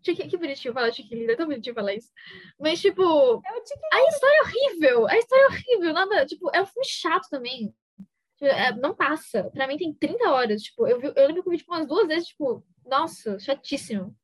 Que, 0.03 0.15
que 0.15 0.37
bonitinho 0.37 0.75
falar 0.75 0.93
Chiquilina, 0.93 1.33
é 1.33 1.37
tão 1.37 1.47
bonitinho 1.47 1.75
falar 1.75 1.95
isso. 1.95 2.11
Mas, 2.59 2.81
tipo, 2.81 3.43
é 3.45 3.97
a 3.97 4.09
história 4.09 4.37
é 4.37 4.43
horrível. 4.43 5.09
A 5.09 5.17
história 5.17 5.43
é 5.45 5.47
horrível. 5.49 5.93
Nada, 5.93 6.27
tipo, 6.27 6.51
é 6.53 6.61
um 6.61 6.67
filme 6.67 6.87
chato 6.87 7.29
também. 7.29 7.75
Tipo, 8.37 8.47
é, 8.47 8.75
não 8.77 8.95
passa. 8.95 9.51
Pra 9.51 9.67
mim 9.67 9.77
tem 9.77 9.95
30 9.95 10.31
horas. 10.31 10.63
Tipo, 10.63 10.87
eu, 10.87 11.01
vi, 11.01 11.13
eu 11.15 11.27
lembro 11.27 11.43
que 11.43 11.49
eu 11.49 11.53
vi 11.53 11.59
tipo, 11.59 11.73
umas 11.73 11.87
duas 11.87 12.09
vezes, 12.09 12.29
tipo, 12.29 12.65
nossa, 12.85 13.39
chatíssimo. 13.39 14.17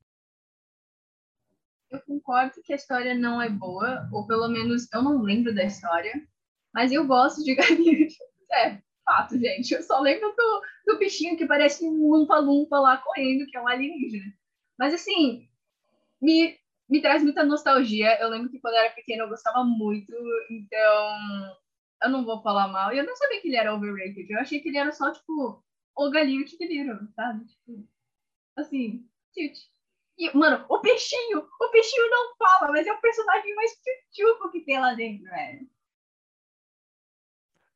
Eu 1.90 2.00
concordo 2.02 2.60
que 2.62 2.72
a 2.72 2.76
história 2.76 3.14
não 3.14 3.40
é 3.40 3.48
boa, 3.48 4.06
ou 4.12 4.26
pelo 4.26 4.48
menos 4.48 4.92
eu 4.92 5.02
não 5.02 5.22
lembro 5.22 5.54
da 5.54 5.64
história, 5.64 6.12
mas 6.74 6.92
eu 6.92 7.06
gosto 7.06 7.42
de 7.42 7.54
galinha. 7.56 8.08
É, 8.52 8.82
fato, 9.08 9.38
gente. 9.38 9.72
Eu 9.72 9.82
só 9.82 10.00
lembro 10.00 10.34
do, 10.36 10.62
do 10.86 10.98
bichinho 10.98 11.36
que 11.36 11.46
parece 11.46 11.84
um 11.84 12.10
lumpa-lumpa 12.10 12.78
lá 12.78 12.98
correndo, 12.98 13.46
que 13.46 13.56
é 13.56 13.60
um 13.60 13.68
alienígena. 13.68 14.32
Mas 14.78 14.92
assim, 14.92 15.47
me, 16.20 16.58
me 16.88 17.00
traz 17.00 17.22
muita 17.22 17.44
nostalgia. 17.44 18.18
Eu 18.20 18.28
lembro 18.28 18.50
que 18.50 18.60
quando 18.60 18.74
eu 18.74 18.80
era 18.80 18.94
pequena 18.94 19.24
eu 19.24 19.28
gostava 19.28 19.64
muito, 19.64 20.12
então 20.50 21.56
eu 22.02 22.10
não 22.10 22.24
vou 22.24 22.42
falar 22.42 22.68
mal. 22.68 22.92
E 22.92 22.98
eu 22.98 23.04
não 23.04 23.16
sabia 23.16 23.40
que 23.40 23.48
ele 23.48 23.56
era 23.56 23.74
overrated. 23.74 24.30
Eu 24.30 24.40
achei 24.40 24.60
que 24.60 24.68
ele 24.68 24.78
era 24.78 24.92
só, 24.92 25.12
tipo, 25.12 25.62
o 25.96 26.10
galinho 26.10 26.44
viram, 26.58 27.08
sabe? 27.14 27.44
Tipo, 27.46 27.88
assim, 28.56 29.08
cute. 29.34 29.70
E, 30.18 30.36
mano, 30.36 30.64
o 30.68 30.80
peixinho, 30.80 31.38
o 31.60 31.70
peixinho 31.70 32.10
não 32.10 32.36
fala, 32.36 32.72
mas 32.72 32.86
é 32.86 32.92
o 32.92 33.00
personagem 33.00 33.54
mais 33.54 33.72
tchutchuco 34.12 34.50
que 34.50 34.60
tem 34.62 34.80
lá 34.80 34.94
dentro, 34.94 35.24
velho. 35.24 35.68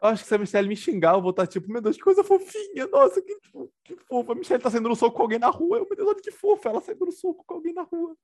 Eu 0.02 0.08
acho 0.08 0.24
que 0.24 0.28
se 0.28 0.34
a 0.34 0.38
Michelle 0.38 0.68
me 0.68 0.74
xingar, 0.76 1.14
eu 1.14 1.22
vou 1.22 1.30
estar 1.30 1.46
tipo, 1.46 1.70
meu 1.70 1.80
Deus, 1.80 1.96
que 1.96 2.02
coisa 2.02 2.24
fofinha. 2.24 2.88
Nossa, 2.88 3.22
que, 3.22 3.38
que 3.84 3.96
fofa. 3.96 4.32
A 4.32 4.34
Michelle 4.34 4.62
tá 4.62 4.68
saindo 4.68 4.88
no 4.88 4.96
soco 4.96 5.16
com 5.16 5.22
alguém 5.22 5.38
na 5.38 5.48
rua. 5.48 5.78
Eu, 5.78 5.86
meu 5.86 5.96
Deus, 5.96 6.08
olha 6.08 6.20
que 6.20 6.32
fofa. 6.32 6.70
Ela 6.70 6.80
saindo 6.80 7.06
no 7.06 7.12
soco 7.12 7.44
com 7.46 7.54
alguém 7.54 7.72
na 7.72 7.82
rua. 7.82 8.16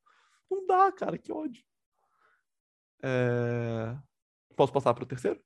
Não 0.50 0.66
dá, 0.66 0.90
cara, 0.90 1.16
que 1.16 1.32
ódio. 1.32 1.62
É... 3.00 3.96
Posso 4.56 4.72
passar 4.72 4.92
para 4.92 5.04
o 5.04 5.06
terceiro? 5.06 5.40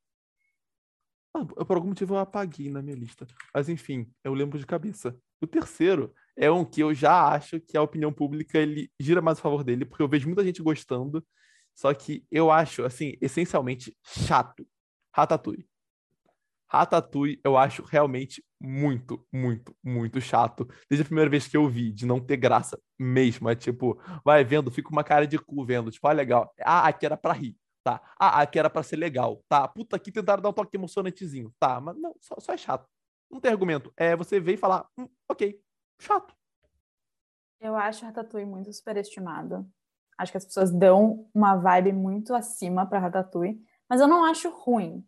Ah, 1.35 1.45
por 1.45 1.77
algum 1.77 1.89
motivo 1.89 2.15
eu 2.15 2.19
apaguei 2.19 2.71
na 2.71 2.81
minha 2.81 2.97
lista. 2.97 3.27
Mas 3.55 3.69
enfim, 3.69 4.11
eu 4.25 4.33
lembro 4.33 4.59
de 4.59 4.65
cabeça. 4.65 5.15
O 5.41 5.47
terceiro 5.47 6.15
é 6.35 6.51
um 6.51 6.65
que 6.65 6.83
eu 6.83 6.95
já 6.95 7.29
acho 7.29 7.61
que 7.61 7.77
a 7.77 7.83
opinião 7.83 8.13
pública 8.13 8.59
ele 8.59 8.91
gira 8.99 9.21
mais 9.21 9.39
a 9.39 9.43
favor 9.43 9.63
dele, 9.63 9.85
porque 9.85 10.03
eu 10.03 10.09
vejo 10.09 10.27
muita 10.27 10.45
gente 10.45 10.63
gostando. 10.63 11.23
Só 11.75 11.93
que 11.93 12.27
eu 12.31 12.51
acho, 12.51 12.85
assim, 12.85 13.17
essencialmente 13.21 13.97
chato. 14.03 14.67
Ratatouille. 15.15 15.72
Ratatouille 16.73 17.39
eu 17.45 17.59
acho 17.59 17.83
realmente 17.85 18.43
muito, 18.59 19.27
muito, 19.31 19.77
muito 19.85 20.21
chato. 20.23 20.67
Desde 20.89 21.03
a 21.03 21.05
primeira 21.05 21.29
vez 21.29 21.47
que 21.47 21.55
eu 21.55 21.69
vi, 21.69 21.93
de 21.93 22.07
não 22.07 22.19
ter 22.19 22.39
graça 22.39 22.81
mesmo. 22.99 23.51
É 23.51 23.55
tipo, 23.55 24.01
vai 24.25 24.43
vendo, 24.43 24.71
fica 24.71 24.89
uma 24.89 25.05
cara 25.05 25.27
de 25.27 25.39
cu 25.39 25.67
vendo. 25.67 25.91
Tipo, 25.91 26.09
ah, 26.09 26.13
legal. 26.13 26.51
Ah, 26.63 26.89
aqui 26.89 27.05
era 27.05 27.17
pra 27.17 27.35
rir. 27.35 27.57
Tá. 27.85 28.01
Ah, 28.19 28.41
aqui 28.41 28.59
era 28.59 28.71
pra 28.71 28.83
ser 28.83 28.97
legal. 28.97 29.45
Tá. 29.49 29.69
Puta, 29.69 29.97
aqui 29.97 30.11
tentaram 30.11 30.43
dar 30.43 30.49
um 30.49 30.53
toque 30.53 30.77
emocionantezinho. 30.77 31.53
Tá, 31.61 31.79
mas 31.79 31.95
não, 32.01 32.15
só, 32.21 32.37
só 32.39 32.55
é 32.55 32.57
chato. 32.57 32.89
Não 33.31 33.39
tem 33.39 33.51
argumento. 33.51 33.93
É 33.95 34.17
você 34.17 34.41
ver 34.41 34.55
e 34.55 34.57
falar, 34.57 34.87
hum, 34.99 35.09
ok, 35.29 35.61
chato. 36.01 36.35
Eu 37.61 37.77
acho 37.77 38.05
Ratatouille 38.07 38.49
muito 38.49 38.73
superestimado. 38.73 39.67
Acho 40.17 40.33
que 40.33 40.39
as 40.39 40.45
pessoas 40.47 40.71
dão 40.71 41.29
uma 41.35 41.57
vibe 41.57 41.93
muito 41.93 42.35
acima 42.35 42.87
pra 42.87 42.99
Ratatouille. 42.99 43.61
Mas 43.91 44.01
eu 44.01 44.09
não 44.09 44.25
acho 44.25 44.49
ruim. 44.49 45.05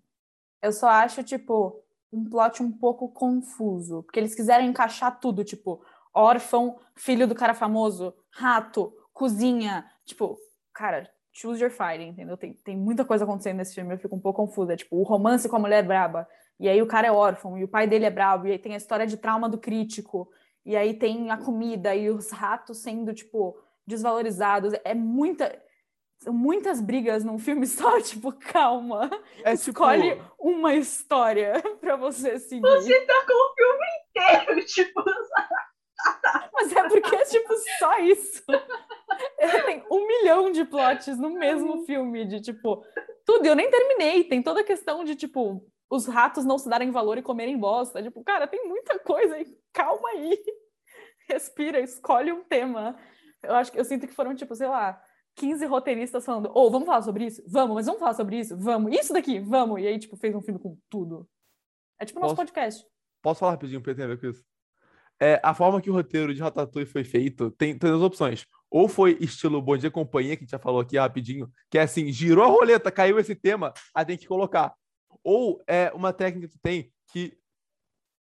Eu 0.65 0.73
só 0.73 0.89
acho, 0.89 1.23
tipo, 1.23 1.85
um 2.11 2.25
plot 2.25 2.63
um 2.63 2.73
pouco 2.73 3.09
confuso. 3.09 4.03
Porque 4.03 4.19
eles 4.19 4.35
quiseram 4.35 4.65
encaixar 4.65 5.21
tudo, 5.21 5.45
tipo, 5.45 5.85
órfão, 6.13 6.79
filho 6.95 7.29
do 7.29 7.35
cara 7.35 7.53
famoso, 7.53 8.15
rato, 8.31 8.91
cozinha. 9.13 9.85
Tipo, 10.07 10.39
cara, 10.73 11.11
choose 11.33 11.61
your 11.61 11.71
fighting, 11.71 12.09
entendeu? 12.09 12.37
Tem, 12.39 12.55
tem 12.55 12.77
muita 12.77 13.05
coisa 13.05 13.25
acontecendo 13.25 13.59
nesse 13.59 13.75
filme, 13.75 13.93
eu 13.93 13.99
fico 13.99 14.17
um 14.17 14.21
pouco 14.21 14.47
confusa. 14.47 14.75
Tipo, 14.75 14.97
o 14.97 15.03
romance 15.03 15.49
com 15.49 15.57
a 15.57 15.59
mulher 15.59 15.85
braba. 15.85 16.27
E 16.59 16.67
aí 16.67 16.81
o 16.81 16.87
cara 16.87 17.09
é 17.09 17.13
órfão, 17.13 17.59
e 17.59 17.65
o 17.65 17.69
pai 17.69 17.87
dele 17.87 18.07
é 18.07 18.11
brabo, 18.11 18.47
e 18.47 18.53
aí 18.53 18.59
tem 18.59 18.73
a 18.73 18.79
história 18.79 19.07
de 19.07 19.17
trauma 19.17 19.49
do 19.49 19.59
crítico. 19.59 20.31
E 20.65 20.75
aí 20.77 20.95
tem 20.95 21.31
a 21.31 21.37
comida 21.37 21.95
e 21.95 22.09
os 22.09 22.31
ratos 22.31 22.79
sendo, 22.79 23.13
tipo, 23.13 23.55
desvalorizados. 23.87 24.73
É 24.83 24.95
muita 24.95 25.55
muitas 26.27 26.81
brigas 26.81 27.25
num 27.25 27.39
filme 27.39 27.67
só, 27.67 28.01
tipo, 28.03 28.33
calma. 28.33 29.11
É, 29.45 29.57
tipo... 29.57 29.71
Escolhe 29.71 30.21
uma 30.39 30.75
história 30.75 31.55
pra 31.81 31.97
você 31.97 32.39
seguir. 32.39 32.63
Você 32.63 33.01
tá 33.03 33.25
com 33.27 33.33
o 33.33 33.55
filme 33.55 33.87
inteiro, 34.09 34.65
tipo. 34.67 35.05
Mas 36.53 36.73
é 36.73 36.89
porque 36.89 37.17
é 37.17 37.25
tipo 37.25 37.55
só 37.79 37.99
isso. 38.01 38.45
Ele 39.39 39.63
tem 39.63 39.85
um 39.91 40.07
milhão 40.07 40.51
de 40.51 40.65
plots 40.65 41.19
no 41.19 41.31
mesmo 41.31 41.85
filme, 41.87 42.27
de 42.27 42.41
tipo, 42.41 42.85
tudo. 43.25 43.47
Eu 43.47 43.55
nem 43.55 43.71
terminei. 43.71 44.25
Tem 44.25 44.43
toda 44.43 44.61
a 44.61 44.65
questão 44.65 45.03
de, 45.03 45.15
tipo, 45.15 45.67
os 45.89 46.07
ratos 46.07 46.45
não 46.45 46.59
se 46.59 46.69
darem 46.69 46.91
valor 46.91 47.17
e 47.17 47.23
comerem 47.23 47.59
bosta. 47.59 48.03
Tipo, 48.03 48.23
cara, 48.23 48.47
tem 48.47 48.69
muita 48.69 48.99
coisa 48.99 49.37
aí. 49.37 49.47
Calma 49.73 50.11
aí. 50.11 50.39
Respira, 51.29 51.81
escolhe 51.81 52.33
um 52.33 52.45
tema. 52.45 52.99
Eu 53.43 53.55
acho 53.55 53.73
que 53.73 53.81
eu 53.81 53.85
sinto 53.85 54.07
que 54.07 54.15
foram, 54.15 54.35
tipo, 54.35 54.55
sei 54.55 54.69
lá, 54.69 55.01
15 55.37 55.67
roteiristas 55.67 56.25
falando, 56.25 56.47
ô, 56.47 56.67
oh, 56.67 56.71
vamos 56.71 56.87
falar 56.87 57.03
sobre 57.03 57.27
isso? 57.27 57.43
Vamos, 57.47 57.75
mas 57.75 57.87
vamos 57.87 58.01
falar 58.01 58.15
sobre 58.15 58.39
isso? 58.39 58.57
Vamos. 58.57 58.95
Isso 58.95 59.13
daqui, 59.13 59.41
vamos. 59.41 59.81
E 59.81 59.87
aí, 59.87 59.99
tipo, 59.99 60.17
fez 60.17 60.35
um 60.35 60.41
filme 60.41 60.61
com 60.61 60.79
tudo. 60.89 61.29
É 61.99 62.05
tipo 62.05 62.19
o 62.19 62.23
nosso 62.23 62.37
podcast. 62.37 62.85
Posso 63.23 63.41
falar 63.41 63.53
rapidinho 63.53 63.81
pra 63.81 63.93
entender 63.93 64.19
com 64.19 64.27
isso? 64.27 64.45
É, 65.21 65.41
a 65.43 65.55
forma 65.55 65.81
que 65.81 65.91
o 65.91 65.93
roteiro 65.93 66.35
de 66.35 66.43
Ratatouille 66.43 66.89
foi 66.89 67.05
feito, 67.05 67.51
tem, 67.53 67.77
duas 67.77 68.03
opções. 68.03 68.47
Ou 68.71 68.89
foi 68.89 69.17
estilo 69.21 69.63
Bom 69.63 69.77
Dia 69.77 69.91
Companhia, 69.91 70.37
que 70.37 70.43
a 70.43 70.45
gente 70.45 70.51
já 70.51 70.59
falou 70.59 70.81
aqui 70.81 70.99
rapidinho, 70.99 71.51
que 71.71 71.79
é 71.79 71.83
assim, 71.83 72.11
girou 72.13 72.45
a 72.45 72.49
roleta, 72.49 72.91
caiu 72.91 73.19
esse 73.19 73.35
tema, 73.35 73.73
aí 73.95 74.05
tem 74.05 74.19
que 74.19 74.27
colocar. 74.27 74.75
Ou 75.23 75.63
é 75.67 75.93
uma 75.95 76.13
técnica 76.13 76.49
que 76.49 76.59
tem 76.59 76.93
que 77.13 77.39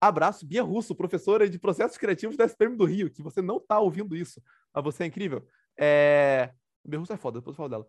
Abraço, 0.01 0.47
Bia 0.47 0.63
Russo, 0.63 0.95
professora 0.95 1.47
de 1.47 1.59
processos 1.59 1.95
criativos 1.95 2.35
da 2.35 2.45
SPM 2.45 2.75
do 2.75 2.85
Rio, 2.85 3.11
que 3.11 3.21
você 3.21 3.39
não 3.39 3.59
tá 3.59 3.79
ouvindo 3.79 4.15
isso, 4.15 4.41
mas 4.73 4.83
você 4.83 5.03
é 5.03 5.05
incrível. 5.05 5.45
É... 5.79 6.51
Bia 6.85 6.99
Russo 6.99 7.13
é 7.13 7.17
foda, 7.17 7.39
depois 7.39 7.53
eu 7.53 7.57
falo 7.57 7.69
dela. 7.69 7.87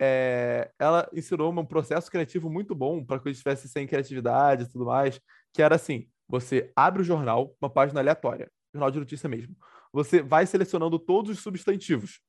É... 0.00 0.70
Ela 0.78 1.08
ensinou 1.12 1.52
um 1.52 1.64
processo 1.64 2.10
criativo 2.10 2.48
muito 2.50 2.74
bom 2.74 3.04
para 3.04 3.18
que 3.18 3.28
eu 3.28 3.32
estivesse 3.32 3.68
sem 3.68 3.86
criatividade 3.86 4.64
e 4.64 4.68
tudo 4.68 4.86
mais, 4.86 5.20
que 5.52 5.62
era 5.62 5.74
assim: 5.74 6.08
você 6.28 6.72
abre 6.74 7.02
o 7.02 7.04
jornal, 7.04 7.54
uma 7.60 7.70
página 7.70 8.00
aleatória, 8.00 8.50
jornal 8.72 8.90
de 8.90 8.98
notícia 8.98 9.28
mesmo. 9.28 9.56
Você 9.92 10.22
vai 10.22 10.46
selecionando 10.46 10.98
todos 10.98 11.30
os 11.32 11.42
substantivos. 11.42 12.20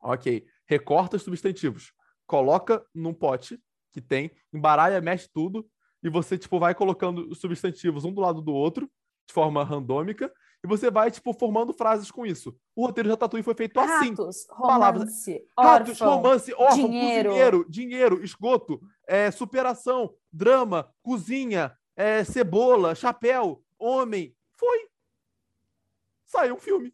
Ok. 0.00 0.46
Recorta 0.66 1.16
os 1.16 1.22
substantivos. 1.22 1.92
Coloca 2.26 2.84
num 2.94 3.14
pote 3.14 3.60
que 3.92 4.00
tem, 4.00 4.30
embaralha, 4.52 5.00
mexe 5.00 5.28
tudo 5.32 5.68
e 6.02 6.08
você, 6.08 6.36
tipo, 6.36 6.58
vai 6.58 6.74
colocando 6.74 7.28
os 7.30 7.38
substantivos 7.38 8.04
um 8.04 8.12
do 8.12 8.20
lado 8.20 8.40
do 8.40 8.52
outro, 8.52 8.90
de 9.26 9.34
forma 9.34 9.64
randômica, 9.64 10.32
e 10.66 10.68
você 10.68 10.90
vai, 10.90 11.12
tipo, 11.12 11.32
formando 11.32 11.72
frases 11.72 12.10
com 12.10 12.26
isso. 12.26 12.54
O 12.74 12.84
roteiro 12.84 13.08
de 13.08 13.12
Ratatouille 13.12 13.44
foi 13.44 13.54
feito 13.54 13.78
assim. 13.78 14.10
Ratos, 14.10 14.44
palavras. 14.46 15.02
romance, 15.02 15.46
Ratos, 15.56 16.00
órfão, 16.00 16.16
romance, 16.16 16.54
órfão, 16.54 16.76
dinheiro. 16.76 17.28
cozinheiro, 17.30 17.66
dinheiro, 17.68 18.24
esgoto, 18.24 18.80
é, 19.06 19.30
superação, 19.30 20.12
drama, 20.32 20.92
cozinha, 21.04 21.72
é, 21.94 22.24
cebola, 22.24 22.96
chapéu, 22.96 23.62
homem. 23.78 24.34
Foi. 24.56 24.88
Saiu 26.24 26.56
um 26.56 26.60
filme. 26.60 26.92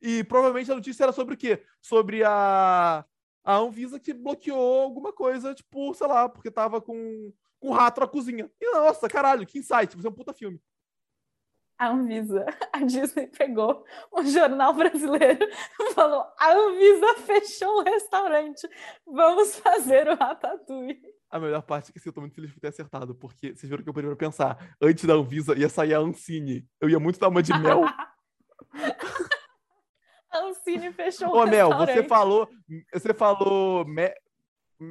E 0.00 0.24
provavelmente 0.24 0.72
a 0.72 0.76
notícia 0.76 1.02
era 1.02 1.12
sobre 1.12 1.34
o 1.34 1.36
quê? 1.36 1.62
Sobre 1.82 2.24
a, 2.24 3.04
a 3.44 3.56
Anvisa 3.56 4.00
que 4.00 4.14
bloqueou 4.14 4.80
alguma 4.80 5.12
coisa, 5.12 5.54
tipo, 5.54 5.92
sei 5.92 6.06
lá, 6.06 6.26
porque 6.26 6.50
tava 6.50 6.80
com 6.80 7.30
com 7.60 7.72
rato 7.72 8.00
na 8.00 8.08
cozinha. 8.08 8.50
E 8.58 8.72
nossa, 8.72 9.06
caralho, 9.06 9.46
que 9.46 9.58
insight, 9.58 9.94
você 9.94 10.06
é 10.06 10.10
um 10.10 10.14
puta 10.14 10.32
filme. 10.32 10.58
A 11.80 11.88
Anvisa, 11.88 12.44
a 12.74 12.84
Disney 12.84 13.26
pegou 13.28 13.82
um 14.12 14.22
jornal 14.26 14.74
brasileiro 14.74 15.48
e 15.80 15.94
falou: 15.94 16.26
a 16.38 16.52
Anvisa 16.52 17.14
fechou 17.24 17.78
o 17.78 17.82
restaurante, 17.82 18.68
vamos 19.06 19.56
fazer 19.56 20.06
o 20.06 20.14
Ratatouille. 20.14 21.00
A 21.30 21.40
melhor 21.40 21.62
parte 21.62 21.88
é 21.88 21.92
que 21.92 21.98
assim, 21.98 22.10
eu 22.10 22.12
tô 22.12 22.20
muito 22.20 22.34
feliz 22.34 22.52
por 22.52 22.60
ter 22.60 22.68
acertado, 22.68 23.14
porque 23.14 23.54
vocês 23.54 23.70
viram 23.70 23.82
que 23.82 23.88
eu 23.88 23.94
pra 23.94 24.14
pensar. 24.14 24.76
Antes 24.78 25.06
da 25.06 25.14
Anvisa 25.14 25.58
ia 25.58 25.70
sair 25.70 25.94
a 25.94 26.00
Ancine. 26.00 26.68
Eu 26.78 26.90
ia 26.90 27.00
muito 27.00 27.18
dar 27.18 27.28
uma 27.28 27.42
de 27.42 27.58
mel. 27.58 27.84
a 30.30 30.38
Ancine 30.38 30.92
fechou 30.92 31.28
Ô, 31.28 31.44
o 31.44 31.46
Mel, 31.46 31.68
restaurante. 31.68 31.94
você 31.94 32.04
falou. 32.06 32.46
Você 32.92 33.14
falou. 33.14 33.86
Me, 33.86 34.14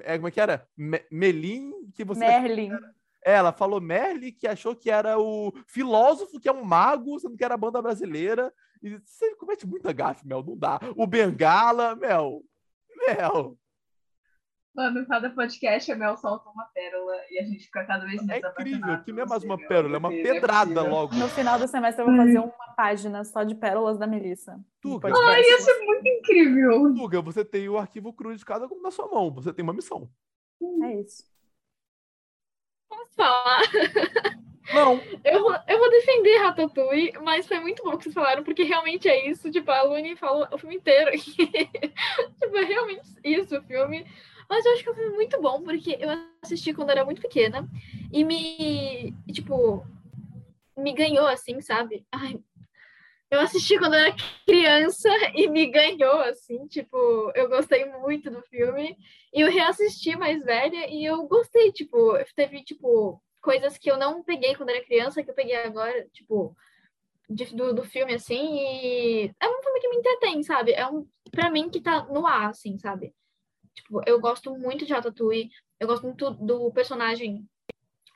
é, 0.01 0.15
como 0.15 0.27
é 0.27 0.31
que 0.31 0.41
era? 0.41 0.67
Me, 0.75 1.05
Melim, 1.11 1.71
que 1.93 2.03
você. 2.03 2.21
Merlin. 2.21 2.73
É, 2.73 2.79
ela 3.23 3.51
falou 3.51 3.81
Merlin, 3.81 4.31
que 4.31 4.47
achou 4.47 4.75
que 4.75 4.89
era 4.89 5.19
o 5.19 5.53
filósofo, 5.67 6.39
que 6.39 6.47
é 6.47 6.51
um 6.51 6.63
mago, 6.63 7.19
sendo 7.19 7.37
que 7.37 7.43
era 7.43 7.53
a 7.53 7.57
banda 7.57 7.81
brasileira. 7.81 8.53
E 8.81 8.97
você 8.97 9.35
comete 9.35 9.67
muita 9.67 9.91
gafe, 9.91 10.25
Mel, 10.25 10.43
não 10.43 10.57
dá. 10.57 10.79
O 10.95 11.05
Bengala, 11.05 11.95
Mel. 11.95 12.41
Mel. 13.07 13.57
Mano, 14.73 15.05
cada 15.07 15.29
podcast 15.31 15.91
a 15.91 15.95
Mel 15.95 16.15
solta 16.15 16.49
uma 16.49 16.63
pérola 16.73 17.13
e 17.29 17.39
a 17.39 17.43
gente 17.43 17.65
fica 17.65 17.83
cada 17.83 18.05
vez 18.05 18.25
mais 18.25 18.41
É 18.41 18.47
incrível, 18.47 19.03
que 19.03 19.11
não 19.11 19.23
é 19.23 19.25
mais 19.25 19.43
uma 19.43 19.57
pérola, 19.57 19.95
é 19.95 19.99
uma 19.99 20.13
é 20.13 20.23
pedrada 20.23 20.73
possível. 20.73 20.89
logo. 20.89 21.15
No 21.15 21.27
final 21.27 21.59
do 21.59 21.67
semestre 21.67 22.01
eu 22.01 22.07
vou 22.07 22.15
fazer 22.15 22.39
uma 22.39 22.75
página 22.77 23.23
só 23.25 23.43
de 23.43 23.55
pérolas 23.55 23.97
da 23.97 24.07
Melissa. 24.07 24.57
Tuga. 24.79 25.09
Ai, 25.13 25.41
isso 25.41 25.69
é 25.69 25.79
muito 25.79 26.07
incrível. 26.07 26.93
Tuga, 26.95 27.21
você 27.21 27.43
tem 27.43 27.67
o 27.67 27.77
arquivo 27.77 28.13
cruz 28.13 28.39
de 28.39 28.45
cada 28.45 28.67
um 28.67 28.81
na 28.81 28.91
sua 28.91 29.07
mão. 29.07 29.33
Você 29.33 29.51
tem 29.51 29.63
uma 29.63 29.73
missão. 29.73 30.09
É 30.83 31.01
isso. 31.01 31.23
Falar? 33.19 33.61
Não. 34.73 35.01
Eu 35.25 35.41
vou, 35.41 35.55
eu 35.67 35.77
vou 35.77 35.89
defender 35.89 36.37
Ratatouille, 36.37 37.13
mas 37.21 37.45
foi 37.45 37.59
muito 37.59 37.83
bom 37.83 37.97
que 37.97 38.03
vocês 38.03 38.13
falaram, 38.13 38.43
porque 38.43 38.63
realmente 38.63 39.09
é 39.09 39.29
isso. 39.29 39.51
Tipo, 39.51 39.71
a 39.71 39.81
Luni 39.81 40.15
falou 40.15 40.47
o 40.51 40.57
filme 40.57 40.75
inteiro. 40.75 41.11
tipo, 41.19 42.57
é 42.57 42.63
realmente 42.63 43.09
isso 43.23 43.57
o 43.57 43.63
filme. 43.63 44.05
Mas 44.49 44.65
eu 44.65 44.73
acho 44.73 44.83
que 44.83 44.89
é 44.89 44.91
um 44.91 44.95
filme 44.95 45.15
muito 45.15 45.41
bom, 45.41 45.61
porque 45.61 45.97
eu 45.99 46.09
assisti 46.41 46.73
quando 46.73 46.91
era 46.91 47.03
muito 47.03 47.21
pequena 47.21 47.67
e 48.11 48.23
me, 48.23 49.13
tipo, 49.31 49.85
me 50.77 50.93
ganhou, 50.93 51.27
assim, 51.27 51.59
sabe? 51.61 52.05
Ai, 52.11 52.39
eu 53.31 53.39
assisti 53.41 53.77
quando 53.77 53.93
eu 53.93 53.99
era 53.99 54.15
criança 54.47 55.09
e 55.35 55.47
me 55.47 55.67
ganhou, 55.67 56.19
assim, 56.21 56.65
tipo, 56.67 56.97
eu 57.35 57.47
gostei 57.49 57.85
muito 57.85 58.29
do 58.31 58.41
filme. 58.43 58.97
E 59.33 59.41
eu 59.41 59.51
reassisti 59.51 60.15
mais 60.17 60.43
velha 60.43 60.87
e 60.89 61.05
eu 61.05 61.27
gostei, 61.27 61.71
tipo, 61.71 62.13
teve, 62.35 62.63
tipo, 62.63 63.21
coisas 63.41 63.77
que 63.77 63.89
eu 63.91 63.97
não 63.97 64.23
peguei 64.23 64.55
quando 64.55 64.69
era 64.69 64.83
criança, 64.83 65.23
que 65.23 65.29
eu 65.29 65.35
peguei 65.35 65.55
agora, 65.57 66.07
tipo, 66.11 66.55
de- 67.29 67.55
do, 67.55 67.73
do 67.73 67.83
filme, 67.83 68.13
assim, 68.15 68.57
e 68.57 69.31
é 69.39 69.47
um 69.49 69.61
filme 69.63 69.79
que 69.81 69.89
me 69.89 69.97
entretém, 69.97 70.43
sabe? 70.43 70.71
É 70.73 70.87
um, 70.87 71.07
pra 71.31 71.49
mim, 71.51 71.69
que 71.69 71.81
tá 71.81 72.05
no 72.05 72.25
ar, 72.25 72.49
assim, 72.49 72.77
sabe? 72.79 73.13
Tipo, 73.75 74.01
eu 74.07 74.19
gosto 74.21 74.55
muito 74.57 74.85
de 74.85 74.93
Ratatouille, 74.93 75.49
eu 75.79 75.87
gosto 75.87 76.03
muito 76.03 76.31
do 76.31 76.71
personagem, 76.71 77.47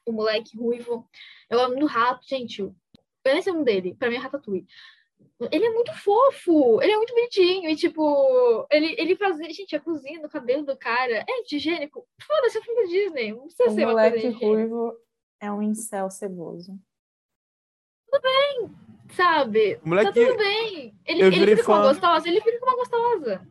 o 0.06 0.12
moleque 0.12 0.58
ruivo, 0.58 1.10
eu 1.50 1.58
gosto 1.60 1.70
muito 1.72 1.82
do 1.82 1.88
rato, 1.88 2.26
gente, 2.28 2.64
o 2.64 2.76
esse 3.26 3.50
é 3.50 3.64
dele, 3.64 3.96
pra 3.96 4.10
mim 4.10 4.16
é 4.18 4.20
Ratatouille. 4.20 4.68
Ele 5.52 5.66
é 5.66 5.70
muito 5.72 5.94
fofo, 5.98 6.82
ele 6.82 6.92
é 6.94 6.98
muito 6.98 7.14
bonitinho, 7.14 7.70
e 7.70 7.76
tipo, 7.76 8.68
ele, 8.72 8.96
ele 8.98 9.16
fazia, 9.16 9.50
gente, 9.52 9.76
a 9.76 9.80
cozinha 9.80 10.22
do 10.22 10.30
cabelo 10.30 10.64
do 10.66 10.78
cara 10.78 11.26
é 11.28 11.44
higiênico. 11.56 12.08
Foda-se, 12.22 12.58
é 12.58 12.62
filme 12.62 12.82
da 12.84 12.88
Disney, 12.90 13.32
não 13.34 13.44
precisa 13.46 13.70
O 13.70 13.72
ser 13.74 13.86
uma 13.86 13.94
coisa 13.94 14.10
moleque 14.16 14.46
ruivo 14.46 14.98
é 15.42 15.52
um 15.52 15.62
incel 15.62 16.10
ceboso. 16.10 16.80
sabe? 19.16 19.80
O 19.84 19.90
moleque- 19.90 20.14
Tá 20.20 20.26
tudo 20.26 20.38
bem. 20.38 20.96
Ele, 21.06 21.22
Eu 21.22 21.28
ele 21.28 21.56
fica 21.56 21.64
com 21.66 21.72
uma 21.74 21.82
fã. 21.84 21.88
gostosa, 21.90 22.28
ele 22.28 22.42
fica 22.42 22.60
com 22.60 22.66
uma 22.66 22.76
gostosa. 22.76 23.48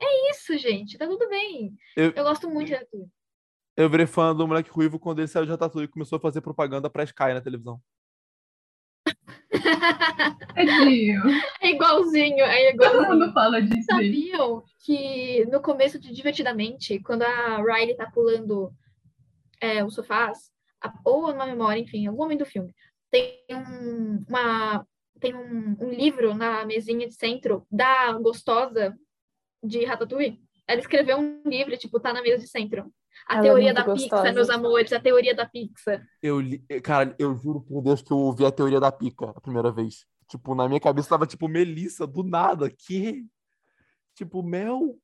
É 0.00 0.30
isso, 0.30 0.56
gente. 0.58 0.96
Tá 0.96 1.06
tudo 1.06 1.28
bem. 1.28 1.74
Eu- 1.96 2.12
Eu, 2.14 2.24
gosto 2.24 2.48
muito 2.48 2.68
de 2.68 2.74
Ratatouille. 2.74 3.08
Eu 3.76 3.88
virei 3.90 4.06
fã 4.06 4.34
do 4.34 4.46
moleque 4.46 4.70
ruivo 4.70 4.98
quando 4.98 5.18
ele 5.20 5.28
saiu 5.28 5.44
de 5.44 5.50
Ratatouille 5.50 5.86
e 5.88 5.90
começou 5.90 6.16
a 6.16 6.20
fazer 6.20 6.40
propaganda 6.40 6.88
pra 6.90 7.04
Sky 7.04 7.32
na 7.34 7.40
televisão. 7.40 7.80
Tadinho. 10.54 11.22
É 11.60 11.70
igualzinho, 11.70 12.44
é 12.44 12.72
Todo 12.72 12.84
igualzinho. 12.84 13.08
mundo 13.14 13.32
fala 13.32 13.62
disso. 13.62 13.86
Sabiam 13.90 14.62
que 14.84 15.44
no 15.46 15.60
começo 15.60 15.98
de 15.98 16.12
Divertidamente, 16.12 16.98
quando 17.00 17.22
a 17.22 17.56
Riley 17.56 17.96
tá 17.96 18.10
pulando 18.10 18.72
é, 19.60 19.84
os 19.84 19.94
sofás, 19.94 20.50
ou 21.04 21.28
numa 21.32 21.46
memória, 21.46 21.80
enfim, 21.80 22.06
algum 22.06 22.22
momento 22.22 22.40
do 22.40 22.46
filme, 22.46 22.74
tem 23.10 23.42
um, 23.50 24.24
uma, 24.28 24.86
tem 25.20 25.34
um, 25.34 25.76
um 25.80 25.90
livro 25.90 26.34
na 26.34 26.64
mesinha 26.64 27.06
de 27.06 27.14
centro 27.14 27.66
da 27.70 28.12
gostosa 28.12 28.96
de 29.62 29.84
Ratatouille. 29.84 30.40
Ela 30.66 30.80
escreveu 30.80 31.18
um 31.18 31.42
livro, 31.46 31.76
tipo, 31.76 31.98
tá 31.98 32.12
na 32.12 32.22
mesa 32.22 32.38
de 32.38 32.48
centro. 32.48 32.92
A 33.26 33.34
Ela 33.34 33.40
é 33.40 33.42
teoria 33.42 33.72
muito 33.72 33.86
da 33.86 33.92
pizza, 33.94 34.08
gostosa. 34.08 34.32
meus 34.32 34.50
amores, 34.50 34.92
a 34.92 35.00
teoria 35.00 35.34
da 35.34 35.46
pizza. 35.46 36.02
Eu 36.22 36.40
li... 36.40 36.58
Cara, 36.82 37.14
eu 37.18 37.34
juro 37.34 37.60
por 37.60 37.82
Deus 37.82 38.00
que 38.02 38.12
eu 38.12 38.18
ouvi 38.18 38.44
a 38.44 38.52
teoria 38.52 38.80
da 38.80 38.92
pica 38.92 39.30
a 39.30 39.40
primeira 39.40 39.70
vez. 39.72 40.06
Tipo, 40.28 40.54
na 40.54 40.68
minha 40.68 40.80
cabeça 40.80 41.08
tava 41.10 41.26
tipo 41.26 41.48
Melissa, 41.48 42.06
do 42.06 42.22
nada. 42.22 42.70
Que? 42.70 43.26
Tipo, 44.14 44.42
Mel. 44.42 44.98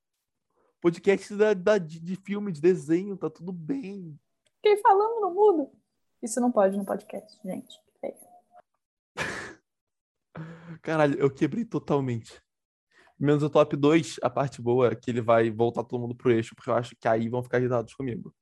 Podcast 0.81 1.35
da, 1.35 1.55
da- 1.55 1.79
de, 1.79 1.99
de 1.99 2.17
filme, 2.17 2.53
de 2.53 2.61
desenho, 2.61 3.17
tá 3.17 3.31
tudo 3.31 3.51
bem. 3.53 4.19
Fiquei 4.57 4.77
falando 4.83 5.21
no 5.23 5.31
mudo. 5.35 5.71
Isso 6.23 6.41
não 6.41 6.53
pode 6.53 6.77
no 6.77 6.85
podcast, 6.85 7.39
gente. 7.43 7.79
É. 8.03 8.15
Caralho, 10.83 11.19
eu 11.19 11.31
quebrei 11.31 11.65
totalmente. 11.65 12.43
Menos 13.25 13.43
o 13.43 13.49
top 13.49 13.75
2, 13.75 14.17
a 14.23 14.29
parte 14.29 14.61
boa 14.61 14.89
é 14.89 14.95
que 14.95 15.11
ele 15.11 15.23
vai 15.23 15.51
voltar 15.51 15.83
todo 15.83 15.99
mundo 15.99 16.15
pro 16.15 16.31
eixo, 16.31 16.55
porque 16.55 16.69
eu 16.69 16.75
acho 16.75 16.95
que 16.95 17.09
aí 17.09 17.27
vão 17.27 17.43
ficar 17.43 17.59
irritados 17.59 17.95
comigo. 17.95 18.35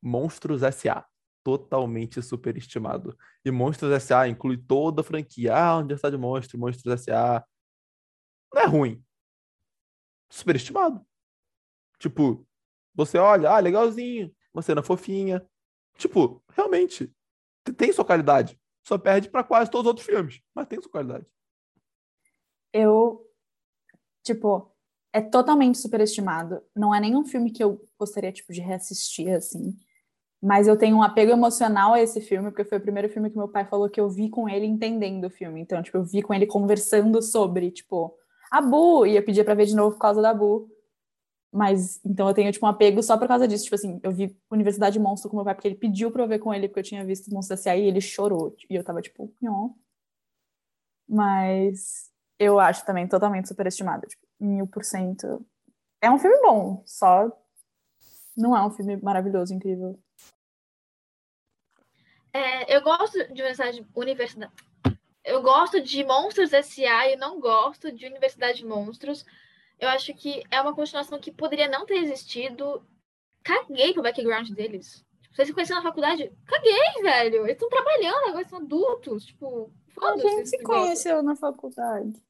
Monstros 0.00 0.62
S.A. 0.62 1.06
totalmente 1.44 2.22
superestimado. 2.22 3.14
E 3.44 3.50
Monstros 3.50 3.92
S.A. 3.92 4.28
inclui 4.28 4.56
toda 4.56 5.02
a 5.02 5.04
franquia. 5.04 5.54
Ah, 5.54 5.76
Universidade 5.76 6.16
Monstro, 6.16 6.58
Monstros 6.58 6.90
S.A. 7.02 7.44
Não 8.54 8.62
é 8.62 8.64
ruim. 8.64 9.04
Superestimado. 10.30 11.04
Tipo, 11.98 12.48
você 12.94 13.18
olha, 13.18 13.50
ah, 13.50 13.58
legalzinho, 13.58 14.34
uma 14.54 14.62
cena 14.62 14.82
fofinha. 14.82 15.46
Tipo, 15.98 16.42
realmente, 16.48 17.14
tem 17.76 17.92
sua 17.92 18.06
qualidade. 18.06 18.58
Só 18.82 18.96
perde 18.96 19.28
para 19.28 19.44
quase 19.44 19.70
todos 19.70 19.84
os 19.84 19.88
outros 19.88 20.06
filmes, 20.06 20.40
mas 20.54 20.66
tem 20.66 20.80
sua 20.80 20.90
qualidade. 20.90 21.26
Eu, 22.72 23.30
tipo, 24.22 24.70
é 25.12 25.20
totalmente 25.20 25.78
superestimado. 25.78 26.62
Não 26.74 26.94
é 26.94 27.00
nenhum 27.00 27.24
filme 27.24 27.50
que 27.50 27.62
eu 27.62 27.80
gostaria, 27.98 28.32
tipo, 28.32 28.52
de 28.52 28.60
reassistir, 28.60 29.34
assim. 29.34 29.76
Mas 30.42 30.66
eu 30.66 30.76
tenho 30.76 30.96
um 30.96 31.02
apego 31.02 31.30
emocional 31.32 31.94
a 31.94 32.00
esse 32.00 32.20
filme, 32.20 32.50
porque 32.50 32.64
foi 32.64 32.78
o 32.78 32.80
primeiro 32.80 33.08
filme 33.08 33.30
que 33.30 33.36
meu 33.36 33.48
pai 33.48 33.64
falou 33.64 33.88
que 33.88 34.00
eu 34.00 34.08
vi 34.10 34.28
com 34.28 34.48
ele 34.48 34.66
entendendo 34.66 35.26
o 35.26 35.30
filme. 35.30 35.60
Então, 35.60 35.82
tipo, 35.82 35.98
eu 35.98 36.04
vi 36.04 36.22
com 36.22 36.34
ele 36.34 36.46
conversando 36.46 37.22
sobre, 37.22 37.70
tipo, 37.70 38.14
a 38.50 38.60
Bu, 38.60 39.06
e 39.06 39.16
eu 39.16 39.24
pedia 39.24 39.44
pra 39.44 39.54
ver 39.54 39.66
de 39.66 39.76
novo 39.76 39.94
por 39.94 40.00
causa 40.00 40.20
da 40.20 40.34
Bu. 40.34 40.68
Mas, 41.52 42.00
então 42.04 42.26
eu 42.28 42.34
tenho, 42.34 42.50
tipo, 42.50 42.66
um 42.66 42.68
apego 42.68 43.02
só 43.02 43.16
por 43.18 43.28
causa 43.28 43.46
disso. 43.46 43.64
Tipo 43.64 43.76
assim, 43.76 44.00
eu 44.02 44.10
vi 44.12 44.36
Universidade 44.50 44.98
Monstro 44.98 45.30
com 45.30 45.36
meu 45.36 45.44
pai, 45.44 45.54
porque 45.54 45.68
ele 45.68 45.76
pediu 45.76 46.10
pra 46.10 46.22
eu 46.24 46.28
ver 46.28 46.38
com 46.38 46.52
ele, 46.52 46.68
porque 46.68 46.80
eu 46.80 46.84
tinha 46.84 47.04
visto 47.04 47.32
Monstro 47.32 47.54
S.A. 47.54 47.76
e 47.76 47.86
ele 47.86 48.00
chorou. 48.00 48.56
E 48.70 48.74
eu 48.74 48.82
tava, 48.84 49.02
tipo, 49.02 49.32
não. 49.40 49.76
Mas 51.08 52.11
eu 52.42 52.58
acho 52.58 52.84
também 52.84 53.06
totalmente 53.06 53.48
superestimado, 53.48 54.06
tipo, 54.06 54.26
mil 54.40 54.66
por 54.66 54.84
cento. 54.84 55.44
É 56.00 56.10
um 56.10 56.18
filme 56.18 56.40
bom, 56.40 56.82
só 56.84 57.30
não 58.36 58.56
é 58.56 58.64
um 58.64 58.70
filme 58.70 58.96
maravilhoso, 58.96 59.54
incrível. 59.54 59.98
É, 62.32 62.74
eu 62.74 62.82
gosto 62.82 63.18
de 63.32 63.42
Universidade, 63.42 63.86
Universidade. 63.94 64.52
Eu 65.24 65.42
gosto 65.42 65.80
de 65.80 66.02
Monstros 66.02 66.52
S.A. 66.52 67.10
e 67.10 67.16
não 67.16 67.38
gosto 67.38 67.92
de 67.92 68.06
Universidade 68.06 68.58
de 68.58 68.66
Monstros. 68.66 69.24
Eu 69.78 69.88
acho 69.88 70.12
que 70.14 70.42
é 70.50 70.60
uma 70.60 70.74
continuação 70.74 71.18
que 71.18 71.30
poderia 71.30 71.68
não 71.68 71.86
ter 71.86 71.96
existido. 71.96 72.84
Caguei 73.44 73.92
pro 73.92 74.02
background 74.02 74.48
deles. 74.50 75.04
Tipo, 75.20 75.36
vocês 75.36 75.48
se 75.48 75.54
conheceram 75.54 75.82
na 75.82 75.88
faculdade? 75.88 76.32
Caguei, 76.46 77.02
velho. 77.02 77.44
Eles 77.44 77.52
estão 77.52 77.68
trabalhando, 77.68 78.28
agora 78.28 78.48
são 78.48 78.58
adultos. 78.58 79.26
Tipo, 79.26 79.70
a 80.00 80.16
gente 80.16 80.48
se 80.48 80.62
conheceu 80.62 81.22
na 81.22 81.36
faculdade. 81.36 82.20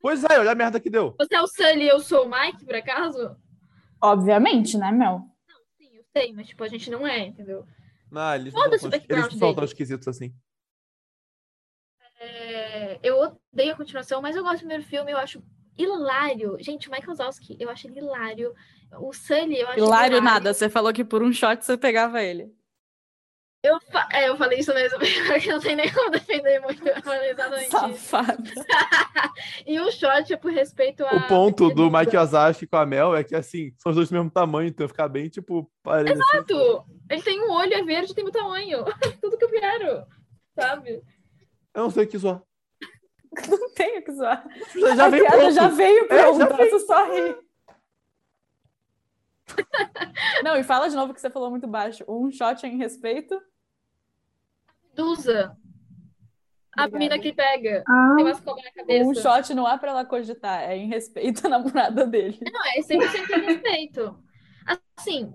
Pois 0.00 0.22
é, 0.24 0.38
olha 0.38 0.52
a 0.52 0.54
merda 0.54 0.78
que 0.78 0.90
deu. 0.90 1.14
Você 1.18 1.34
é 1.34 1.40
o 1.40 1.46
Sully 1.46 1.84
e 1.84 1.88
eu 1.88 2.00
sou 2.00 2.26
o 2.26 2.30
Mike, 2.30 2.64
por 2.64 2.74
acaso? 2.74 3.36
Obviamente, 4.00 4.76
né, 4.76 4.92
Mel? 4.92 5.22
Não, 5.48 5.56
sim, 5.78 5.96
eu 5.96 6.04
sei, 6.12 6.32
mas 6.32 6.46
tipo, 6.46 6.62
a 6.62 6.68
gente 6.68 6.90
não 6.90 7.06
é, 7.06 7.26
entendeu? 7.26 7.66
Não, 8.10 8.34
eles 8.34 8.54
não 8.54 8.78
são, 8.78 8.90
eles 8.92 9.08
não 9.08 9.30
são 9.38 9.54
tão 9.54 9.64
esquisitos 9.64 10.06
assim. 10.06 10.32
É, 12.20 12.98
eu 13.02 13.18
odeio 13.52 13.72
a 13.72 13.76
continuação, 13.76 14.22
mas 14.22 14.36
eu 14.36 14.42
gosto 14.42 14.56
do 14.56 14.60
primeiro 14.60 14.84
filme, 14.84 15.12
eu 15.12 15.18
acho 15.18 15.42
hilário. 15.76 16.56
Gente, 16.60 16.88
o 16.88 16.92
Michael 16.92 17.14
Zowski, 17.14 17.56
eu 17.60 17.68
acho 17.68 17.86
ele 17.86 17.98
hilário. 17.98 18.54
O 18.98 19.12
Sully, 19.12 19.58
eu 19.58 19.68
acho 19.68 19.78
hilário. 19.78 20.16
Hilário 20.16 20.20
nada, 20.22 20.54
você 20.54 20.68
falou 20.68 20.92
que 20.92 21.04
por 21.04 21.22
um 21.22 21.32
shot 21.32 21.64
você 21.64 21.76
pegava 21.76 22.22
ele. 22.22 22.54
Eu, 23.66 23.80
fa... 23.80 24.08
é, 24.12 24.28
eu 24.28 24.36
falei 24.36 24.60
isso 24.60 24.72
mesmo, 24.72 24.98
porque 25.26 25.52
não 25.52 25.60
tem 25.60 25.74
nem 25.74 25.92
como 25.92 26.10
defender 26.10 26.60
muito. 26.60 26.86
Eu 26.86 27.02
falei 27.02 27.30
exatamente 27.30 27.70
Safada. 27.70 28.36
e 29.66 29.80
o 29.80 29.90
short 29.90 30.32
é 30.32 30.36
por 30.36 30.52
respeito 30.52 31.04
a. 31.04 31.16
O 31.16 31.26
ponto 31.26 31.68
do 31.70 31.90
Mike 31.90 32.16
Wazowski 32.16 32.66
com 32.66 32.76
a 32.76 32.86
Mel 32.86 33.14
é 33.14 33.24
que, 33.24 33.34
assim, 33.34 33.72
são 33.78 33.90
os 33.90 33.96
dois 33.96 34.08
do 34.08 34.14
mesmo 34.14 34.30
tamanho, 34.30 34.68
então 34.68 34.88
ficar 34.88 35.08
bem, 35.08 35.28
tipo, 35.28 35.70
parecido. 35.82 36.20
Exato! 36.20 36.84
Ele 37.10 37.22
tem 37.22 37.42
um 37.42 37.50
olho, 37.50 37.74
é 37.74 37.82
verde, 37.82 38.14
tem 38.14 38.24
o 38.24 38.30
tamanho. 38.30 38.84
Tudo 39.20 39.36
que 39.36 39.44
eu 39.44 39.50
quero, 39.50 40.06
sabe? 40.54 41.02
Eu 41.74 41.82
não 41.82 41.90
sei 41.90 42.04
o 42.04 42.08
que 42.08 42.18
zoar. 42.18 42.42
Não 43.48 43.70
tenho 43.74 44.00
o 44.00 44.04
que 44.04 44.12
zoar. 44.12 44.46
Já, 44.74 44.96
já 44.96 45.08
veio 45.08 45.26
pronto. 45.26 45.52
Já 45.52 45.68
veio 45.68 46.08
pronto, 46.08 46.36
é, 46.36 46.38
já 46.38 46.56
veio. 46.56 46.80
só 46.80 47.12
rir. 47.12 47.46
Não, 50.42 50.56
e 50.56 50.64
fala 50.64 50.88
de 50.88 50.96
novo 50.96 51.14
que 51.14 51.20
você 51.20 51.30
falou 51.30 51.50
muito 51.50 51.66
baixo. 51.66 52.04
Um 52.08 52.30
shot 52.30 52.66
em 52.66 52.76
respeito. 52.76 53.40
Medusa. 54.96 55.54
A 56.72 56.88
mina 56.88 57.18
que 57.18 57.32
pega. 57.32 57.84
Ah. 57.86 58.14
Tem 58.16 58.24
umas 58.24 58.40
cobras 58.40 58.64
na 58.64 58.72
cabeça. 58.72 59.04
Um 59.04 59.14
shot 59.14 59.54
não 59.54 59.68
é 59.68 59.78
pra 59.78 59.90
ela 59.90 60.04
cogitar, 60.04 60.62
é 60.62 60.76
em 60.76 60.88
respeito 60.88 61.46
à 61.46 61.50
namorada 61.50 62.06
dele. 62.06 62.38
Não, 62.50 62.64
é 62.64 62.80
100% 62.80 63.30
em 63.30 63.44
respeito. 63.44 64.18
Assim, 64.96 65.32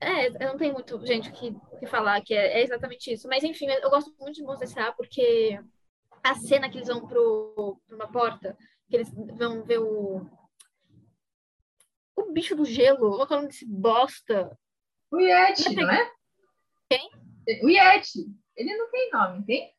é, 0.00 0.28
eu 0.28 0.48
não 0.48 0.56
tenho 0.56 0.72
muito 0.74 1.04
gente 1.06 1.30
que, 1.32 1.54
que 1.78 1.86
falar 1.86 2.20
que 2.22 2.34
é, 2.34 2.60
é, 2.60 2.62
exatamente 2.62 3.12
isso. 3.12 3.28
Mas 3.28 3.42
enfim, 3.44 3.66
eu 3.66 3.90
gosto 3.90 4.14
muito 4.18 4.36
de 4.36 4.42
Monstros 4.42 4.74
porque 4.96 5.58
a 6.22 6.34
cena 6.34 6.70
que 6.70 6.78
eles 6.78 6.88
vão 6.88 7.06
pro, 7.06 7.80
pra 7.86 7.96
uma 7.96 8.10
porta, 8.10 8.56
que 8.88 8.96
eles 8.96 9.10
vão 9.36 9.64
ver 9.64 9.78
o. 9.78 10.26
O 12.14 12.30
bicho 12.30 12.54
do 12.54 12.64
gelo, 12.64 13.16
qual 13.16 13.26
é 13.28 13.32
o 13.32 13.36
nome 13.36 13.48
desse 13.48 13.66
bosta? 13.66 14.56
O 15.10 15.18
Yeti, 15.18 15.74
não 15.74 15.90
é? 15.90 16.10
Quem? 16.88 17.10
O 17.62 17.68
Yeti. 17.68 18.41
Ele 18.56 18.76
não 18.76 18.90
tem 18.90 19.10
nome, 19.10 19.44
tem? 19.44 19.74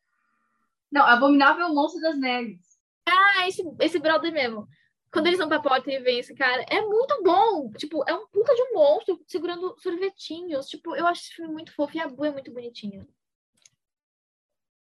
Não, 0.90 1.04
Abominável 1.04 1.74
Monstro 1.74 2.00
das 2.00 2.18
Neves. 2.18 2.78
Ah, 3.06 3.48
esse, 3.48 3.62
esse 3.80 3.98
brother 3.98 4.32
mesmo. 4.32 4.68
Quando 5.12 5.28
eles 5.28 5.38
vão 5.38 5.48
pra 5.48 5.60
porta 5.60 5.92
e 5.92 6.00
vem 6.00 6.18
esse 6.18 6.34
cara, 6.34 6.64
é 6.68 6.80
muito 6.80 7.22
bom. 7.22 7.70
Tipo, 7.72 8.04
é 8.08 8.14
um 8.14 8.26
puta 8.26 8.54
de 8.54 8.62
um 8.62 8.74
monstro 8.74 9.22
segurando 9.28 9.76
sorvetinhos. 9.78 10.66
Tipo, 10.66 10.96
eu 10.96 11.06
acho 11.06 11.22
esse 11.22 11.34
filme 11.34 11.52
muito 11.52 11.72
fofo 11.72 11.96
e 11.96 12.00
a 12.00 12.08
Bu 12.08 12.24
é 12.24 12.32
muito 12.32 12.52
bonitinha. 12.52 13.06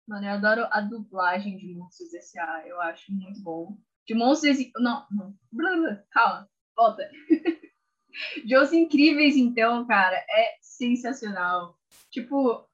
Mano, 0.08 0.26
eu 0.26 0.32
adoro 0.32 0.68
a 0.72 0.80
dublagem 0.80 1.58
de 1.58 1.74
Monstros 1.74 2.14
S.A. 2.14 2.66
Eu 2.66 2.80
acho 2.82 3.12
muito 3.12 3.42
bom. 3.42 3.78
De 4.08 4.14
Monstros... 4.14 4.58
Não, 4.78 5.06
não. 5.12 5.36
Calma, 6.12 6.50
volta. 6.76 7.10
de 8.46 8.58
Os 8.58 8.72
Incríveis, 8.72 9.36
então, 9.36 9.86
cara, 9.86 10.16
é 10.16 10.58
sensacional. 10.62 11.78
Tipo, 12.10 12.66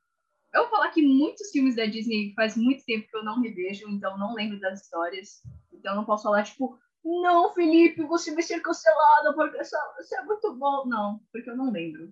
eu 0.57 0.63
vou 0.63 0.71
falar 0.71 0.91
que 0.91 1.01
muitos 1.01 1.51
filmes 1.51 1.75
da 1.75 1.85
Disney 1.85 2.33
faz 2.35 2.57
muito 2.57 2.83
tempo 2.85 3.07
que 3.07 3.15
eu 3.15 3.23
não 3.23 3.41
revejo, 3.41 3.87
então 3.89 4.17
não 4.17 4.33
lembro 4.33 4.59
das 4.59 4.81
histórias. 4.81 5.41
Então 5.71 5.95
não 5.95 6.05
posso 6.05 6.23
falar, 6.23 6.43
tipo, 6.43 6.77
não, 7.03 7.53
Felipe, 7.53 8.03
você 8.03 8.33
vai 8.33 8.43
ser 8.43 8.59
cancelado 8.61 9.35
porque 9.35 9.61
isso 9.61 9.75
é 10.15 10.23
muito 10.23 10.53
bom. 10.55 10.85
Não, 10.85 11.21
porque 11.31 11.49
eu 11.49 11.55
não 11.55 11.71
lembro. 11.71 12.11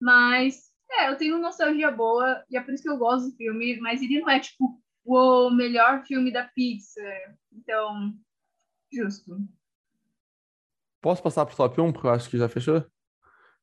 Mas, 0.00 0.70
é, 0.90 1.08
eu 1.08 1.16
tenho 1.16 1.38
nostalgia 1.38 1.90
boa 1.90 2.44
e 2.50 2.56
é 2.56 2.60
por 2.60 2.74
isso 2.74 2.82
que 2.82 2.90
eu 2.90 2.98
gosto 2.98 3.30
do 3.30 3.36
filme, 3.36 3.78
mas 3.80 4.02
ele 4.02 4.20
não 4.20 4.28
é, 4.28 4.40
tipo, 4.40 4.80
o 5.04 5.50
melhor 5.50 6.04
filme 6.04 6.32
da 6.32 6.44
Pixar. 6.44 7.36
Então, 7.52 8.12
justo. 8.92 9.38
Posso 11.00 11.22
passar 11.22 11.46
pro 11.46 11.56
top 11.56 11.80
1, 11.80 11.92
porque 11.92 12.06
eu 12.06 12.10
acho 12.10 12.28
que 12.28 12.38
já 12.38 12.48
fechou? 12.48 12.84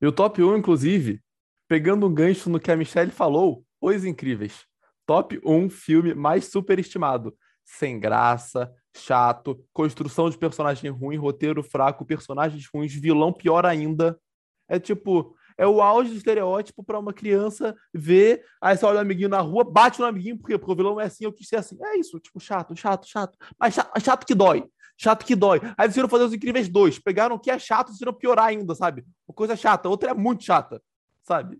E 0.01 0.07
o 0.07 0.11
top 0.11 0.41
1, 0.41 0.57
inclusive, 0.57 1.21
pegando 1.67 2.07
um 2.07 2.13
gancho 2.13 2.49
no 2.49 2.59
que 2.59 2.71
a 2.71 2.77
Michelle 2.77 3.11
falou, 3.11 3.65
os 3.91 4.05
Incríveis. 4.05 4.65
Top 5.05 5.39
1 5.43 5.69
filme 5.69 6.13
mais 6.13 6.45
superestimado. 6.45 7.35
Sem 7.65 7.99
graça, 7.99 8.71
chato, 8.95 9.63
construção 9.73 10.29
de 10.29 10.37
personagem 10.37 10.89
ruim, 10.89 11.17
roteiro 11.17 11.63
fraco, 11.63 12.05
personagens 12.05 12.67
ruins, 12.73 12.93
vilão 12.93 13.33
pior 13.33 13.65
ainda. 13.65 14.19
É 14.67 14.79
tipo, 14.79 15.35
é 15.57 15.67
o 15.67 15.81
auge 15.81 16.11
do 16.11 16.17
estereótipo 16.17 16.83
para 16.83 16.99
uma 16.99 17.13
criança 17.13 17.75
ver, 17.93 18.43
aí 18.61 18.77
você 18.77 18.85
olha 18.85 18.97
o 18.97 19.01
amiguinho 19.01 19.29
na 19.29 19.39
rua, 19.39 19.63
bate 19.63 19.99
no 19.99 20.05
amiguinho, 20.05 20.37
porque, 20.37 20.57
porque 20.57 20.71
o 20.71 20.75
vilão 20.75 20.99
é 20.99 21.05
assim, 21.05 21.25
eu 21.25 21.33
quis 21.33 21.47
ser 21.47 21.57
assim. 21.57 21.77
É 21.81 21.97
isso, 21.97 22.19
tipo, 22.19 22.39
chato, 22.39 22.75
chato, 22.75 23.07
chato. 23.07 23.37
Mas 23.59 23.73
chato, 23.73 24.01
chato 24.01 24.25
que 24.25 24.35
dói. 24.35 24.65
Chato 24.97 25.25
que 25.25 25.35
dói. 25.35 25.59
Aí 25.77 25.87
decidiram 25.87 26.09
fazer 26.09 26.25
os 26.25 26.33
Incríveis 26.33 26.69
dois. 26.69 26.99
Pegaram 26.99 27.35
o 27.35 27.39
que 27.39 27.51
é 27.51 27.57
chato 27.57 27.87
e 27.87 27.91
decidiram 27.91 28.13
piorar 28.13 28.45
ainda, 28.45 28.75
sabe? 28.75 29.05
Uma 29.27 29.35
coisa 29.35 29.55
chata, 29.55 29.89
outra 29.89 30.11
é 30.11 30.13
muito 30.13 30.43
chata, 30.43 30.81
sabe? 31.23 31.59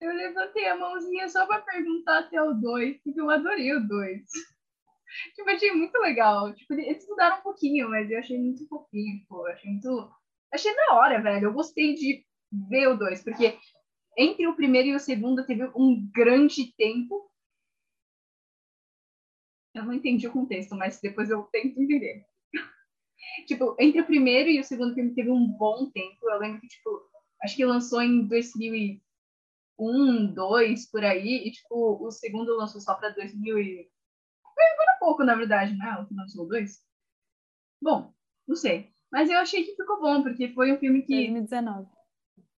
Eu 0.00 0.14
levantei 0.14 0.66
a 0.66 0.76
mãozinha 0.76 1.28
só 1.28 1.46
para 1.46 1.60
perguntar 1.60 2.20
até 2.20 2.40
o 2.42 2.54
2, 2.54 3.02
porque 3.02 3.20
eu 3.20 3.28
adorei 3.28 3.74
o 3.74 3.86
2. 3.86 4.22
tipo, 5.34 5.50
achei 5.50 5.72
muito 5.72 5.96
legal. 5.98 6.54
Tipo, 6.54 6.72
eles 6.72 7.06
mudaram 7.06 7.38
um 7.38 7.42
pouquinho, 7.42 7.90
mas 7.90 8.10
eu 8.10 8.18
achei 8.18 8.38
muito 8.38 8.66
fofinho, 8.66 9.24
pô. 9.28 9.46
Achei 9.46 9.70
muito. 9.70 10.10
Achei 10.52 10.74
da 10.74 10.94
hora, 10.94 11.20
velho. 11.20 11.48
Eu 11.48 11.52
gostei 11.52 11.94
de 11.94 12.24
ver 12.70 12.88
o 12.88 12.96
2, 12.96 13.22
porque 13.22 13.58
entre 14.16 14.46
o 14.46 14.56
primeiro 14.56 14.88
e 14.88 14.94
o 14.94 15.00
segundo 15.00 15.44
teve 15.44 15.64
um 15.76 16.10
grande 16.14 16.72
tempo. 16.76 17.30
Eu 19.74 19.84
não 19.84 19.92
entendi 19.92 20.26
o 20.26 20.32
contexto, 20.32 20.74
mas 20.74 20.98
depois 21.00 21.28
eu 21.28 21.42
tento 21.44 21.80
entender. 21.80 22.24
tipo, 23.46 23.76
entre 23.78 24.00
o 24.00 24.06
primeiro 24.06 24.48
e 24.48 24.58
o 24.58 24.64
segundo 24.64 24.94
filme 24.94 25.14
teve 25.14 25.30
um 25.30 25.46
bom 25.46 25.90
tempo. 25.90 26.28
Eu 26.28 26.38
lembro 26.38 26.60
que, 26.60 26.68
tipo, 26.68 27.02
acho 27.42 27.54
que 27.54 27.66
lançou 27.66 28.00
em 28.00 28.26
2000 28.26 29.00
um, 29.80 30.32
dois, 30.32 30.90
por 30.90 31.04
aí, 31.04 31.46
e 31.46 31.50
tipo, 31.52 32.04
o 32.04 32.10
segundo 32.10 32.56
lançou 32.56 32.80
só 32.80 32.94
para 32.94 33.10
2000 33.10 33.58
e... 33.58 33.90
Foi 34.54 34.64
agora 34.64 34.98
pouco, 35.00 35.24
na 35.24 35.34
verdade, 35.34 35.76
né? 35.76 35.98
O 36.00 36.06
que 36.06 36.14
lançou 36.14 36.46
dois. 36.46 36.78
Bom, 37.82 38.12
não 38.46 38.56
sei. 38.56 38.90
Mas 39.10 39.30
eu 39.30 39.38
achei 39.38 39.64
que 39.64 39.74
ficou 39.74 40.00
bom, 40.00 40.22
porque 40.22 40.52
foi 40.52 40.72
um 40.72 40.78
filme 40.78 41.02
que... 41.02 41.14
2019. 41.14 41.88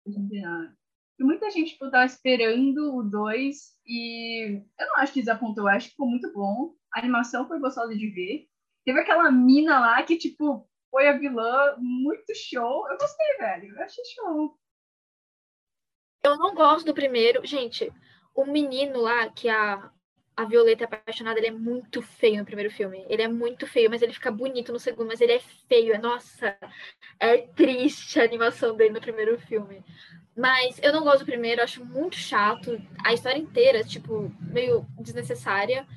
2019. 0.05 0.73
que 1.17 1.23
muita 1.23 1.49
gente 1.51 1.73
tipo, 1.73 1.91
tava 1.91 2.05
esperando 2.05 2.95
o 2.95 3.03
2 3.03 3.57
e 3.85 4.63
eu 4.79 4.87
não 4.87 4.97
acho 4.97 5.13
que 5.13 5.19
desapontou, 5.19 5.65
eu 5.65 5.75
acho 5.75 5.87
que 5.87 5.91
ficou 5.91 6.07
muito 6.07 6.31
bom. 6.33 6.73
A 6.93 6.99
animação 6.99 7.47
foi 7.47 7.59
gostosa 7.59 7.95
de 7.95 8.09
ver. 8.09 8.47
Teve 8.83 8.99
aquela 8.99 9.31
mina 9.31 9.79
lá 9.79 10.01
que, 10.03 10.17
tipo, 10.17 10.67
foi 10.89 11.07
a 11.07 11.17
vilã, 11.17 11.77
muito 11.77 12.33
show. 12.35 12.89
Eu 12.89 12.97
gostei, 12.97 13.37
velho. 13.37 13.75
Eu 13.75 13.83
achei 13.83 14.03
show. 14.05 14.57
Eu 16.23 16.37
não 16.37 16.53
gosto 16.53 16.85
do 16.85 16.93
primeiro. 16.93 17.45
Gente, 17.45 17.91
o 18.35 18.45
menino 18.45 19.01
lá, 19.01 19.29
que 19.29 19.49
a, 19.49 19.91
a 20.35 20.45
Violeta 20.45 20.83
é 20.83 20.85
apaixonada, 20.85 21.39
ele 21.39 21.47
é 21.47 21.51
muito 21.51 22.01
feio 22.01 22.39
no 22.39 22.45
primeiro 22.45 22.71
filme. 22.71 23.05
Ele 23.09 23.21
é 23.23 23.27
muito 23.27 23.65
feio, 23.67 23.89
mas 23.89 24.01
ele 24.01 24.13
fica 24.13 24.31
bonito 24.31 24.71
no 24.71 24.79
segundo, 24.79 25.07
mas 25.07 25.21
ele 25.21 25.33
é 25.33 25.39
feio. 25.39 25.99
Nossa, 26.01 26.57
é 27.19 27.37
triste 27.39 28.19
a 28.19 28.23
animação 28.23 28.75
dele 28.75 28.93
no 28.93 29.01
primeiro 29.01 29.37
filme. 29.39 29.83
Mas 30.35 30.79
eu 30.81 30.93
não 30.93 31.03
gosto 31.03 31.19
do 31.19 31.25
primeiro, 31.25 31.61
acho 31.61 31.83
muito 31.85 32.15
chato. 32.15 32.79
A 33.03 33.13
história 33.13 33.39
inteira, 33.39 33.83
tipo, 33.83 34.31
meio 34.41 34.85
desnecessária. 34.99 35.87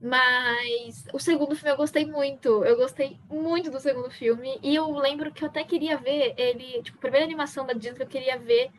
Mas 0.00 1.04
o 1.12 1.18
segundo 1.18 1.54
filme 1.56 1.70
eu 1.72 1.76
gostei 1.76 2.04
muito. 2.04 2.64
Eu 2.64 2.76
gostei 2.76 3.18
muito 3.30 3.70
do 3.70 3.80
segundo 3.80 4.10
filme. 4.10 4.58
E 4.62 4.74
eu 4.74 4.90
lembro 4.92 5.32
que 5.32 5.44
eu 5.44 5.48
até 5.48 5.64
queria 5.64 5.96
ver 5.96 6.34
ele. 6.36 6.82
Tipo, 6.82 6.98
a 6.98 7.00
primeira 7.00 7.24
animação 7.26 7.66
da 7.66 7.72
Disney 7.72 7.96
que 7.96 8.02
eu 8.02 8.06
queria 8.08 8.38
ver 8.38 8.70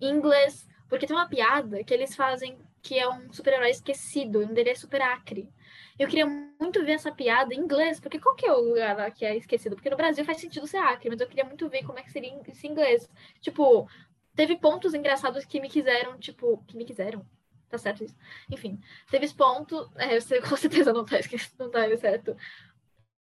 em 0.00 0.10
inglês. 0.10 0.68
Porque 0.88 1.06
tem 1.06 1.16
uma 1.16 1.28
piada 1.28 1.82
que 1.82 1.92
eles 1.92 2.14
fazem 2.14 2.58
que 2.82 2.98
é 2.98 3.08
um 3.08 3.32
super-herói 3.32 3.70
esquecido. 3.70 4.40
O 4.40 4.46
dele 4.46 4.70
é 4.70 4.74
super 4.74 5.02
acre. 5.02 5.52
Eu 5.98 6.08
queria 6.08 6.26
muito 6.26 6.84
ver 6.84 6.92
essa 6.92 7.10
piada 7.10 7.54
em 7.54 7.58
inglês, 7.58 7.98
porque 7.98 8.20
qual 8.20 8.34
que 8.36 8.46
é 8.46 8.52
o 8.52 8.60
lugar 8.60 8.96
lá 8.96 9.10
que 9.10 9.24
é 9.24 9.36
esquecido? 9.36 9.74
Porque 9.74 9.90
no 9.90 9.96
Brasil 9.96 10.24
faz 10.24 10.38
sentido 10.40 10.66
ser 10.66 10.76
acre, 10.76 11.08
mas 11.08 11.20
eu 11.20 11.26
queria 11.26 11.44
muito 11.44 11.68
ver 11.68 11.84
como 11.84 11.98
é 11.98 12.02
que 12.02 12.10
seria 12.12 12.32
isso 12.46 12.66
em 12.66 12.70
inglês. 12.70 13.10
Tipo, 13.40 13.88
teve 14.34 14.56
pontos 14.56 14.94
engraçados 14.94 15.44
que 15.44 15.60
me 15.60 15.68
quiseram, 15.68 16.18
tipo, 16.18 16.62
que 16.66 16.76
me 16.76 16.84
quiseram. 16.84 17.26
Tá 17.68 17.78
certo 17.78 18.04
isso? 18.04 18.16
Enfim, 18.50 18.78
teve 19.10 19.28
pontos. 19.34 19.88
É, 19.96 20.16
eu 20.16 20.20
sei, 20.20 20.40
com 20.40 20.56
certeza 20.56 20.92
não 20.92 21.04
tá, 21.04 21.16
não 21.58 21.70
tá 21.70 21.96
certo. 21.96 22.36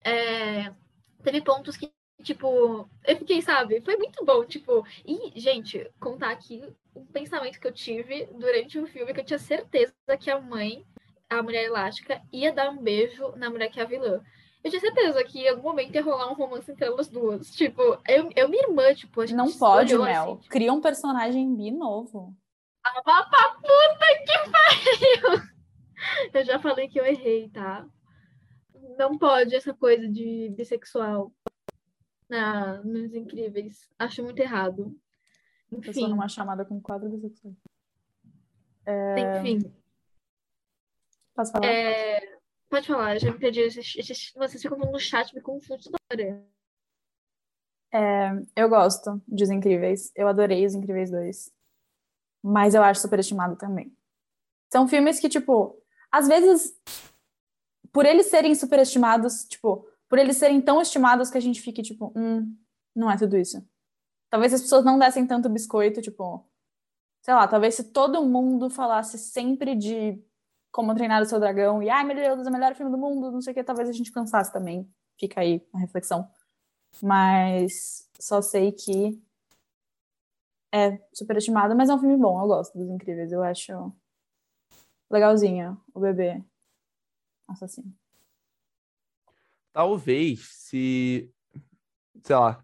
É, 0.04 0.72
teve 1.24 1.42
pontos 1.42 1.76
que, 1.76 1.92
tipo, 2.24 2.90
eu 3.06 3.18
fiquei, 3.18 3.42
sabe? 3.42 3.82
Foi 3.82 3.96
muito 3.98 4.24
bom, 4.26 4.44
tipo. 4.46 4.86
E, 5.06 5.40
gente, 5.40 5.90
contar 6.00 6.32
aqui 6.32 6.64
um 6.96 7.06
pensamento 7.06 7.60
que 7.60 7.68
eu 7.68 7.72
tive 7.72 8.26
durante 8.34 8.80
o 8.80 8.88
filme, 8.88 9.14
que 9.14 9.22
eu 9.22 9.26
tinha 9.26 9.40
certeza 9.40 9.94
que 10.20 10.30
a 10.30 10.40
mãe, 10.40 10.86
a 11.30 11.42
mulher 11.42 11.66
elástica, 11.66 12.22
ia 12.32 12.52
dar 12.52 12.70
um 12.70 12.78
beijo 12.78 13.32
na 13.36 13.50
mulher 13.50 13.70
que 13.70 13.80
é 13.80 13.84
a 13.84 13.88
vilã. 13.88 14.22
Eu 14.62 14.70
tinha 14.70 14.82
certeza 14.82 15.24
que 15.24 15.40
em 15.40 15.48
algum 15.48 15.70
momento 15.70 15.96
ia 15.96 16.04
rolar 16.04 16.30
um 16.30 16.36
romance 16.36 16.70
entre 16.70 16.86
elas 16.86 17.08
duas. 17.08 17.50
Tipo, 17.56 17.82
eu, 18.08 18.30
eu 18.36 18.50
minha 18.50 18.64
irmã, 18.68 18.94
tipo, 18.94 19.22
a 19.22 19.26
gente 19.26 19.38
Não 19.38 19.52
pode, 19.52 19.94
olhou 19.94 20.06
Mel. 20.06 20.24
assim, 20.24 20.36
tipo, 20.38 20.50
Cria 20.50 20.74
um 20.74 20.82
personagem 20.82 21.56
bi 21.56 21.72
novo. 21.72 22.36
ah, 22.86 23.02
vá 23.06 23.24
pra 23.24 23.52
puta 23.52 24.06
que 24.26 24.52
pariu! 24.52 25.50
Eu 26.34 26.44
já 26.46 26.60
falei 26.60 26.88
que 26.88 26.98
eu 26.98 27.06
errei, 27.06 27.50
tá? 27.50 27.86
Não 28.98 29.18
pode 29.18 29.54
essa 29.54 29.74
coisa 29.74 30.08
de 30.08 30.50
bissexual 30.56 31.30
na, 32.30 32.82
nos 32.84 33.14
incríveis. 33.14 33.90
Acho 33.98 34.24
muito 34.24 34.40
errado. 34.40 34.96
Pessoa 35.82 35.90
Enfim, 36.06 36.08
numa 36.10 36.28
chamada 36.28 36.64
com 36.66 36.82
quadro 36.82 37.10
bissexual. 37.10 37.54
enfim. 39.40 39.74
Posso 41.36 41.52
falar? 41.52 41.66
É, 41.68 42.40
Pode 42.70 42.86
falar, 42.88 43.16
eu 43.16 43.20
já 43.20 43.32
me 43.32 43.40
perdi. 43.40 43.62
Esses- 43.62 44.32
Vocês 44.36 44.62
ficam 44.62 44.78
no 44.78 45.00
chat, 45.00 45.34
me 45.34 45.42
confundo 45.42 45.82
toda 45.84 45.98
hora. 46.12 46.46
Eu 48.56 48.70
gosto 48.70 49.20
de 49.28 49.44
Os 49.44 49.50
Incríveis. 49.50 50.12
Eu 50.16 50.28
adorei 50.28 50.66
Os 50.66 50.76
Incríveis 50.76 51.10
2. 51.10 51.52
Mas 52.44 52.76
eu 52.76 52.84
acho 52.84 53.02
superestimado 53.02 53.56
também. 53.56 53.92
São 54.72 54.88
filmes 54.88 55.20
que, 55.20 55.28
tipo, 55.28 55.82
às 56.12 56.28
vezes, 56.28 56.80
por 57.92 58.06
eles 58.06 58.28
serem 58.28 58.54
superestimados, 58.54 59.46
tipo, 59.46 59.89
por 60.10 60.20
eles 60.20 60.38
serem 60.38 60.60
tão 60.62 60.82
estimados 60.82 61.30
que 61.30 61.38
a 61.38 61.42
gente 61.42 61.62
fique, 61.62 61.82
tipo, 61.82 62.12
hum, 62.16 62.56
não 62.96 63.10
é 63.10 63.18
tudo 63.18 63.38
isso. 63.38 63.66
Talvez 64.30 64.54
as 64.54 64.62
pessoas 64.62 64.84
não 64.84 65.00
dessem 65.00 65.26
tanto 65.26 65.50
biscoito, 65.50 66.02
tipo, 66.02 66.46
sei 67.22 67.34
lá, 67.34 67.48
talvez 67.48 67.76
se 67.76 67.86
todo 67.86 68.26
mundo 68.26 68.70
falasse 68.70 69.18
sempre 69.18 69.76
de 69.76 70.22
como 70.72 70.94
treinar 70.96 71.22
o 71.22 71.26
seu 71.26 71.40
dragão 71.40 71.82
e, 71.82 71.90
ai, 71.90 72.04
meu 72.04 72.16
Deus, 72.16 72.46
é 72.46 72.50
o 72.50 72.54
melhor 72.54 72.76
filme 72.76 72.92
do 72.92 72.98
mundo, 72.98 73.32
não 73.32 73.42
sei 73.42 73.52
o 73.52 73.56
que, 73.56 73.64
talvez 73.64 73.88
a 73.90 73.94
gente 73.94 74.12
cansasse 74.12 74.52
também. 74.52 74.90
Fica 75.20 75.42
aí 75.42 75.66
a 75.74 75.80
reflexão. 75.80 76.30
Mas 77.02 78.10
só 78.20 78.42
sei 78.42 78.72
que 78.72 79.22
é 80.72 81.00
superestimado, 81.14 81.76
mas 81.76 81.90
é 81.90 81.94
um 81.94 82.00
filme 82.00 82.18
bom. 82.18 82.42
Eu 82.42 82.48
gosto 82.48 82.78
dos 82.78 82.90
Incríveis. 82.90 83.32
Eu 83.32 83.44
acho 83.44 83.94
legalzinho 85.10 85.80
o 85.94 86.00
bebê 86.00 86.44
assassino. 87.48 87.94
Talvez 89.80 90.42
se, 90.56 91.32
sei 92.22 92.36
lá, 92.36 92.62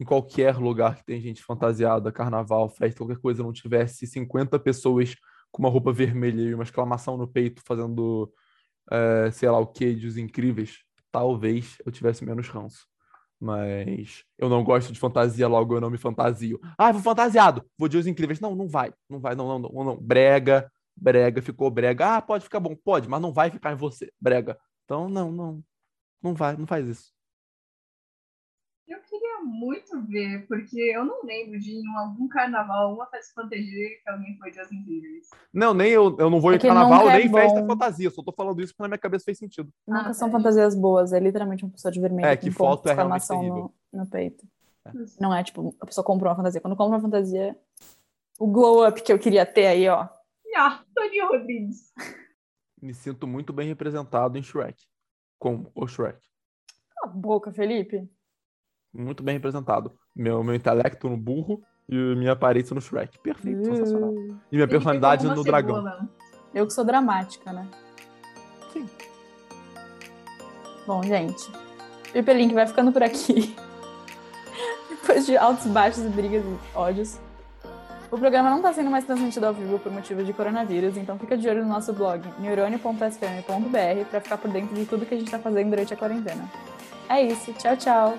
em 0.00 0.04
qualquer 0.04 0.56
lugar 0.56 0.96
que 0.96 1.04
tem 1.04 1.20
gente 1.20 1.40
fantasiada, 1.40 2.10
carnaval, 2.10 2.68
festa, 2.68 2.98
qualquer 2.98 3.18
coisa, 3.18 3.40
não 3.40 3.52
tivesse 3.52 4.04
50 4.04 4.58
pessoas 4.58 5.14
com 5.52 5.62
uma 5.62 5.68
roupa 5.68 5.92
vermelha 5.92 6.42
e 6.42 6.52
uma 6.52 6.64
exclamação 6.64 7.16
no 7.16 7.28
peito 7.28 7.62
fazendo, 7.64 8.32
eh, 8.90 9.30
sei 9.30 9.48
lá 9.48 9.60
o 9.60 9.66
que, 9.68 9.94
de 9.94 10.08
os 10.08 10.16
incríveis, 10.16 10.80
talvez 11.12 11.76
eu 11.86 11.92
tivesse 11.92 12.24
menos 12.24 12.48
ranço. 12.48 12.84
Mas 13.38 14.24
eu 14.36 14.48
não 14.48 14.64
gosto 14.64 14.92
de 14.92 14.98
fantasia, 14.98 15.46
logo 15.46 15.76
eu 15.76 15.80
não 15.80 15.88
me 15.88 15.98
fantasio. 15.98 16.58
Ah, 16.76 16.90
vou 16.90 17.00
fantasiado, 17.00 17.64
vou 17.78 17.88
de 17.88 17.96
os 17.96 18.08
incríveis. 18.08 18.40
Não, 18.40 18.56
não 18.56 18.66
vai, 18.66 18.92
não 19.08 19.20
vai, 19.20 19.36
não, 19.36 19.46
não, 19.46 19.70
não, 19.70 19.84
não. 19.84 19.96
Brega, 20.02 20.68
brega, 20.96 21.40
ficou 21.40 21.70
brega. 21.70 22.16
Ah, 22.16 22.20
pode 22.20 22.42
ficar 22.42 22.58
bom, 22.58 22.74
pode, 22.74 23.08
mas 23.08 23.22
não 23.22 23.32
vai 23.32 23.52
ficar 23.52 23.72
em 23.72 23.76
você, 23.76 24.12
brega. 24.20 24.58
Então, 24.84 25.08
não, 25.08 25.30
não, 25.30 25.64
não 26.24 26.34
vai, 26.34 26.56
não 26.56 26.66
faz 26.66 26.86
isso. 26.88 27.12
Eu 28.86 29.00
queria 29.00 29.40
muito 29.42 30.02
ver, 30.06 30.46
porque 30.46 30.78
eu 30.78 31.04
não 31.06 31.22
lembro 31.24 31.58
de 31.58 31.72
em 31.72 31.96
algum 31.96 32.28
carnaval, 32.28 32.88
alguma 32.88 33.06
festa 33.06 33.32
fantasia 33.34 33.88
que 34.02 34.08
alguém 34.10 34.36
foi 34.38 34.50
de 34.50 34.60
As 34.60 34.70
Incríveis. 34.70 35.30
Não, 35.52 35.72
nem 35.72 35.90
eu, 35.90 36.14
eu 36.18 36.28
não 36.28 36.38
vou 36.40 36.52
É 36.52 36.56
em 36.56 36.58
carnaval, 36.58 37.08
é 37.08 37.18
nem 37.18 37.30
festa 37.32 37.60
bom. 37.62 37.66
fantasia. 37.66 38.10
Só 38.10 38.22
tô 38.22 38.30
falando 38.32 38.60
isso 38.60 38.72
porque 38.74 38.82
na 38.82 38.88
minha 38.88 38.98
cabeça 38.98 39.24
fez 39.24 39.38
sentido. 39.38 39.72
Nunca 39.86 40.10
Ah, 40.10 40.12
são 40.12 40.30
tá, 40.30 40.36
fantasias 40.36 40.74
boas. 40.74 41.12
É 41.14 41.18
literalmente 41.20 41.64
uma 41.64 41.72
pessoa 41.72 41.90
de 41.90 41.98
vermelho 42.00 42.26
É, 42.26 42.36
com 42.36 42.42
que 42.42 42.50
ponto 42.50 42.58
foto 42.58 42.88
é 42.90 42.94
realmente 42.94 43.22
exclamação 43.22 43.38
terrível. 43.40 43.74
no, 43.92 44.00
no 44.00 44.06
peito. 44.10 44.46
É. 44.86 44.90
Não 45.18 45.34
é 45.34 45.42
tipo, 45.42 45.74
a 45.80 45.86
pessoa 45.86 46.04
comprou 46.04 46.30
uma 46.30 46.36
fantasia. 46.36 46.60
Quando 46.60 46.76
compra 46.76 46.96
uma 46.98 47.00
fantasia, 47.02 47.58
o 48.38 48.46
glow 48.46 48.86
up 48.86 49.02
que 49.02 49.10
eu 49.12 49.18
queria 49.18 49.46
ter 49.46 49.66
aí, 49.66 49.88
ó. 49.88 50.06
Ah, 50.56 50.84
Toninho 50.94 51.28
Rodrigues. 51.28 51.90
Me 52.82 52.92
sinto 52.92 53.26
muito 53.26 53.50
bem 53.50 53.66
representado 53.66 54.36
em 54.36 54.42
Shrek. 54.42 54.84
Com 55.44 55.70
o 55.74 55.86
Shrek. 55.86 56.18
Cala 56.94 57.12
a 57.12 57.14
boca, 57.14 57.52
Felipe. 57.52 58.08
Muito 58.94 59.22
bem 59.22 59.34
representado. 59.34 59.94
Meu, 60.16 60.42
meu 60.42 60.54
intelecto 60.54 61.06
no 61.06 61.18
burro 61.18 61.62
e 61.86 61.94
minha 62.16 62.32
aparência 62.32 62.72
no 62.72 62.80
Shrek. 62.80 63.18
Perfeito, 63.18 63.62
sensacional. 63.62 64.08
Uh, 64.08 64.40
E 64.50 64.56
minha 64.56 64.66
personalidade 64.66 65.20
Felipe 65.20 65.36
no 65.38 65.44
como 65.44 65.54
uma 65.54 65.82
dragão. 65.82 66.08
Eu 66.54 66.66
que 66.66 66.72
sou 66.72 66.82
dramática, 66.82 67.52
né? 67.52 67.70
Sim. 68.72 68.88
Bom, 70.86 71.02
gente. 71.02 71.44
Pipe 72.10 72.32
Link 72.32 72.54
vai 72.54 72.66
ficando 72.66 72.90
por 72.90 73.02
aqui. 73.02 73.54
Depois 74.88 75.26
de 75.26 75.36
altos, 75.36 75.66
baixos 75.66 76.06
e 76.06 76.08
brigas 76.08 76.42
e 76.42 76.58
ódios. 76.74 77.20
O 78.10 78.18
programa 78.18 78.50
não 78.50 78.58
está 78.58 78.72
sendo 78.72 78.90
mais 78.90 79.04
transmitido 79.04 79.46
ao 79.46 79.54
vivo 79.54 79.78
por 79.78 79.90
motivos 79.90 80.24
de 80.26 80.32
coronavírus, 80.32 80.96
então 80.96 81.18
fica 81.18 81.36
de 81.36 81.48
olho 81.48 81.62
no 81.62 81.68
nosso 81.68 81.92
blog 81.92 82.22
neurônio.sfm.br 82.38 84.04
para 84.10 84.20
ficar 84.20 84.38
por 84.38 84.50
dentro 84.50 84.74
de 84.74 84.84
tudo 84.84 85.04
que 85.04 85.14
a 85.14 85.16
gente 85.16 85.26
está 85.26 85.38
fazendo 85.38 85.70
durante 85.70 85.92
a 85.94 85.96
quarentena. 85.96 86.48
É 87.08 87.22
isso, 87.22 87.52
tchau, 87.54 87.76
tchau! 87.76 88.18